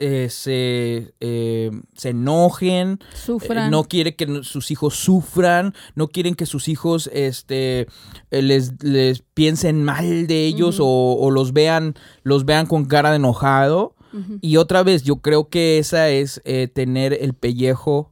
eh, 0.00 0.28
se, 0.30 1.14
eh, 1.20 1.70
se 1.94 2.08
enojen, 2.08 2.98
Sufran. 3.14 3.68
eh, 3.68 3.70
no 3.70 3.84
quiere 3.84 4.16
que 4.16 4.26
no- 4.26 4.42
sus 4.42 4.70
hijos 4.70 4.94
sufran, 4.96 5.74
no 5.94 6.08
quieren 6.08 6.34
que 6.34 6.46
sus 6.46 6.66
hijos 6.68 7.08
este, 7.12 7.86
eh, 8.30 8.42
les, 8.42 8.82
les 8.82 9.22
piensen 9.34 9.84
mal 9.84 10.26
de 10.26 10.46
ellos 10.46 10.78
o, 10.80 11.16
o 11.20 11.30
los 11.30 11.52
vean, 11.52 11.94
los 12.22 12.44
vean 12.44 12.66
con 12.66 12.86
cara 12.86 13.10
de 13.10 13.16
enojado. 13.16 13.94
Y 14.40 14.56
otra 14.56 14.82
vez, 14.82 15.04
yo 15.04 15.16
creo 15.16 15.48
que 15.48 15.78
esa 15.78 16.08
es 16.08 16.42
tener 16.74 17.12
el 17.12 17.32
pellejo 17.34 18.10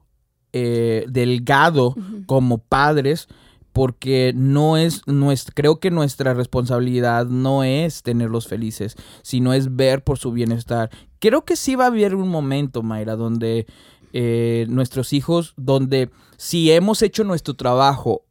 eh, 0.52 1.04
delgado 1.08 1.96
como 2.26 2.58
padres, 2.58 3.26
porque 3.72 4.32
no 4.34 4.76
es 4.76 5.02
nuestra, 5.06 5.52
creo 5.54 5.78
que 5.78 5.90
nuestra 5.90 6.34
responsabilidad 6.34 7.26
no 7.26 7.62
es 7.64 8.02
tenerlos 8.02 8.46
felices, 8.48 8.96
sino 9.22 9.52
es 9.52 9.76
ver 9.76 10.02
por 10.02 10.18
su 10.18 10.32
bienestar. 10.32 10.90
Creo 11.20 11.44
que 11.44 11.56
sí 11.56 11.74
va 11.74 11.84
a 11.84 11.88
haber 11.88 12.14
un 12.14 12.28
momento, 12.28 12.82
Mayra, 12.82 13.16
donde 13.16 13.66
eh, 14.12 14.66
nuestros 14.70 15.12
hijos, 15.12 15.52
donde 15.56 16.10
si 16.38 16.70
hemos 16.72 17.02
hecho 17.02 17.24
nuestro 17.24 17.54
trabajo 17.54 18.22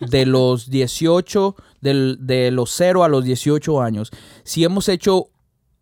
de 0.00 0.26
los 0.26 0.70
18, 0.70 1.56
del- 1.80 2.18
de 2.20 2.50
los 2.52 2.70
0 2.70 3.02
a 3.04 3.08
los 3.08 3.24
18 3.24 3.80
años, 3.80 4.10
si 4.44 4.62
hemos 4.64 4.88
hecho 4.88 5.26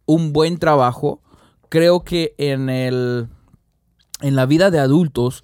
un 0.07 0.33
buen 0.33 0.59
trabajo, 0.59 1.21
creo 1.69 2.03
que 2.05 2.35
en 2.39 2.69
el 2.71 3.29
en 4.21 4.37
la 4.37 4.47
vida 4.47 4.71
de 4.71 4.79
adultos 4.79 5.43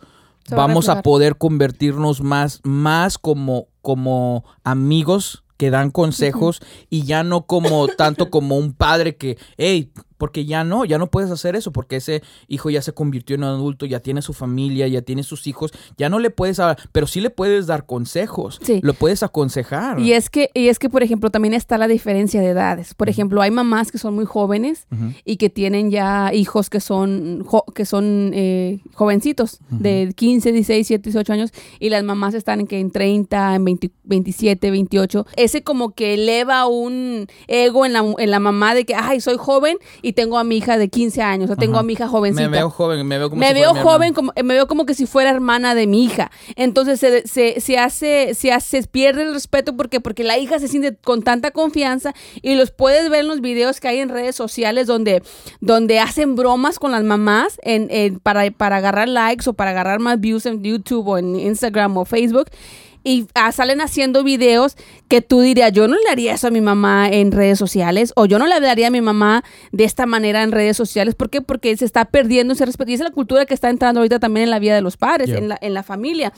a 0.52 0.54
vamos 0.56 0.88
a 0.88 1.02
poder 1.02 1.36
convertirnos 1.36 2.22
más, 2.22 2.60
más 2.62 3.18
como, 3.18 3.66
como 3.82 4.44
amigos 4.64 5.42
que 5.56 5.70
dan 5.70 5.90
consejos 5.90 6.60
y 6.88 7.02
ya 7.02 7.24
no 7.24 7.42
como 7.46 7.88
tanto 7.88 8.30
como 8.30 8.56
un 8.56 8.72
padre 8.72 9.16
que, 9.16 9.36
hey, 9.56 9.90
porque 10.18 10.44
ya 10.44 10.64
no, 10.64 10.84
ya 10.84 10.98
no 10.98 11.06
puedes 11.10 11.30
hacer 11.30 11.56
eso, 11.56 11.72
porque 11.72 11.96
ese 11.96 12.22
hijo 12.48 12.68
ya 12.70 12.82
se 12.82 12.92
convirtió 12.92 13.36
en 13.36 13.44
adulto, 13.44 13.86
ya 13.86 14.00
tiene 14.00 14.20
su 14.20 14.32
familia, 14.34 14.86
ya 14.88 15.00
tiene 15.02 15.22
sus 15.22 15.46
hijos, 15.46 15.72
ya 15.96 16.08
no 16.08 16.18
le 16.18 16.30
puedes 16.30 16.58
hablar, 16.60 16.76
pero 16.92 17.06
sí 17.06 17.20
le 17.20 17.30
puedes 17.30 17.66
dar 17.66 17.86
consejos, 17.86 18.58
Sí. 18.62 18.80
lo 18.82 18.94
puedes 18.94 19.22
aconsejar. 19.22 19.98
Y 20.00 20.12
es 20.12 20.28
que, 20.30 20.50
y 20.54 20.68
es 20.68 20.78
que, 20.78 20.90
por 20.90 21.02
ejemplo, 21.02 21.30
también 21.30 21.54
está 21.54 21.78
la 21.78 21.88
diferencia 21.88 22.40
de 22.40 22.48
edades. 22.48 22.94
Por 22.94 23.08
ejemplo, 23.08 23.40
hay 23.40 23.50
mamás 23.50 23.90
que 23.92 23.98
son 23.98 24.14
muy 24.14 24.24
jóvenes 24.26 24.86
y 25.24 25.36
que 25.36 25.48
tienen 25.50 25.90
ya 25.90 26.32
hijos 26.34 26.68
que 26.70 26.80
son, 26.80 27.44
jo- 27.44 27.64
que 27.74 27.84
son 27.86 28.32
eh, 28.34 28.80
jovencitos, 28.94 29.60
de 29.70 30.12
15, 30.16 30.52
16, 30.52 30.88
17, 30.88 31.10
18 31.10 31.32
años, 31.32 31.50
y 31.78 31.90
las 31.90 32.02
mamás 32.04 32.34
están 32.34 32.60
en 32.60 32.66
que 32.66 32.80
en 32.80 32.90
30, 32.90 33.54
en 33.54 33.64
20 33.64 33.90
27, 34.04 34.70
28. 34.70 35.26
Ese 35.36 35.62
como 35.62 35.90
que 35.94 36.14
eleva 36.14 36.66
un 36.66 37.26
ego 37.46 37.84
en 37.86 37.92
la, 37.92 38.02
en 38.18 38.30
la 38.30 38.40
mamá 38.40 38.74
de 38.74 38.84
que, 38.86 38.94
ay, 38.94 39.20
soy 39.20 39.36
joven 39.38 39.76
y 40.02 40.07
tengo 40.12 40.38
a 40.38 40.44
mi 40.44 40.56
hija 40.58 40.78
de 40.78 40.88
15 40.88 41.22
años, 41.22 41.50
o 41.50 41.56
tengo 41.56 41.74
Ajá. 41.74 41.80
a 41.80 41.82
mi 41.84 41.92
hija 41.94 42.08
jovencita 42.08 42.48
Me 42.48 42.56
veo 42.58 42.70
joven, 42.70 43.06
me 43.06 43.18
veo 43.18 43.30
como 43.30 43.40
me 43.40 43.48
si 43.48 43.54
veo 43.54 43.74
joven, 43.74 44.12
como, 44.14 44.32
me 44.36 44.54
veo 44.54 44.66
como 44.66 44.86
que 44.86 44.94
si 44.94 45.06
fuera 45.06 45.30
hermana 45.30 45.74
de 45.74 45.86
mi 45.86 46.04
hija. 46.04 46.30
Entonces 46.56 47.00
se, 47.00 47.26
se, 47.26 47.60
se 47.60 47.78
hace, 47.78 48.34
se 48.34 48.52
hace, 48.52 48.82
pierde 48.84 49.22
el 49.22 49.32
respeto 49.34 49.76
porque, 49.76 50.00
porque 50.00 50.24
la 50.24 50.38
hija 50.38 50.58
se 50.58 50.68
siente 50.68 50.96
con 50.96 51.22
tanta 51.22 51.50
confianza 51.50 52.14
y 52.42 52.54
los 52.54 52.70
puedes 52.70 53.10
ver 53.10 53.20
en 53.20 53.28
los 53.28 53.40
videos 53.40 53.80
que 53.80 53.88
hay 53.88 53.98
en 53.98 54.08
redes 54.08 54.36
sociales 54.36 54.86
donde, 54.86 55.22
donde 55.60 55.98
hacen 56.00 56.34
bromas 56.36 56.78
con 56.78 56.92
las 56.92 57.04
mamás 57.04 57.58
en, 57.62 57.88
en- 57.90 58.18
para, 58.20 58.50
para 58.50 58.76
agarrar 58.76 59.08
likes 59.08 59.48
o 59.48 59.52
para 59.54 59.70
agarrar 59.70 60.00
más 60.00 60.20
views 60.20 60.46
en 60.46 60.62
YouTube 60.62 61.06
o 61.08 61.18
en 61.18 61.36
Instagram 61.36 61.96
o 61.96 62.04
Facebook. 62.04 62.46
Y 63.04 63.26
ah, 63.34 63.52
salen 63.52 63.80
haciendo 63.80 64.24
videos 64.24 64.76
que 65.08 65.22
tú 65.22 65.40
dirías, 65.40 65.72
yo 65.72 65.88
no 65.88 65.96
le 65.96 66.10
haría 66.10 66.34
eso 66.34 66.48
a 66.48 66.50
mi 66.50 66.60
mamá 66.60 67.08
en 67.08 67.32
redes 67.32 67.58
sociales, 67.58 68.12
o 68.16 68.26
yo 68.26 68.38
no 68.38 68.46
le 68.46 68.54
hablaría 68.54 68.88
a 68.88 68.90
mi 68.90 69.00
mamá 69.00 69.44
de 69.72 69.84
esta 69.84 70.04
manera 70.06 70.42
en 70.42 70.52
redes 70.52 70.76
sociales. 70.76 71.14
¿Por 71.14 71.30
qué? 71.30 71.40
Porque 71.40 71.76
se 71.76 71.84
está 71.84 72.04
perdiendo 72.06 72.54
ese 72.54 72.66
respeto. 72.66 72.90
Y 72.90 72.94
esa 72.94 73.04
es 73.04 73.10
la 73.10 73.14
cultura 73.14 73.46
que 73.46 73.54
está 73.54 73.70
entrando 73.70 74.00
ahorita 74.00 74.18
también 74.18 74.44
en 74.44 74.50
la 74.50 74.58
vida 74.58 74.74
de 74.74 74.82
los 74.82 74.96
padres, 74.96 75.28
Yeah. 75.28 75.38
en, 75.38 75.48
la, 75.48 75.58
en 75.60 75.74
la 75.74 75.82
familia. 75.82 76.32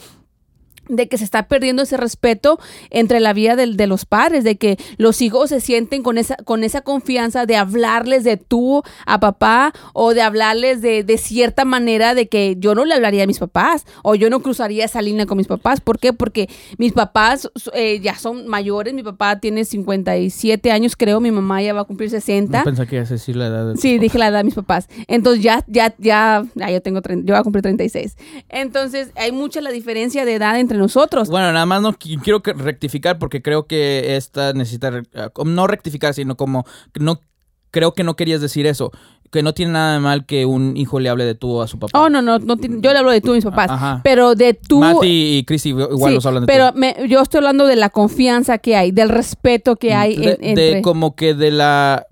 De 0.90 1.08
que 1.08 1.18
se 1.18 1.24
está 1.24 1.48
perdiendo 1.48 1.82
ese 1.82 1.96
respeto 1.96 2.58
entre 2.90 3.20
la 3.20 3.32
vida 3.32 3.56
de, 3.56 3.66
de, 3.66 3.86
los 3.86 4.04
padres, 4.04 4.44
de 4.44 4.56
que 4.56 4.78
los 4.96 5.22
hijos 5.22 5.50
se 5.50 5.60
sienten 5.60 6.02
con 6.02 6.18
esa, 6.18 6.36
con 6.36 6.64
esa 6.64 6.82
confianza 6.82 7.46
de 7.46 7.56
hablarles 7.56 8.24
de 8.24 8.36
tú 8.36 8.82
a 9.06 9.20
papá 9.20 9.72
o 9.92 10.14
de 10.14 10.22
hablarles 10.22 10.82
de, 10.82 11.04
de, 11.04 11.18
cierta 11.18 11.64
manera 11.64 12.14
de 12.14 12.28
que 12.28 12.56
yo 12.58 12.74
no 12.74 12.84
le 12.84 12.94
hablaría 12.94 13.24
a 13.24 13.26
mis 13.26 13.38
papás 13.38 13.86
o 14.02 14.14
yo 14.14 14.30
no 14.30 14.40
cruzaría 14.40 14.84
esa 14.84 15.02
línea 15.02 15.26
con 15.26 15.38
mis 15.38 15.46
papás. 15.46 15.80
¿Por 15.80 15.98
qué? 15.98 16.12
Porque 16.12 16.48
mis 16.78 16.92
papás 16.92 17.50
eh, 17.74 18.00
ya 18.00 18.16
son 18.16 18.46
mayores, 18.48 18.94
mi 18.94 19.02
papá 19.02 19.38
tiene 19.38 19.64
57 19.64 20.72
años 20.72 20.96
creo, 20.96 21.20
mi 21.20 21.30
mamá 21.30 21.62
ya 21.62 21.72
va 21.72 21.82
a 21.82 21.84
cumplir 21.84 22.10
60. 22.10 22.58
No 22.58 22.64
pensé 22.64 22.86
que 22.86 22.96
ibas 22.96 23.10
a 23.10 23.14
decir 23.14 23.36
la 23.36 23.46
edad 23.46 23.66
de 23.72 23.76
Sí, 23.76 23.98
dije 23.98 24.18
la 24.18 24.28
edad 24.28 24.38
de 24.38 24.44
mis 24.44 24.54
papás. 24.54 24.88
Entonces 25.08 25.42
ya, 25.42 25.64
ya, 25.66 25.94
ya, 25.98 26.44
ya 26.54 26.70
yo 26.70 26.82
tengo, 26.82 27.00
yo 27.00 27.34
voy 27.34 27.36
a 27.36 27.42
cumplir 27.42 27.62
36. 27.62 28.16
Entonces 28.48 29.10
hay 29.16 29.32
mucha 29.32 29.60
la 29.60 29.70
diferencia 29.70 30.24
de 30.24 30.34
edad 30.34 30.58
entre 30.58 30.78
nosotros. 30.80 31.28
Bueno, 31.28 31.52
nada 31.52 31.66
más 31.66 31.82
no 31.82 31.92
quiero 31.92 32.42
rectificar 32.44 33.18
porque 33.18 33.42
creo 33.42 33.66
que 33.66 34.16
esta 34.16 34.52
necesita 34.52 34.90
no 35.44 35.66
rectificar, 35.66 36.14
sino 36.14 36.36
como 36.36 36.64
no 36.98 37.20
creo 37.70 37.94
que 37.94 38.02
no 38.02 38.16
querías 38.16 38.40
decir 38.40 38.66
eso. 38.66 38.90
Que 39.30 39.44
no 39.44 39.54
tiene 39.54 39.70
nada 39.70 39.94
de 39.94 40.00
mal 40.00 40.26
que 40.26 40.44
un 40.44 40.76
hijo 40.76 40.98
le 40.98 41.08
hable 41.08 41.24
de 41.24 41.36
tú 41.36 41.62
a 41.62 41.68
su 41.68 41.78
papá. 41.78 41.96
Oh, 42.00 42.08
no, 42.08 42.20
no, 42.20 42.40
no 42.40 42.56
yo 42.56 42.92
le 42.92 42.98
hablo 42.98 43.12
de 43.12 43.20
tú 43.20 43.30
a 43.30 43.34
mis 43.36 43.44
papás. 43.44 43.70
Ajá. 43.70 44.00
Pero 44.02 44.34
de 44.34 44.54
tú. 44.54 44.80
Mati 44.80 45.38
y 45.38 45.44
Chris 45.44 45.66
igual 45.66 45.88
sí, 45.96 46.14
los 46.16 46.26
hablan 46.26 46.42
de 46.42 46.46
pero 46.48 46.72
tú. 46.72 46.78
Me, 46.78 46.96
yo 47.08 47.22
estoy 47.22 47.38
hablando 47.38 47.68
de 47.68 47.76
la 47.76 47.90
confianza 47.90 48.58
que 48.58 48.74
hay, 48.74 48.90
del 48.90 49.08
respeto 49.08 49.76
que 49.76 49.94
hay. 49.94 50.16
De, 50.16 50.38
en, 50.40 50.54
de 50.56 50.66
entre... 50.68 50.82
como 50.82 51.14
que 51.14 51.34
de 51.34 51.52
la 51.52 52.08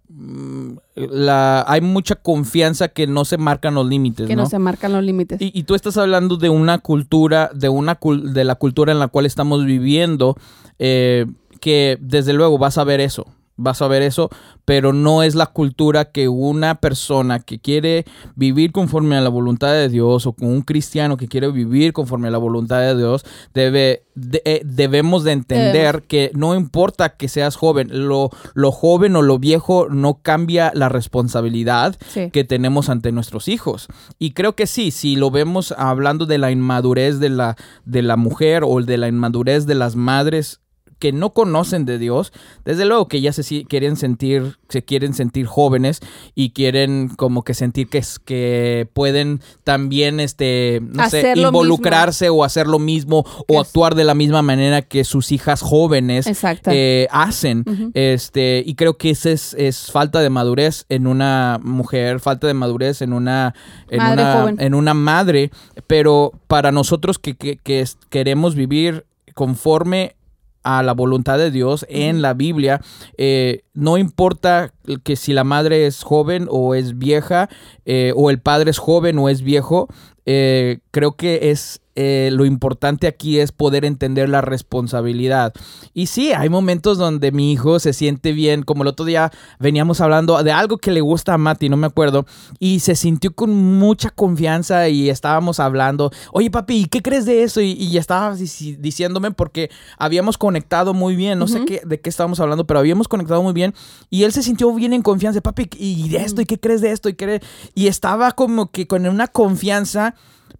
la, 0.98 1.64
hay 1.66 1.80
mucha 1.80 2.16
confianza 2.16 2.88
que 2.88 3.06
no 3.06 3.24
se 3.24 3.38
marcan 3.38 3.74
los 3.74 3.86
límites. 3.86 4.26
Que 4.26 4.36
no, 4.36 4.42
no 4.42 4.48
se 4.48 4.58
marcan 4.58 4.92
los 4.92 5.02
límites. 5.02 5.40
Y, 5.40 5.50
y, 5.54 5.62
tú 5.64 5.74
estás 5.74 5.96
hablando 5.96 6.36
de 6.36 6.48
una 6.48 6.78
cultura, 6.78 7.50
de 7.54 7.68
una 7.68 7.98
de 8.22 8.44
la 8.44 8.54
cultura 8.56 8.92
en 8.92 8.98
la 8.98 9.08
cual 9.08 9.26
estamos 9.26 9.64
viviendo, 9.64 10.36
eh, 10.78 11.26
que 11.60 11.98
desde 12.00 12.32
luego 12.32 12.58
vas 12.58 12.78
a 12.78 12.84
ver 12.84 13.00
eso. 13.00 13.26
Vas 13.58 13.82
a 13.82 13.88
ver 13.88 14.02
eso, 14.02 14.30
pero 14.64 14.92
no 14.92 15.22
es 15.22 15.34
la 15.34 15.46
cultura 15.46 16.06
que 16.06 16.28
una 16.28 16.76
persona 16.76 17.40
que 17.40 17.58
quiere 17.58 18.04
vivir 18.36 18.72
conforme 18.72 19.16
a 19.16 19.20
la 19.20 19.28
voluntad 19.28 19.72
de 19.72 19.88
Dios 19.88 20.26
o 20.26 20.32
con 20.32 20.48
un 20.48 20.62
cristiano 20.62 21.16
que 21.16 21.28
quiere 21.28 21.50
vivir 21.50 21.92
conforme 21.92 22.28
a 22.28 22.30
la 22.30 22.38
voluntad 22.38 22.80
de 22.80 22.96
Dios 22.96 23.24
debe 23.52 24.04
de, 24.14 24.42
eh, 24.44 24.62
debemos 24.64 25.24
de 25.24 25.32
entender 25.32 26.02
que 26.02 26.30
no 26.34 26.54
importa 26.54 27.10
que 27.10 27.28
seas 27.28 27.56
joven, 27.56 27.88
lo, 28.08 28.30
lo 28.54 28.72
joven 28.72 29.16
o 29.16 29.22
lo 29.22 29.38
viejo 29.38 29.88
no 29.88 30.20
cambia 30.22 30.72
la 30.74 30.88
responsabilidad 30.88 31.96
sí. 32.08 32.30
que 32.30 32.44
tenemos 32.44 32.88
ante 32.88 33.12
nuestros 33.12 33.48
hijos. 33.48 33.88
Y 34.18 34.32
creo 34.32 34.56
que 34.56 34.66
sí, 34.66 34.90
si 34.90 35.16
lo 35.16 35.30
vemos 35.30 35.72
hablando 35.76 36.26
de 36.26 36.38
la 36.38 36.50
inmadurez 36.50 37.20
de 37.20 37.28
la, 37.28 37.56
de 37.84 38.02
la 38.02 38.16
mujer 38.16 38.62
o 38.66 38.80
de 38.82 38.98
la 38.98 39.08
inmadurez 39.08 39.66
de 39.66 39.74
las 39.74 39.96
madres 39.96 40.60
que 40.98 41.12
no 41.12 41.30
conocen 41.30 41.84
de 41.84 41.98
Dios, 41.98 42.32
desde 42.64 42.84
luego 42.84 43.08
que 43.08 43.20
ya 43.20 43.32
se 43.32 43.64
quieren 43.64 43.96
sentir, 43.96 44.58
se 44.68 44.82
quieren 44.82 45.14
sentir 45.14 45.46
jóvenes 45.46 46.00
y 46.34 46.50
quieren 46.50 47.08
como 47.08 47.44
que 47.44 47.54
sentir 47.54 47.88
que, 47.88 47.98
es, 47.98 48.18
que 48.18 48.88
pueden 48.92 49.40
también 49.64 50.20
este, 50.20 50.80
no 50.82 51.02
hacer 51.02 51.36
sé, 51.36 51.40
involucrarse 51.40 52.28
o 52.30 52.44
hacer 52.44 52.66
lo 52.66 52.78
mismo 52.78 53.24
o 53.46 53.60
es. 53.60 53.66
actuar 53.66 53.94
de 53.94 54.04
la 54.04 54.14
misma 54.14 54.42
manera 54.42 54.82
que 54.82 55.04
sus 55.04 55.30
hijas 55.32 55.62
jóvenes 55.62 56.28
eh, 56.66 57.06
hacen. 57.10 57.64
Uh 57.66 57.70
-huh. 57.70 57.90
Este, 57.94 58.62
y 58.66 58.74
creo 58.74 58.96
que 58.96 59.10
esa 59.10 59.30
es, 59.30 59.54
es, 59.54 59.90
falta 59.92 60.20
de 60.20 60.30
madurez 60.30 60.84
en 60.88 61.06
una 61.06 61.60
mujer, 61.62 62.20
falta 62.20 62.46
de 62.46 62.54
madurez 62.54 63.02
en 63.02 63.12
una, 63.12 63.54
en 63.88 63.98
madre 63.98 64.22
una, 64.22 64.32
joven. 64.32 64.56
en 64.58 64.74
una 64.74 64.94
madre, 64.94 65.50
pero 65.86 66.32
para 66.48 66.72
nosotros 66.72 67.18
que, 67.18 67.36
que, 67.36 67.56
que 67.56 67.84
queremos 68.10 68.54
vivir 68.54 69.06
conforme 69.34 70.16
a 70.62 70.82
la 70.82 70.92
voluntad 70.92 71.38
de 71.38 71.50
Dios 71.50 71.86
en 71.88 72.22
la 72.22 72.34
Biblia. 72.34 72.80
Eh, 73.16 73.62
no 73.74 73.98
importa 73.98 74.72
que 75.04 75.16
si 75.16 75.32
la 75.32 75.44
madre 75.44 75.86
es 75.86 76.02
joven 76.02 76.46
o 76.50 76.74
es 76.74 76.98
vieja, 76.98 77.48
eh, 77.84 78.12
o 78.16 78.30
el 78.30 78.40
padre 78.40 78.70
es 78.70 78.78
joven 78.78 79.18
o 79.18 79.28
es 79.28 79.42
viejo, 79.42 79.88
eh, 80.26 80.80
creo 80.90 81.12
que 81.12 81.50
es 81.50 81.80
eh, 82.00 82.30
lo 82.30 82.44
importante 82.44 83.08
aquí 83.08 83.40
es 83.40 83.50
poder 83.50 83.84
entender 83.84 84.28
la 84.28 84.40
responsabilidad. 84.40 85.52
Y 85.94 86.06
sí, 86.06 86.30
hay 86.32 86.48
momentos 86.48 86.96
donde 86.96 87.32
mi 87.32 87.50
hijo 87.50 87.80
se 87.80 87.92
siente 87.92 88.30
bien, 88.30 88.62
como 88.62 88.84
el 88.84 88.88
otro 88.88 89.04
día 89.04 89.32
veníamos 89.58 90.00
hablando 90.00 90.40
de 90.44 90.52
algo 90.52 90.78
que 90.78 90.92
le 90.92 91.00
gusta 91.00 91.34
a 91.34 91.38
Mati, 91.38 91.68
no 91.68 91.76
me 91.76 91.88
acuerdo, 91.88 92.24
y 92.60 92.78
se 92.78 92.94
sintió 92.94 93.34
con 93.34 93.52
mucha 93.52 94.10
confianza 94.10 94.88
y 94.88 95.10
estábamos 95.10 95.58
hablando, 95.58 96.12
oye 96.30 96.52
papi, 96.52 96.84
¿qué 96.84 97.02
crees 97.02 97.26
de 97.26 97.42
eso? 97.42 97.60
Y, 97.60 97.72
y 97.72 97.98
estaba 97.98 98.32
diciéndome 98.36 99.32
porque 99.32 99.68
habíamos 99.98 100.38
conectado 100.38 100.94
muy 100.94 101.16
bien, 101.16 101.40
no 101.40 101.46
uh 101.46 101.48
-huh. 101.48 101.52
sé 101.52 101.64
qué, 101.64 101.82
de 101.84 101.98
qué 101.98 102.10
estábamos 102.10 102.38
hablando, 102.38 102.64
pero 102.64 102.78
habíamos 102.78 103.08
conectado 103.08 103.42
muy 103.42 103.54
bien 103.54 103.74
y 104.08 104.22
él 104.22 104.32
se 104.32 104.44
sintió 104.44 104.72
bien 104.72 104.92
en 104.92 105.02
confianza, 105.02 105.40
papi, 105.40 105.68
¿y 105.76 106.08
de 106.10 106.18
esto? 106.18 106.42
¿Y 106.42 106.46
qué 106.46 106.60
crees 106.60 106.80
de 106.80 106.92
esto? 106.92 107.08
Y, 107.08 107.14
qué? 107.14 107.42
y 107.74 107.88
estaba 107.88 108.30
como 108.30 108.70
que 108.70 108.86
con 108.86 109.04
una 109.04 109.26
confianza 109.26 110.14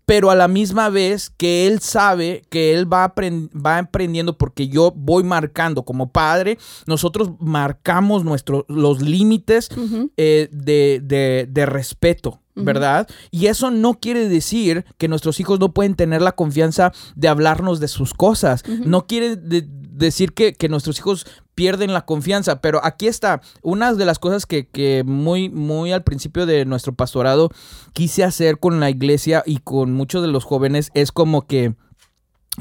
pero 0.07 0.31
a 0.31 0.35
la 0.35 0.49
misma 0.49 0.89
vez 0.89 1.31
que 1.37 1.67
él 1.67 1.81
sabe 1.81 2.43
que 2.51 2.75
él 2.75 2.91
va, 2.91 3.13
va 3.15 3.79
aprendiendo 3.79 4.39
porque 4.39 4.69
yo 4.69 4.93
voy 4.95 5.25
marcando 5.25 5.85
como 5.85 6.11
padre, 6.11 6.59
nosotros 6.87 7.31
marcamos 7.41 8.25
nuestros 8.25 8.65
los 8.69 9.03
límites 9.03 9.69
uh 9.77 9.81
-huh. 9.81 10.11
eh, 10.17 10.49
de, 10.53 11.01
de, 11.03 11.47
de, 11.51 11.67
respeto. 11.67 12.41
¿Verdad? 12.61 13.07
Y 13.31 13.47
eso 13.47 13.71
no 13.71 14.01
quiere 14.01 14.29
decir 14.29 14.85
que 14.97 15.07
nuestros 15.07 15.39
hijos 15.39 15.61
no 15.61 15.73
pueden 15.73 15.95
tener 15.95 16.23
la 16.23 16.33
confianza 16.33 16.93
de 17.15 17.29
hablarnos 17.29 17.79
de 17.79 17.87
sus 17.87 18.15
cosas. 18.15 18.65
Uh 18.67 18.73
-huh. 18.73 18.85
No 18.85 19.07
quiere 19.07 19.37
de 19.37 19.65
decir 19.69 20.33
que, 20.33 20.55
que, 20.55 20.69
nuestros 20.69 20.99
hijos 20.99 21.25
pierden 21.59 21.93
la 21.93 22.07
confianza. 22.07 22.61
Pero 22.61 22.81
aquí 22.85 23.09
está, 23.09 23.41
una 23.63 23.93
de 23.93 24.05
las 24.05 24.21
cosas 24.21 24.47
que, 24.47 24.69
que, 24.69 25.03
muy, 25.05 25.49
muy 25.49 25.91
al 25.91 26.05
principio 26.05 26.47
de 26.47 26.65
nuestro 26.65 26.95
pastorado 26.95 27.51
quise 27.93 28.23
hacer 28.23 28.61
con 28.61 28.79
la 28.79 28.91
iglesia 28.91 29.43
y 29.45 29.59
con 29.59 29.93
muchos 29.93 30.23
de 30.23 30.29
los 30.29 30.45
jóvenes 30.45 30.93
es 30.95 31.11
como 31.11 31.49
que 31.49 31.75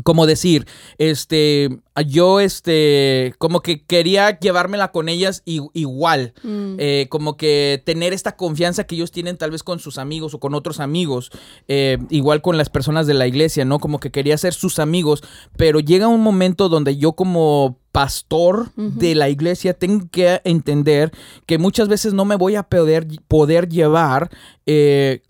como 0.03 0.25
decir, 0.25 0.67
este, 0.97 1.79
yo, 2.05 2.39
este, 2.39 3.33
como 3.37 3.61
que 3.61 3.83
quería 3.83 4.39
llevármela 4.39 4.91
con 4.91 5.09
ellas 5.09 5.41
igual, 5.45 6.33
mm. 6.43 6.75
eh, 6.77 7.07
como 7.09 7.37
que 7.37 7.81
tener 7.85 8.13
esta 8.13 8.35
confianza 8.35 8.85
que 8.85 8.95
ellos 8.95 9.11
tienen 9.11 9.37
tal 9.37 9.51
vez 9.51 9.63
con 9.63 9.79
sus 9.79 9.97
amigos 9.97 10.33
o 10.33 10.39
con 10.39 10.53
otros 10.53 10.79
amigos, 10.79 11.31
eh, 11.67 11.97
igual 12.09 12.41
con 12.41 12.57
las 12.57 12.69
personas 12.69 13.07
de 13.07 13.15
la 13.15 13.27
iglesia, 13.27 13.65
¿no? 13.65 13.79
Como 13.79 13.99
que 13.99 14.11
quería 14.11 14.37
ser 14.37 14.53
sus 14.53 14.79
amigos, 14.79 15.23
pero 15.55 15.79
llega 15.79 16.07
un 16.07 16.21
momento 16.21 16.69
donde 16.69 16.97
yo 16.97 17.13
como 17.13 17.79
pastor 17.97 18.69
uh 18.75 18.83
-huh. 18.83 18.93
de 18.93 19.15
la 19.15 19.27
iglesia 19.27 19.73
tengo 19.73 20.05
que 20.11 20.39
entender 20.43 21.11
que 21.47 21.57
muchas 21.57 21.87
veces 21.87 22.13
no 22.13 22.25
me 22.25 22.35
voy 22.35 22.53
a 22.53 22.61
poder, 22.61 23.07
poder 23.27 23.69
llevar, 23.69 24.29
eh, 24.67 25.23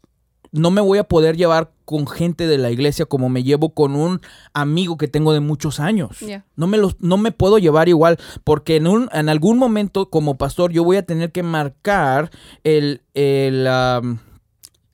no 0.51 0.69
me 0.69 0.81
voy 0.81 0.97
a 0.97 1.05
poder 1.05 1.37
llevar 1.37 1.71
con 1.85 2.07
gente 2.07 2.45
de 2.45 2.57
la 2.57 2.69
iglesia 2.69 3.05
como 3.05 3.29
me 3.29 3.43
llevo 3.43 3.69
con 3.69 3.95
un 3.95 4.19
amigo 4.53 4.97
que 4.97 5.07
tengo 5.07 5.31
de 5.31 5.39
muchos 5.39 5.79
años. 5.79 6.19
Yeah. 6.19 6.43
No, 6.57 6.67
me 6.67 6.77
los, 6.77 6.97
no 6.99 7.15
me 7.17 7.31
puedo 7.31 7.57
llevar 7.57 7.87
igual 7.87 8.17
porque 8.43 8.75
en, 8.75 8.87
un, 8.87 9.09
en 9.13 9.29
algún 9.29 9.57
momento 9.57 10.09
como 10.09 10.37
pastor 10.37 10.73
yo 10.73 10.83
voy 10.83 10.97
a 10.97 11.05
tener 11.05 11.31
que 11.31 11.43
marcar 11.43 12.31
el... 12.65 12.99
el 13.13 13.65
um, 14.03 14.17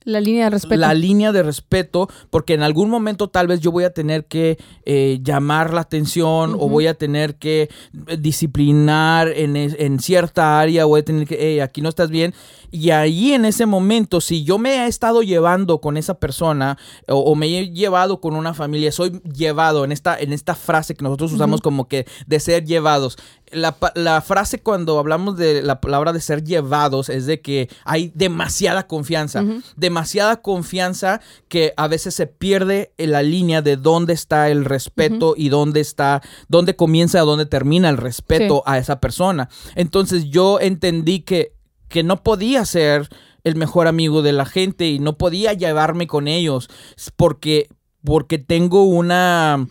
la 0.04 0.20
línea 0.20 0.44
de 0.44 0.50
respeto. 0.50 0.80
La 0.80 0.94
línea 0.94 1.32
de 1.32 1.42
respeto, 1.42 2.08
porque 2.30 2.54
en 2.54 2.62
algún 2.62 2.90
momento 2.90 3.28
tal 3.28 3.46
vez 3.46 3.60
yo 3.60 3.72
voy 3.72 3.84
a 3.84 3.90
tener 3.90 4.26
que 4.26 4.58
eh, 4.84 5.18
llamar 5.22 5.72
la 5.72 5.80
atención 5.80 6.54
uh 6.54 6.56
-huh. 6.56 6.64
o 6.64 6.68
voy 6.68 6.86
a 6.86 6.94
tener 6.94 7.36
que 7.36 7.70
eh, 8.06 8.16
disciplinar 8.18 9.28
en, 9.28 9.56
en, 9.56 9.98
cierta 10.00 10.60
área, 10.60 10.84
voy 10.84 11.00
a 11.00 11.04
tener 11.04 11.26
que, 11.26 11.38
hey, 11.40 11.60
aquí 11.60 11.80
no 11.80 11.88
estás 11.88 12.10
bien. 12.10 12.34
Y 12.70 12.90
ahí 12.90 13.32
en 13.32 13.44
ese 13.44 13.66
momento, 13.66 14.20
si 14.20 14.44
yo 14.44 14.58
me 14.58 14.84
he 14.84 14.86
estado 14.88 15.22
llevando 15.22 15.80
con 15.80 15.96
esa 15.96 16.14
persona 16.14 16.76
o, 17.08 17.16
o 17.16 17.34
me 17.34 17.46
he 17.46 17.70
llevado 17.70 18.20
con 18.20 18.34
una 18.34 18.52
familia, 18.52 18.90
soy 18.92 19.20
llevado 19.22 19.84
en 19.84 19.92
esta, 19.92 20.18
en 20.18 20.32
esta 20.32 20.54
frase 20.54 20.94
que 20.94 21.04
nosotros 21.04 21.32
usamos 21.32 21.60
uh 21.60 21.60
-huh. 21.60 21.64
como 21.64 21.88
que 21.88 22.06
de 22.26 22.40
ser 22.40 22.64
llevados. 22.64 23.16
La, 23.54 23.76
la, 23.94 24.20
frase 24.20 24.60
cuando 24.60 24.98
hablamos 24.98 25.36
de 25.36 25.62
la 25.62 25.80
palabra 25.80 26.12
de 26.12 26.20
ser 26.20 26.44
llevados 26.44 27.08
es 27.08 27.26
de 27.26 27.40
que 27.40 27.68
hay 27.84 28.12
demasiada 28.14 28.86
confianza, 28.86 29.42
uh 29.42 29.46
-huh. 29.46 29.62
demasiada 29.76 30.42
confianza 30.42 31.20
que 31.48 31.72
a 31.76 31.88
veces 31.88 32.14
se 32.14 32.26
pierde 32.26 32.92
en 32.98 33.12
la 33.12 33.22
línea 33.22 33.62
de 33.62 33.76
dónde 33.76 34.12
está 34.12 34.50
el 34.50 34.64
respeto 34.64 35.30
uh 35.30 35.32
-huh. 35.32 35.38
y 35.38 35.48
dónde 35.48 35.80
está, 35.80 36.22
dónde 36.48 36.76
comienza, 36.76 37.20
dónde 37.20 37.46
termina 37.46 37.88
el 37.88 37.96
respeto 37.96 38.56
sí. 38.56 38.62
a 38.66 38.78
esa 38.78 39.00
persona. 39.00 39.48
Entonces 39.74 40.24
yo 40.30 40.58
entendí 40.60 41.20
que, 41.20 41.52
que 41.88 42.02
no 42.02 42.22
podía 42.22 42.64
ser 42.64 43.08
el 43.44 43.56
mejor 43.56 43.86
amigo 43.86 44.22
de 44.22 44.32
la 44.32 44.46
gente 44.46 44.88
y 44.88 44.98
no 44.98 45.18
podía 45.18 45.52
llevarme 45.52 46.06
con 46.06 46.28
ellos 46.28 46.68
porque, 47.16 47.68
porque 48.02 48.38
tengo 48.38 48.84
una, 48.84 49.68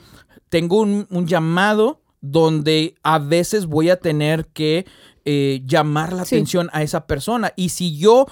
tengo 0.50 0.80
un, 0.80 1.08
un 1.10 1.28
llamado 1.28 2.03
donde 2.24 2.96
a 3.04 3.20
veces 3.20 3.66
voy 3.68 3.90
a 3.90 3.98
tener 3.98 4.48
que 4.48 4.86
eh, 5.26 5.62
llamar 5.66 6.14
la 6.14 6.24
sí. 6.26 6.36
atención 6.36 6.70
a 6.74 6.82
esa 6.82 7.06
persona. 7.06 7.52
Y 7.56 7.70
si 7.70 7.98
yo 7.98 8.26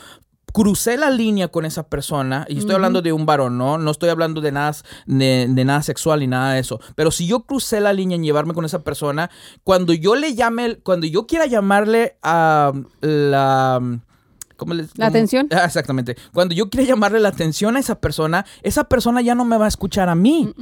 crucé 0.54 0.98
la 0.98 1.10
línea 1.10 1.50
con 1.50 1.66
esa 1.66 1.84
persona, 1.88 2.46
y 2.50 2.58
estoy 2.58 2.76
hablando 2.76 3.02
de 3.02 3.14
un 3.14 3.26
varón, 3.26 3.58
¿no? 3.58 3.78
No 3.78 3.92
estoy 3.92 4.10
hablando 4.10 4.42
de 4.42 4.52
nada, 4.52 4.76
de, 5.06 5.46
de 5.50 5.66
nada 5.66 5.82
sexual 5.84 6.20
ni 6.22 6.28
nada 6.28 6.54
de 6.54 6.60
eso. 6.60 6.80
Pero 6.96 7.12
si 7.12 7.28
yo 7.28 7.42
crucé 7.42 7.80
la 7.82 7.94
línea 7.94 8.16
en 8.16 8.24
llevarme 8.24 8.54
con 8.54 8.66
esa 8.66 8.82
persona, 8.84 9.30
cuando 9.64 9.94
yo 9.94 10.16
le 10.16 10.36
llame, 10.36 10.78
cuando 10.78 11.06
yo 11.08 11.28
quiera 11.28 11.46
llamarle 11.46 12.18
a 12.24 12.72
la... 13.02 14.00
¿cómo 14.58 14.74
les- 14.74 14.98
¿La 14.98 15.08
atención? 15.08 15.48
Ah, 15.52 15.66
exactamente. 15.66 16.16
Cuando 16.34 16.54
yo 16.54 16.70
quiera 16.70 16.86
llamarle 16.88 17.20
la 17.20 17.30
atención 17.30 17.76
a 17.78 17.80
esa 17.80 18.00
persona, 18.00 18.46
esa 18.62 18.86
persona 18.86 19.22
ya 19.22 19.36
no 19.36 19.44
me 19.46 19.58
va 19.58 19.66
a 19.66 19.70
escuchar 19.70 20.08
a 20.10 20.16
mí. 20.16 20.54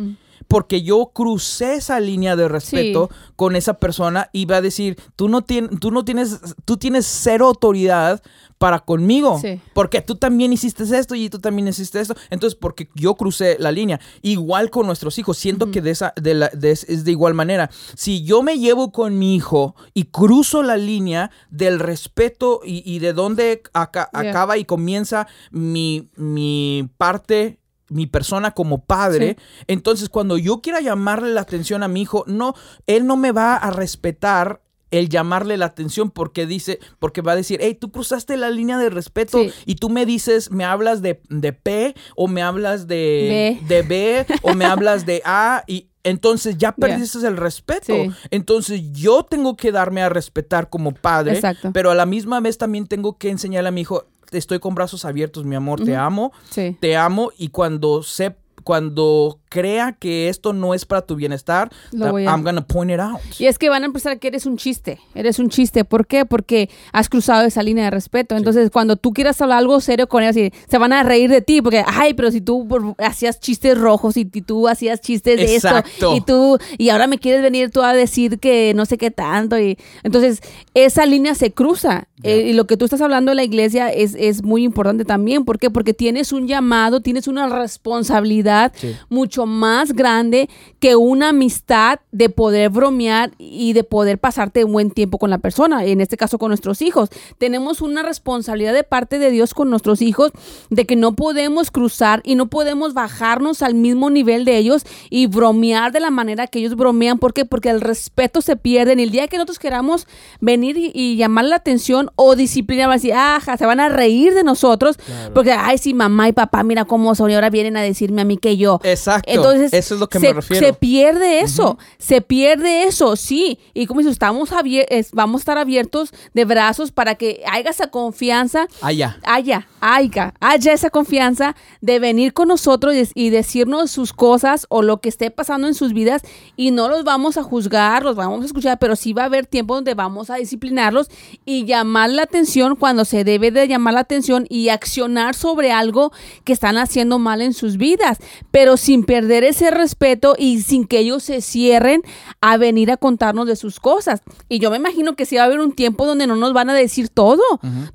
Porque 0.50 0.82
yo 0.82 1.12
crucé 1.14 1.76
esa 1.76 2.00
línea 2.02 2.36
de 2.36 2.50
respeto 2.50 3.10
con 3.38 3.56
esa 3.56 3.76
persona 3.76 4.30
y 4.34 4.44
va 4.46 4.58
a 4.58 4.62
decir, 4.62 4.98
tú 5.16 5.30
no, 5.30 5.42
tien- 5.46 5.80
tú 5.80 5.92
no 5.92 6.04
tienes, 6.04 6.40
tú 6.66 6.76
tienes 6.76 7.06
cero 7.06 7.48
autoridad 7.48 8.22
para 8.58 8.80
conmigo. 8.80 9.40
Sí. 9.40 9.62
Porque 9.74 10.02
tú 10.02 10.16
también 10.16 10.52
hiciste 10.52 10.84
esto 10.98 11.16
y 11.16 11.30
tú 11.30 11.40
también 11.40 11.70
hiciste 11.70 12.02
esto. 12.02 12.16
Entonces, 12.30 12.60
porque 12.60 12.90
yo 12.94 13.16
crucé 13.16 13.56
la 13.58 13.72
línea. 13.72 14.02
Igual 14.22 14.70
con 14.70 14.86
nuestros 14.86 15.18
hijos. 15.18 15.38
Siento 15.38 15.72
que 15.72 15.82
de 15.82 15.92
esa, 15.92 16.14
de 16.22 16.34
la, 16.34 16.50
de- 16.50 16.72
es 16.72 17.06
de 17.06 17.12
igual 17.12 17.36
manera. 17.36 17.70
Si 17.96 18.24
yo 18.26 18.42
me 18.44 18.58
llevo 18.60 18.92
con 18.92 19.18
mi 19.18 19.36
hijo 19.36 19.76
y 19.94 20.06
cruzo 20.06 20.62
la 20.62 20.76
línea 20.76 21.32
del 21.50 21.80
respeto 21.80 22.60
y, 22.66 22.82
y 22.92 23.00
de 23.00 23.14
dónde 23.14 23.62
aca- 23.74 24.10
Yeah. 24.12 24.32
acaba 24.32 24.58
y 24.58 24.66
comienza 24.66 25.28
mi, 25.52 26.10
mi 26.18 26.90
parte 26.98 27.59
mi 27.90 28.08
persona 28.08 28.52
como 28.52 28.84
padre, 28.86 29.38
entonces 29.68 30.10
cuando 30.10 30.38
yo 30.38 30.62
quiera 30.62 30.80
llamarle 30.82 31.34
la 31.34 31.42
atención 31.42 31.84
a 31.84 31.88
mi 31.88 32.02
hijo, 32.02 32.24
no, 32.28 32.54
él 32.88 33.06
no 33.06 33.18
me 33.18 33.32
va 33.32 33.56
a 33.56 33.72
respetar 33.72 34.62
el 34.92 35.08
llamarle 35.08 35.56
la 35.58 35.66
atención 35.68 36.10
porque 36.10 36.48
dice, 36.48 36.80
porque 36.98 37.22
va 37.22 37.34
a 37.34 37.36
decir, 37.36 37.60
hey, 37.62 37.76
tú 37.80 37.92
cruzaste 37.92 38.38
la 38.38 38.50
línea 38.50 38.78
de 38.80 38.90
respeto 38.90 39.38
Sí. 39.38 39.52
y 39.68 39.76
tú 39.76 39.90
me 39.90 40.06
dices, 40.06 40.50
me 40.50 40.66
hablas 40.66 41.04
de, 41.04 41.22
de 41.30 41.54
P 41.54 41.94
o 42.16 42.28
me 42.28 42.42
hablas 42.42 42.88
de, 42.88 43.60
B. 43.62 43.68
de 43.68 43.82
B 43.84 44.26
o 44.42 44.56
me 44.56 44.66
hablas 44.66 45.06
de 45.06 45.22
A 45.26 45.64
y 45.68 45.90
entonces 46.04 46.58
ya 46.58 46.72
perdiste 46.76 47.20
el 47.28 47.38
respeto. 47.38 47.94
Sí. 47.94 48.10
Entonces 48.32 48.82
yo 48.94 49.24
tengo 49.24 49.56
que 49.58 49.72
darme 49.72 50.02
a 50.02 50.10
respetar 50.10 50.70
como 50.70 50.92
padre, 50.94 51.34
Exacto. 51.36 51.70
pero 51.72 51.92
a 51.92 51.96
la 51.96 52.08
misma 52.08 52.40
vez 52.40 52.58
también 52.58 52.88
tengo 52.88 53.18
que 53.20 53.30
enseñarle 53.30 53.70
a 53.70 53.72
mi 53.72 53.82
hijo, 53.82 54.08
estoy 54.38 54.60
con 54.60 54.76
brazos 54.76 55.06
abiertos, 55.06 55.46
mi 55.46 55.56
amor, 55.56 55.84
te 55.84 55.96
amo 55.96 56.32
Sí. 56.50 56.78
te 56.80 56.96
amo 56.96 57.32
y 57.38 57.50
cuando 57.50 58.04
se 58.04 58.36
cuando 58.64 59.40
crea 59.50 59.94
que 59.94 60.30
esto 60.30 60.54
no 60.54 60.74
es 60.74 60.86
para 60.86 61.02
tu 61.02 61.16
bienestar, 61.16 61.72
Lo 61.92 62.12
voy 62.12 62.26
a- 62.26 62.32
I'm 62.32 62.44
gonna 62.44 62.62
point 62.66 62.92
it 62.92 63.00
out. 63.00 63.20
Y 63.40 63.48
es 63.48 63.58
que 63.58 63.70
van 63.70 63.84
a 63.84 63.88
empezar 63.88 64.20
que 64.20 64.28
eres 64.30 64.46
un 64.46 64.58
chiste, 64.58 65.00
eres 65.16 65.40
un 65.40 65.50
chiste. 65.50 65.84
¿Por 65.84 66.08
qué? 66.08 66.26
Porque 66.26 66.70
has 66.94 67.10
cruzado 67.10 67.46
esa 67.46 67.64
línea 67.64 67.86
de 67.86 67.92
respeto. 67.92 68.36
Entonces, 68.38 68.70
cuando 68.72 68.96
tú 68.96 69.12
quieras 69.12 69.42
hablar 69.42 69.58
algo 69.58 69.80
serio 69.82 70.08
con 70.08 70.24
ellos, 70.24 70.52
se 70.68 70.78
van 70.78 70.94
a 70.94 71.04
reír 71.04 71.30
de 71.30 71.42
ti, 71.42 71.62
porque, 71.62 71.84
ay, 71.86 72.14
pero 72.14 72.32
si 72.32 72.42
tú 72.42 72.68
hacías 73.00 73.40
chistes 73.40 73.78
rojos 73.78 74.16
y, 74.18 74.26
tú 74.26 74.68
hacías 74.68 75.02
chistes 75.02 75.38
de 75.38 75.56
Exacto. 75.56 75.90
esto, 75.90 76.16
y 76.16 76.22
tú, 76.22 76.58
y 76.78 76.90
ahora 76.90 77.08
me 77.08 77.18
quieres 77.18 77.42
venir 77.42 77.72
tú 77.72 77.82
a 77.82 77.94
decir 77.94 78.40
que 78.40 78.74
no 78.76 78.86
sé 78.86 78.98
qué 78.98 79.12
tanto. 79.12 79.58
Y 79.60 79.78
entonces, 80.04 80.42
esa 80.74 81.06
línea 81.06 81.34
se 81.36 81.52
cruza. 81.52 82.08
Eh, 82.22 82.48
y 82.50 82.54
lo 82.54 82.68
que 82.68 82.76
tú 82.76 82.84
estás 82.86 83.00
hablando 83.02 83.32
de 83.32 83.36
la 83.36 83.44
iglesia 83.46 83.90
es, 83.90 84.14
es 84.20 84.44
muy 84.44 84.64
importante 84.64 85.06
también. 85.06 85.46
¿Por 85.46 85.58
qué? 85.58 85.70
Porque 85.70 85.94
tienes 85.94 86.34
un 86.34 86.48
llamado, 86.48 87.00
tienes 87.02 87.28
una 87.30 87.48
responsabilidad 87.48 88.72
Sí. 88.76 88.96
mucho 89.10 89.39
más 89.46 89.94
grande 89.94 90.50
que 90.80 90.96
una 90.96 91.30
amistad 91.30 92.00
de 92.12 92.30
poder 92.30 92.70
bromear 92.70 93.32
y 93.38 93.74
de 93.74 93.84
poder 93.84 94.18
pasarte 94.18 94.64
un 94.64 94.74
buen 94.74 94.92
tiempo 94.92 95.18
con 95.18 95.30
la 95.30 95.38
persona, 95.38 95.86
en 95.86 96.02
este 96.02 96.18
caso 96.18 96.38
con 96.38 96.50
nuestros 96.50 96.82
hijos. 96.82 97.10
Tenemos 97.38 97.82
una 97.82 98.04
responsabilidad 98.04 98.74
de 98.74 98.84
parte 98.84 99.20
de 99.20 99.32
Dios 99.32 99.54
con 99.54 99.70
nuestros 99.70 100.02
hijos 100.02 100.32
de 100.70 100.86
que 100.86 100.96
no 100.96 101.14
podemos 101.14 101.72
cruzar 101.72 102.22
y 102.24 102.36
no 102.36 102.48
podemos 102.48 102.94
bajarnos 102.94 103.62
al 103.62 103.76
mismo 103.76 104.10
nivel 104.10 104.46
de 104.46 104.58
ellos 104.58 104.84
y 105.10 105.28
bromear 105.28 105.92
de 105.92 106.00
la 106.00 106.12
manera 106.12 106.48
que 106.48 106.60
ellos 106.60 106.76
bromean. 106.76 107.20
¿Por 107.20 107.34
qué? 107.34 107.46
Porque 107.46 107.70
el 107.70 107.82
respeto 107.82 108.42
se 108.42 108.56
pierde. 108.56 108.94
En 108.94 109.00
el 109.00 109.12
día 109.12 109.28
que 109.28 109.38
nosotros 109.38 109.60
queramos 109.60 110.08
venir 110.40 110.78
y, 110.78 110.92
y 110.94 111.16
llamar 111.16 111.46
la 111.46 111.58
atención 111.58 112.10
o 112.16 112.36
disciplinar, 112.36 112.88
van 112.88 112.94
a 112.94 112.98
decir, 112.98 113.14
ajá, 113.14 113.58
se 113.58 113.66
van 113.66 113.80
a 113.80 113.90
reír 113.90 114.34
de 114.34 114.44
nosotros 114.44 114.98
porque, 115.34 115.52
ay, 115.52 115.78
sí, 115.78 115.94
mamá 115.94 116.30
y 116.30 116.34
papá, 116.34 116.64
mira 116.64 116.86
cómo 116.86 117.16
son 117.16 117.32
y 117.32 117.36
ahora 117.36 117.50
vienen 117.50 117.78
a 117.78 117.82
decirme 117.82 118.22
a 118.22 118.26
mí 118.26 118.38
que 118.38 118.58
yo. 118.58 118.80
Exacto. 118.84 119.29
Entonces, 119.36 119.74
Eso 119.74 119.94
es 119.96 120.00
lo 120.00 120.08
que 120.10 120.20
se, 120.20 120.28
me 120.28 120.34
refiero. 120.34 120.66
se 120.68 120.74
pierde 120.74 121.40
eso, 121.42 121.78
se 121.98 122.22
pierde 122.22 122.84
eso, 122.84 123.16
sí. 123.16 123.60
Y 123.74 123.86
como 123.86 124.00
dices, 124.00 124.14
estamos 124.14 124.50
es- 124.90 125.12
vamos 125.12 125.40
a 125.40 125.42
estar 125.42 125.58
abiertos 125.58 126.12
de 126.34 126.46
brazos 126.46 126.92
para 126.92 127.16
que 127.16 127.42
haya 127.50 127.70
esa 127.70 127.88
confianza, 127.88 128.68
Allá. 128.82 129.18
haya, 129.24 129.68
haya, 129.82 130.34
haya 130.40 130.74
esa 130.74 130.90
confianza 130.90 131.56
de 131.82 132.00
venir 132.00 132.34
con 132.34 132.48
nosotros 132.48 132.94
y, 132.96 133.26
y 133.26 133.30
decirnos 133.30 133.92
sus 133.92 134.14
cosas 134.14 134.66
o 134.70 134.82
lo 134.82 135.00
que 135.02 135.10
esté 135.10 135.32
pasando 135.32 135.68
en 135.68 135.74
sus 135.74 135.94
vidas 135.94 136.22
y 136.56 136.72
no 136.72 136.90
los 136.90 137.04
vamos 137.04 137.38
a 137.38 137.44
juzgar, 137.44 138.04
los 138.04 138.16
vamos 138.16 138.42
a 138.44 138.46
escuchar, 138.46 138.80
pero 138.80 138.96
sí 138.96 139.14
va 139.14 139.24
a 139.24 139.26
haber 139.26 139.46
tiempo 139.46 139.76
donde 139.76 139.94
vamos 139.94 140.30
a 140.30 140.36
disciplinarlos 140.36 141.10
y 141.46 141.66
llamar 141.66 142.10
la 142.10 142.24
atención 142.24 142.76
cuando 142.76 143.06
se 143.06 143.24
debe 143.24 143.52
de 143.52 143.68
llamar 143.68 143.94
la 143.94 144.00
atención 144.02 144.46
y 144.50 144.70
accionar 144.70 145.36
sobre 145.36 145.72
algo 145.72 146.12
que 146.44 146.54
están 146.54 146.78
haciendo 146.78 147.20
mal 147.20 147.42
en 147.42 147.54
sus 147.54 147.78
vidas, 147.78 148.18
pero 148.52 148.78
sin 148.78 149.04
perder 149.04 149.19
ese 149.28 149.72
respeto 149.72 150.36
y 150.38 150.62
sin 150.62 150.86
que 150.86 151.00
ellos 151.00 151.24
se 151.24 151.42
cierren 151.42 152.02
a 152.42 152.58
venir 152.58 152.92
a 152.92 152.98
contarnos 152.98 153.46
de 153.48 153.56
sus 153.56 153.80
cosas. 153.80 154.22
Y 154.48 154.60
yo 154.60 154.72
me 154.72 154.78
imagino 154.78 155.16
que 155.16 155.26
sí 155.26 155.36
va 155.36 155.44
a 155.44 155.46
haber 155.46 155.60
un 155.60 155.74
tiempo 155.74 156.06
donde 156.06 156.28
no 156.28 156.36
nos 156.36 156.54
van 156.54 156.70
a 156.70 156.74
decir 156.74 157.10
todo, 157.10 157.42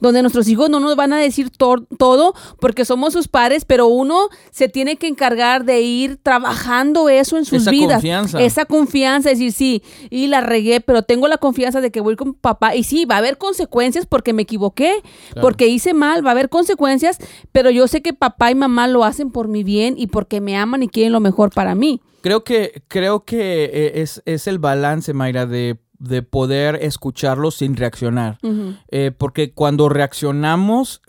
donde 0.00 0.22
nuestros 0.22 0.48
hijos 0.48 0.70
no 0.70 0.80
nos 0.80 0.96
van 0.96 1.12
a 1.12 1.18
decir 1.18 1.50
to- 1.50 1.86
todo 1.98 2.34
porque 2.60 2.84
somos 2.84 3.12
sus 3.12 3.28
padres, 3.28 3.64
pero 3.64 3.86
uno 3.86 4.28
se 4.50 4.68
tiene 4.68 4.96
que 4.96 5.06
encargar 5.06 5.64
de 5.64 5.80
ir 5.80 6.18
trabajando 6.22 7.08
eso 7.08 7.36
en 7.38 7.44
sus 7.44 7.62
Esa 7.62 7.70
vidas. 7.70 7.94
confianza. 7.94 8.40
Esa 8.42 8.64
confianza, 8.64 9.30
decir, 9.30 9.52
sí, 9.52 9.82
y 10.10 10.26
la 10.26 10.40
regué, 10.40 10.80
pero 10.80 11.02
tengo 11.02 11.28
la 11.28 11.38
confianza 11.38 11.80
de 11.80 11.90
que 11.90 12.00
voy 12.00 12.16
con 12.16 12.34
papá. 12.34 12.74
Y 12.76 12.84
sí, 12.84 13.04
va 13.04 13.16
a 13.16 13.18
haber 13.18 13.38
consecuencias 13.38 14.06
porque 14.06 14.32
me 14.32 14.42
equivoqué, 14.42 14.92
porque 15.40 15.68
hice 15.68 15.94
mal, 15.94 16.24
va 16.24 16.30
a 16.30 16.32
haber 16.32 16.48
consecuencias, 16.48 17.18
pero 17.52 17.70
yo 17.70 17.88
sé 17.88 18.02
que 18.02 18.12
papá 18.12 18.50
y 18.50 18.54
mamá 18.54 18.86
lo 18.88 19.04
hacen 19.04 19.30
por 19.30 19.48
mi 19.48 19.64
bien 19.64 19.94
y 19.96 20.06
porque 20.08 20.40
me 20.40 20.56
aman 20.56 20.82
y 20.82 20.88
quieren 20.88 21.12
lo 21.14 21.20
mejor 21.20 21.50
para 21.50 21.74
mí. 21.74 22.00
Creo 22.20 22.44
que, 22.44 22.82
creo 22.88 23.24
que 23.24 23.64
eh, 23.64 24.02
es, 24.02 24.22
es 24.26 24.46
el 24.46 24.58
balance, 24.58 25.12
Mayra, 25.14 25.46
de, 25.46 25.78
de 25.98 26.22
poder 26.22 26.76
escucharlo 26.82 27.50
sin 27.50 27.76
reaccionar. 27.76 28.38
Eh, 28.90 29.10
porque 29.16 29.52
cuando 29.52 29.88
reaccionamos, 29.88 31.00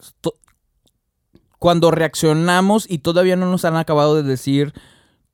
cuando 1.60 1.91
reaccionamos 1.91 2.86
y 2.89 2.99
todavía 2.99 3.36
no 3.36 3.49
nos 3.49 3.66
han 3.66 3.76
acabado 3.78 4.16
de 4.16 4.24
decir 4.24 4.74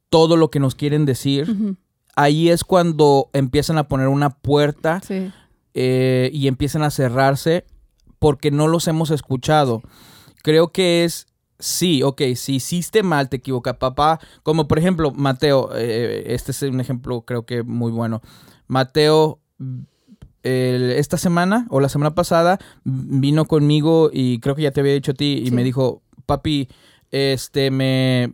todo 0.09 0.37
lo 0.37 0.49
que 0.49 0.59
nos 0.59 0.75
quieren 0.75 1.05
decir, 1.05 1.75
ahí 2.15 2.49
es 2.49 2.63
cuando 2.63 3.29
empiezan 3.33 3.77
a 3.77 3.87
poner 3.87 4.07
una 4.07 4.29
puerta 4.29 5.01
Sí. 5.05 5.31
eh, 5.73 6.29
y 6.33 6.47
empiezan 6.47 6.83
a 6.83 6.91
cerrarse 6.91 7.65
porque 8.19 8.51
no 8.51 8.67
los 8.67 8.87
hemos 8.87 9.09
escuchado. 9.09 9.81
Creo 10.43 10.71
que 10.71 11.05
es, 11.05 11.27
sí, 11.61 12.03
ok, 12.03 12.21
si 12.35 12.55
hiciste 12.55 13.01
mal, 13.03 13.29
te 13.29 13.37
equivoca, 13.37 13.79
papá. 13.79 14.19
Como 14.43 14.67
por 14.67 14.77
ejemplo, 14.79 15.11
Mateo, 15.11 15.69
eh, 15.75 16.23
este 16.27 16.51
es 16.51 16.61
un 16.63 16.81
ejemplo 16.81 17.21
creo 17.21 17.45
que 17.45 17.63
muy 17.63 17.91
bueno. 17.93 18.21
Mateo, 18.67 19.39
esta 20.43 21.17
semana 21.17 21.67
o 21.69 21.79
la 21.79 21.87
semana 21.89 22.15
pasada 22.15 22.57
vino 22.83 23.45
conmigo 23.45 24.09
y 24.11 24.39
creo 24.39 24.55
que 24.55 24.63
ya 24.63 24.71
te 24.71 24.79
había 24.79 24.93
dicho 24.93 25.11
a 25.11 25.15
ti 25.15 25.39
y 25.43 25.47
Sí. 25.47 25.51
me 25.55 25.63
dijo, 25.63 26.01
papi, 26.25 26.67
este, 27.11 27.69
me, 27.71 28.31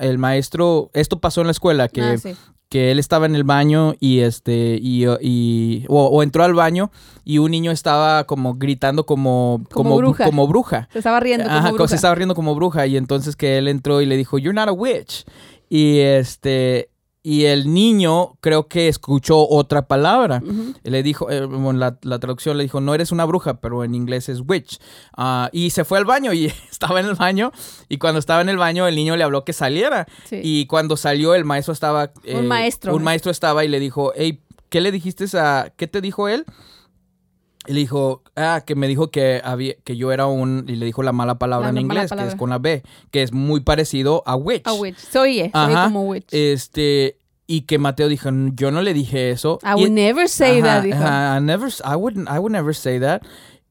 el 0.00 0.18
maestro, 0.18 0.90
esto 0.92 1.20
pasó 1.20 1.40
en 1.40 1.46
la 1.46 1.52
escuela, 1.52 1.88
que 1.88 2.02
Ah, 2.02 2.18
sí. 2.18 2.34
Que 2.76 2.90
él 2.90 2.98
estaba 2.98 3.24
en 3.24 3.34
el 3.34 3.44
baño 3.44 3.94
y 4.00 4.20
este 4.20 4.78
y, 4.82 5.06
y- 5.22 5.84
o, 5.88 6.04
o 6.06 6.22
entró 6.22 6.44
al 6.44 6.52
baño 6.52 6.90
y 7.24 7.38
un 7.38 7.50
niño 7.50 7.70
estaba 7.70 8.24
como 8.24 8.54
gritando 8.54 9.06
como 9.06 9.62
Como 9.72 9.90
como 9.90 9.96
bruja. 9.96 10.24
como 10.24 10.46
bruja. 10.46 10.88
Se 10.92 10.98
estaba 10.98 11.18
riendo 11.20 11.44
como 11.46 11.56
Ajá, 11.56 11.70
bruja. 11.72 11.88
se 11.88 11.94
estaba 11.96 12.14
riendo 12.14 12.34
como 12.34 12.54
bruja 12.54 12.86
y 12.86 12.96
entonces 12.98 13.34
que 13.34 13.56
él 13.56 13.68
entró 13.68 14.02
y 14.02 14.06
le 14.06 14.16
dijo, 14.18 14.38
"You're 14.38 14.54
not 14.54 14.68
a 14.68 14.72
witch." 14.72 15.24
Y 15.70 16.00
este 16.00 16.90
y 17.28 17.46
el 17.46 17.74
niño 17.74 18.36
creo 18.40 18.68
que 18.68 18.86
escuchó 18.86 19.48
otra 19.48 19.88
palabra. 19.88 20.40
Le 20.84 21.02
dijo, 21.02 21.28
eh, 21.28 21.44
bueno, 21.44 21.72
la, 21.72 21.98
la 22.02 22.20
traducción 22.20 22.56
le 22.56 22.62
dijo, 22.62 22.80
no 22.80 22.94
eres 22.94 23.10
una 23.10 23.24
bruja, 23.24 23.60
pero 23.60 23.82
en 23.82 23.96
inglés 23.96 24.28
es 24.28 24.42
witch. 24.46 24.78
Ah, 25.16 25.48
y 25.52 25.70
se 25.70 25.84
fue 25.84 25.98
al 25.98 26.04
baño 26.04 26.32
y 26.32 26.46
estaba 26.70 27.00
en 27.00 27.06
el 27.06 27.16
baño. 27.16 27.50
Y 27.88 27.98
cuando 27.98 28.20
estaba 28.20 28.42
en 28.42 28.48
el 28.48 28.58
baño, 28.58 28.86
el 28.86 28.94
niño 28.94 29.16
le 29.16 29.24
habló 29.24 29.44
que 29.44 29.52
saliera. 29.52 30.06
Sí. 30.30 30.38
Y 30.40 30.66
cuando 30.66 30.96
salió, 30.96 31.34
el 31.34 31.44
maestro 31.44 31.72
estaba. 31.72 32.12
eh, 32.22 32.36
Un 32.36 32.46
maestro. 32.46 32.94
Un 32.94 33.02
maestro 33.02 33.32
estaba 33.32 33.64
y 33.64 33.68
le 33.68 33.80
dijo, 33.80 34.12
hey, 34.14 34.40
¿qué 34.68 34.80
le 34.80 34.92
dijiste 34.92 35.24
a. 35.36 35.72
¿Qué 35.76 35.88
te 35.88 36.00
dijo 36.00 36.28
él? 36.28 36.44
Y 37.66 37.72
le 37.72 37.80
dijo, 37.80 38.22
ah, 38.36 38.62
que 38.66 38.74
me 38.74 38.88
dijo 38.88 39.10
que 39.10 39.40
había, 39.44 39.74
que 39.84 39.96
yo 39.96 40.12
era 40.12 40.26
un, 40.26 40.64
y 40.68 40.76
le 40.76 40.86
dijo 40.86 41.02
la 41.02 41.12
mala 41.12 41.38
palabra 41.38 41.66
La 41.72 41.78
en 41.80 41.84
inglés, 41.86 42.04
que 42.04 42.08
palabra. 42.10 42.32
es 42.32 42.38
con 42.38 42.50
la 42.50 42.58
B, 42.58 42.82
que 43.10 43.22
es 43.22 43.32
muy 43.32 43.60
parecido 43.60 44.22
a 44.26 44.36
witch. 44.36 44.62
A 44.66 44.72
witch. 44.74 44.96
Soy, 44.98 45.40
eh, 45.40 45.50
soy 45.52 45.72
Ajá. 45.72 45.84
como 45.84 46.02
witch. 46.08 46.28
Este, 46.32 47.18
y 47.46 47.62
que 47.62 47.78
Mateo 47.78 48.08
dijo, 48.08 48.28
yo 48.54 48.70
no 48.70 48.82
le 48.82 48.94
dije 48.94 49.30
eso. 49.30 49.58
I 49.62 49.70
Y- 49.70 49.82
would 49.82 49.90
never 49.90 50.28
say 50.28 50.60
Ajá, 50.60 50.66
that, 50.76 50.82
dijo. 50.84 50.98
ajá, 50.98 51.38
I 51.38 51.42
never, 51.42 51.70
I 51.84 51.94
wouldn't, 51.96 52.28
I 52.28 52.38
would 52.38 52.52
never 52.52 52.74
say 52.74 52.98
that. 53.00 53.22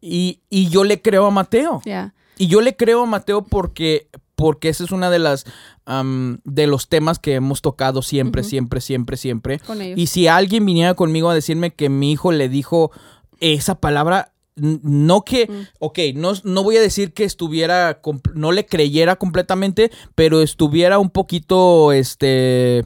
Y, 0.01 0.41
y 0.49 0.69
yo 0.69 0.83
le 0.83 1.01
creo 1.01 1.25
a 1.25 1.31
Mateo. 1.31 1.81
Yeah. 1.85 2.13
y 2.37 2.47
yo 2.47 2.59
le 2.61 2.75
creo 2.75 3.03
a 3.03 3.05
Mateo 3.05 3.43
porque, 3.43 4.09
porque 4.35 4.67
esa 4.69 4.83
es 4.83 4.91
una 4.91 5.09
de 5.09 5.19
las 5.19 5.45
am, 5.85 6.39
de 6.43 6.67
los 6.67 6.89
temas 6.89 7.17
que 7.17 7.33
hemos 7.35 7.61
tocado 7.61 8.01
siempre, 8.01 8.41
Ujú. 8.41 8.49
siempre, 8.49 8.81
siempre, 8.81 9.17
siempre. 9.17 9.59
Con 9.59 9.81
ellos. 9.81 9.97
Y 9.97 10.07
si 10.07 10.27
alguien 10.27 10.65
viniera 10.65 10.93
conmigo 10.95 11.29
a 11.29 11.33
decirme 11.33 11.71
que 11.73 11.87
mi 11.89 12.11
hijo 12.11 12.31
le 12.33 12.49
dijo 12.49 12.91
esa 13.39 13.75
palabra, 13.75 14.31
no 14.57 15.23
que, 15.23 15.47
Mm. 15.47 15.67
ok, 15.79 15.99
no, 16.15 16.31
no 16.45 16.63
voy 16.63 16.77
a 16.77 16.81
decir 16.81 17.11
que 17.13 17.25
estuviera, 17.25 17.99
no 18.35 18.53
le 18.53 18.65
creyera 18.65 19.17
completamente, 19.17 19.91
pero 20.15 20.41
estuviera 20.41 20.97
un 20.97 21.09
poquito, 21.09 21.91
este, 21.91 22.85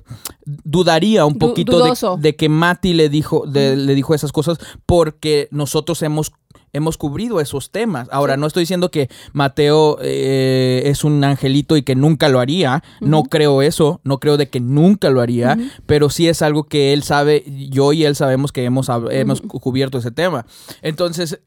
dudaría 0.64 1.26
un 1.26 1.38
poquito 1.38 1.78
de- 1.78 1.90
de, 2.18 2.36
que 2.36 2.50
Mati 2.50 2.94
le 2.94 3.10
dijo, 3.10 3.46
de- 3.46 3.76
le 3.76 3.94
dijo 3.94 4.16
esas 4.16 4.32
cosas 4.32 4.58
porque 4.88 5.48
nosotros 5.52 6.02
hemos 6.02 6.32
hemos 6.74 6.98
cubrido 6.98 7.40
esos 7.42 7.72
temas. 7.72 8.08
Ahora, 8.12 8.36
Sí. 8.36 8.40
no 8.42 8.48
estoy 8.48 8.62
diciendo 8.64 8.92
que 8.92 9.10
Mateo 9.34 9.98
eh, 10.02 10.84
es 10.86 11.04
un 11.04 11.24
angelito 11.24 11.78
y 11.78 11.84
que 11.84 11.96
nunca 11.96 12.30
lo 12.30 12.40
haría. 12.40 12.84
No 13.02 13.24
creo 13.24 13.62
eso. 13.62 14.02
No 14.04 14.20
creo 14.20 14.38
de 14.38 14.50
que 14.50 14.60
nunca 14.60 15.10
lo 15.10 15.22
haría. 15.22 15.58
Pero 15.86 16.10
sí 16.10 16.28
es 16.28 16.42
algo 16.42 16.64
que 16.66 16.94
él 16.94 17.04
sabe. 17.04 17.44
Yo 17.70 17.94
y 17.94 18.06
él 18.06 18.16
sabemos 18.16 18.52
que 18.52 18.64
hemos, 18.66 18.90
hemos 19.12 19.42
cubierto 19.42 19.98
ese 19.98 20.12
tema. 20.12 20.46
Entonces, 20.82 21.40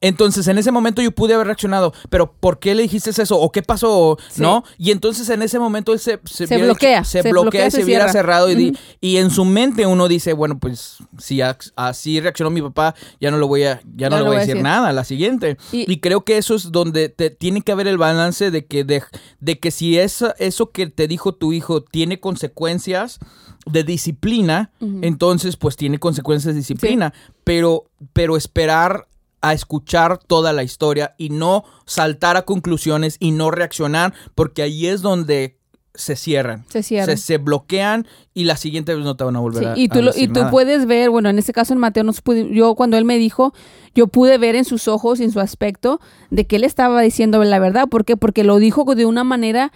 entonces, 0.00 0.46
en 0.48 0.58
ese 0.58 0.70
momento 0.70 1.02
yo 1.02 1.10
pude 1.12 1.34
haber 1.34 1.46
reaccionado, 1.48 1.92
pero 2.08 2.30
¿por 2.32 2.58
qué 2.58 2.74
le 2.74 2.82
dijiste 2.82 3.10
eso? 3.10 3.38
¿O 3.38 3.50
qué 3.50 3.62
pasó? 3.62 4.16
Sí. 4.30 4.40
¿No? 4.42 4.62
Y 4.78 4.90
entonces 4.92 5.28
en 5.30 5.42
ese 5.42 5.58
momento 5.58 5.92
él 5.92 5.98
se, 5.98 6.18
bloquea, 6.58 7.04
se, 7.04 7.22
se 7.22 7.30
bloquea, 7.30 7.42
bloquea, 7.42 7.66
y 7.66 7.70
se 7.70 7.84
hubiera 7.84 8.04
cerrado. 8.12 8.50
Y, 8.50 8.78
y 9.00 9.16
en 9.16 9.30
su 9.30 9.44
mente 9.44 9.86
uno 9.86 10.06
dice, 10.08 10.32
bueno, 10.34 10.58
pues 10.58 10.98
si 11.18 11.40
así 11.76 12.20
reaccionó 12.20 12.50
mi 12.50 12.62
papá, 12.62 12.94
ya 13.20 13.30
no 13.30 13.38
lo 13.38 13.48
voy 13.48 13.64
a, 13.64 13.80
ya 13.96 14.08
no 14.08 14.16
le 14.18 14.22
voy 14.28 14.36
a 14.36 14.40
decir, 14.40 14.54
nada 14.62 14.88
a 14.88 14.92
la 14.92 15.04
siguiente. 15.04 15.56
Y- 15.72 15.90
Y, 15.92 15.98
creo 16.00 16.24
que 16.24 16.38
eso 16.38 16.54
es 16.54 16.70
donde 16.70 17.08
te, 17.08 17.30
tiene 17.30 17.62
que 17.62 17.72
haber 17.72 17.88
el 17.88 17.98
balance 17.98 18.50
de 18.50 18.66
que, 18.66 18.84
de, 18.84 19.02
de 19.40 19.58
que 19.58 19.70
si 19.70 19.98
esa- 19.98 20.34
eso 20.38 20.70
que 20.70 20.86
te 20.86 21.08
dijo 21.08 21.34
tu 21.34 21.52
hijo 21.52 21.82
tiene 21.82 22.20
consecuencias 22.20 23.18
de 23.66 23.84
disciplina, 23.84 24.70
entonces 25.02 25.56
pues 25.56 25.76
tiene 25.76 25.98
consecuencias 25.98 26.54
de 26.54 26.60
disciplina. 26.60 27.12
Pero, 27.44 27.84
pero 28.12 28.36
esperar 28.36 29.06
a 29.40 29.52
escuchar 29.52 30.18
toda 30.18 30.52
la 30.52 30.62
historia 30.62 31.14
y 31.18 31.30
no 31.30 31.64
saltar 31.86 32.36
a 32.36 32.42
conclusiones 32.42 33.16
y 33.20 33.30
no 33.30 33.50
reaccionar, 33.50 34.12
porque 34.34 34.62
ahí 34.62 34.86
es 34.86 35.00
donde 35.02 35.56
se 35.94 36.14
cierran. 36.16 36.64
Se 36.68 36.82
cierra. 36.84 37.06
Se, 37.06 37.16
se 37.16 37.38
bloquean 37.38 38.06
y 38.32 38.44
la 38.44 38.56
siguiente 38.56 38.94
vez 38.94 39.04
no 39.04 39.16
te 39.16 39.24
van 39.24 39.34
a 39.34 39.40
volver 39.40 39.62
Sí, 39.62 39.68
a 39.68 39.74
y 39.76 39.88
tú, 39.88 39.98
a 39.98 40.02
lo- 40.02 40.06
decir 40.12 40.24
y 40.30 40.32
tú 40.32 40.40
nada. 40.40 40.50
puedes 40.52 40.86
ver, 40.86 41.10
bueno, 41.10 41.28
en 41.28 41.38
este 41.38 41.52
caso 41.52 41.72
en 41.72 41.80
Mateo, 41.80 42.04
nos 42.04 42.20
pude- 42.20 42.52
yo 42.54 42.74
cuando 42.76 42.96
él 42.96 43.04
me 43.04 43.18
dijo, 43.18 43.52
yo 43.96 44.06
pude 44.06 44.38
ver 44.38 44.54
en 44.54 44.64
sus 44.64 44.86
ojos 44.86 45.18
y 45.18 45.24
en 45.24 45.32
su 45.32 45.40
aspecto 45.40 46.00
de 46.30 46.46
que 46.46 46.56
él 46.56 46.62
estaba 46.64 47.00
diciendo 47.00 47.42
la 47.42 47.58
verdad. 47.58 47.88
¿Por 47.88 48.04
qué? 48.04 48.16
Porque 48.16 48.44
lo 48.44 48.58
dijo 48.58 48.84
de 48.94 49.06
una 49.06 49.24
manera 49.24 49.72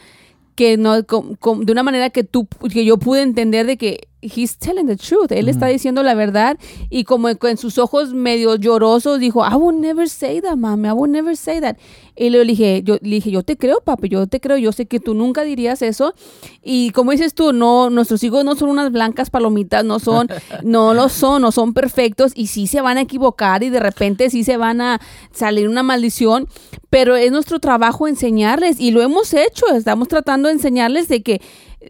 que 0.55 0.77
no, 0.77 1.05
com- 1.07 1.35
com- 1.37 1.63
de 1.65 1.73
una 1.73 1.83
manera 1.83 2.11
que 2.11 2.23
tú, 2.25 2.47
que 2.73 2.85
yo 2.85 2.99
pude 2.99 3.23
entender 3.23 3.67
de 3.67 3.77
que 3.77 4.07
he's 4.23 4.57
telling 4.57 4.87
the 4.87 4.97
truth. 4.97 5.33
Él 5.33 5.49
está 5.49 5.67
Ujú. 5.67 5.73
diciendo 5.73 6.03
la 6.03 6.15
verdad 6.15 6.57
y 6.91 7.05
como 7.05 7.29
en, 7.29 7.57
sus 7.57 7.77
ojos 7.79 8.15
medio 8.15 8.55
llorosos 8.57 9.19
dijo, 9.21 9.45
I 9.45 9.55
would 9.55 9.75
never 9.75 10.09
say 10.09 10.41
that, 10.41 10.57
mami, 10.57 10.89
I 10.89 10.93
would 10.93 11.11
never 11.11 11.37
say 11.37 11.61
that. 11.61 11.77
Y 12.15 12.31
le 12.31 12.45
dije, 12.45 12.83
yo 12.85 12.97
le 13.01 13.17
dije, 13.17 13.31
yo 13.31 13.43
te 13.43 13.57
creo, 13.57 13.81
papi, 13.81 14.09
yo 14.09 14.27
te 14.27 14.39
creo, 14.41 14.59
yo 14.59 14.71
sé 14.73 14.87
que 14.87 15.01
tú 15.01 15.15
nunca 15.15 15.43
dirías 15.45 15.81
eso. 15.83 16.15
Y 16.63 16.91
como 16.91 17.11
dices 17.13 17.35
tú, 17.35 17.53
no, 17.53 17.91
nuestros 17.91 18.23
hijos 18.23 18.45
no 18.45 18.55
son 18.55 18.69
unas 18.69 18.93
blancas 18.93 19.31
palomitas, 19.31 19.85
no 19.85 19.99
son, 19.99 20.29
no 20.63 20.95
lo 20.95 21.09
son, 21.09 21.43
no 21.43 21.53
son 21.53 21.73
perfectos 21.75 22.33
y 22.35 22.47
sí 22.49 22.67
se 22.67 22.81
van 22.81 22.99
a 22.99 23.03
equivocar 23.03 23.63
y 23.63 23.71
de 23.71 23.81
repente 23.81 24.29
sí 24.31 24.45
se 24.45 24.57
van 24.57 24.81
a 24.81 25.01
salir 25.33 25.69
una 25.69 25.83
maldición, 25.83 26.49
pero 26.91 27.17
es 27.17 27.33
nuestro 27.33 27.59
trabajo 27.61 28.07
enseñarles 28.07 28.79
y 28.79 28.91
lo 28.91 29.01
hemos 29.03 29.33
hecho, 29.33 29.67
estamos 29.75 30.07
tratando 30.09 30.49
de 30.49 30.55
enseñarles 30.55 31.09
de 31.09 31.23
que 31.23 31.41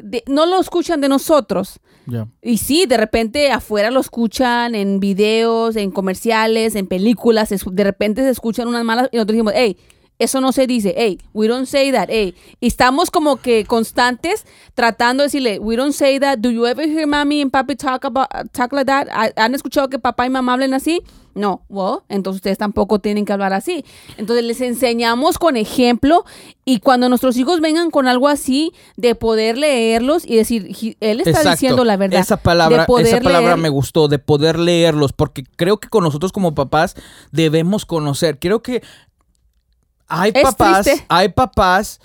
de- 0.00 0.22
no 0.28 0.46
lo 0.46 0.60
escuchan 0.60 1.00
de 1.00 1.08
nosotros. 1.08 1.80
Y 2.42 2.59
sí, 2.59 2.86
de 2.86 2.96
repente 2.96 3.50
afuera 3.50 3.90
lo 3.90 4.00
escuchan 4.00 4.74
en 4.74 5.00
videos, 5.00 5.76
en 5.76 5.90
comerciales, 5.90 6.74
en 6.74 6.86
películas, 6.86 7.50
de 7.50 7.84
repente 7.84 8.22
se 8.22 8.30
escuchan 8.30 8.68
unas 8.68 8.84
malas 8.84 9.09
y 9.12 9.16
nosotros 9.16 9.34
dijimos, 9.34 9.53
hey, 9.57 9.76
eso 10.22 10.40
no 10.40 10.52
se 10.52 10.66
dice, 10.66 10.94
hey, 10.96 11.18
we 11.32 11.48
don't 11.48 11.66
say 11.66 11.92
that, 11.92 12.08
hey. 12.08 12.34
Y 12.60 12.66
estamos 12.66 13.10
como 13.10 13.36
que 13.36 13.64
constantes 13.64 14.44
tratando 14.74 15.22
de 15.22 15.26
decirle, 15.26 15.58
we 15.58 15.76
don't 15.76 15.92
say 15.92 16.18
that, 16.18 16.38
do 16.38 16.50
you 16.50 16.66
ever 16.66 16.88
hear 16.88 17.06
mommy 17.06 17.42
and 17.42 17.50
papi 17.50 17.76
talk, 17.76 18.04
about, 18.04 18.28
talk 18.52 18.72
like 18.72 18.86
that? 18.86 19.08
¿Ha- 19.12 19.32
¿Han 19.44 19.54
escuchado 19.54 19.88
que 19.88 19.98
papá 19.98 20.26
y 20.26 20.30
mamá 20.30 20.54
hablen 20.54 20.74
así? 20.74 21.00
No, 21.34 21.62
well, 21.70 22.00
entonces 22.10 22.40
ustedes 22.40 22.58
tampoco 22.58 22.98
tienen 22.98 23.24
que 23.24 23.32
hablar 23.32 23.54
así. 23.54 23.86
Entonces 24.18 24.44
les 24.44 24.60
enseñamos 24.60 25.38
con 25.38 25.56
ejemplo 25.56 26.26
y 26.66 26.80
cuando 26.80 27.08
nuestros 27.08 27.38
hijos 27.38 27.62
vengan 27.62 27.90
con 27.90 28.06
algo 28.06 28.28
así, 28.28 28.72
de 28.98 29.14
poder 29.14 29.56
leerlos 29.56 30.26
y 30.26 30.36
decir, 30.36 30.68
"He- 30.78 30.94
él 31.00 31.20
está 31.20 31.30
Exacto. 31.30 31.50
diciendo 31.52 31.84
la 31.86 31.96
verdad. 31.96 32.20
Esa 32.20 32.36
palabra, 32.36 32.86
esa 32.98 33.20
palabra 33.22 33.56
leer- 33.56 33.62
me 33.62 33.70
gustó, 33.70 34.08
de 34.08 34.18
poder 34.18 34.58
leerlos, 34.58 35.14
porque 35.14 35.42
creo 35.56 35.78
que 35.78 35.88
con 35.88 36.04
nosotros 36.04 36.32
como 36.32 36.54
papás 36.54 36.96
debemos 37.30 37.86
conocer. 37.86 38.38
Creo 38.38 38.60
que 38.62 38.82
hay 40.12 40.32
Es 40.34 40.42
papás, 40.42 40.84
triste. 40.84 41.04
hay 41.08 41.28
papás 41.30 42.00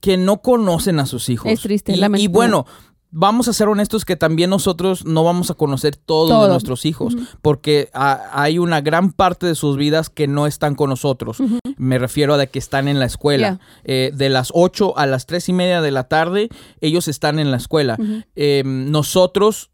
que 0.00 0.16
no 0.16 0.40
conocen 0.42 1.00
a 1.00 1.06
sus 1.06 1.28
hijos. 1.28 1.50
Es 1.50 1.60
triste, 1.60 1.92
Y, 1.92 2.04
y 2.24 2.28
bueno, 2.28 2.66
vamos 3.10 3.48
a 3.48 3.52
ser 3.52 3.68
honestos 3.68 4.04
que 4.04 4.16
también 4.16 4.50
nosotros 4.50 5.04
no 5.06 5.24
vamos 5.24 5.50
a 5.50 5.54
conocer 5.54 5.96
todos 5.96 6.28
Todo. 6.28 6.42
de 6.44 6.50
nuestros 6.50 6.84
hijos, 6.84 7.16
porque 7.42 7.90
hay 7.94 8.58
una 8.58 8.80
gran 8.80 9.12
parte 9.12 9.46
de 9.46 9.54
sus 9.54 9.76
vidas 9.76 10.08
que 10.10 10.28
no 10.28 10.46
están 10.46 10.74
con 10.74 10.90
nosotros. 10.90 11.38
Me 11.76 11.98
refiero 11.98 12.34
a 12.34 12.36
de 12.38 12.48
que 12.48 12.58
están 12.58 12.86
en 12.86 12.98
la 13.00 13.06
escuela. 13.06 13.58
Eh, 13.84 14.10
de 14.14 14.28
las 14.28 14.50
8 14.54 14.96
a 14.98 15.06
las 15.06 15.26
3 15.26 15.48
y 15.48 15.52
media 15.52 15.80
de 15.80 15.90
la 15.90 16.04
tarde, 16.04 16.48
ellos 16.80 17.08
están 17.08 17.38
en 17.38 17.50
la 17.50 17.56
escuela. 17.56 17.98
Eh, 18.36 18.62
nosotros 18.64 19.70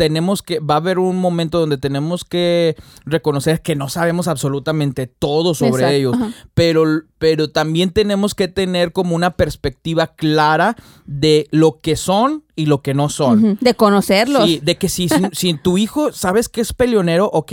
tenemos 0.00 0.40
que, 0.40 0.60
va 0.60 0.76
a 0.76 0.76
haber 0.78 0.98
un 0.98 1.18
momento 1.18 1.60
donde 1.60 1.76
tenemos 1.76 2.24
que 2.24 2.74
reconocer 3.04 3.60
que 3.60 3.76
no 3.76 3.90
sabemos 3.90 4.28
absolutamente 4.28 5.06
todo 5.06 5.52
sobre 5.52 5.82
Exacto, 5.82 5.94
ellos, 5.94 6.14
ajá. 6.14 6.30
pero, 6.54 7.02
pero 7.18 7.50
también 7.50 7.90
tenemos 7.90 8.34
que 8.34 8.48
tener 8.48 8.92
como 8.92 9.14
una 9.14 9.36
perspectiva 9.36 10.06
clara 10.06 10.74
de 11.04 11.48
lo 11.50 11.80
que 11.80 11.96
son 11.96 12.44
y 12.56 12.64
lo 12.64 12.80
que 12.80 12.94
no 12.94 13.10
son. 13.10 13.58
De 13.60 13.74
conocerlos. 13.74 14.46
Sí, 14.46 14.58
de 14.62 14.78
que 14.78 14.88
si, 14.88 15.10
si, 15.10 15.16
si 15.32 15.54
tu 15.62 15.76
hijo 15.76 16.12
sabes 16.12 16.48
que 16.48 16.62
es 16.62 16.72
peleonero, 16.72 17.26
ok, 17.30 17.52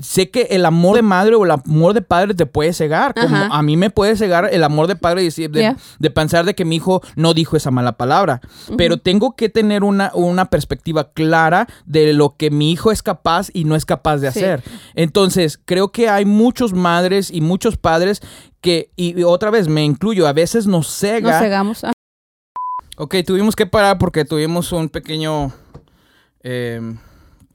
sé 0.00 0.30
que 0.30 0.42
el 0.50 0.64
amor 0.64 0.94
de 0.96 1.02
madre 1.02 1.34
o 1.34 1.44
el 1.44 1.50
amor 1.50 1.92
de 1.92 2.02
padre 2.02 2.32
te 2.34 2.46
puede 2.46 2.72
cegar, 2.72 3.14
como 3.14 3.36
a 3.36 3.62
mí 3.62 3.76
me 3.76 3.90
puede 3.90 4.16
cegar 4.16 4.48
el 4.52 4.62
amor 4.62 4.86
de 4.86 4.94
padre 4.94 5.22
y 5.22 5.24
decir, 5.24 5.50
de, 5.50 5.60
Yeah. 5.60 5.76
de 5.98 6.10
pensar 6.10 6.44
de 6.44 6.54
que 6.54 6.64
mi 6.64 6.76
hijo 6.76 7.02
no 7.16 7.34
dijo 7.34 7.56
esa 7.56 7.70
mala 7.72 7.92
palabra, 7.96 8.40
pero 8.76 8.98
tengo 8.98 9.34
que 9.34 9.48
tener 9.48 9.82
una, 9.82 10.12
una 10.14 10.44
perspectiva 10.50 11.12
clara 11.12 11.66
de 11.84 12.12
lo 12.12 12.36
que 12.36 12.50
mi 12.50 12.70
hijo 12.70 12.92
es 12.92 13.02
capaz 13.02 13.48
y 13.52 13.64
no 13.64 13.74
es 13.74 13.84
capaz 13.84 14.18
de 14.18 14.30
Sí. 14.30 14.38
hacer. 14.38 14.62
Entonces, 14.94 15.58
creo 15.64 15.90
que 15.90 16.08
hay 16.08 16.24
muchos 16.24 16.72
madres 16.74 17.30
y 17.32 17.40
muchos 17.40 17.76
padres 17.76 18.20
que, 18.60 18.90
y, 18.94 19.18
y 19.18 19.24
otra 19.24 19.50
vez 19.50 19.66
me 19.68 19.84
incluyo, 19.84 20.28
a 20.28 20.32
veces 20.32 20.66
nos 20.68 20.86
cega 20.88 21.32
Nos 21.32 21.40
cegamos. 21.42 21.84
Ah, 21.84 21.92
Ok, 23.00 23.16
tuvimos 23.26 23.54
que 23.56 23.66
parar 23.66 23.98
porque 23.98 24.24
tuvimos 24.24 24.72
un 24.72 24.88
pequeño 24.88 25.52
eh, 26.42 26.80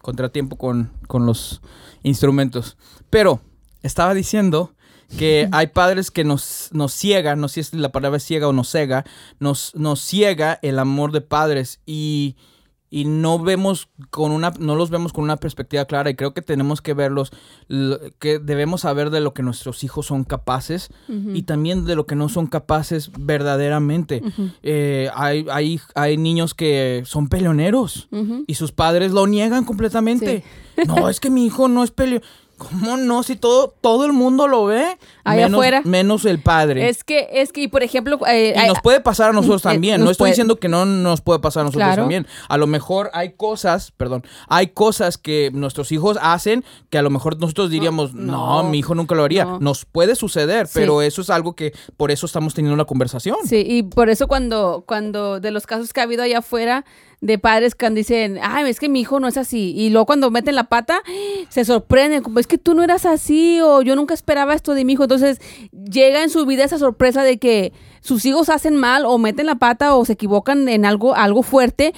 contratiempo 0.03 0.57
con, 0.57 0.91
con 1.07 1.25
los 1.25 1.61
instrumentos. 2.03 2.77
Pero 3.09 3.41
estaba 3.81 4.13
diciendo 4.13 4.75
que 5.17 5.47
hay 5.51 5.67
padres 5.67 6.11
que 6.11 6.23
nos, 6.23 6.69
nos 6.73 6.93
ciega, 6.93 7.35
no 7.35 7.47
sé 7.47 7.63
si 7.63 7.77
la 7.77 7.91
palabra 7.91 8.19
ciega 8.19 8.47
o 8.47 8.53
nos 8.53 8.69
cega, 8.69 9.05
nos, 9.39 9.73
nos 9.73 10.01
ciega 10.01 10.59
el 10.61 10.77
amor 10.77 11.11
de 11.11 11.21
padres 11.21 11.79
y, 11.87 12.35
y 12.93 13.05
no 13.05 13.39
vemos 13.39 13.89
con 14.11 14.31
una, 14.31 14.53
no 14.59 14.75
los 14.75 14.91
vemos 14.91 15.13
con 15.13 15.23
una 15.23 15.37
perspectiva 15.37 15.85
clara 15.85 16.11
y 16.11 16.15
creo 16.15 16.35
que 16.35 16.43
tenemos 16.43 16.79
que 16.79 16.93
verlos, 16.93 17.31
que 18.19 18.37
debemos 18.37 18.81
saber 18.81 19.09
de 19.09 19.19
lo 19.19 19.33
que 19.33 19.41
nuestros 19.41 19.83
hijos 19.83 20.05
son 20.05 20.23
capaces 20.23 20.91
y 21.33 21.41
también 21.41 21.85
de 21.85 21.95
lo 21.95 22.05
que 22.05 22.15
no 22.15 22.29
son 22.29 22.45
capaces 22.45 23.09
verdaderamente. 23.17 24.21
Eh, 24.61 25.09
hay, 25.15 25.47
hay, 25.49 25.81
hay 25.95 26.17
niños 26.17 26.53
que 26.53 27.01
son 27.07 27.29
peleoneros 27.29 28.09
y 28.45 28.53
sus 28.53 28.71
padres 28.71 29.11
lo 29.11 29.25
niegan 29.25 29.65
completamente. 29.65 30.43
No, 30.87 31.09
es 31.09 31.19
que 31.19 31.31
mi 31.31 31.47
hijo 31.47 31.67
no 31.67 31.83
es 31.83 31.89
peleo. 31.89 32.21
¿Cómo 32.57 32.97
no? 32.97 33.23
Si 33.23 33.35
todo, 33.35 33.73
todo 33.81 34.05
el 34.05 34.13
mundo 34.13 34.47
lo 34.47 34.65
ve. 34.65 34.97
Allá 35.23 35.45
menos, 35.47 35.57
afuera. 35.57 35.81
Menos 35.83 36.25
el 36.25 36.39
padre. 36.39 36.87
Es 36.87 37.03
que, 37.03 37.27
es 37.33 37.51
que, 37.51 37.61
y 37.63 37.67
por 37.67 37.83
ejemplo, 37.83 38.19
eh, 38.27 38.53
y 38.55 38.59
hay- 38.59 38.67
nos 38.69 38.79
puede 38.81 38.99
pasar 39.01 39.31
a 39.31 39.33
nosotros 39.33 39.61
eh, 39.61 39.69
también. 39.69 39.99
nos 39.99 40.05
No 40.05 40.11
estoy 40.11 40.23
puede- 40.23 40.31
diciendo 40.33 40.55
que 40.57 40.69
no 40.69 40.85
nos 40.85 41.21
puede 41.21 41.39
pasar 41.39 41.61
a 41.61 41.63
nosotros 41.65 41.85
Claro. 41.87 42.03
también. 42.03 42.27
A 42.47 42.57
lo 42.57 42.67
mejor 42.67 43.09
hay 43.13 43.33
cosas, 43.33 43.91
perdón, 43.97 44.23
hay 44.47 44.67
cosas 44.67 45.17
que 45.17 45.49
nuestros 45.53 45.91
hijos 45.91 46.17
hacen 46.21 46.63
que 46.89 46.97
a 46.97 47.01
lo 47.01 47.09
mejor 47.09 47.39
nosotros 47.39 47.69
diríamos, 47.69 48.13
no, 48.13 48.63
no, 48.63 48.69
mi 48.69 48.79
hijo 48.79 48.95
nunca 48.95 49.15
lo 49.15 49.23
haría. 49.23 49.45
no. 49.45 49.59
Nos 49.59 49.85
puede 49.85 50.15
suceder, 50.15 50.67
Sí. 50.67 50.73
pero 50.75 51.01
eso 51.01 51.21
es 51.21 51.29
algo 51.29 51.53
que 51.55 51.73
por 51.97 52.11
eso 52.11 52.25
estamos 52.25 52.53
teniendo 52.53 52.75
una 52.75 52.85
conversación. 52.85 53.37
Sí, 53.45 53.63
y 53.67 53.83
por 53.83 54.09
eso 54.09 54.27
cuando, 54.27 54.83
cuando 54.87 55.39
de 55.39 55.51
los 55.51 55.65
casos 55.65 55.91
que 55.91 55.99
ha 55.99 56.03
habido 56.03 56.23
allá 56.23 56.39
afuera, 56.39 56.85
de 57.23 57.37
padres 57.37 57.73
que 57.73 57.89
dicen, 57.89 58.37
ay, 58.43 58.69
es 58.69 58.81
que 58.81 58.89
mi 58.89 58.99
hijo 58.99 59.21
no 59.21 59.29
es 59.29 59.37
así. 59.37 59.73
Y 59.77 59.89
luego 59.89 60.05
cuando 60.05 60.29
meten 60.29 60.55
la 60.55 60.65
pata, 60.65 61.01
se 61.47 61.63
sorprenden, 61.63 62.21
como 62.21 62.39
es 62.39 62.47
que 62.47 62.57
tú 62.57 62.73
no 62.73 62.83
eras 62.83 63.05
así 63.05 63.61
o 63.61 63.81
yo 63.81 63.95
nunca 63.95 64.13
esperaba 64.13 64.53
esto 64.53 64.73
de 64.73 64.83
mi 64.83 64.93
hijo. 64.93 65.03
Entonces 65.03 65.39
llega 65.71 66.21
en 66.21 66.29
su 66.29 66.45
vida 66.45 66.65
esa 66.65 66.77
sorpresa 66.77 67.23
de 67.23 67.39
que 67.39 67.71
sus 68.01 68.25
hijos 68.25 68.49
hacen 68.49 68.75
mal 68.75 69.05
o 69.05 69.17
meten 69.17 69.45
la 69.45 69.55
pata 69.55 69.95
o 69.95 70.03
se 70.03 70.13
equivocan 70.13 70.67
en 70.67 70.83
algo, 70.83 71.15
algo 71.15 71.43
fuerte 71.43 71.93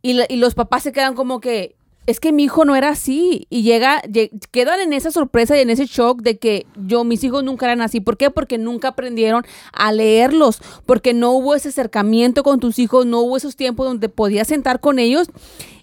y, 0.00 0.18
y 0.32 0.36
los 0.36 0.54
papás 0.54 0.82
se 0.82 0.92
quedan 0.92 1.14
como 1.14 1.40
que, 1.40 1.76
es 2.10 2.20
que 2.20 2.32
mi 2.32 2.44
hijo 2.44 2.64
no 2.64 2.76
era 2.76 2.90
así. 2.90 3.46
Y 3.50 3.62
llega, 3.62 4.02
quedan 4.50 4.80
en 4.80 4.92
esa 4.92 5.10
sorpresa 5.10 5.56
y 5.56 5.60
en 5.60 5.70
ese 5.70 5.86
shock 5.86 6.22
de 6.22 6.38
que 6.38 6.66
yo, 6.76 7.04
mis 7.04 7.24
hijos 7.24 7.44
nunca 7.44 7.66
eran 7.66 7.80
así. 7.80 8.00
¿Por 8.00 8.16
qué? 8.16 8.30
Porque 8.30 8.58
nunca 8.58 8.88
aprendieron 8.88 9.44
a 9.72 9.92
leerlos, 9.92 10.60
porque 10.86 11.14
no 11.14 11.32
hubo 11.32 11.54
ese 11.54 11.68
acercamiento 11.68 12.42
con 12.42 12.60
tus 12.60 12.78
hijos, 12.78 13.06
no 13.06 13.20
hubo 13.20 13.36
esos 13.36 13.56
tiempos 13.56 13.86
donde 13.86 14.08
podías 14.08 14.48
sentar 14.48 14.80
con 14.80 14.98
ellos 14.98 15.28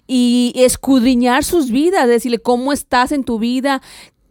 y 0.06 0.52
escudriñar 0.56 1.44
sus 1.44 1.70
vidas, 1.70 2.06
decirle 2.06 2.38
cómo 2.38 2.72
estás 2.72 3.12
en 3.12 3.24
tu 3.24 3.38
vida, 3.38 3.82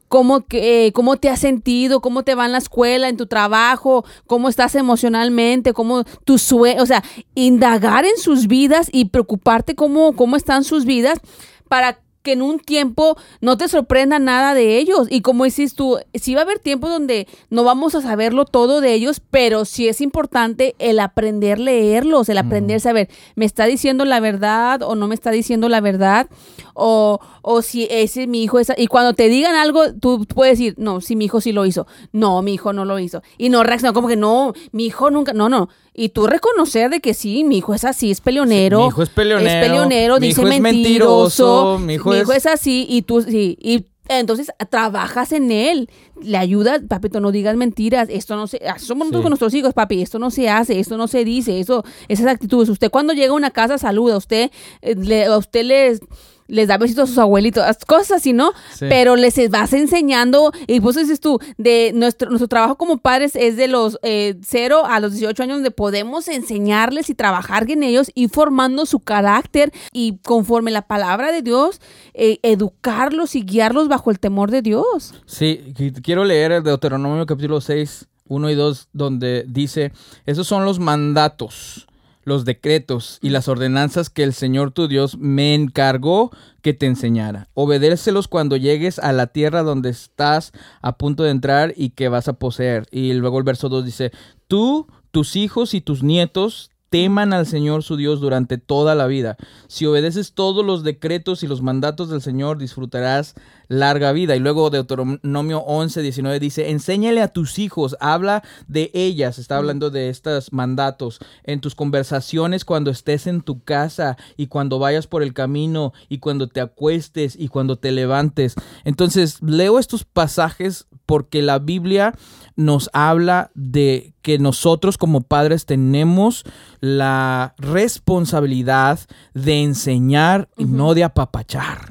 cómo, 0.07 0.45
eh, 0.51 0.91
cómo 0.93 1.17
te 1.17 1.29
has 1.29 1.39
sentido, 1.39 2.01
cómo 2.01 2.23
te 2.23 2.35
va 2.35 2.45
en 2.45 2.51
la 2.51 2.57
escuela, 2.57 3.09
en 3.09 3.17
tu 3.17 3.27
trabajo, 3.27 4.05
cómo 4.25 4.49
estás 4.49 4.75
emocionalmente, 4.75 5.73
cómo 5.73 6.03
tu 6.23 6.37
sueño, 6.37 6.81
o 6.81 6.85
sea, 6.85 7.03
indagar 7.35 8.05
en 8.05 8.17
sus 8.17 8.47
vidas 8.47 8.89
y 8.91 9.05
preocuparte 9.05 9.75
cómo, 9.75 10.13
cómo 10.13 10.35
están 10.35 10.63
sus 10.63 10.85
vidas 10.85 11.19
para 11.67 11.99
que 12.27 12.33
en 12.33 12.41
un 12.41 12.59
tiempo 12.59 13.15
no 13.39 13.57
te 13.57 13.69
sorprenda 13.69 14.19
nada 14.19 14.53
de 14.53 14.77
ellos. 14.79 15.07
Y 15.09 15.21
como 15.21 15.45
dices 15.45 15.75
tú, 15.75 15.97
sí 16.13 16.35
va 16.35 16.41
a 16.41 16.43
haber 16.43 16.59
tiempo 16.59 16.89
donde 16.89 17.25
no 17.49 17.63
vamos 17.63 17.95
a 17.95 18.01
saberlo 18.01 18.43
todo 18.43 18.81
de 18.81 18.93
ellos, 18.93 19.21
pero 19.31 19.63
sí 19.63 19.87
es 19.87 20.01
importante 20.01 20.75
el 20.77 20.99
aprender 20.99 21.57
leerlos, 21.57 22.27
el 22.27 22.37
aprender 22.37 22.77
a 22.77 22.79
saber, 22.81 23.09
¿me 23.35 23.45
está 23.45 23.65
diciendo 23.65 24.03
la 24.03 24.19
verdad 24.19 24.81
o 24.81 24.95
no 24.95 25.07
me 25.07 25.15
está 25.15 25.31
diciendo 25.31 25.69
la 25.69 25.79
verdad? 25.79 26.27
O, 26.73 27.21
o 27.41 27.61
si 27.61 27.87
ese 27.89 28.23
es 28.23 28.27
mi 28.27 28.43
hijo 28.43 28.59
es... 28.59 28.73
Y 28.75 28.87
cuando 28.87 29.13
te 29.13 29.29
digan 29.29 29.55
algo, 29.55 29.93
tú 29.93 30.25
puedes 30.25 30.59
decir, 30.59 30.75
no, 30.77 30.99
si 30.99 31.15
mi 31.15 31.25
hijo 31.25 31.39
sí 31.39 31.53
lo 31.53 31.65
hizo. 31.65 31.87
No, 32.11 32.41
mi 32.41 32.55
hijo 32.55 32.73
no 32.73 32.83
lo 32.83 32.99
hizo. 32.99 33.23
Y 33.37 33.47
no 33.47 33.63
reacciona 33.63 33.93
como 33.93 34.09
que 34.09 34.17
no, 34.17 34.51
mi 34.73 34.87
hijo 34.87 35.09
nunca... 35.11 35.31
No, 35.31 35.47
no. 35.47 35.69
Y 35.99 36.09
tú 36.09 36.27
reconocer 36.27 36.91
de 36.91 36.99
que 36.99 37.15
sí, 37.15 37.43
mi 37.43 37.57
hijo 37.57 37.73
es 37.73 37.83
así, 37.83 38.11
es 38.11 38.21
peleonero. 38.21 38.81
mi 38.81 38.87
hijo 38.89 39.01
es 39.01 39.09
peleonero. 39.09 39.49
Es 39.49 39.65
peleonero, 39.65 40.19
dice 40.19 40.45
mentiroso. 40.45 41.79
Mi 41.79 41.95
hijo, 41.95 42.13
es... 42.13 42.45
así 42.45 42.85
y 42.87 43.01
tú 43.01 43.23
sí. 43.23 43.57
Y 43.59 43.87
entonces 44.07 44.51
trabajas 44.69 45.31
en 45.31 45.51
él, 45.51 45.89
le 46.21 46.37
ayudas, 46.37 46.81
papito, 46.87 47.19
no 47.19 47.31
digas 47.31 47.55
mentiras, 47.55 48.09
esto 48.11 48.35
no 48.35 48.45
se, 48.45 48.61
somos 48.77 49.07
nosotros 49.07 49.23
con 49.23 49.31
nuestros 49.31 49.55
hijos, 49.55 49.73
papi, 49.73 50.03
esto 50.03 50.19
no 50.19 50.29
se 50.29 50.49
hace, 50.49 50.79
esto 50.79 50.97
no 50.97 51.07
se 51.07 51.25
dice, 51.25 51.59
eso, 51.59 51.83
esas 52.07 52.27
actitudes. 52.27 52.69
Usted 52.69 52.91
cuando 52.91 53.13
llega 53.13 53.31
a 53.31 53.35
una 53.35 53.49
casa 53.49 53.79
saluda, 53.79 54.17
usted, 54.17 54.51
eh, 54.83 54.93
le, 54.95 55.25
a 55.25 55.35
usted 55.35 55.65
les 55.65 55.99
les 56.47 56.67
da 56.67 56.77
besitos 56.77 57.03
a 57.03 57.07
sus 57.07 57.17
abuelitos, 57.17 57.63
cosas 57.85 58.19
así, 58.19 58.33
¿no? 58.33 58.53
Pero 58.79 59.15
les 59.15 59.37
vas 59.49 59.73
enseñando, 59.73 60.51
y 60.65 60.79
vos 60.79 60.95
dices 60.95 61.19
tú, 61.19 61.39
de 61.57 61.91
nuestro, 61.93 62.29
nuestro 62.29 62.47
trabajo 62.47 62.77
como 62.77 62.97
padres 62.97 63.35
es 63.35 63.55
de 63.57 63.67
los 63.67 63.99
eh, 64.01 64.35
0 64.41 64.85
a 64.85 64.99
los 64.99 65.11
18 65.13 65.43
años 65.43 65.57
donde 65.57 65.71
podemos 65.71 66.27
enseñarles 66.27 67.09
y 67.09 67.15
trabajar 67.15 67.69
en 67.69 67.83
ellos 67.83 68.11
y 68.13 68.27
formando 68.27 68.85
su 68.85 68.99
carácter 68.99 69.71
y 69.91 70.17
conforme 70.23 70.71
la 70.71 70.83
palabra 70.83 71.31
de 71.31 71.41
Dios, 71.41 71.81
eh, 72.13 72.39
educarlos 72.43 73.35
y 73.35 73.43
guiarlos 73.43 73.87
bajo 73.87 74.11
el 74.11 74.19
temor 74.19 74.51
de 74.51 74.61
Dios. 74.61 75.13
Sí, 75.25 75.73
quiero 76.03 76.23
leer 76.23 76.51
el 76.51 76.63
Deuteronomio 76.63 77.25
capítulo 77.25 77.61
6, 77.61 78.07
1 78.27 78.49
y 78.49 78.55
2, 78.55 78.89
donde 78.93 79.45
dice, 79.47 79.91
esos 80.25 80.47
son 80.47 80.65
los 80.65 80.79
mandatos 80.79 81.87
los 82.27 82.43
decretos 82.43 83.19
y 83.21 83.29
las 83.29 83.47
ordenanzas 83.47 84.09
que 84.09 84.23
el 84.23 84.33
Señor 84.33 84.71
tu 84.71 84.89
Dios 84.89 85.17
me 85.17 85.55
encargó 85.55 86.29
que 86.61 86.73
te 86.73 86.85
enseñara. 86.85 87.47
Obedécelos 87.53 88.27
cuando 88.27 88.57
llegues 88.57 88.99
a 88.99 89.13
la 89.13 89.27
tierra 89.27 89.63
donde 89.63 89.91
estás 89.91 90.51
a 90.81 90.97
punto 90.97 91.23
de 91.23 91.31
entrar 91.31 91.73
y 91.77 91.91
que 91.91 92.09
vas 92.09 92.27
a 92.27 92.33
poseer. 92.33 92.85
Y 92.91 93.13
luego 93.13 93.37
el 93.37 93.45
verso 93.45 93.69
2 93.69 93.85
dice, 93.85 94.11
tú, 94.49 94.87
tus 95.11 95.37
hijos 95.37 95.73
y 95.73 95.79
tus 95.79 96.03
nietos 96.03 96.69
teman 96.89 97.33
al 97.33 97.45
Señor 97.45 97.83
su 97.83 97.97
Dios 97.97 98.19
durante 98.19 98.57
toda 98.57 98.95
la 98.95 99.07
vida. 99.07 99.37
Si 99.67 99.85
obedeces 99.85 100.33
todos 100.33 100.65
los 100.65 100.83
decretos 100.83 101.43
y 101.43 101.47
los 101.47 101.61
mandatos 101.61 102.09
del 102.09 102.21
Señor, 102.21 102.57
disfrutarás 102.57 103.35
larga 103.67 104.11
vida. 104.11 104.35
Y 104.35 104.39
luego 104.39 104.69
Deuteronomio 104.69 105.59
11, 105.59 106.01
19 106.01 106.39
dice, 106.39 106.69
enséñale 106.69 107.21
a 107.21 107.27
tus 107.27 107.59
hijos, 107.59 107.97
habla 107.99 108.43
de 108.67 108.91
ellas, 108.93 109.39
está 109.39 109.57
hablando 109.57 109.89
de 109.89 110.09
estos 110.09 110.53
mandatos, 110.53 111.19
en 111.43 111.59
tus 111.59 111.75
conversaciones 111.75 112.65
cuando 112.65 112.91
estés 112.91 113.27
en 113.27 113.41
tu 113.41 113.63
casa 113.63 114.17
y 114.37 114.47
cuando 114.47 114.79
vayas 114.79 115.07
por 115.07 115.23
el 115.23 115.33
camino 115.33 115.93
y 116.09 116.19
cuando 116.19 116.47
te 116.47 116.61
acuestes 116.61 117.35
y 117.37 117.49
cuando 117.49 117.77
te 117.77 117.91
levantes. 117.91 118.55
Entonces, 118.85 119.41
leo 119.41 119.79
estos 119.79 120.05
pasajes 120.05 120.87
porque 121.05 121.41
la 121.41 121.59
Biblia 121.59 122.13
nos 122.57 122.89
habla 122.91 123.51
de 123.53 124.13
que 124.21 124.39
nosotros 124.39 124.97
como 124.97 125.21
padres 125.21 125.65
tenemos 125.65 126.43
la 126.81 127.53
responsabilidad 127.57 128.99
de 129.33 129.63
enseñar 129.63 130.49
y 130.57 130.65
no 130.65 130.93
de 130.93 131.05
apapachar. 131.05 131.89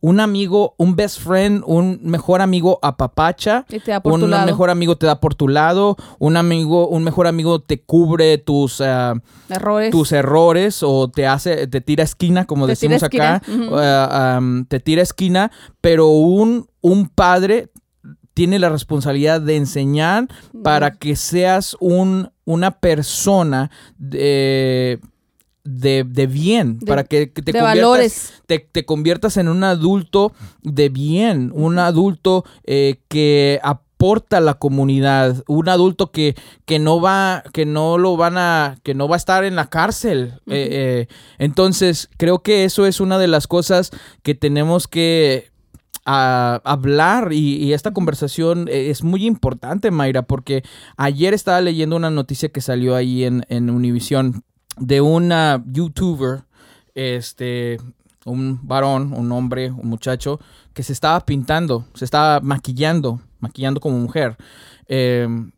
Un 0.00 0.20
amigo, 0.20 0.74
un 0.76 0.96
best 0.96 1.20
friend, 1.20 1.62
un 1.64 2.00
mejor 2.02 2.42
amigo 2.42 2.78
apapacha, 2.82 3.64
un 4.04 4.28
mejor 4.44 4.68
amigo 4.68 4.98
te 4.98 5.06
da 5.06 5.20
por 5.20 5.34
tu 5.34 5.48
lado, 5.48 5.96
un 6.18 6.36
amigo, 6.36 6.88
un 6.88 7.04
mejor 7.04 7.26
amigo 7.26 7.60
te 7.62 7.80
cubre 7.80 8.36
tus 8.36 8.82
ah, 8.82 9.14
errores, 9.48 9.90
tus 9.90 10.12
errores 10.12 10.82
o 10.82 11.08
te 11.08 11.26
hace, 11.26 11.68
te 11.68 11.80
tira 11.80 12.04
esquina, 12.04 12.44
como 12.44 12.66
decimos 12.66 13.02
acá, 13.02 13.40
ah, 13.72 14.40
te 14.68 14.80
tira 14.80 15.00
esquina, 15.00 15.50
pero 15.80 16.08
un, 16.08 16.66
un 16.82 17.08
padre 17.08 17.70
tiene 18.34 18.58
la 18.58 18.68
responsabilidad 18.68 19.40
de 19.40 19.56
enseñar 19.56 20.28
para 20.62 20.96
que 20.96 21.16
seas 21.16 21.76
un, 21.80 22.30
una 22.44 22.72
persona 22.72 23.70
de 23.96 25.00
de, 25.64 26.26
bien, 26.26 26.78
para 26.80 27.04
que, 27.04 27.26
te, 27.26 27.52
conviertas, 27.52 28.42
te, 28.46 28.84
conviertas 28.84 29.38
en 29.38 29.48
un 29.48 29.64
adulto 29.64 30.32
de 30.62 30.90
bien, 30.90 31.50
un 31.54 31.78
adulto 31.78 32.44
eh, 32.64 33.00
que 33.08 33.60
aporta 33.62 34.36
a 34.36 34.40
la 34.42 34.54
comunidad, 34.54 35.42
un 35.48 35.70
adulto 35.70 36.10
que, 36.10 36.36
que 36.66 36.78
no 36.78 37.00
va, 37.00 37.42
que 37.54 37.64
no 37.64 37.96
lo 37.96 38.18
van 38.18 38.36
a, 38.36 38.76
que 38.82 38.94
no 38.94 39.08
va 39.08 39.16
a 39.16 39.18
estar 39.18 39.44
en 39.44 39.56
la 39.56 39.70
cárcel. 39.70 40.34
Eh, 40.46 40.68
eh, 40.70 41.08
entonces, 41.38 42.10
creo 42.18 42.42
que 42.42 42.64
eso 42.64 42.84
es 42.84 43.00
una 43.00 43.18
de 43.18 43.28
las 43.28 43.46
cosas 43.46 43.90
que 44.22 44.34
tenemos 44.34 44.86
que 44.86 45.50
hablar 46.04 47.32
y, 47.32 47.72
esta 47.72 47.92
conversación 47.92 48.66
es 48.70 49.02
muy 49.02 49.26
importante, 49.26 49.90
Mayra, 49.90 50.22
porque 50.22 50.62
ayer 50.96 51.34
estaba 51.34 51.60
leyendo 51.60 51.96
una 51.96 52.10
noticia 52.10 52.50
que 52.50 52.60
salió 52.60 52.94
ahí 52.94 53.24
en, 53.24 53.44
en 53.48 53.70
Univision 53.70 54.44
de 54.76 55.00
una 55.00 55.62
youtuber, 55.66 56.44
este, 56.94 57.78
un 58.24 58.60
varón, 58.62 59.12
un 59.12 59.30
hombre, 59.32 59.70
un 59.70 59.88
muchacho, 59.88 60.40
que 60.72 60.82
se 60.82 60.92
estaba 60.92 61.24
pintando, 61.24 61.86
se 61.94 62.04
estaba 62.04 62.40
maquillando, 62.40 63.20
maquillando 63.40 63.80
como 63.80 63.98
mujer. 63.98 64.36
Em, 64.86 65.52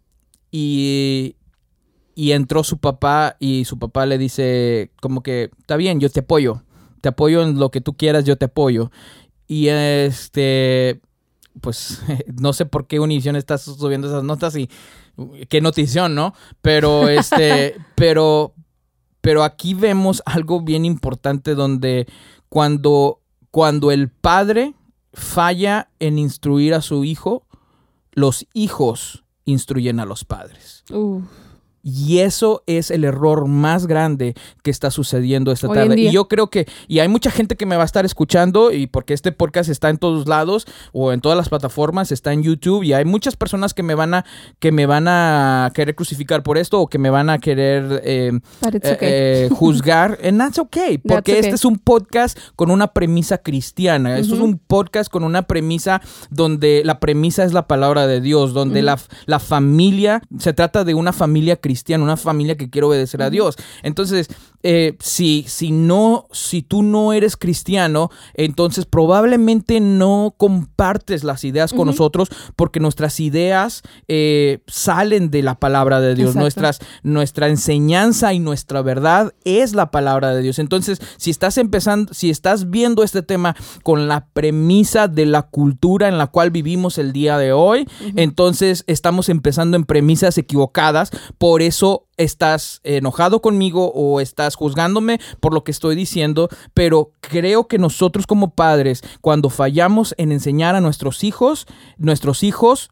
y, 0.50 1.36
y 2.14 2.32
entró 2.32 2.64
su 2.64 2.78
papá 2.78 3.36
y 3.38 3.64
su 3.64 3.78
papá 3.78 4.06
le 4.06 4.18
dice 4.18 4.90
como 5.00 5.22
que, 5.22 5.50
está 5.58 5.76
bien, 5.76 6.00
yo 6.00 6.10
te 6.10 6.20
apoyo, 6.20 6.62
te 7.00 7.08
apoyo 7.08 7.42
en 7.42 7.58
lo 7.58 7.70
que 7.70 7.80
tú 7.80 7.94
quieras, 7.94 8.24
yo 8.24 8.36
te 8.36 8.46
apoyo. 8.46 8.90
Y 9.46 9.68
este, 9.68 11.00
pues 11.60 12.02
no 12.40 12.52
sé 12.52 12.66
por 12.66 12.86
qué 12.86 13.00
Univision 13.00 13.36
está 13.36 13.58
subiendo 13.58 14.08
esas 14.08 14.24
notas 14.24 14.56
y 14.56 14.68
qué 15.48 15.60
notición, 15.60 16.14
¿no? 16.14 16.34
Pero 16.62 17.08
este, 17.08 17.76
pero 17.94 18.54
pero 19.26 19.42
aquí 19.42 19.74
vemos 19.74 20.22
algo 20.24 20.60
bien 20.60 20.84
importante 20.84 21.56
donde 21.56 22.06
cuando, 22.48 23.22
cuando 23.50 23.90
el 23.90 24.08
padre 24.08 24.74
falla 25.12 25.90
en 25.98 26.20
instruir 26.20 26.74
a 26.74 26.80
su 26.80 27.02
hijo, 27.02 27.44
los 28.12 28.46
hijos 28.54 29.24
instruyen 29.44 29.98
a 29.98 30.04
los 30.04 30.24
padres. 30.24 30.84
Y 31.88 32.18
eso 32.18 32.64
es 32.66 32.90
el 32.90 33.04
error 33.04 33.46
más 33.46 33.86
grande 33.86 34.34
que 34.64 34.72
está 34.72 34.90
sucediendo 34.90 35.52
esta 35.52 35.68
tarde. 35.68 36.00
Y 36.00 36.10
yo 36.10 36.26
creo 36.26 36.50
que, 36.50 36.66
y 36.88 36.98
hay 36.98 37.06
mucha 37.06 37.30
gente 37.30 37.54
que 37.54 37.64
me 37.64 37.76
va 37.76 37.82
a 37.82 37.84
estar 37.84 38.04
escuchando, 38.04 38.72
y 38.72 38.88
porque 38.88 39.14
este 39.14 39.30
podcast 39.30 39.70
está 39.70 39.88
en 39.88 39.98
todos 39.98 40.26
lados, 40.26 40.66
o 40.92 41.12
en 41.12 41.20
todas 41.20 41.38
las 41.38 41.48
plataformas, 41.48 42.10
está 42.10 42.32
en 42.32 42.42
YouTube, 42.42 42.82
y 42.82 42.92
hay 42.92 43.04
muchas 43.04 43.36
personas 43.36 43.72
que 43.72 43.84
me 43.84 43.94
van 43.94 44.14
a, 44.14 44.24
que 44.58 44.72
me 44.72 44.84
van 44.86 45.06
a 45.06 45.70
querer 45.74 45.94
crucificar 45.94 46.42
por 46.42 46.58
esto, 46.58 46.80
o 46.80 46.88
que 46.88 46.98
me 46.98 47.08
van 47.08 47.30
a 47.30 47.38
querer 47.38 48.02
eh, 48.02 48.32
eh, 48.32 48.96
eh, 49.00 49.48
juzgar. 49.54 50.18
And 50.24 50.40
that's 50.40 50.58
okay, 50.58 50.98
porque 50.98 51.38
este 51.38 51.54
es 51.54 51.64
un 51.64 51.78
podcast 51.78 52.36
con 52.56 52.72
una 52.72 52.88
premisa 52.88 53.38
cristiana. 53.38 54.18
Esto 54.18 54.34
es 54.34 54.40
un 54.40 54.58
podcast 54.58 55.08
con 55.08 55.22
una 55.22 55.42
premisa 55.42 56.02
donde 56.30 56.82
la 56.84 56.98
premisa 56.98 57.44
es 57.44 57.52
la 57.52 57.68
palabra 57.68 58.08
de 58.08 58.20
Dios, 58.20 58.54
donde 58.54 58.82
la, 58.82 58.98
la 59.26 59.38
familia, 59.38 60.20
se 60.36 60.52
trata 60.52 60.82
de 60.82 60.94
una 60.94 61.12
familia 61.12 61.54
cristiana 61.54 61.75
una 62.02 62.16
familia 62.16 62.56
que 62.56 62.70
quiere 62.70 62.86
obedecer 62.86 63.22
a 63.22 63.30
Dios. 63.30 63.56
Entonces, 63.82 64.28
eh, 64.68 64.96
si, 64.98 65.44
si 65.46 65.70
no, 65.70 66.26
si 66.32 66.60
tú 66.60 66.82
no 66.82 67.12
eres 67.12 67.36
cristiano, 67.36 68.10
entonces 68.34 68.84
probablemente 68.84 69.78
no 69.78 70.34
compartes 70.36 71.22
las 71.22 71.44
ideas 71.44 71.72
con 71.72 71.86
nosotros 71.86 72.30
porque 72.56 72.80
nuestras 72.80 73.20
ideas 73.20 73.82
eh, 74.08 74.64
salen 74.66 75.30
de 75.30 75.44
la 75.44 75.60
palabra 75.60 76.00
de 76.00 76.16
Dios. 76.16 76.34
Nuestras, 76.34 76.80
nuestra 77.04 77.46
enseñanza 77.46 78.34
y 78.34 78.40
nuestra 78.40 78.82
verdad 78.82 79.32
es 79.44 79.72
la 79.72 79.92
palabra 79.92 80.34
de 80.34 80.42
Dios. 80.42 80.58
Entonces, 80.58 81.00
si 81.16 81.30
estás 81.30 81.58
empezando, 81.58 82.12
si 82.12 82.28
estás 82.28 82.68
viendo 82.68 83.04
este 83.04 83.22
tema 83.22 83.54
con 83.84 84.08
la 84.08 84.26
premisa 84.32 85.06
de 85.06 85.26
la 85.26 85.42
cultura 85.42 86.08
en 86.08 86.18
la 86.18 86.26
cual 86.26 86.50
vivimos 86.50 86.98
el 86.98 87.12
día 87.12 87.38
de 87.38 87.52
hoy, 87.52 87.86
entonces 88.16 88.82
estamos 88.88 89.28
empezando 89.28 89.76
en 89.76 89.84
premisas 89.84 90.38
equivocadas. 90.38 91.12
Por 91.38 91.62
eso 91.62 92.05
estás 92.16 92.80
enojado 92.84 93.40
conmigo 93.40 93.92
o 93.94 94.20
estás 94.20 94.54
juzgándome 94.54 95.20
por 95.40 95.54
lo 95.54 95.64
que 95.64 95.70
estoy 95.70 95.96
diciendo, 95.96 96.48
pero 96.74 97.12
creo 97.20 97.68
que 97.68 97.78
nosotros 97.78 98.26
como 98.26 98.54
padres, 98.54 99.02
cuando 99.20 99.50
fallamos 99.50 100.14
en 100.18 100.32
enseñar 100.32 100.74
a 100.74 100.80
nuestros 100.80 101.24
hijos, 101.24 101.66
nuestros 101.98 102.42
hijos 102.42 102.90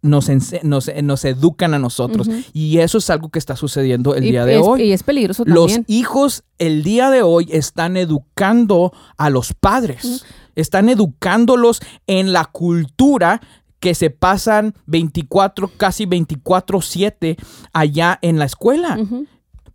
nos, 0.00 0.28
nos, 0.62 1.24
educan 1.24 1.74
a 1.74 1.78
nosotros. 1.78 2.28
Y 2.52 2.78
eso 2.78 2.98
es 2.98 3.10
algo 3.10 3.30
que 3.30 3.38
está 3.38 3.56
sucediendo 3.56 4.14
el 4.14 4.22
día 4.22 4.44
de 4.44 4.58
hoy. 4.58 4.82
Y 4.82 4.92
es 4.92 5.02
peligroso 5.02 5.44
también. 5.44 5.78
Los 5.78 5.78
hijos 5.88 6.44
el 6.58 6.82
día 6.82 7.10
de 7.10 7.22
hoy 7.22 7.48
están 7.50 7.96
educando 7.96 8.92
a 9.16 9.30
los 9.30 9.54
padres. 9.54 10.24
Están 10.54 10.88
educándolos 10.88 11.80
en 12.06 12.32
la 12.32 12.44
cultura 12.44 13.40
que 13.80 13.94
se 13.94 14.10
pasan 14.10 14.74
24, 14.86 15.70
casi 15.76 16.06
24/7 16.06 17.36
allá 17.72 18.18
en 18.22 18.38
la 18.38 18.44
escuela. 18.44 18.98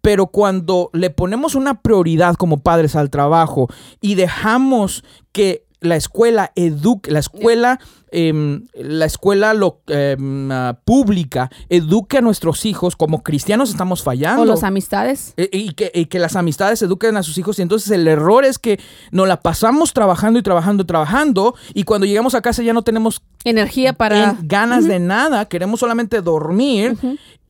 Pero 0.01 0.27
cuando 0.27 0.89
le 0.93 1.09
ponemos 1.09 1.55
una 1.55 1.81
prioridad 1.81 2.35
como 2.35 2.59
padres 2.59 2.95
al 2.95 3.09
trabajo 3.09 3.69
y 4.01 4.15
dejamos 4.15 5.03
que 5.31 5.65
la 5.83 5.95
escuela 5.95 6.51
eduque, 6.55 7.11
la 7.11 7.19
escuela, 7.19 7.79
em, 8.11 8.65
la 8.73 9.05
escuela 9.05 9.53
lo, 9.53 9.81
em, 9.87 10.51
ah, 10.51 10.79
pública 10.85 11.51
eduque 11.69 12.17
a 12.17 12.21
nuestros 12.21 12.65
hijos, 12.65 12.95
como 12.95 13.21
cristianos 13.21 13.69
estamos 13.69 14.01
fallando. 14.01 14.43
O 14.43 14.45
las 14.45 14.63
amistades. 14.63 15.33
E, 15.37 15.49
y, 15.51 15.73
que, 15.73 15.91
y, 15.93 16.05
que, 16.05 16.19
las 16.19 16.35
amistades 16.35 16.81
eduquen 16.81 17.17
a 17.17 17.23
sus 17.23 17.37
hijos. 17.37 17.59
Y 17.59 17.61
entonces 17.61 17.91
el 17.91 18.07
error 18.07 18.45
es 18.45 18.57
que 18.57 18.79
nos 19.11 19.27
la 19.27 19.41
pasamos 19.41 19.93
trabajando 19.93 20.39
y 20.39 20.41
trabajando 20.41 20.83
y 20.83 20.85
trabajando. 20.85 21.55
Y 21.73 21.83
cuando 21.83 22.07
llegamos 22.07 22.33
a 22.33 22.41
casa 22.41 22.63
ya 22.63 22.73
no 22.73 22.81
tenemos 22.81 23.21
energía 23.43 23.93
para... 23.93 24.37
ganas 24.41 24.85
de 24.85 24.99
nada, 24.99 25.45
queremos 25.45 25.79
solamente 25.79 26.21
dormir 26.21 26.97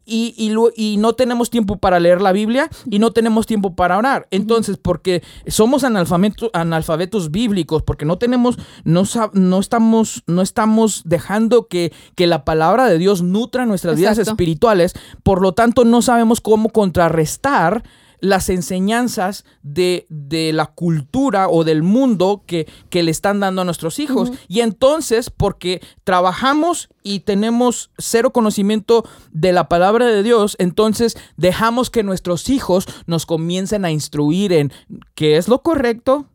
y, 0.05 0.33
y, 0.37 0.53
y, 0.75 0.97
no 0.97 1.13
tenemos 1.13 1.49
tiempo 1.49 1.77
para 1.77 1.99
leer 1.99 2.21
la 2.21 2.31
Biblia 2.31 2.69
y 2.89 2.99
no 2.99 3.11
tenemos 3.11 3.45
tiempo 3.45 3.75
para 3.75 3.97
orar. 3.97 4.27
Entonces, 4.31 4.77
porque 4.77 5.23
somos 5.47 5.83
analfabetos, 5.83 6.49
analfabetos 6.53 7.31
bíblicos, 7.31 7.83
porque 7.83 8.05
no 8.05 8.17
tenemos, 8.17 8.57
no, 8.83 9.03
no, 9.33 9.59
estamos, 9.59 10.23
no 10.27 10.41
estamos 10.41 11.03
dejando 11.05 11.67
que, 11.67 11.93
que 12.15 12.27
la 12.27 12.45
palabra 12.45 12.87
de 12.87 12.97
Dios 12.97 13.21
nutra 13.21 13.65
nuestras 13.65 13.97
vidas 13.97 14.17
espirituales, 14.17 14.93
por 15.23 15.41
lo 15.41 15.53
tanto 15.53 15.85
no 15.85 16.01
sabemos 16.01 16.41
cómo 16.41 16.69
contrarrestar 16.69 17.83
las 18.23 18.47
enseñanzas 18.47 19.43
de, 19.63 20.07
la 20.53 20.67
cultura 20.67 21.49
o 21.49 21.65
del 21.65 21.83
mundo 21.83 22.43
que, 22.47 22.67
que, 22.89 23.03
le 23.03 23.11
están 23.11 23.41
dando 23.41 23.61
a 23.61 23.65
nuestros 23.65 23.99
hijos. 23.99 24.31
Y 24.47 24.61
entonces, 24.61 25.29
porque 25.29 25.81
trabajamos 26.05 26.87
y 27.03 27.19
tenemos 27.19 27.91
cero 27.97 28.31
conocimiento 28.31 29.03
de 29.33 29.51
la 29.51 29.67
palabra 29.67 30.07
de 30.07 30.23
Dios, 30.23 30.55
entonces 30.57 31.17
dejamos 31.35 31.89
que 31.89 32.03
nuestros 32.03 32.49
hijos 32.49 32.87
nos 33.07 33.25
comiencen 33.25 33.83
a 33.83 33.91
instruir 33.91 34.53
en 34.53 34.71
qué 35.15 35.35
es 35.35 35.49
lo 35.49 35.61
correcto, 35.61 36.29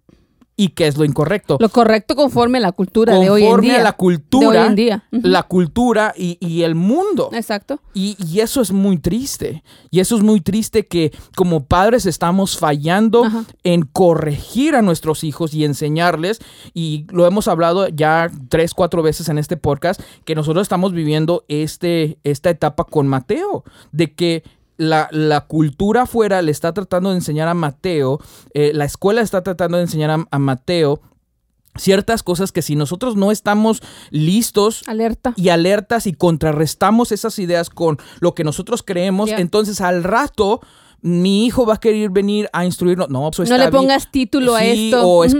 y 0.61 0.70
qué 0.70 0.88
es 0.88 0.98
lo 0.98 1.04
incorrecto. 1.04 1.56
Lo 1.61 1.68
correcto 1.68 2.16
conforme 2.16 2.59
a 2.59 2.61
la 2.61 2.72
cultura 2.72 3.16
de 3.16 3.30
hoy 3.30 3.44
en 3.44 3.61
día. 3.61 3.80
a 3.80 3.82
la 3.84 3.92
cultura, 3.92 4.66
en 4.66 4.74
día. 4.74 5.04
la 5.12 5.44
cultura 5.44 6.12
y, 6.16 6.62
el 6.62 6.74
mundo. 6.74 7.30
Exacto. 7.32 7.80
Y, 7.94 8.16
eso 8.40 8.61
es 8.61 8.72
muy 8.72 8.98
triste. 8.98 9.62
Y 9.92 10.00
eso 10.00 10.16
es 10.16 10.22
muy 10.24 10.40
triste 10.40 10.88
que 10.88 11.12
como 11.36 11.64
padres 11.64 12.06
estamos 12.06 12.59
fallando 12.59 13.24
en 13.62 13.82
corregir 13.82 14.74
a 14.74 14.82
nuestros 14.82 15.22
hijos 15.22 15.54
y 15.54 15.64
enseñarles. 15.64 16.40
Y 16.74 17.06
lo 17.11 17.24
hemos 17.24 17.46
hablado 17.46 17.86
ya 17.86 18.28
tres, 18.48 18.74
cuatro 18.74 19.00
veces 19.00 19.28
en 19.28 19.38
este 19.38 19.56
podcast, 19.56 20.00
que 20.24 20.34
nosotros 20.34 20.62
estamos 20.62 20.92
viviendo 20.92 21.44
este, 21.46 22.18
esta 22.24 22.50
etapa 22.50 22.82
con 22.82 23.06
Mateo, 23.06 23.62
de 23.92 24.12
que 24.12 24.42
la, 24.79 25.45
cultura 25.49 26.03
afuera 26.03 26.41
le 26.41 26.51
está 26.51 26.72
tratando 26.72 27.11
de 27.11 27.16
enseñar 27.16 27.49
a 27.49 27.55
Mateo, 27.55 28.20
eh, 28.55 28.72
la 28.74 28.85
escuela 28.85 29.20
está 29.20 29.43
tratando 29.43 29.76
de 29.76 29.85
enseñar 29.85 30.26
a, 30.31 30.39
Mateo 30.39 31.01
ciertas 31.76 32.22
cosas 32.22 32.51
que 32.51 32.62
si 32.62 32.74
nosotros 32.74 33.14
no 33.14 33.31
estamos 33.31 33.83
listos 34.11 34.83
Alerta. 34.89 35.35
y 35.37 35.51
alertas 35.51 36.07
y 36.07 36.12
contrarrestamos 36.12 37.12
esas 37.12 37.39
ideas 37.39 37.70
con 37.70 37.99
lo 38.20 38.35
que 38.35 38.43
nosotros 38.43 38.83
creemos, 38.83 39.31
entonces 39.31 39.81
al 39.81 40.03
rato 40.03 40.61
mi 41.01 41.46
hijo 41.46 41.64
va 41.64 41.74
a 41.74 41.80
querer 41.80 42.11
venir 42.11 42.49
a 42.53 42.64
instruirnos. 42.64 43.09
No, 43.09 43.30
no 43.30 43.59
le 43.59 43.68
pongas 43.70 44.11
título 44.11 44.55
a 44.55 44.64
esto. 44.64 45.07
O 45.07 45.24
es, 45.24 45.36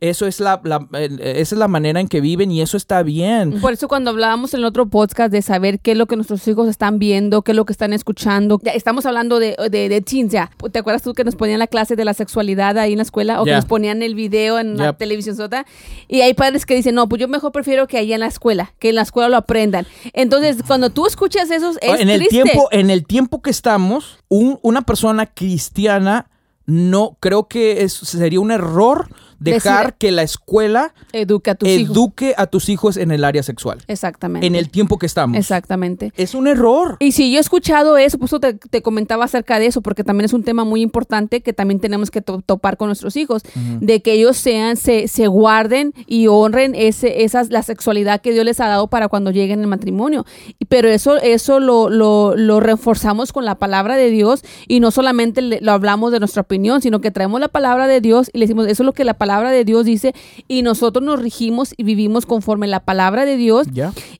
eso 0.00 0.26
es 0.26 0.40
la, 0.40 0.60
esa 0.92 1.54
es 1.54 1.58
la 1.58 1.68
manera 1.68 2.00
en 2.00 2.08
que 2.08 2.20
viven 2.20 2.50
y 2.50 2.62
eso 2.62 2.76
está 2.76 3.02
bien. 3.02 3.60
Por 3.60 3.74
eso 3.74 3.88
cuando 3.88 4.10
hablábamos 4.10 4.54
en 4.54 4.60
el 4.60 4.64
otro 4.64 4.86
podcast 4.86 5.30
de 5.30 5.42
saber 5.42 5.80
qué 5.80 5.92
es 5.92 5.98
lo 5.98 6.06
que 6.06 6.16
nuestros 6.16 6.46
hijos 6.48 6.68
están 6.68 6.98
viendo, 6.98 7.42
qué 7.42 7.52
es 7.52 7.56
lo 7.56 7.66
que 7.66 7.72
están 7.72 7.92
escuchando, 7.92 8.60
estamos 8.64 9.04
hablando 9.04 9.38
de, 9.38 9.56
de, 9.70 9.88
de 9.88 10.00
teens 10.00 10.32
ya. 10.32 10.50
¿Te 10.70 10.78
acuerdas 10.78 11.02
tú 11.02 11.12
que 11.12 11.24
nos 11.24 11.36
ponían 11.36 11.58
la 11.58 11.66
clase 11.66 11.94
de 11.94 12.04
la 12.04 12.14
sexualidad 12.14 12.78
ahí 12.78 12.92
en 12.92 12.98
la 12.98 13.02
escuela? 13.02 13.42
O 13.42 13.44
que 13.44 13.52
nos 13.52 13.66
ponían 13.66 14.02
el 14.02 14.14
video 14.14 14.58
en 14.58 14.78
la 14.78 14.94
televisión 14.94 15.36
sota. 15.36 15.66
Y 16.08 16.22
hay 16.22 16.32
padres 16.34 16.64
que 16.64 16.74
dicen, 16.74 16.94
no, 16.94 17.08
pues 17.08 17.20
yo 17.20 17.28
mejor 17.28 17.52
prefiero 17.52 17.86
que 17.86 17.98
ahí 17.98 18.12
en 18.12 18.20
la 18.20 18.26
escuela, 18.26 18.72
que 18.78 18.88
en 18.90 18.94
la 18.94 19.02
escuela 19.02 19.28
lo 19.28 19.36
aprendan. 19.36 19.86
Entonces, 20.14 20.56
cuando 20.66 20.90
tú 20.90 21.06
escuchas 21.06 21.50
eso, 21.50 21.72
es 21.80 22.00
en 22.00 22.08
el 22.08 22.26
tiempo 22.28 22.68
En 22.70 22.90
el 22.90 23.04
tiempo 23.04 23.42
que 23.42 23.50
estamos, 23.50 24.18
un, 24.28 24.58
una 24.62 24.82
persona 24.82 25.01
cristiana 25.26 26.30
no 26.66 27.16
creo 27.20 27.48
que 27.48 27.82
es, 27.82 27.92
sería 27.92 28.40
un 28.40 28.50
error 28.50 29.08
dejar 29.42 29.94
que 29.94 30.10
la 30.10 30.22
escuela 30.22 30.94
eduque 31.12 31.50
a, 31.50 31.54
tus, 31.54 31.68
eduque 31.68 32.30
hijos. 32.30 32.38
a 32.38 32.46
tus 32.46 32.68
hijos 32.68 32.96
en 32.96 33.10
el 33.10 33.24
área 33.24 33.42
sexual. 33.42 33.78
Exactamente. 33.88 34.46
En 34.46 34.54
el 34.54 34.70
tiempo 34.70 34.98
que 34.98 35.06
estamos. 35.06 35.36
Exactamente. 35.36 36.12
Es 36.16 36.34
un 36.34 36.46
error. 36.46 36.96
Y 37.00 37.12
si 37.12 37.30
yo 37.32 37.38
he 37.38 37.40
escuchado 37.40 37.96
eso, 37.96 38.18
pues 38.18 38.32
te, 38.70 38.82
comentaba 38.82 39.24
acerca 39.24 39.58
de 39.58 39.66
eso, 39.66 39.82
porque 39.82 40.04
también 40.04 40.26
es 40.26 40.32
un 40.32 40.44
tema 40.44 40.64
muy 40.64 40.82
importante 40.82 41.40
que 41.40 41.52
también 41.52 41.80
tenemos 41.80 42.10
que 42.10 42.22
topar 42.22 42.76
con 42.76 42.88
nuestros 42.88 43.16
hijos, 43.16 43.42
de 43.80 44.02
que 44.02 44.12
ellos 44.12 44.36
sean, 44.36 44.76
se, 44.76 45.08
se 45.08 45.26
guarden 45.26 45.92
y 46.06 46.26
honren 46.26 46.74
ese, 46.74 47.24
esas, 47.24 47.50
la 47.50 47.62
sexualidad 47.62 48.20
que 48.20 48.32
Dios 48.32 48.44
les 48.44 48.60
ha 48.60 48.68
dado 48.68 48.88
para 48.88 49.08
cuando 49.08 49.30
lleguen 49.30 49.60
al 49.60 49.66
matrimonio. 49.66 50.24
Pero 50.68 50.88
eso, 50.88 51.16
eso 51.16 51.60
lo, 51.60 51.88
lo, 51.88 52.36
lo 52.36 52.60
reforzamos 52.60 53.32
con 53.32 53.44
la 53.44 53.56
palabra 53.56 53.96
de 53.96 54.10
Dios 54.10 54.44
y 54.66 54.80
no 54.80 54.90
solamente 54.90 55.42
lo 55.42 55.72
hablamos 55.72 56.12
de 56.12 56.18
nuestra 56.18 56.42
opinión, 56.42 56.80
sino 56.82 57.00
que 57.00 57.10
traemos 57.10 57.40
la 57.40 57.48
palabra 57.48 57.86
de 57.86 58.00
Dios 58.00 58.30
y 58.32 58.38
le 58.38 58.44
decimos, 58.44 58.66
eso 58.66 58.82
es 58.82 58.86
lo 58.86 58.92
que 58.92 59.04
la 59.04 59.14
palabra 59.14 59.31
palabra 59.32 59.50
de 59.50 59.64
Dios 59.64 59.86
dice 59.86 60.14
y 60.46 60.60
nosotros 60.60 61.02
nos 61.02 61.18
rigimos 61.18 61.72
y 61.78 61.84
vivimos 61.84 62.26
conforme 62.26 62.66
la 62.66 62.80
palabra 62.80 63.24
de 63.24 63.38
Dios. 63.38 63.66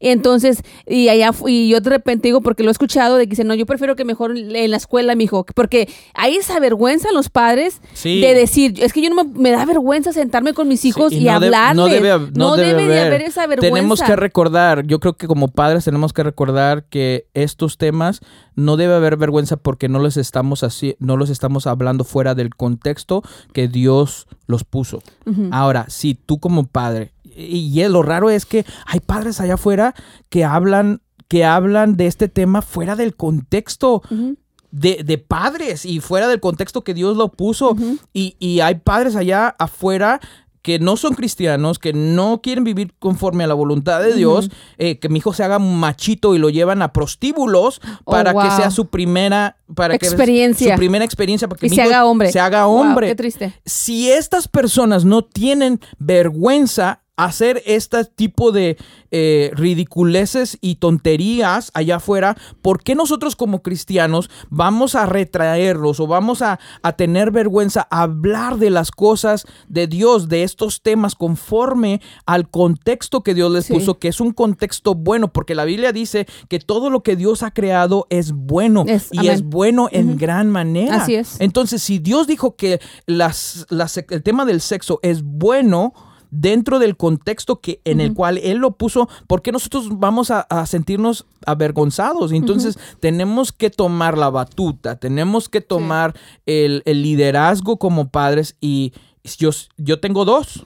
Entonces, 0.01 0.63
y 0.87 1.09
allá 1.09 1.33
y 1.47 1.69
yo 1.69 1.81
de 1.81 1.91
repente 1.91 2.29
digo, 2.29 2.41
porque 2.41 2.63
lo 2.63 2.71
he 2.71 2.73
escuchado, 2.73 3.17
de 3.17 3.27
que 3.27 3.31
dice, 3.31 3.45
no, 3.45 3.55
yo 3.55 3.67
prefiero 3.67 3.95
que 3.95 4.07
mejor 4.07 4.35
en 4.37 4.71
la 4.71 4.77
escuela, 4.79 5.15
mi 5.15 5.25
hijo, 5.25 5.45
porque 5.55 5.89
hay 6.15 6.37
esa 6.37 6.59
vergüenza 6.61 7.11
en 7.11 7.15
los 7.15 7.29
padres 7.29 7.83
de 8.03 8.35
decir, 8.35 8.83
es 8.83 8.95
que 8.95 9.03
yo 9.03 9.11
no 9.11 9.25
me, 9.25 9.51
da 9.51 9.67
vergüenza 9.67 10.15
sentarme 10.15 10.55
con 10.55 10.67
mis 10.67 10.87
hijos 10.87 11.13
y, 11.13 11.29
hablar 11.29 11.77
no 11.77 11.87
debe, 11.89 12.09
no, 12.35 12.57
debe, 12.57 12.87
de 12.87 13.01
haber 13.01 13.21
esa 13.21 13.47
vergüenza. 13.47 13.75
Tenemos 13.75 14.03
que 14.03 14.17
recordar, 14.17 14.87
yo 14.87 14.99
creo 14.99 15.15
que 15.19 15.27
como 15.27 15.49
padres 15.49 15.85
tenemos 15.85 16.15
que 16.15 16.23
recordar 16.23 16.85
que 16.85 17.27
estos 17.35 17.77
temas 17.77 18.21
no 18.55 18.79
debe 18.79 18.95
haber 18.95 19.19
vergüenza 19.19 19.57
porque 19.59 19.91
no 19.91 19.99
los 19.99 20.17
estamos 20.17 20.63
así, 20.63 20.97
no 20.99 21.19
los 21.19 21.29
estamos 21.29 21.67
hablando 21.67 22.05
fuera 22.05 22.35
del 22.35 22.55
contexto 22.55 23.23
que 23.53 23.69
Dios 23.69 24.27
los 24.47 24.65
puso. 24.65 25.02
Ahora, 25.51 25.87
si 25.89 26.15
tú 26.15 26.39
como 26.39 26.67
padre, 26.67 27.13
y, 27.25 27.83
lo 27.89 28.03
raro 28.03 28.31
es 28.31 28.47
que 28.47 28.65
hay 28.87 29.01
padres 29.01 29.41
allá 29.41 29.55
afuera 29.55 29.95
que 30.29 30.45
hablan, 30.45 31.01
que 31.29 31.45
hablan 31.45 31.97
de 31.97 32.07
este 32.07 32.29
tema 32.29 32.63
fuera 32.63 32.97
del 32.97 33.17
contexto. 33.17 34.03
De, 34.71 35.03
de, 35.05 35.19
padres 35.19 35.85
y 35.85 36.01
fuera 36.01 36.29
del 36.29 36.41
contexto 36.41 36.83
que 36.83 36.95
Dios 36.95 37.19
lo 37.19 37.29
puso. 37.29 37.77
y, 38.15 38.37
y, 38.39 38.61
hay 38.61 38.77
padres 38.77 39.17
allá 39.17 39.55
afuera 39.59 40.21
que 40.63 40.79
no 40.79 40.97
son 40.97 41.15
cristianos, 41.15 41.79
que 41.79 41.93
no 41.93 42.41
quieren 42.41 42.65
vivir 42.65 42.95
conforme 42.99 43.45
a 43.45 43.47
la 43.49 43.55
voluntad 43.55 44.01
de 44.01 44.15
Dios, 44.15 44.51
eh, 44.79 44.99
que 44.99 45.09
mi 45.09 45.19
hijo 45.19 45.33
se 45.33 45.43
haga 45.43 45.59
machito 45.59 46.35
y 46.35 46.39
lo 46.39 46.51
llevan 46.51 46.83
a 46.83 46.93
prostíbulos 46.93 47.81
oh, 48.05 48.11
para 48.11 48.33
que 48.33 48.51
sea 48.53 48.71
su 48.71 48.87
primera 48.87 49.57
para 49.75 49.95
experiencia. 49.95 50.69
Que 50.69 50.73
su 50.75 50.79
primera 50.79 51.05
experiencia 51.05 51.49
para 51.49 51.59
que 51.59 51.69
se 51.69 51.83
haga 51.83 52.05
hombre. 52.05 52.31
Se 52.31 52.41
haga 52.41 52.67
hombre. 52.69 53.09
qué 53.09 53.15
triste. 53.17 53.61
Si 53.65 54.11
estas 54.11 54.47
personas 54.47 55.05
no 55.05 55.23
tienen 55.23 55.81
vergüenza 55.99 57.02
hacer 57.17 57.63
este 57.67 58.05
tipo 58.05 58.53
de 58.53 58.79
eh, 59.11 59.51
ridiculeces 59.55 60.57
y 60.63 60.77
tonterías 60.77 61.71
allá 61.75 61.97
afuera, 61.97 62.37
¿por 62.63 62.83
qué 62.83 62.95
nosotros 62.95 63.37
como 63.37 63.63
cristianos 63.63 64.31
vamos 64.49 64.95
a 64.95 65.05
retraerlos 65.05 66.01
o 66.01 66.07
vamos 66.07 66.41
a, 66.41 66.59
tener 66.97 67.31
vergüenza 67.31 67.87
a 67.91 68.03
hablar 68.03 68.59
de 68.59 68.71
las 68.71 68.91
cosas 68.91 69.45
de 69.69 69.87
Dios, 69.87 70.29
de 70.29 70.43
estos 70.43 70.83
temas 70.83 71.15
conforme 71.15 72.01
al 72.27 72.49
contexto 72.49 73.23
que 73.23 73.35
Dios 73.35 73.51
les 73.53 73.69
puso, 73.69 73.99
que 73.99 74.09
es 74.09 74.21
un 74.21 74.33
contexto 74.33 74.95
bueno, 74.95 75.33
porque 75.33 75.55
la 75.55 75.65
Biblia 75.65 75.93
dice 75.93 76.27
que 76.49 76.61
todo 76.61 76.91
lo 76.91 77.03
que 77.03 77.17
Dios 77.17 77.43
ha 77.43 77.51
creado 77.51 78.07
es 78.11 78.33
bueno 78.33 78.85
y 79.11 79.29
es 79.29 79.43
bueno 79.43 79.89
en 79.91 80.17
gran 80.17 80.51
manera. 80.51 81.03
Así 81.03 81.15
es. 81.15 81.41
Entonces, 81.41 81.83
si 81.83 81.99
Dios 81.99 82.27
dijo 82.27 82.57
que 82.57 82.81
las, 83.07 83.67
el 84.11 84.23
tema 84.23 84.45
del 84.45 84.61
sexo 84.61 84.99
es 85.03 85.23
bueno, 85.23 85.93
dentro 86.33 86.79
del 86.79 86.97
contexto 86.97 87.61
que, 87.61 87.81
en 87.85 88.01
el 88.01 88.15
cual 88.15 88.39
él 88.39 88.57
lo 88.57 88.73
puso, 88.73 89.09
¿por 89.29 89.43
qué 89.43 89.53
nosotros 89.53 89.89
vamos 89.91 90.31
a, 90.31 90.67
sentirnos 90.67 91.27
avergonzados? 91.47 92.33
Entonces 92.33 92.79
tenemos 92.99 93.53
que 93.53 93.71
tomar 93.71 94.19
la 94.19 94.31
batuta, 94.31 94.97
tenemos 94.97 95.49
que 95.49 95.61
tomar 95.61 96.15
el, 96.47 96.83
liderazgo 96.87 97.77
como 97.77 98.09
padres 98.09 98.57
y 98.61 98.93
yo, 99.39 99.51
yo 99.77 100.01
tengo 100.01 100.25
dos 100.25 100.65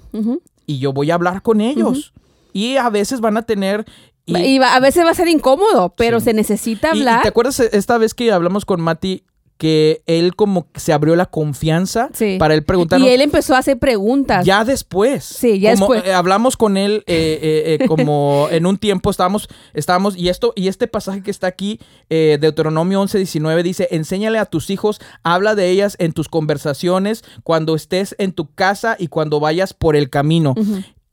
y 0.66 0.78
yo 0.78 0.92
voy 0.92 1.10
a 1.10 1.14
hablar 1.14 1.42
con 1.42 1.60
ellos. 1.60 2.14
Y 2.52 2.76
a 2.76 2.88
veces 2.88 3.20
van 3.20 3.36
a 3.36 3.42
tener 3.42 3.84
y, 4.24 4.58
a 4.58 4.80
veces 4.80 5.04
va 5.04 5.10
a 5.10 5.14
ser 5.14 5.28
incómodo, 5.28 5.94
pero 5.96 6.20
se 6.20 6.32
necesita 6.32 6.90
hablar. 6.90 7.22
¿Te 7.22 7.28
acuerdas 7.28 7.60
esta 7.60 7.98
vez 7.98 8.14
que 8.14 8.32
hablamos 8.32 8.64
con 8.64 8.80
Mati? 8.80 9.24
Que 9.58 10.02
él 10.06 10.36
como 10.36 10.66
se 10.74 10.92
abrió 10.92 11.16
la 11.16 11.26
confianza 11.26 12.10
para 12.38 12.54
él 12.54 12.62
preguntar. 12.62 13.00
Y 13.00 13.08
él 13.08 13.22
empezó 13.22 13.54
a 13.54 13.58
hacer 13.58 13.78
preguntas. 13.78 14.44
Ya 14.44 14.64
después. 14.64 15.24
Sí, 15.24 15.58
ya 15.58 15.70
después. 15.70 16.04
Eh, 16.04 16.12
hablamos 16.12 16.56
con 16.56 16.76
él 16.76 17.04
eh, 17.06 17.78
eh, 17.80 17.86
como 17.88 18.48
en 18.50 18.66
un 18.66 18.76
tiempo 18.76 19.10
estábamos, 19.10 19.48
estábamos, 19.72 20.16
y 20.16 20.28
esto, 20.28 20.52
y 20.56 20.68
este 20.68 20.88
pasaje 20.88 21.22
que 21.22 21.30
está 21.30 21.46
aquí, 21.46 21.80
Deuteronomio 22.08 23.00
11, 23.00 23.18
19, 23.18 23.62
dice, 23.62 23.88
enséñale 23.90 24.38
a 24.38 24.46
tus 24.46 24.70
hijos, 24.70 25.00
habla 25.22 25.54
de 25.54 25.70
ellas 25.70 25.96
en 25.98 26.12
tus 26.12 26.28
conversaciones, 26.28 27.24
cuando 27.42 27.74
estés 27.74 28.14
en 28.18 28.32
tu 28.32 28.52
casa 28.54 28.96
y 28.98 29.08
cuando 29.08 29.40
vayas 29.40 29.72
por 29.72 29.96
el 29.96 30.10
camino 30.10 30.54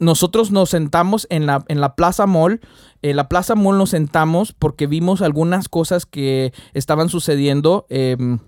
nosotros 0.03 0.51
nos 0.51 0.69
sentamos 0.69 1.27
en 1.29 1.45
la, 1.45 1.63
en 1.67 1.81
la 1.81 1.95
Plaza 1.95 2.25
Mall. 2.25 2.61
En 3.01 3.15
la 3.15 3.29
Plaza 3.29 3.55
Mall 3.55 3.77
nos 3.77 3.91
sentamos 3.91 4.53
porque 4.53 4.87
vimos 4.87 5.21
algunas 5.21 5.69
cosas 5.69 6.05
que 6.05 6.53
estaban 6.73 7.09
sucediendo. 7.09 7.85
Em, 7.89 8.39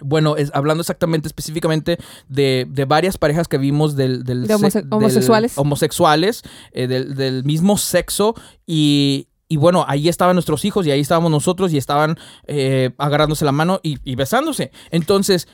bueno, 0.00 0.36
es, 0.36 0.50
hablando 0.54 0.82
exactamente, 0.82 1.28
específicamente 1.28 1.98
de, 2.28 2.66
varias 2.86 3.18
parejas 3.18 3.48
que 3.48 3.58
vimos 3.58 3.96
del, 3.96 4.24
del, 4.24 4.46
homosexuales, 4.90 5.56
homosexuales 5.56 6.42
eh, 6.72 6.86
del, 6.86 7.44
mismo 7.44 7.78
sexo 7.78 8.34
y, 8.66 9.28
bueno, 9.50 9.84
ahí 9.88 10.08
estaban 10.08 10.36
nuestros 10.36 10.64
hijos 10.64 10.86
y 10.86 10.90
ahí 10.90 11.00
estábamos 11.00 11.30
nosotros 11.30 11.72
y 11.72 11.78
estaban 11.78 12.18
eh, 12.46 12.90
agarrándose 12.98 13.44
la 13.44 13.52
mano 13.52 13.80
y, 13.82 13.98
y 14.04 14.16
besándose. 14.16 14.70
Entonces, 14.90 15.48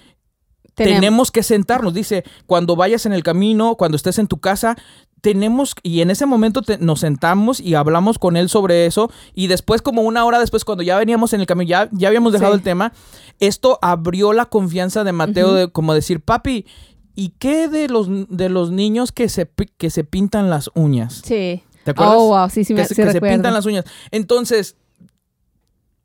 tenemos. 0.74 1.30
que 1.30 1.42
sentarnos. 1.42 1.94
Dice, 1.94 2.24
cuando 2.46 2.76
vayas 2.76 3.06
en 3.06 3.12
el 3.12 3.22
camino, 3.22 3.76
cuando 3.76 3.96
estés 3.96 4.18
en 4.18 4.26
tu 4.26 4.38
casa, 4.38 4.76
tenemos, 5.20 5.74
y 5.82 6.00
en 6.00 6.10
ese 6.10 6.26
momento 6.26 6.62
nos 6.80 7.00
sentamos 7.00 7.60
y 7.60 7.74
hablamos 7.74 8.18
con 8.18 8.36
él 8.36 8.48
sobre 8.48 8.86
eso, 8.86 9.10
y 9.34 9.46
después, 9.46 9.80
como 9.80 10.02
una 10.02 10.24
hora 10.24 10.40
después, 10.40 10.64
cuando 10.64 10.82
ya 10.82 10.98
veníamos 10.98 11.32
en 11.32 11.40
el 11.40 11.46
camino, 11.46 11.68
ya, 11.68 11.88
ya 11.92 12.08
habíamos 12.08 12.32
dejado 12.32 12.54
el 12.54 12.62
tema, 12.62 12.92
esto 13.38 13.78
abrió 13.82 14.32
la 14.32 14.46
confianza 14.46 15.04
de 15.04 15.12
Mateo 15.12 15.54
de 15.54 15.70
como 15.70 15.94
decir, 15.94 16.20
papi, 16.20 16.66
¿y 17.14 17.30
qué 17.38 17.68
de 17.68 17.88
los, 17.88 18.08
de 18.28 18.48
los 18.48 18.72
niños 18.72 19.12
que 19.12 19.28
se, 19.28 19.48
que 19.78 19.90
se 19.90 20.02
pintan 20.02 20.50
las 20.50 20.70
uñas? 20.74 21.22
Sí. 21.24 21.62
¿Te 21.84 21.92
acuerdas? 21.92 22.16
Oh, 22.18 22.28
wow, 22.28 22.50
sí, 22.50 22.64
sí, 22.64 22.74
me, 22.74 22.86
que, 22.86 22.94
que 22.94 23.12
se 23.12 23.20
pintan 23.20 23.54
las 23.54 23.66
uñas. 23.66 23.84
Entonces, 24.10 24.76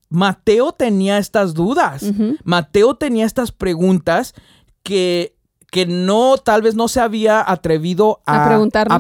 Mateo 0.09 0.71
tenía 0.71 1.17
estas 1.17 1.53
dudas. 1.53 2.05
Mateo 2.43 2.95
tenía 2.95 3.25
estas 3.25 3.51
preguntas 3.51 4.33
que 4.87 5.37
que 5.69 5.85
no, 5.85 6.37
tal 6.37 6.61
vez 6.61 6.75
no 6.75 6.87
se 6.87 7.01
había 7.01 7.43
atrevido 7.45 8.21
a, 8.25 8.45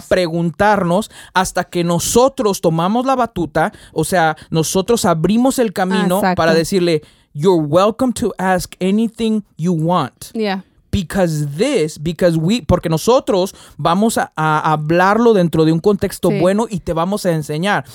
preguntarnos. 0.09 1.09
hasta 1.33 1.63
que 1.63 1.83
nosotros 1.83 2.59
tomamos 2.59 3.05
la 3.05 3.15
batuta, 3.15 3.71
o 3.93 4.03
sea, 4.03 4.35
nosotros 4.49 5.05
abrimos 5.05 5.59
el 5.59 5.71
camino 5.71 6.21
para 6.35 6.53
decirle, 6.53 7.03
you're 7.33 7.63
welcome 7.65 8.11
to 8.13 8.33
ask 8.37 8.75
anything 8.81 9.43
you 9.57 9.73
want. 9.73 10.31
Yeah. 10.33 10.63
Because 10.91 11.47
this, 11.57 11.97
because 12.01 12.37
we, 12.37 12.61
porque 12.61 12.89
nosotros 12.89 13.55
vamos 13.77 14.17
a, 14.17 14.31
hablarlo 14.35 15.33
dentro 15.33 15.63
de 15.63 15.71
un 15.71 15.79
contexto 15.79 16.29
bueno 16.31 16.67
y 16.69 16.81
te 16.81 16.91
vamos 16.91 17.25
a 17.25 17.31
enseñar. 17.31 17.85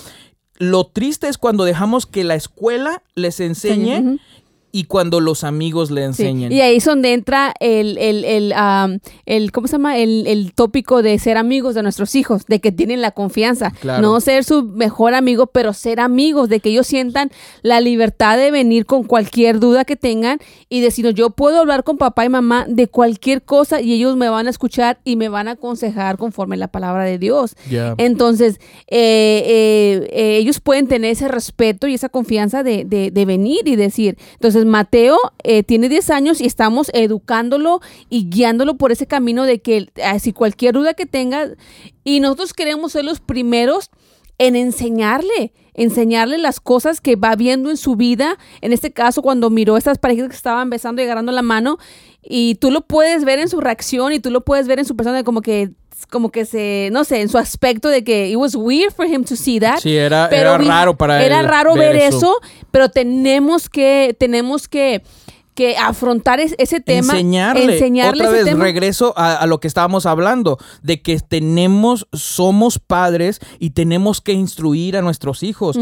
Lo 0.57 0.87
triste 0.87 1.29
es 1.29 1.37
cuando 1.37 1.65
dejamos 1.65 2.07
que 2.07 2.25
la 2.25 2.37
escuela 2.37 3.03
les 3.15 3.41
enseñe 3.41 4.19
y 4.75 4.85
cuando 4.85 5.21
los 5.21 5.45
amigos 5.45 5.91
le 5.91 6.03
enseñan. 6.03 6.51
Y 6.51 6.63
ahí 6.63 6.77
es 6.77 6.85
donde 6.87 7.13
entra 7.13 7.53
el, 7.61 7.99
el, 7.99 8.25
el, 8.25 8.55
el 9.27 9.53
¿cómo 9.53 9.67
se 9.67 9.73
llama? 9.73 9.99
El, 9.99 10.27
el, 10.27 10.55
tópico 10.55 11.03
de 11.03 11.19
ser 11.19 11.37
amigos 11.37 11.75
de 11.75 11.83
nuestros 11.83 12.15
hijos, 12.15 12.47
de 12.47 12.61
que 12.61 12.73
tienen 12.73 13.03
la 13.03 13.11
confianza. 13.11 13.75
No 13.83 14.19
ser 14.21 14.45
su 14.45 14.65
mejor 14.65 15.13
amigo, 15.13 15.47
pero 15.47 15.75
ser 15.75 16.01
amigos, 16.01 16.49
de 16.49 16.61
que 16.61 16.71
ellos 16.71 16.87
sientan 16.87 17.31
la 17.61 17.83
libertad 17.83 18.39
de 18.39 18.51
venir 18.51 18.87
con 18.87 19.05
cualquier 19.05 19.61
duda 19.61 19.85
que 19.85 19.97
tengan 19.97 20.39
y 20.71 20.81
decir, 20.81 21.07
yo 21.11 21.31
puedo 21.31 21.59
hablar 21.59 21.85
con 21.85 21.99
papá 21.99 22.25
y 22.25 22.31
mamá 22.31 22.65
de 22.67 22.89
cualquier 22.89 23.43
cosa 23.43 23.83
y 23.83 23.93
ellos 23.93 24.17
me 24.17 24.31
van 24.31 24.47
a 24.47 24.51
escuchar 24.51 25.01
y 25.05 25.17
me 25.17 25.29
van 25.29 25.49
a 25.49 25.53
aconsejar 25.53 26.17
conforme 26.17 26.57
la 26.57 26.69
palabra 26.69 27.05
de 27.05 27.19
Dios. 27.19 27.57
Entonces, 27.99 28.59
eh, 28.89 29.43
eh, 29.45 30.09
eh, 30.13 30.37
ellos 30.39 30.61
pueden 30.61 30.89
tener 30.89 31.11
ese 31.11 31.29
respeto 31.29 31.89
y 31.89 31.95
esa 31.95 32.09
confianza 32.09 32.63
de, 32.63 32.87
de, 32.87 33.11
de 33.11 33.25
venir 33.27 33.69
y 33.69 33.77
decir, 33.77 34.17
entonces, 34.33 34.62
Mateo 34.65 35.19
eh, 35.43 35.63
tiene 35.63 35.89
10 35.89 36.11
años 36.11 36.41
y 36.41 36.47
estamos 36.47 36.91
educándolo 36.95 37.81
y 38.09 38.29
guiándolo 38.29 38.77
por 38.77 38.93
ese 38.93 39.07
camino 39.07 39.45
de 39.45 39.61
que 39.61 39.91
eh, 39.95 40.19
si 40.21 40.33
cualquier 40.33 40.75
duda 40.75 40.95
que 40.95 41.07
tenga, 41.07 41.49
y 42.05 42.21
nosotros 42.21 42.55
queremos 42.55 42.93
ser 42.93 43.05
los 43.05 43.21
primeros 43.21 43.91
en 44.39 44.57
enseñarle, 44.57 45.53
enseñarle 45.75 46.39
las 46.39 46.59
cosas 46.61 47.01
que 47.01 47.17
va 47.17 47.37
viendo 47.37 47.71
en 47.71 47.77
su 47.77 47.97
vida. 47.97 48.39
En 48.61 48.73
este 48.73 48.93
caso, 48.93 49.23
cuando 49.23 49.51
miró 49.51 49.77
a 49.77 49.79
estas 49.79 49.99
parejas 49.99 50.29
que 50.29 50.37
estaban 50.37 50.69
besando 50.71 51.01
y 51.01 51.05
agarrando 51.05 51.33
la 51.33 51.43
mano, 51.43 51.79
y 52.23 52.57
tú 52.57 52.71
lo 52.71 52.83
puedes 52.83 53.25
ver 53.25 53.39
en 53.39 53.49
su 53.49 53.61
reacción 53.61 54.13
y 54.13 54.21
tú 54.21 54.31
lo 54.31 54.45
puedes 54.45 54.67
ver 54.67 54.79
en 54.79 54.85
su 54.85 54.97
persona 54.97 55.25
como 55.25 55.43
que 55.43 55.73
como 56.07 56.31
que 56.31 56.45
se, 56.45 56.91
no 56.93 57.05
sé, 57.05 57.21
en 57.21 57.29
su 57.29 57.39
aspecto 57.39 57.89
de 57.89 58.05
que 58.05 58.29
it 58.29 58.37
was 58.37 58.55
weird 58.55 58.93
for 58.93 59.07
him 59.07 59.25
to 59.25 59.37
see 59.37 59.61
that. 59.61 59.79
Sí, 59.81 59.97
era, 59.97 60.29
era 60.29 60.59
raro 60.59 60.97
para 60.97 61.17
era 61.25 61.39
él. 61.39 61.45
Era 61.45 61.49
raro 61.51 61.75
ver, 61.75 61.97
eso. 61.97 62.37
pero 62.71 62.89
tenemos 62.89 63.69
que, 63.69 64.17
tenemos 64.19 64.69
que, 64.69 65.03
que 65.55 65.77
afrontar 65.77 66.41
ese 66.41 66.81
tema. 66.81 67.13
Enseñarle. 67.13 67.75
enseñarle 67.75 68.25
Otra 68.27 68.43
vez, 68.45 68.59
regreso 68.59 69.15
a, 69.17 69.47
lo 69.47 69.61
que 69.61 69.69
estábamos 69.69 70.07
hablando, 70.07 70.59
de 70.83 71.03
que 71.03 71.19
tenemos, 71.21 72.07
somos 72.13 72.79
padres 72.79 73.41
y 73.59 73.71
tenemos 73.71 74.21
que 74.21 74.33
instruir 74.33 74.97
a 74.97 75.03
nuestros 75.03 75.43
hijos. 75.43 75.79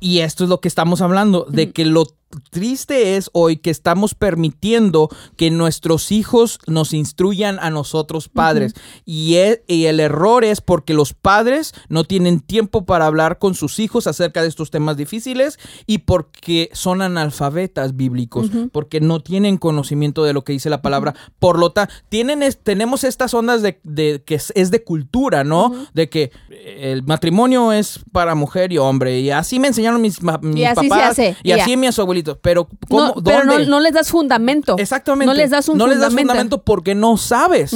Y 0.00 0.18
esto 0.18 0.44
es 0.44 0.50
lo 0.50 0.60
que 0.60 0.68
estamos 0.68 1.00
hablando, 1.00 1.46
de 1.48 1.72
que 1.72 1.84
lo 1.86 2.06
triste 2.50 3.16
es 3.16 3.30
hoy 3.32 3.56
que 3.56 3.70
estamos 3.70 4.14
permitiendo 4.14 5.08
que 5.36 5.50
nuestros 5.50 6.12
hijos 6.12 6.58
nos 6.66 6.92
instruyan 6.92 7.58
a 7.60 7.70
nosotros 7.70 8.28
padres. 8.28 8.74
y, 9.04 9.36
e, 9.36 9.64
y, 9.66 9.84
el 9.86 10.00
error 10.00 10.44
es 10.44 10.60
porque 10.60 10.94
los 10.94 11.12
padres 11.12 11.74
no 11.88 12.04
tienen 12.04 12.40
tiempo 12.40 12.84
para 12.84 13.06
hablar 13.06 13.38
con 13.38 13.54
sus 13.54 13.78
hijos 13.78 14.06
acerca 14.06 14.42
de 14.42 14.48
estos 14.48 14.70
temas 14.70 14.96
difíciles 14.96 15.58
y 15.86 15.98
porque 15.98 16.70
son 16.72 17.02
analfabetas 17.02 17.96
bíblicos, 17.96 18.50
porque 18.72 19.00
no 19.00 19.20
tienen 19.20 19.56
conocimiento 19.56 20.24
de 20.24 20.32
lo 20.32 20.44
que 20.44 20.52
dice 20.52 20.70
la 20.70 20.82
palabra. 20.82 21.14
Por 21.38 21.58
lo 21.58 21.70
tanto, 21.72 21.92
tienen 22.08 22.42
tenemos 22.62 23.04
estas 23.04 23.34
ondas 23.34 23.62
de, 23.62 24.22
que 24.24 24.34
es, 24.34 24.70
de 24.70 24.84
cultura, 24.84 25.44
¿no? 25.44 25.72
De 25.94 26.08
que 26.08 26.30
el 26.50 27.02
matrimonio 27.04 27.72
es 27.72 28.00
para 28.12 28.34
mujer 28.34 28.72
y 28.72 28.78
hombre. 28.78 29.20
Y 29.20 29.30
así 29.30 29.58
me 29.58 29.68
enseñaron 29.68 30.00
mis, 30.00 30.18
papás. 30.18 31.18
y 31.42 31.52
así 31.52 31.76
mi 31.76 31.86
abuelitos 31.86 32.23
pero 32.40 32.68
¿cómo, 32.88 33.14
no, 33.22 33.58
no, 33.66 33.80
les 33.80 33.92
das 33.92 34.10
fundamento. 34.10 34.76
Exactamente. 34.78 35.26
No 35.26 35.34
les 35.34 35.50
das 35.50 35.68
un 35.68 35.78
no 35.78 35.84
fundamento. 35.84 36.06
les 36.06 36.14
das 36.14 36.20
fundamento 36.20 36.62
porque 36.62 36.94
no 36.94 37.16
sabes. 37.16 37.74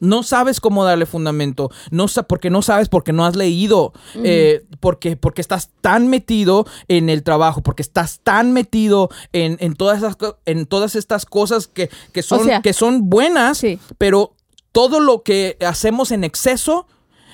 No 0.00 0.22
sabes 0.22 0.60
cómo 0.60 0.82
darle 0.82 1.04
fundamento, 1.04 1.70
no 1.90 2.06
porque 2.26 2.48
no 2.48 2.62
sabes, 2.62 2.88
porque 2.88 3.12
no 3.12 3.26
has 3.26 3.36
leído, 3.36 3.92
eh, 4.24 4.64
porque, 4.80 5.18
porque 5.18 5.42
estás 5.42 5.68
tan 5.82 6.08
metido 6.08 6.64
en 6.88 7.10
el 7.10 7.22
trabajo, 7.22 7.62
porque 7.62 7.82
estás 7.82 8.20
tan 8.20 8.52
metido 8.52 9.10
en, 9.34 9.58
en 9.60 9.74
todas, 9.74 9.98
esas, 9.98 10.16
en 10.46 10.64
todas 10.64 10.96
estas 10.96 11.26
cosas 11.26 11.66
que, 11.66 11.90
que 12.12 12.22
son, 12.22 12.48
que 12.62 12.72
son 12.72 13.10
buenas, 13.10 13.60
pero 13.98 14.32
todo 14.72 15.00
lo 15.00 15.22
que 15.22 15.58
hacemos 15.60 16.12
en 16.12 16.24
exceso, 16.24 16.86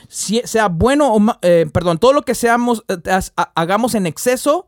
sea 0.09 0.69
bueno 0.69 1.15
o, 1.15 1.21
eh, 1.43 1.67
perdón, 1.73 1.99
todo 1.99 2.13
lo 2.13 2.23
que 2.23 2.35
seamos, 2.35 2.85
eh, 2.89 3.21
hagamos 3.55 3.95
en 3.95 4.07
exceso, 4.07 4.67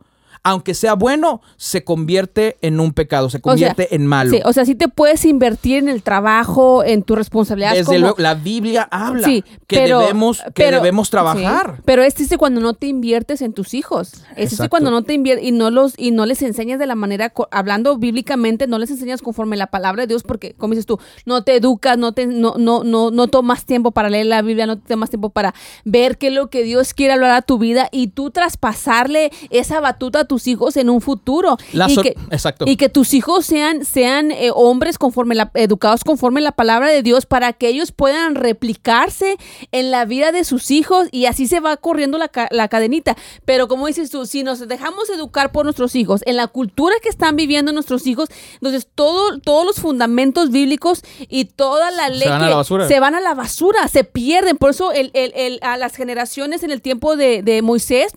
aunque 0.48 0.72
sea 0.72 0.94
bueno, 0.94 1.42
se 1.56 1.84
convierte 1.84 2.56
en 2.62 2.80
un 2.80 2.92
pecado, 2.92 3.28
se 3.28 3.40
convierte 3.40 3.94
en 3.94 4.06
malo. 4.06 4.30
Sí, 4.30 4.40
o 4.44 4.52
sea, 4.54 4.64
sí 4.64 4.74
te 4.74 4.88
puedes 4.88 5.24
invertir 5.26 5.78
en 5.78 5.88
el 5.90 6.02
trabajo, 6.02 6.82
en 6.84 7.02
tu 7.02 7.14
responsabilidad. 7.14 7.74
Desde 7.74 7.98
luego, 7.98 8.16
la 8.18 8.34
Biblia 8.34 8.88
habla 8.90 9.28
que, 9.66 9.80
debemos, 9.80 10.42
que 10.54 10.70
debemos 10.70 11.10
trabajar. 11.10 11.82
pero 11.84 12.02
es 12.02 12.14
triste 12.14 12.38
cuando 12.38 12.62
no 12.62 12.72
te 12.72 12.86
inviertes 12.86 13.42
en 13.42 13.52
tus 13.52 13.74
hijos. 13.74 14.22
Es 14.36 14.48
triste 14.48 14.70
cuando 14.70 14.90
no 14.90 15.02
te 15.02 15.12
inviertes 15.12 15.46
y 15.46 15.52
no 15.52 15.70
los 15.70 15.92
y 15.98 16.12
no 16.12 16.24
les 16.24 16.40
enseñas 16.40 16.78
de 16.78 16.86
la 16.86 16.94
manera 16.94 17.32
hablando 17.50 17.98
bíblicamente, 17.98 18.66
no 18.66 18.78
les 18.78 18.90
enseñas 18.90 19.20
conforme 19.20 19.56
la 19.56 19.66
palabra 19.66 20.02
de 20.02 20.06
Dios 20.06 20.22
porque 20.22 20.54
como 20.54 20.72
dices 20.72 20.86
tú, 20.86 20.98
no 21.26 21.44
te 21.44 21.56
educas, 21.56 21.98
no 21.98 22.12
te 22.12 22.26
no 22.26 22.54
no 22.56 22.84
no 22.84 23.10
no 23.10 23.28
tomas 23.28 23.66
tiempo 23.66 23.90
para 23.90 24.08
leer 24.08 24.26
la 24.26 24.40
Biblia, 24.40 24.66
no 24.66 24.78
tomas 24.78 25.10
tiempo 25.10 25.28
para 25.28 25.54
ver 25.84 26.16
qué 26.16 26.28
es 26.28 26.32
lo 26.32 26.48
que 26.48 26.62
Dios 26.62 26.94
quiere 26.94 27.12
hablar 27.12 27.32
a 27.32 27.42
tu 27.42 27.58
vida 27.58 27.88
y 27.92 28.08
tú 28.08 28.30
traspasarle 28.30 29.30
esa 29.50 29.80
batuta 29.80 30.20
a 30.20 30.24
tus 30.38 30.46
hijos 30.46 30.76
en 30.76 30.88
un 30.88 31.00
futuro. 31.00 31.56
y, 31.72 31.96
que, 32.00 32.16
exacto. 32.30 32.64
y 32.68 32.76
que 32.76 32.88
tus 32.88 33.12
hijos 33.12 33.44
sean, 33.44 33.84
sean 33.84 34.30
eh, 34.30 34.50
hombres 34.54 34.96
conforme 34.96 35.34
la, 35.34 35.50
educados 35.54 36.04
conforme 36.04 36.40
la 36.40 36.52
palabra 36.52 36.88
de 36.88 37.02
Dios 37.02 37.26
para 37.26 37.52
que 37.52 37.68
ellos 37.68 37.90
puedan 37.90 38.36
replicarse 38.36 39.36
en 39.72 39.90
la 39.90 40.04
vida 40.04 40.30
de 40.30 40.44
sus 40.44 40.70
hijos 40.70 41.08
y 41.10 41.26
así 41.26 41.48
se 41.48 41.58
va 41.58 41.76
corriendo 41.76 42.18
la, 42.18 42.30
la 42.50 42.68
cadenita. 42.68 43.16
Pero 43.44 43.66
como 43.66 43.88
dices 43.88 44.10
tú, 44.10 44.26
si 44.26 44.44
nos 44.44 44.66
dejamos 44.68 45.10
educar 45.10 45.50
por 45.50 45.64
nuestros 45.64 45.96
hijos, 45.96 46.22
en 46.24 46.36
la 46.36 46.46
cultura 46.46 46.94
que 47.02 47.08
están 47.08 47.34
viviendo 47.34 47.72
nuestros 47.72 48.06
hijos, 48.06 48.28
entonces 48.54 48.86
todo, 48.94 49.40
todos 49.40 49.66
los 49.66 49.76
fundamentos 49.76 50.50
bíblicos 50.50 51.02
y 51.28 51.46
toda 51.46 51.90
la 51.90 52.08
ley 52.10 52.20
se 52.20 52.28
van, 52.28 52.42
a 52.44 52.48
la 52.48 52.56
basura. 52.56 52.86
se 52.86 53.00
van 53.00 53.14
a 53.16 53.20
la 53.20 53.34
basura, 53.34 53.88
se 53.88 54.04
pierden. 54.04 54.56
Por 54.56 54.70
eso 54.70 54.92
el, 54.92 55.10
el, 55.14 55.32
el, 55.34 55.58
a 55.62 55.76
las 55.76 55.96
generaciones 55.96 56.62
en 56.62 56.70
el 56.70 56.80
tiempo 56.80 57.16
de, 57.16 57.42
de 57.42 57.62
Moisés, 57.62 58.12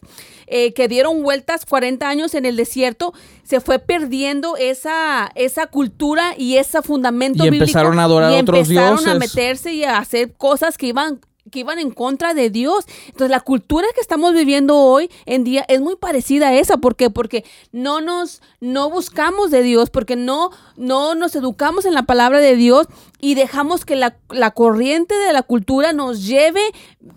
eh, 0.51 0.73
que 0.73 0.87
dieron 0.87 1.23
vueltas 1.23 1.65
40 1.65 2.07
años 2.07 2.35
en 2.35 2.45
el 2.45 2.57
desierto, 2.57 3.13
se 3.43 3.61
fue 3.61 3.79
perdiendo 3.79 4.57
esa, 4.57 5.31
esa 5.35 5.67
cultura 5.67 6.33
y 6.37 6.57
ese 6.57 6.81
fundamento 6.81 7.45
y 7.45 7.47
empezaron 7.47 7.97
a 7.99 8.03
adorar 8.03 8.33
a 8.33 8.37
otros 8.37 8.69
empezaron 8.69 9.07
a 9.07 9.15
meterse 9.15 9.73
y 9.73 9.85
a 9.85 9.97
hacer 9.97 10.33
cosas 10.33 10.77
que 10.77 10.87
iban 10.87 11.21
que 11.49 11.59
iban 11.59 11.79
en 11.79 11.91
contra 11.91 12.33
de 12.33 12.49
Dios. 12.49 12.85
Entonces, 13.07 13.29
la 13.29 13.39
cultura 13.39 13.87
que 13.95 14.01
estamos 14.01 14.33
viviendo 14.33 14.77
hoy 14.77 15.09
en 15.25 15.43
día 15.43 15.65
es 15.67 15.81
muy 15.81 15.95
parecida 15.95 16.49
a 16.49 16.53
esa. 16.53 16.77
¿Por 16.77 16.95
qué? 16.95 17.09
Porque 17.09 17.43
no 17.71 18.01
nos, 18.01 18.41
no 18.59 18.89
buscamos 18.89 19.51
de 19.51 19.63
Dios, 19.63 19.89
porque 19.89 20.15
no, 20.15 20.51
no 20.77 21.15
nos 21.15 21.35
educamos 21.35 21.85
en 21.85 21.93
la 21.93 22.03
palabra 22.03 22.39
de 22.39 22.55
Dios 22.55 22.87
y 23.19 23.35
dejamos 23.35 23.85
que 23.85 23.95
la, 23.95 24.17
la 24.29 24.51
corriente 24.51 25.15
de 25.15 25.31
la 25.31 25.43
cultura 25.43 25.93
nos 25.93 26.25
lleve 26.25 26.61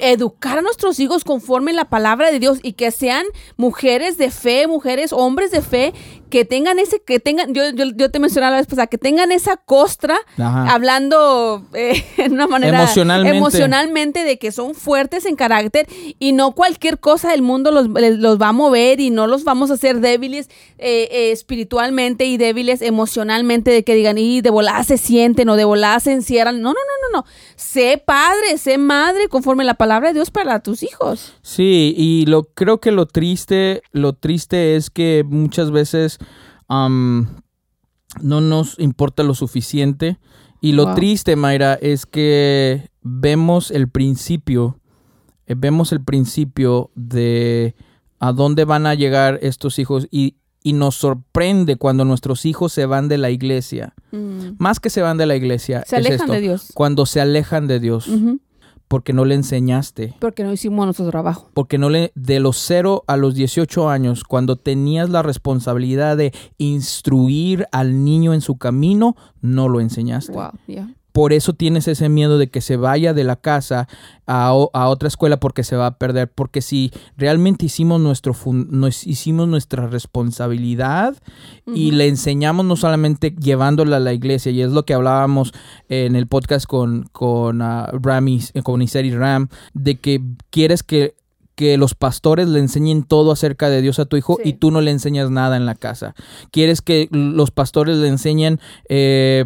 a 0.00 0.08
educar 0.08 0.58
a 0.58 0.62
nuestros 0.62 1.00
hijos 1.00 1.24
conforme 1.24 1.72
la 1.72 1.86
palabra 1.86 2.30
de 2.30 2.38
Dios 2.38 2.58
y 2.62 2.74
que 2.74 2.90
sean 2.90 3.24
mujeres 3.56 4.18
de 4.18 4.30
fe, 4.30 4.66
mujeres, 4.66 5.12
hombres 5.12 5.50
de 5.50 5.62
fe, 5.62 5.94
que 6.34 6.44
tengan 6.44 6.80
ese, 6.80 7.00
que 7.00 7.20
tengan, 7.20 7.54
yo, 7.54 7.62
yo, 7.72 8.10
te 8.10 8.18
mencionaba 8.18 8.50
la 8.52 8.56
vez 8.56 8.66
pasada, 8.66 8.88
que 8.88 8.98
tengan 8.98 9.30
esa 9.30 9.56
costra, 9.56 10.16
hablando 10.36 11.64
eh, 11.74 12.04
de 12.16 12.24
una 12.24 12.48
manera 12.48 12.82
emocionalmente. 12.82 13.38
emocionalmente, 13.38 14.13
de 14.22 14.38
que 14.38 14.52
son 14.52 14.74
fuertes 14.74 15.26
en 15.26 15.34
carácter 15.34 15.88
y 16.18 16.32
no 16.32 16.52
cualquier 16.52 17.00
cosa 17.00 17.30
del 17.30 17.42
mundo 17.42 17.70
los, 17.70 17.88
los 17.88 18.40
va 18.40 18.48
a 18.48 18.52
mover 18.52 19.00
y 19.00 19.10
no 19.10 19.26
los 19.26 19.44
vamos 19.44 19.70
a 19.70 19.74
hacer 19.74 20.00
débiles 20.00 20.48
eh, 20.78 21.08
eh, 21.10 21.32
espiritualmente 21.32 22.26
y 22.26 22.36
débiles 22.36 22.82
emocionalmente, 22.82 23.70
de 23.70 23.84
que 23.84 23.94
digan, 23.94 24.18
y 24.18 24.40
de 24.40 24.50
volada 24.50 24.84
se 24.84 24.98
sienten 24.98 25.48
o 25.48 25.56
de 25.56 25.64
volada 25.64 25.98
se 26.00 26.12
encierran. 26.12 26.60
No, 26.60 26.68
no, 26.68 26.74
no, 26.74 27.08
no, 27.10 27.18
no. 27.18 27.26
Sé 27.56 28.02
padre, 28.04 28.58
sé 28.58 28.78
madre 28.78 29.28
conforme 29.28 29.64
la 29.64 29.74
palabra 29.74 30.08
de 30.08 30.14
Dios 30.14 30.30
para 30.30 30.60
tus 30.60 30.82
hijos. 30.82 31.32
Sí, 31.42 31.94
y 31.96 32.26
lo 32.26 32.44
creo 32.44 32.80
que 32.80 32.92
lo 32.92 33.06
triste, 33.06 33.82
lo 33.92 34.12
triste 34.12 34.76
es 34.76 34.90
que 34.90 35.24
muchas 35.26 35.70
veces 35.70 36.18
no 36.68 38.40
nos 38.40 38.78
importa 38.78 39.22
lo 39.22 39.34
suficiente. 39.34 40.18
Y 40.60 40.72
lo 40.72 40.94
triste, 40.94 41.36
Mayra, 41.36 41.74
es 41.74 42.06
que 42.06 42.88
vemos 43.04 43.70
el 43.70 43.88
principio, 43.88 44.80
eh, 45.46 45.54
vemos 45.56 45.92
el 45.92 46.02
principio 46.02 46.90
de 46.96 47.76
a 48.18 48.32
dónde 48.32 48.64
van 48.64 48.86
a 48.86 48.94
llegar 48.94 49.38
estos 49.42 49.78
hijos 49.78 50.08
y, 50.10 50.36
nos 50.64 50.94
sorprende 50.94 51.76
cuando 51.76 52.06
nuestros 52.06 52.46
hijos 52.46 52.72
se 52.72 52.86
van 52.86 53.06
de 53.06 53.18
la 53.18 53.28
iglesia. 53.28 53.92
Mm. 54.12 54.52
Más 54.56 54.80
que 54.80 54.88
se 54.88 55.02
van 55.02 55.18
de 55.18 55.26
la 55.26 55.36
iglesia. 55.36 55.84
Se 55.86 55.96
alejan 55.96 56.30
de 56.30 56.40
Dios. 56.40 56.68
Cuando 56.72 57.04
se 57.04 57.20
alejan 57.20 57.66
de 57.66 57.80
Dios 57.80 58.08
porque 58.88 59.12
no 59.12 59.24
le 59.24 59.34
enseñaste. 59.34 60.14
Porque 60.20 60.44
no 60.44 60.52
hicimos 60.52 60.84
nuestro 60.84 61.08
trabajo. 61.08 61.50
Porque 61.54 61.78
no 61.78 61.90
le, 61.90 62.12
de 62.14 62.40
los 62.40 62.56
0 62.58 63.04
a 63.06 63.16
los 63.16 63.34
18 63.34 63.88
años, 63.88 64.24
cuando 64.24 64.56
tenías 64.56 65.10
la 65.10 65.22
responsabilidad 65.22 66.16
de 66.16 66.32
instruir 66.58 67.66
al 67.72 68.04
niño 68.04 68.34
en 68.34 68.40
su 68.40 68.56
camino, 68.56 69.16
no 69.40 69.68
lo 69.68 69.80
enseñaste. 69.80 70.32
Wow, 70.32 70.52
por 71.14 71.32
eso 71.32 71.52
tienes 71.52 71.86
ese 71.86 72.08
miedo 72.08 72.38
de 72.38 72.48
que 72.48 72.60
se 72.60 72.76
vaya 72.76 73.14
de 73.14 73.22
la 73.22 73.36
casa 73.36 73.86
a, 74.26 74.52
otra 74.52 75.06
escuela 75.06 75.38
porque 75.38 75.62
se 75.62 75.76
va 75.76 75.86
a 75.86 75.96
perder. 75.96 76.28
Porque 76.28 76.60
si 76.60 76.90
realmente 77.16 77.66
hicimos, 77.66 78.00
nuestro 78.00 78.34
nos 78.52 79.06
hicimos 79.06 79.46
nuestra 79.46 79.86
responsabilidad 79.86 81.14
y 81.72 81.92
le 81.92 82.08
enseñamos 82.08 82.66
no 82.66 82.74
solamente 82.74 83.30
llevándola 83.30 83.98
a 83.98 84.00
la 84.00 84.12
iglesia, 84.12 84.50
y 84.50 84.60
es 84.60 84.72
lo 84.72 84.84
que 84.84 84.92
hablábamos 84.92 85.52
en 85.88 86.16
el 86.16 86.26
podcast 86.26 86.66
con, 86.66 87.04
con, 87.12 87.62
uh, 87.62 88.62
con 88.64 88.82
Iseri 88.82 89.14
Ram, 89.14 89.50
de 89.72 90.00
que 90.00 90.20
quieres 90.50 90.82
que 90.82 91.14
que 91.54 91.78
los 91.78 91.94
pastores 91.94 92.48
le 92.48 92.58
enseñen 92.58 93.04
todo 93.04 93.30
acerca 93.30 93.70
de 93.70 93.80
Dios 93.80 94.00
a 94.00 94.06
tu 94.06 94.16
hijo 94.16 94.40
y 94.42 94.54
tú 94.54 94.72
no 94.72 94.80
le 94.80 94.90
enseñas 94.90 95.30
nada 95.30 95.56
en 95.56 95.64
la 95.66 95.76
casa. 95.76 96.16
Quieres 96.50 96.82
que 96.82 97.08
los 97.12 97.52
pastores 97.52 97.98
le 97.98 98.08
enseñen 98.08 98.58
eh, 98.88 99.44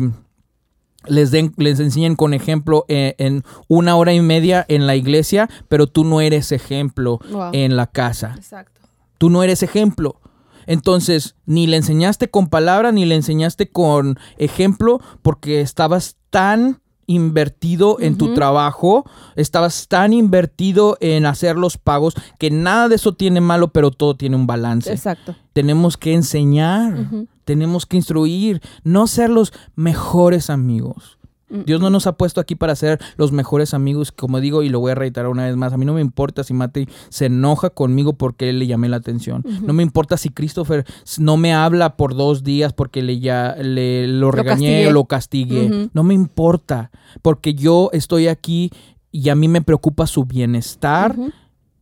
les, 1.08 1.30
den, 1.30 1.52
les 1.56 1.80
enseñen 1.80 2.16
con 2.16 2.34
ejemplo 2.34 2.84
eh, 2.88 3.14
en, 3.18 3.44
una 3.68 3.96
hora 3.96 4.12
y 4.12 4.20
media 4.20 4.64
en 4.68 4.86
la 4.86 4.96
iglesia, 4.96 5.48
pero 5.68 5.86
tú 5.86 6.04
no 6.04 6.20
eres 6.20 6.52
ejemplo 6.52 7.20
en 7.52 7.76
la 7.76 7.86
casa. 7.86 8.34
Exacto. 8.36 8.80
Tú 9.18 9.30
no 9.30 9.42
eres 9.42 9.62
ejemplo. 9.62 10.20
Entonces, 10.66 11.34
ni 11.46 11.66
le 11.66 11.78
enseñaste 11.78 12.28
con 12.28 12.48
palabra, 12.48 12.92
ni 12.92 13.06
le 13.06 13.14
enseñaste 13.14 13.70
con 13.70 14.18
ejemplo, 14.36 15.00
porque 15.22 15.62
estabas 15.62 16.16
tan 16.30 16.80
invertido 17.08 17.96
en 17.98 18.16
tu 18.16 18.34
trabajo, 18.34 19.04
estabas 19.34 19.88
tan 19.88 20.12
invertido 20.12 20.96
en 21.00 21.26
hacer 21.26 21.56
los 21.56 21.78
pagos, 21.78 22.14
que 22.38 22.52
nada 22.52 22.88
de 22.88 22.94
eso 22.94 23.14
tiene 23.14 23.40
malo, 23.40 23.68
pero 23.68 23.90
todo 23.90 24.14
tiene 24.14 24.36
un 24.36 24.46
balance. 24.46 24.92
Exacto. 24.92 25.34
Tenemos 25.54 25.96
que 25.96 26.12
enseñar, 26.12 27.08
tenemos 27.44 27.86
que 27.86 27.96
instruir, 27.96 28.60
no 28.84 29.06
ser 29.08 29.30
los 29.30 29.52
mejores 29.74 30.50
amigos. 30.50 31.17
Mm. 31.50 31.60
Dios 31.64 31.80
no 31.80 31.90
nos 31.90 32.06
ha 32.06 32.12
puesto 32.12 32.40
aquí 32.40 32.54
para 32.54 32.74
ser 32.76 33.00
los 33.16 33.32
mejores 33.32 33.74
amigos, 33.74 34.12
como 34.12 34.40
digo, 34.40 34.62
y 34.62 34.68
lo 34.68 34.80
voy 34.80 34.92
a 34.92 34.94
reiterar 34.94 35.30
una 35.30 35.46
vez 35.46 35.56
más. 35.56 35.72
A 35.72 35.76
mí 35.76 35.84
no 35.84 35.94
me 35.94 36.00
importa 36.00 36.44
si 36.44 36.54
Mate 36.54 36.88
se 37.08 37.26
enoja 37.26 37.70
conmigo 37.70 38.14
porque 38.14 38.52
le 38.52 38.66
llamé 38.66 38.88
la 38.88 38.96
atención. 38.96 39.44
No 39.62 39.72
me 39.72 39.82
importa 39.82 40.16
si 40.16 40.30
Christopher 40.30 40.84
no 41.18 41.36
me 41.36 41.54
habla 41.54 41.96
por 41.96 42.14
dos 42.14 42.42
días 42.42 42.72
porque 42.72 43.02
le, 43.02 43.20
ya, 43.20 43.56
le 43.60 44.06
lo 44.06 44.30
regañé 44.30 44.86
o 44.88 44.92
lo 44.92 45.04
castigué. 45.04 45.90
No 45.92 46.02
me 46.02 46.14
importa, 46.14 46.90
porque 47.22 47.54
yo 47.54 47.90
estoy 47.92 48.28
aquí 48.28 48.70
y 49.10 49.28
a 49.28 49.34
mí 49.34 49.48
me 49.48 49.62
preocupa 49.62 50.06
su 50.06 50.24
bienestar 50.24 51.16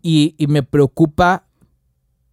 y, 0.03 0.35
me 0.49 0.63
preocupa 0.63 1.46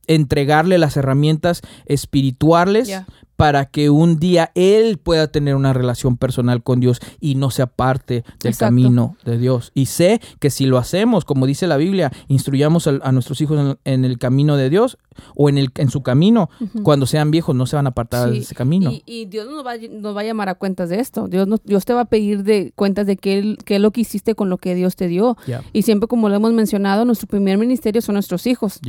entregarle 0.07 0.77
las 0.77 0.97
herramientas 0.97 1.61
espirituales 1.85 2.91
para 3.35 3.65
que 3.65 3.89
un 3.89 4.19
día 4.19 4.51
él 4.55 4.97
pueda 4.99 5.27
tener 5.27 5.55
una 5.55 5.73
relación 5.73 6.17
personal 6.17 6.63
con 6.63 6.79
Dios 6.79 6.99
y 7.19 7.35
no 7.35 7.49
sea 7.49 7.67
parte 7.67 8.23
del 8.41 8.55
camino 8.55 9.17
de 9.25 9.37
Dios. 9.37 9.71
Y 9.73 9.87
sé 9.87 10.21
que 10.39 10.49
si 10.49 10.65
lo 10.65 10.77
hacemos, 10.77 11.25
como 11.25 11.45
dice 11.45 11.67
la 11.67 11.77
Biblia, 11.77 12.11
instruyamos 12.27 12.87
a, 12.87 13.11
nuestros 13.11 13.41
hijos 13.41 13.77
en, 13.83 14.05
el 14.05 14.17
camino 14.19 14.55
de 14.55 14.69
Dios 14.69 14.97
o 15.35 15.49
en, 15.49 15.57
el, 15.57 15.71
en 15.75 15.89
su 15.89 16.03
camino, 16.03 16.49
cuando 16.83 17.05
sean 17.05 17.31
viejos 17.31 17.55
no 17.55 17.65
se 17.65 17.75
van 17.75 17.87
a 17.87 17.89
apartar 17.89 18.29
de 18.29 18.37
ese 18.37 18.55
camino. 18.55 18.91
Y, 19.05 19.25
Dios 19.25 19.49
nos 19.49 19.65
va, 19.65 19.73
nos 19.77 20.15
va, 20.15 20.21
a 20.21 20.23
llamar 20.23 20.49
a 20.49 20.55
cuentas 20.55 20.89
de 20.89 20.99
esto. 20.99 21.27
Dios, 21.27 21.47
Dios 21.63 21.85
te 21.85 21.93
va 21.93 22.01
a 22.01 22.05
pedir 22.05 22.43
de 22.43 22.71
cuentas 22.75 23.07
de 23.07 23.17
qué, 23.17 23.57
qué 23.65 23.75
es 23.75 23.81
lo 23.81 23.91
que 23.91 24.01
hiciste 24.01 24.35
con 24.35 24.49
lo 24.49 24.57
que 24.57 24.75
Dios 24.75 24.95
te 24.95 25.07
dio. 25.07 25.37
Y 25.71 25.81
siempre, 25.81 26.07
como 26.07 26.29
lo 26.29 26.35
hemos 26.35 26.53
mencionado, 26.53 27.03
nuestro 27.05 27.27
primer 27.27 27.57
ministerio 27.57 28.01
son 28.01 28.13
nuestros 28.13 28.47
hijos. 28.47 28.79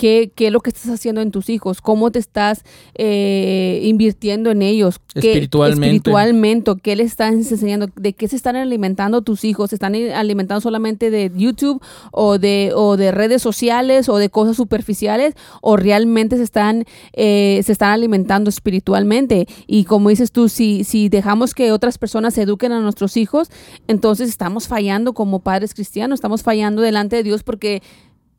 ¿Qué, 0.00 0.32
¿Qué, 0.34 0.46
es 0.46 0.52
lo 0.52 0.60
que 0.60 0.70
estás 0.70 0.88
haciendo 0.88 1.20
en 1.20 1.30
tus 1.30 1.50
hijos? 1.50 1.82
¿Cómo 1.82 2.10
te 2.10 2.18
estás 2.18 2.64
eh, 2.94 3.82
invirtiendo 3.84 4.50
en 4.50 4.62
ellos? 4.62 4.98
espiritualmente. 5.14 5.96
espiritualmente. 5.96 6.72
¿Qué 6.82 6.96
les 6.96 7.08
estás 7.08 7.34
enseñando? 7.34 7.86
¿De 7.96 8.14
qué 8.14 8.26
se 8.26 8.34
están 8.34 8.56
alimentando 8.56 9.20
tus 9.20 9.44
hijos? 9.44 9.68
¿Se 9.68 9.76
están 9.76 9.94
alimentando 9.94 10.62
solamente 10.62 11.10
de 11.10 11.30
YouTube 11.36 11.82
o 12.12 12.38
de, 12.38 12.72
o 12.74 12.96
de 12.96 13.12
redes 13.12 13.42
sociales 13.42 14.08
o 14.08 14.16
de 14.16 14.30
cosas 14.30 14.56
superficiales? 14.56 15.34
¿O 15.60 15.76
realmente 15.76 16.38
se 16.38 16.44
están, 16.44 16.86
eh, 17.12 17.60
se 17.62 17.70
están 17.70 17.90
alimentando 17.90 18.48
espiritualmente? 18.48 19.48
Y 19.66 19.84
como 19.84 20.08
dices 20.08 20.32
tú, 20.32 20.48
si, 20.48 20.82
si 20.82 21.10
dejamos 21.10 21.52
que 21.52 21.72
otras 21.72 21.98
personas 21.98 22.38
eduquen 22.38 22.72
a 22.72 22.80
nuestros 22.80 23.18
hijos, 23.18 23.50
entonces 23.86 24.30
estamos 24.30 24.66
fallando 24.66 25.12
como 25.12 25.40
padres 25.40 25.74
cristianos, 25.74 26.16
estamos 26.16 26.42
fallando 26.42 26.80
delante 26.80 27.16
de 27.16 27.22
Dios 27.22 27.42
porque 27.42 27.82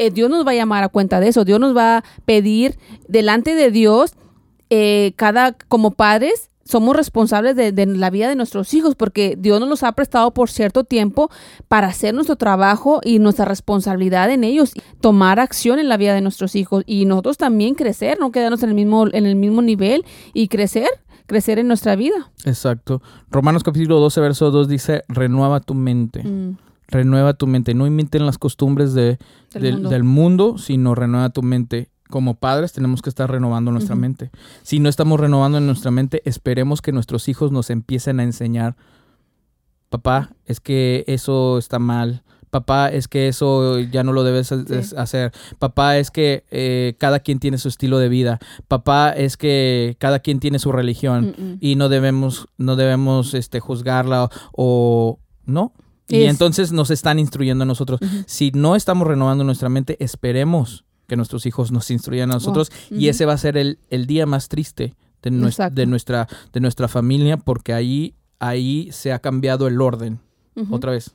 eh, 0.01 0.11
Dios 0.11 0.29
nos 0.29 0.45
va 0.45 0.51
a 0.51 0.55
llamar 0.55 0.83
a 0.83 0.89
cuenta 0.89 1.19
de 1.19 1.27
eso. 1.27 1.45
Dios 1.45 1.59
nos 1.59 1.75
va 1.75 1.97
a 1.97 2.03
pedir 2.25 2.77
delante 3.07 3.55
de 3.55 3.69
Dios, 3.71 4.13
eh, 4.69 5.13
cada, 5.15 5.53
como 5.53 5.91
padres, 5.91 6.49
somos 6.63 6.95
responsables 6.95 7.55
de, 7.55 7.71
de 7.71 7.85
la 7.85 8.09
vida 8.09 8.29
de 8.29 8.35
nuestros 8.35 8.73
hijos 8.73 8.95
porque 8.95 9.35
Dios 9.37 9.59
nos 9.59 9.67
los 9.67 9.83
ha 9.83 9.91
prestado 9.91 10.31
por 10.31 10.49
cierto 10.49 10.85
tiempo 10.85 11.29
para 11.67 11.87
hacer 11.87 12.13
nuestro 12.13 12.35
trabajo 12.35 13.01
y 13.03 13.19
nuestra 13.19 13.45
responsabilidad 13.45 14.31
en 14.31 14.43
ellos, 14.43 14.71
tomar 15.01 15.39
acción 15.39 15.79
en 15.79 15.89
la 15.89 15.97
vida 15.97 16.13
de 16.13 16.21
nuestros 16.21 16.55
hijos 16.55 16.83
y 16.87 17.05
nosotros 17.05 17.37
también 17.37 17.75
crecer, 17.75 18.19
no 18.19 18.31
quedarnos 18.31 18.63
en 18.63 18.69
el 18.69 18.75
mismo, 18.75 19.07
en 19.11 19.25
el 19.25 19.35
mismo 19.35 19.61
nivel 19.61 20.05
y 20.33 20.47
crecer 20.47 20.87
crecer 21.27 21.59
en 21.59 21.67
nuestra 21.67 21.95
vida. 21.95 22.29
Exacto. 22.43 23.01
Romanos 23.29 23.63
capítulo 23.63 23.99
12, 23.99 24.19
verso 24.19 24.51
2 24.51 24.67
dice, 24.67 25.03
renueva 25.07 25.61
tu 25.61 25.73
mente. 25.73 26.23
Mm, 26.23 26.57
Renueva 26.91 27.33
tu 27.33 27.47
mente. 27.47 27.73
No 27.73 27.87
imiten 27.87 28.25
las 28.25 28.37
costumbres 28.37 28.93
de, 28.93 29.17
Del 29.53 29.61
del, 29.63 29.73
mundo. 29.73 29.89
del 29.89 30.03
mundo, 30.03 30.57
sino 30.57 30.93
renueva 30.93 31.29
tu 31.29 31.41
mente. 31.41 31.89
Como 32.09 32.35
padres 32.35 32.73
tenemos 32.73 33.01
que 33.01 33.09
estar 33.09 33.31
renovando 33.31 33.71
nuestra 33.71 33.95
mente. 33.95 34.31
Si 34.63 34.79
no 34.79 34.89
estamos 34.89 35.17
renovando 35.19 35.57
en 35.59 35.65
nuestra 35.65 35.91
mente, 35.91 36.21
esperemos 36.25 36.81
que 36.81 36.91
nuestros 36.91 37.29
hijos 37.29 37.53
nos 37.53 37.69
empiecen 37.69 38.19
a 38.19 38.23
enseñar, 38.23 38.75
papá, 39.89 40.31
es 40.45 40.59
que 40.59 41.03
eso 41.07 41.57
está 41.57 41.79
mal. 41.79 42.23
Papá, 42.49 42.89
es 42.89 43.07
que 43.07 43.29
eso 43.29 43.79
ya 43.79 44.03
no 44.03 44.11
lo 44.11 44.25
debes 44.25 44.47
Sí. 44.49 44.95
hacer. 44.97 45.31
Papá, 45.57 45.97
es 45.97 46.11
que 46.11 46.43
eh, 46.51 46.95
cada 46.97 47.21
quien 47.21 47.39
tiene 47.39 47.57
su 47.57 47.69
estilo 47.69 47.97
de 47.97 48.09
vida. 48.09 48.39
Papá, 48.67 49.11
es 49.11 49.37
que 49.37 49.95
cada 49.99 50.19
quien 50.19 50.41
tiene 50.41 50.59
su 50.59 50.73
religión 50.73 51.57
y 51.61 51.75
no 51.77 51.87
debemos, 51.87 52.47
no 52.57 52.75
debemos 52.75 53.33
este, 53.35 53.61
juzgarla 53.61 54.25
o, 54.25 54.29
o- 54.51 55.19
no. 55.45 55.71
Y 56.11 56.23
Es- 56.23 56.29
entonces 56.29 56.71
nos 56.71 56.89
están 56.91 57.19
instruyendo 57.19 57.63
a 57.63 57.65
nosotros. 57.67 57.99
Si 58.27 58.51
no 58.53 58.75
estamos 58.75 59.07
renovando 59.07 59.43
nuestra 59.43 59.69
mente, 59.69 59.97
esperemos 60.03 60.83
que 61.07 61.15
nuestros 61.17 61.45
hijos 61.45 61.71
nos 61.71 61.89
instruyan 61.91 62.31
a 62.31 62.35
nosotros 62.35 62.71
y 62.89 63.07
ese 63.09 63.25
va 63.25 63.33
a 63.33 63.37
ser 63.37 63.57
el, 63.57 63.79
el 63.89 64.05
día 64.07 64.25
más 64.25 64.47
triste 64.47 64.95
de, 65.21 65.31
de 65.75 65.85
nuestra, 65.85 66.27
de 66.53 66.59
nuestra 66.61 66.87
familia 66.87 67.37
porque 67.37 67.73
ahí, 67.73 68.15
ahí 68.39 68.89
se 68.91 69.11
ha 69.11 69.19
cambiado 69.19 69.67
el 69.67 69.81
orden. 69.81 70.19
Otra 70.69 70.91
vez. 70.91 71.11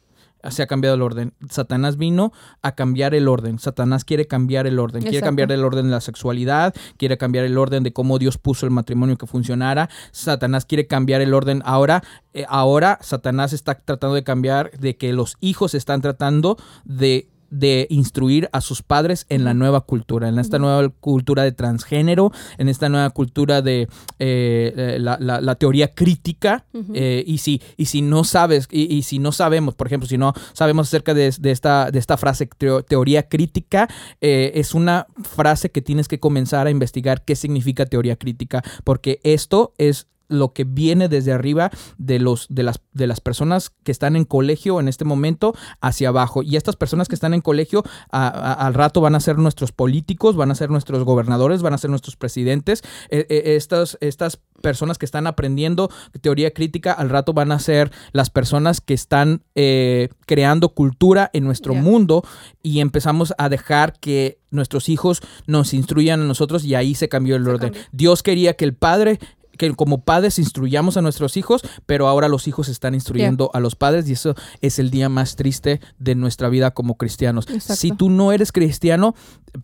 Se 0.50 0.62
ha 0.62 0.66
cambiado 0.66 0.96
el 0.96 1.02
orden. 1.02 1.34
Satanás 1.50 1.96
vino 1.96 2.32
a 2.62 2.74
cambiar 2.74 3.14
el 3.14 3.28
orden. 3.28 3.58
Satanás 3.58 4.04
quiere 4.04 4.26
cambiar 4.26 4.66
el 4.66 4.78
orden. 4.78 5.02
Quiere 5.02 5.18
Exacto. 5.18 5.28
cambiar 5.28 5.52
el 5.52 5.64
orden 5.64 5.86
de 5.86 5.92
la 5.92 6.00
sexualidad. 6.00 6.74
Quiere 6.96 7.18
cambiar 7.18 7.44
el 7.44 7.58
orden 7.58 7.82
de 7.82 7.92
cómo 7.92 8.18
Dios 8.18 8.38
puso 8.38 8.66
el 8.66 8.72
matrimonio 8.72 9.16
que 9.16 9.26
funcionara. 9.26 9.88
Satanás 10.12 10.64
quiere 10.64 10.86
cambiar 10.86 11.20
el 11.20 11.34
orden. 11.34 11.62
Ahora, 11.64 12.02
eh, 12.34 12.44
ahora 12.48 12.98
Satanás 13.02 13.52
está 13.52 13.74
tratando 13.74 14.14
de 14.14 14.24
cambiar 14.24 14.70
de 14.72 14.96
que 14.96 15.12
los 15.12 15.36
hijos 15.40 15.74
están 15.74 16.00
tratando 16.00 16.56
de 16.84 17.28
de 17.50 17.86
instruir 17.90 18.48
a 18.52 18.60
sus 18.60 18.82
padres 18.82 19.26
en 19.28 19.44
la 19.44 19.54
nueva 19.54 19.82
cultura, 19.82 20.28
en 20.28 20.38
esta 20.38 20.58
nueva 20.58 20.88
cultura 20.88 21.42
de 21.44 21.52
transgénero, 21.52 22.32
en 22.58 22.68
esta 22.68 22.88
nueva 22.88 23.10
cultura 23.10 23.62
de 23.62 23.82
eh, 24.18 24.72
eh, 24.76 24.96
la, 25.00 25.16
la- 25.20 25.40
la 25.40 25.54
teoría 25.54 25.94
crítica. 25.94 26.64
Eh, 26.94 27.24
y, 27.26 27.38
si, 27.38 27.60
y 27.76 27.86
si 27.86 28.02
no 28.02 28.24
sabes, 28.24 28.68
y, 28.70 28.92
y 28.94 29.02
si 29.02 29.18
no 29.18 29.32
sabemos, 29.32 29.74
por 29.74 29.86
ejemplo, 29.86 30.08
si 30.08 30.18
no 30.18 30.32
sabemos 30.52 30.88
acerca 30.88 31.14
de, 31.14 31.32
de 31.38 31.50
esta, 31.50 31.90
de 31.90 31.98
esta 31.98 32.16
frase 32.16 32.48
teo- 32.58 32.82
teoría 32.84 33.28
crítica, 33.28 33.88
eh, 34.20 34.52
es 34.54 34.74
una 34.74 35.06
frase 35.22 35.70
que 35.70 35.82
tienes 35.82 36.08
que 36.08 36.18
comenzar 36.20 36.66
a 36.66 36.70
investigar 36.70 37.24
qué 37.24 37.36
significa 37.36 37.86
teoría 37.86 38.16
crítica, 38.16 38.62
porque 38.84 39.20
esto 39.22 39.72
es 39.78 40.06
lo 40.28 40.52
que 40.52 40.64
viene 40.64 41.08
desde 41.08 41.32
arriba 41.32 41.70
de 41.98 42.18
los 42.18 42.46
de 42.48 42.62
las 42.62 42.80
de 42.92 43.06
las 43.06 43.20
personas 43.20 43.70
que 43.84 43.92
están 43.92 44.16
en 44.16 44.24
colegio 44.24 44.80
en 44.80 44.88
este 44.88 45.04
momento 45.04 45.54
hacia 45.80 46.08
abajo 46.08 46.42
y 46.42 46.56
estas 46.56 46.76
personas 46.76 47.08
que 47.08 47.14
están 47.14 47.34
en 47.34 47.40
colegio 47.40 47.82
a- 48.10 48.26
a- 48.28 48.52
al 48.66 48.74
rato 48.74 49.00
van 49.00 49.14
a 49.14 49.20
ser 49.20 49.38
nuestros 49.38 49.72
políticos 49.72 50.36
van 50.36 50.50
a 50.50 50.54
ser 50.54 50.70
nuestros 50.70 51.04
gobernadores 51.04 51.62
van 51.62 51.74
a 51.74 51.78
ser 51.78 51.90
nuestros 51.90 52.16
presidentes 52.16 52.82
Eh, 53.10 53.26
eh, 53.28 53.56
estas 53.56 53.98
estas 54.00 54.40
personas 54.62 54.98
que 54.98 55.04
están 55.04 55.26
aprendiendo 55.26 55.90
teoría 56.20 56.50
crítica 56.52 56.92
al 56.92 57.10
rato 57.10 57.32
van 57.32 57.52
a 57.52 57.58
ser 57.58 57.92
las 58.12 58.30
personas 58.30 58.80
que 58.80 58.94
están 58.94 59.42
eh, 59.54 60.08
creando 60.26 60.70
cultura 60.70 61.30
en 61.32 61.44
nuestro 61.44 61.74
mundo 61.74 62.22
y 62.62 62.80
empezamos 62.80 63.34
a 63.38 63.48
dejar 63.48 63.98
que 64.00 64.38
nuestros 64.50 64.88
hijos 64.88 65.20
nos 65.46 65.74
instruyan 65.74 66.20
a 66.22 66.24
nosotros 66.24 66.64
y 66.64 66.74
ahí 66.74 66.94
se 66.94 67.08
cambió 67.08 67.36
el 67.36 67.44
Se 67.44 67.50
orden. 67.50 67.72
cambió. 67.72 67.88
Dios 67.92 68.22
quería 68.22 68.54
que 68.54 68.64
el 68.64 68.74
padre 68.74 69.18
que 69.56 69.74
como 69.74 70.02
padres 70.02 70.38
instruyamos 70.38 70.96
a 70.96 71.02
nuestros 71.02 71.36
hijos, 71.36 71.62
pero 71.86 72.08
ahora 72.08 72.28
los 72.28 72.46
hijos 72.48 72.68
están 72.68 72.94
instruyendo 72.94 73.50
a 73.54 73.60
los 73.60 73.74
padres 73.76 74.08
y 74.08 74.12
eso 74.12 74.34
es 74.60 74.78
el 74.78 74.90
día 74.90 75.08
más 75.08 75.36
triste 75.36 75.80
de 75.98 76.14
nuestra 76.14 76.48
vida 76.48 76.70
como 76.72 76.96
cristianos. 76.96 77.46
Exacto. 77.48 77.76
Si 77.76 77.92
tú 77.92 78.10
no 78.10 78.32
eres 78.32 78.52
cristiano, 78.52 79.14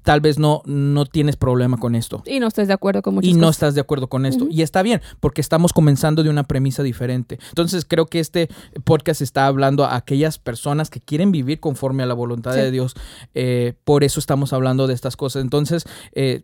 tal 0.03 0.21
vez 0.21 0.39
no, 0.39 0.63
no 0.65 1.05
tienes 1.07 1.37
problema 1.37 1.77
con 1.77 1.95
esto. 1.95 2.23
Y 2.27 2.41
no 2.41 2.47
estés 2.49 2.69
de 2.69 2.75
acuerdo 2.75 3.03
con 3.03 3.15
muchas 3.15 3.31
Y 3.31 3.35
no 3.35 3.41
cosas. 3.41 3.57
estás 3.57 3.75
de 3.75 3.81
acuerdo 3.83 4.09
con 4.09 4.27
esto. 4.27 4.47
Y 4.51 4.63
está 4.63 4.83
bien, 4.83 5.01
porque 5.21 5.41
estamos 5.41 5.73
comenzando 5.73 6.23
de 6.23 6.31
una 6.31 6.45
premisa 6.45 6.83
diferente. 6.83 7.39
Entonces 7.51 7.85
creo 7.87 8.07
que 8.07 8.21
este 8.21 8.49
podcast 8.85 9.21
está 9.21 9.47
hablando 9.47 9.85
a 9.85 9.97
aquellas 9.97 10.39
personas 10.39 10.91
que 10.91 11.01
quieren 11.01 11.33
vivir 11.33 11.61
conforme 11.61 12.03
a 12.03 12.07
la 12.07 12.15
voluntad 12.15 12.55
Sí. 12.55 12.61
de 12.61 12.71
Dios. 12.71 12.95
Eh, 13.35 13.75
por 13.85 14.05
eso 14.05 14.21
estamos 14.21 14.53
hablando 14.53 14.87
de 14.87 14.95
estas 14.95 15.17
cosas. 15.17 15.43
Entonces, 15.43 15.85
eh, 16.13 16.43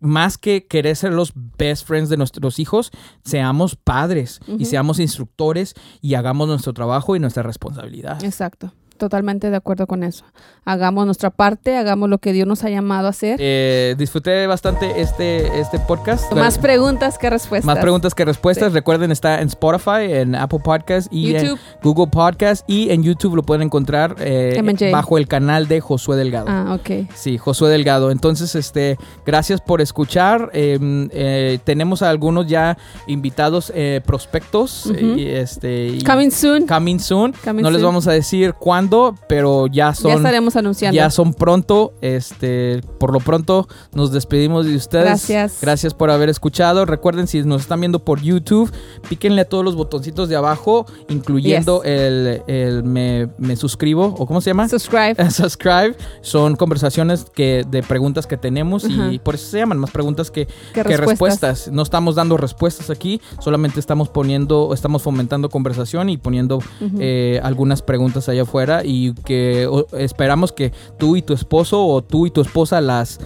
más 0.00 0.38
que 0.38 0.66
querer 0.66 0.96
ser 0.96 1.12
los 1.12 1.32
best 1.34 1.86
friends 1.86 2.08
de 2.08 2.16
nuestros 2.16 2.58
hijos, 2.58 2.90
seamos 3.24 3.76
padres 3.76 4.40
y 4.58 4.64
seamos 4.64 4.98
instructores 4.98 5.74
y 6.00 6.14
hagamos 6.14 6.48
nuestro 6.48 6.72
trabajo 6.72 7.16
y 7.16 7.20
nuestra 7.20 7.42
responsabilidad. 7.42 8.22
Exacto. 8.24 8.72
Totalmente 9.00 9.48
de 9.48 9.56
acuerdo 9.56 9.86
con 9.86 10.02
eso. 10.04 10.26
Hagamos 10.66 11.06
nuestra 11.06 11.30
parte, 11.30 11.78
hagamos 11.78 12.10
lo 12.10 12.18
que 12.18 12.34
Dios 12.34 12.46
nos 12.46 12.64
ha 12.64 12.68
llamado 12.68 13.06
a 13.06 13.10
hacer. 13.10 13.38
Eh, 13.40 13.94
disfruté 13.96 14.46
bastante 14.46 15.00
este, 15.00 15.58
este 15.58 15.78
podcast. 15.78 16.30
Más 16.34 16.58
preguntas 16.58 17.16
que 17.16 17.30
respuestas. 17.30 17.64
Más 17.64 17.78
preguntas 17.78 18.14
que 18.14 18.26
respuestas. 18.26 18.68
Sí. 18.68 18.74
Recuerden, 18.74 19.10
está 19.10 19.40
en 19.40 19.48
Spotify, 19.48 20.02
en 20.12 20.34
Apple 20.34 20.58
Podcast 20.62 21.08
y 21.10 21.32
YouTube. 21.32 21.58
en 21.58 21.80
Google 21.82 22.08
Podcast. 22.08 22.68
Y 22.68 22.90
en 22.90 23.02
YouTube 23.02 23.36
lo 23.36 23.42
pueden 23.42 23.62
encontrar 23.62 24.16
eh, 24.18 24.60
bajo 24.92 25.16
el 25.16 25.26
canal 25.26 25.66
de 25.66 25.80
Josué 25.80 26.18
Delgado. 26.18 26.44
Ah, 26.50 26.76
ok. 26.78 27.08
Sí, 27.14 27.38
Josué 27.38 27.70
Delgado. 27.70 28.10
Entonces, 28.10 28.54
este, 28.54 28.98
gracias 29.24 29.62
por 29.62 29.80
escuchar. 29.80 30.50
Eh, 30.52 30.78
eh, 31.12 31.58
tenemos 31.64 32.02
a 32.02 32.10
algunos 32.10 32.46
ya 32.48 32.76
invitados 33.06 33.72
eh, 33.74 34.02
prospectos. 34.04 34.92
Este, 34.94 35.86
y- 35.88 36.02
Coming 36.04 36.30
soon. 36.30 36.66
coming 36.66 36.98
soon. 36.98 37.32
Coming 37.42 37.62
no 37.62 37.70
les 37.70 37.82
vamos 37.82 38.06
a 38.06 38.12
decir 38.12 38.52
cuándo, 38.54 38.89
pero 39.28 39.66
ya 39.66 39.94
son 39.94 40.10
ya 40.10 40.16
estaremos 40.16 40.56
anunciando. 40.56 40.94
ya 40.96 41.10
son 41.10 41.34
pronto. 41.34 41.92
Este, 42.00 42.82
por 42.98 43.12
lo 43.12 43.20
pronto 43.20 43.68
nos 43.92 44.12
despedimos 44.12 44.66
de 44.66 44.76
ustedes. 44.76 45.04
Gracias. 45.04 45.58
Gracias 45.60 45.94
por 45.94 46.10
haber 46.10 46.28
escuchado. 46.28 46.84
Recuerden 46.86 47.26
si 47.26 47.42
nos 47.42 47.62
están 47.62 47.80
viendo 47.80 48.04
por 48.04 48.20
YouTube, 48.20 48.70
píquenle 49.08 49.42
a 49.42 49.44
todos 49.44 49.64
los 49.64 49.76
botoncitos 49.76 50.28
de 50.28 50.36
abajo, 50.36 50.86
incluyendo 51.08 51.82
Yes. 51.82 51.90
el, 51.90 52.42
el 52.46 52.82
me, 52.84 53.28
me 53.38 53.56
suscribo 53.56 54.14
o 54.18 54.26
cómo 54.26 54.40
se 54.40 54.50
llama. 54.50 54.68
Subscribe. 54.68 55.16
Subscribe 55.30 55.94
son 56.22 56.56
conversaciones 56.56 57.24
que 57.34 57.64
de 57.68 57.82
preguntas 57.82 58.26
que 58.26 58.36
tenemos 58.36 58.84
y 59.10 59.18
por 59.18 59.34
eso 59.34 59.46
se 59.50 59.58
llaman 59.58 59.78
más 59.78 59.90
preguntas 59.90 60.30
que, 60.30 60.46
¿Qué 60.46 60.82
que 60.82 60.82
respuestas? 60.82 61.20
respuestas. 61.20 61.72
No 61.72 61.82
estamos 61.82 62.14
dando 62.14 62.36
respuestas 62.36 62.90
aquí, 62.90 63.20
solamente 63.40 63.80
estamos 63.80 64.08
poniendo, 64.08 64.72
estamos 64.74 65.02
fomentando 65.02 65.48
conversación 65.48 66.08
y 66.08 66.16
poniendo 66.16 66.60
eh, 66.98 67.40
algunas 67.42 67.82
preguntas 67.82 68.28
allá 68.28 68.42
afuera 68.42 68.79
y 68.84 69.12
que 69.24 69.68
esperamos 69.92 70.52
que 70.52 70.72
tú 70.98 71.16
y 71.16 71.22
tu 71.22 71.32
esposo 71.34 71.84
o 71.86 72.02
tú 72.02 72.26
y 72.26 72.30
tu 72.30 72.40
esposa 72.40 72.80
las 72.80 73.18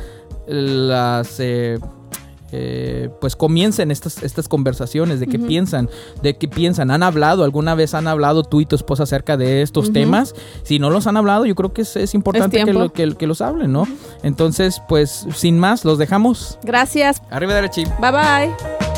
las 0.47 1.41
eh, 1.41 1.79
eh, 2.57 3.09
pues 3.21 3.35
comiencen 3.35 3.91
estas, 3.91 4.23
estas 4.23 4.47
conversaciones 4.47 5.19
de 5.19 5.27
qué 5.27 5.39
piensan, 5.41 5.91
de 6.23 6.37
qué 6.37 6.47
piensan, 6.47 6.91
han 6.93 7.03
hablado, 7.03 7.43
alguna 7.43 7.75
vez 7.75 7.95
han 7.95 8.07
hablado 8.07 8.45
tú 8.45 8.61
y 8.61 8.67
tu 8.67 8.77
esposa 8.77 9.03
acerca 9.05 9.37
de 9.37 9.63
estos 9.63 9.93
temas, 9.93 10.35
si 10.63 10.79
no 10.79 10.91
los 10.91 11.07
han 11.09 11.17
hablado 11.17 11.47
yo 11.47 11.55
creo 11.57 11.73
que 11.73 11.83
es, 11.83 11.97
es 11.97 12.15
importante 12.15 12.63
que, 12.65 12.73
lo- 12.73 12.93
que, 12.93 13.15
que 13.17 13.27
los 13.27 13.41
hablen, 13.41 13.73
¿no? 13.73 13.89
Entonces 14.23 14.81
pues 14.89 15.27
sin 15.35 15.59
más 15.59 15.85
los 15.85 15.99
dejamos, 15.99 16.59
Gracias. 16.63 17.21
arriba 17.31 17.55
derecha. 17.55 17.83
Bye 18.01 18.11
bye. 18.13 18.94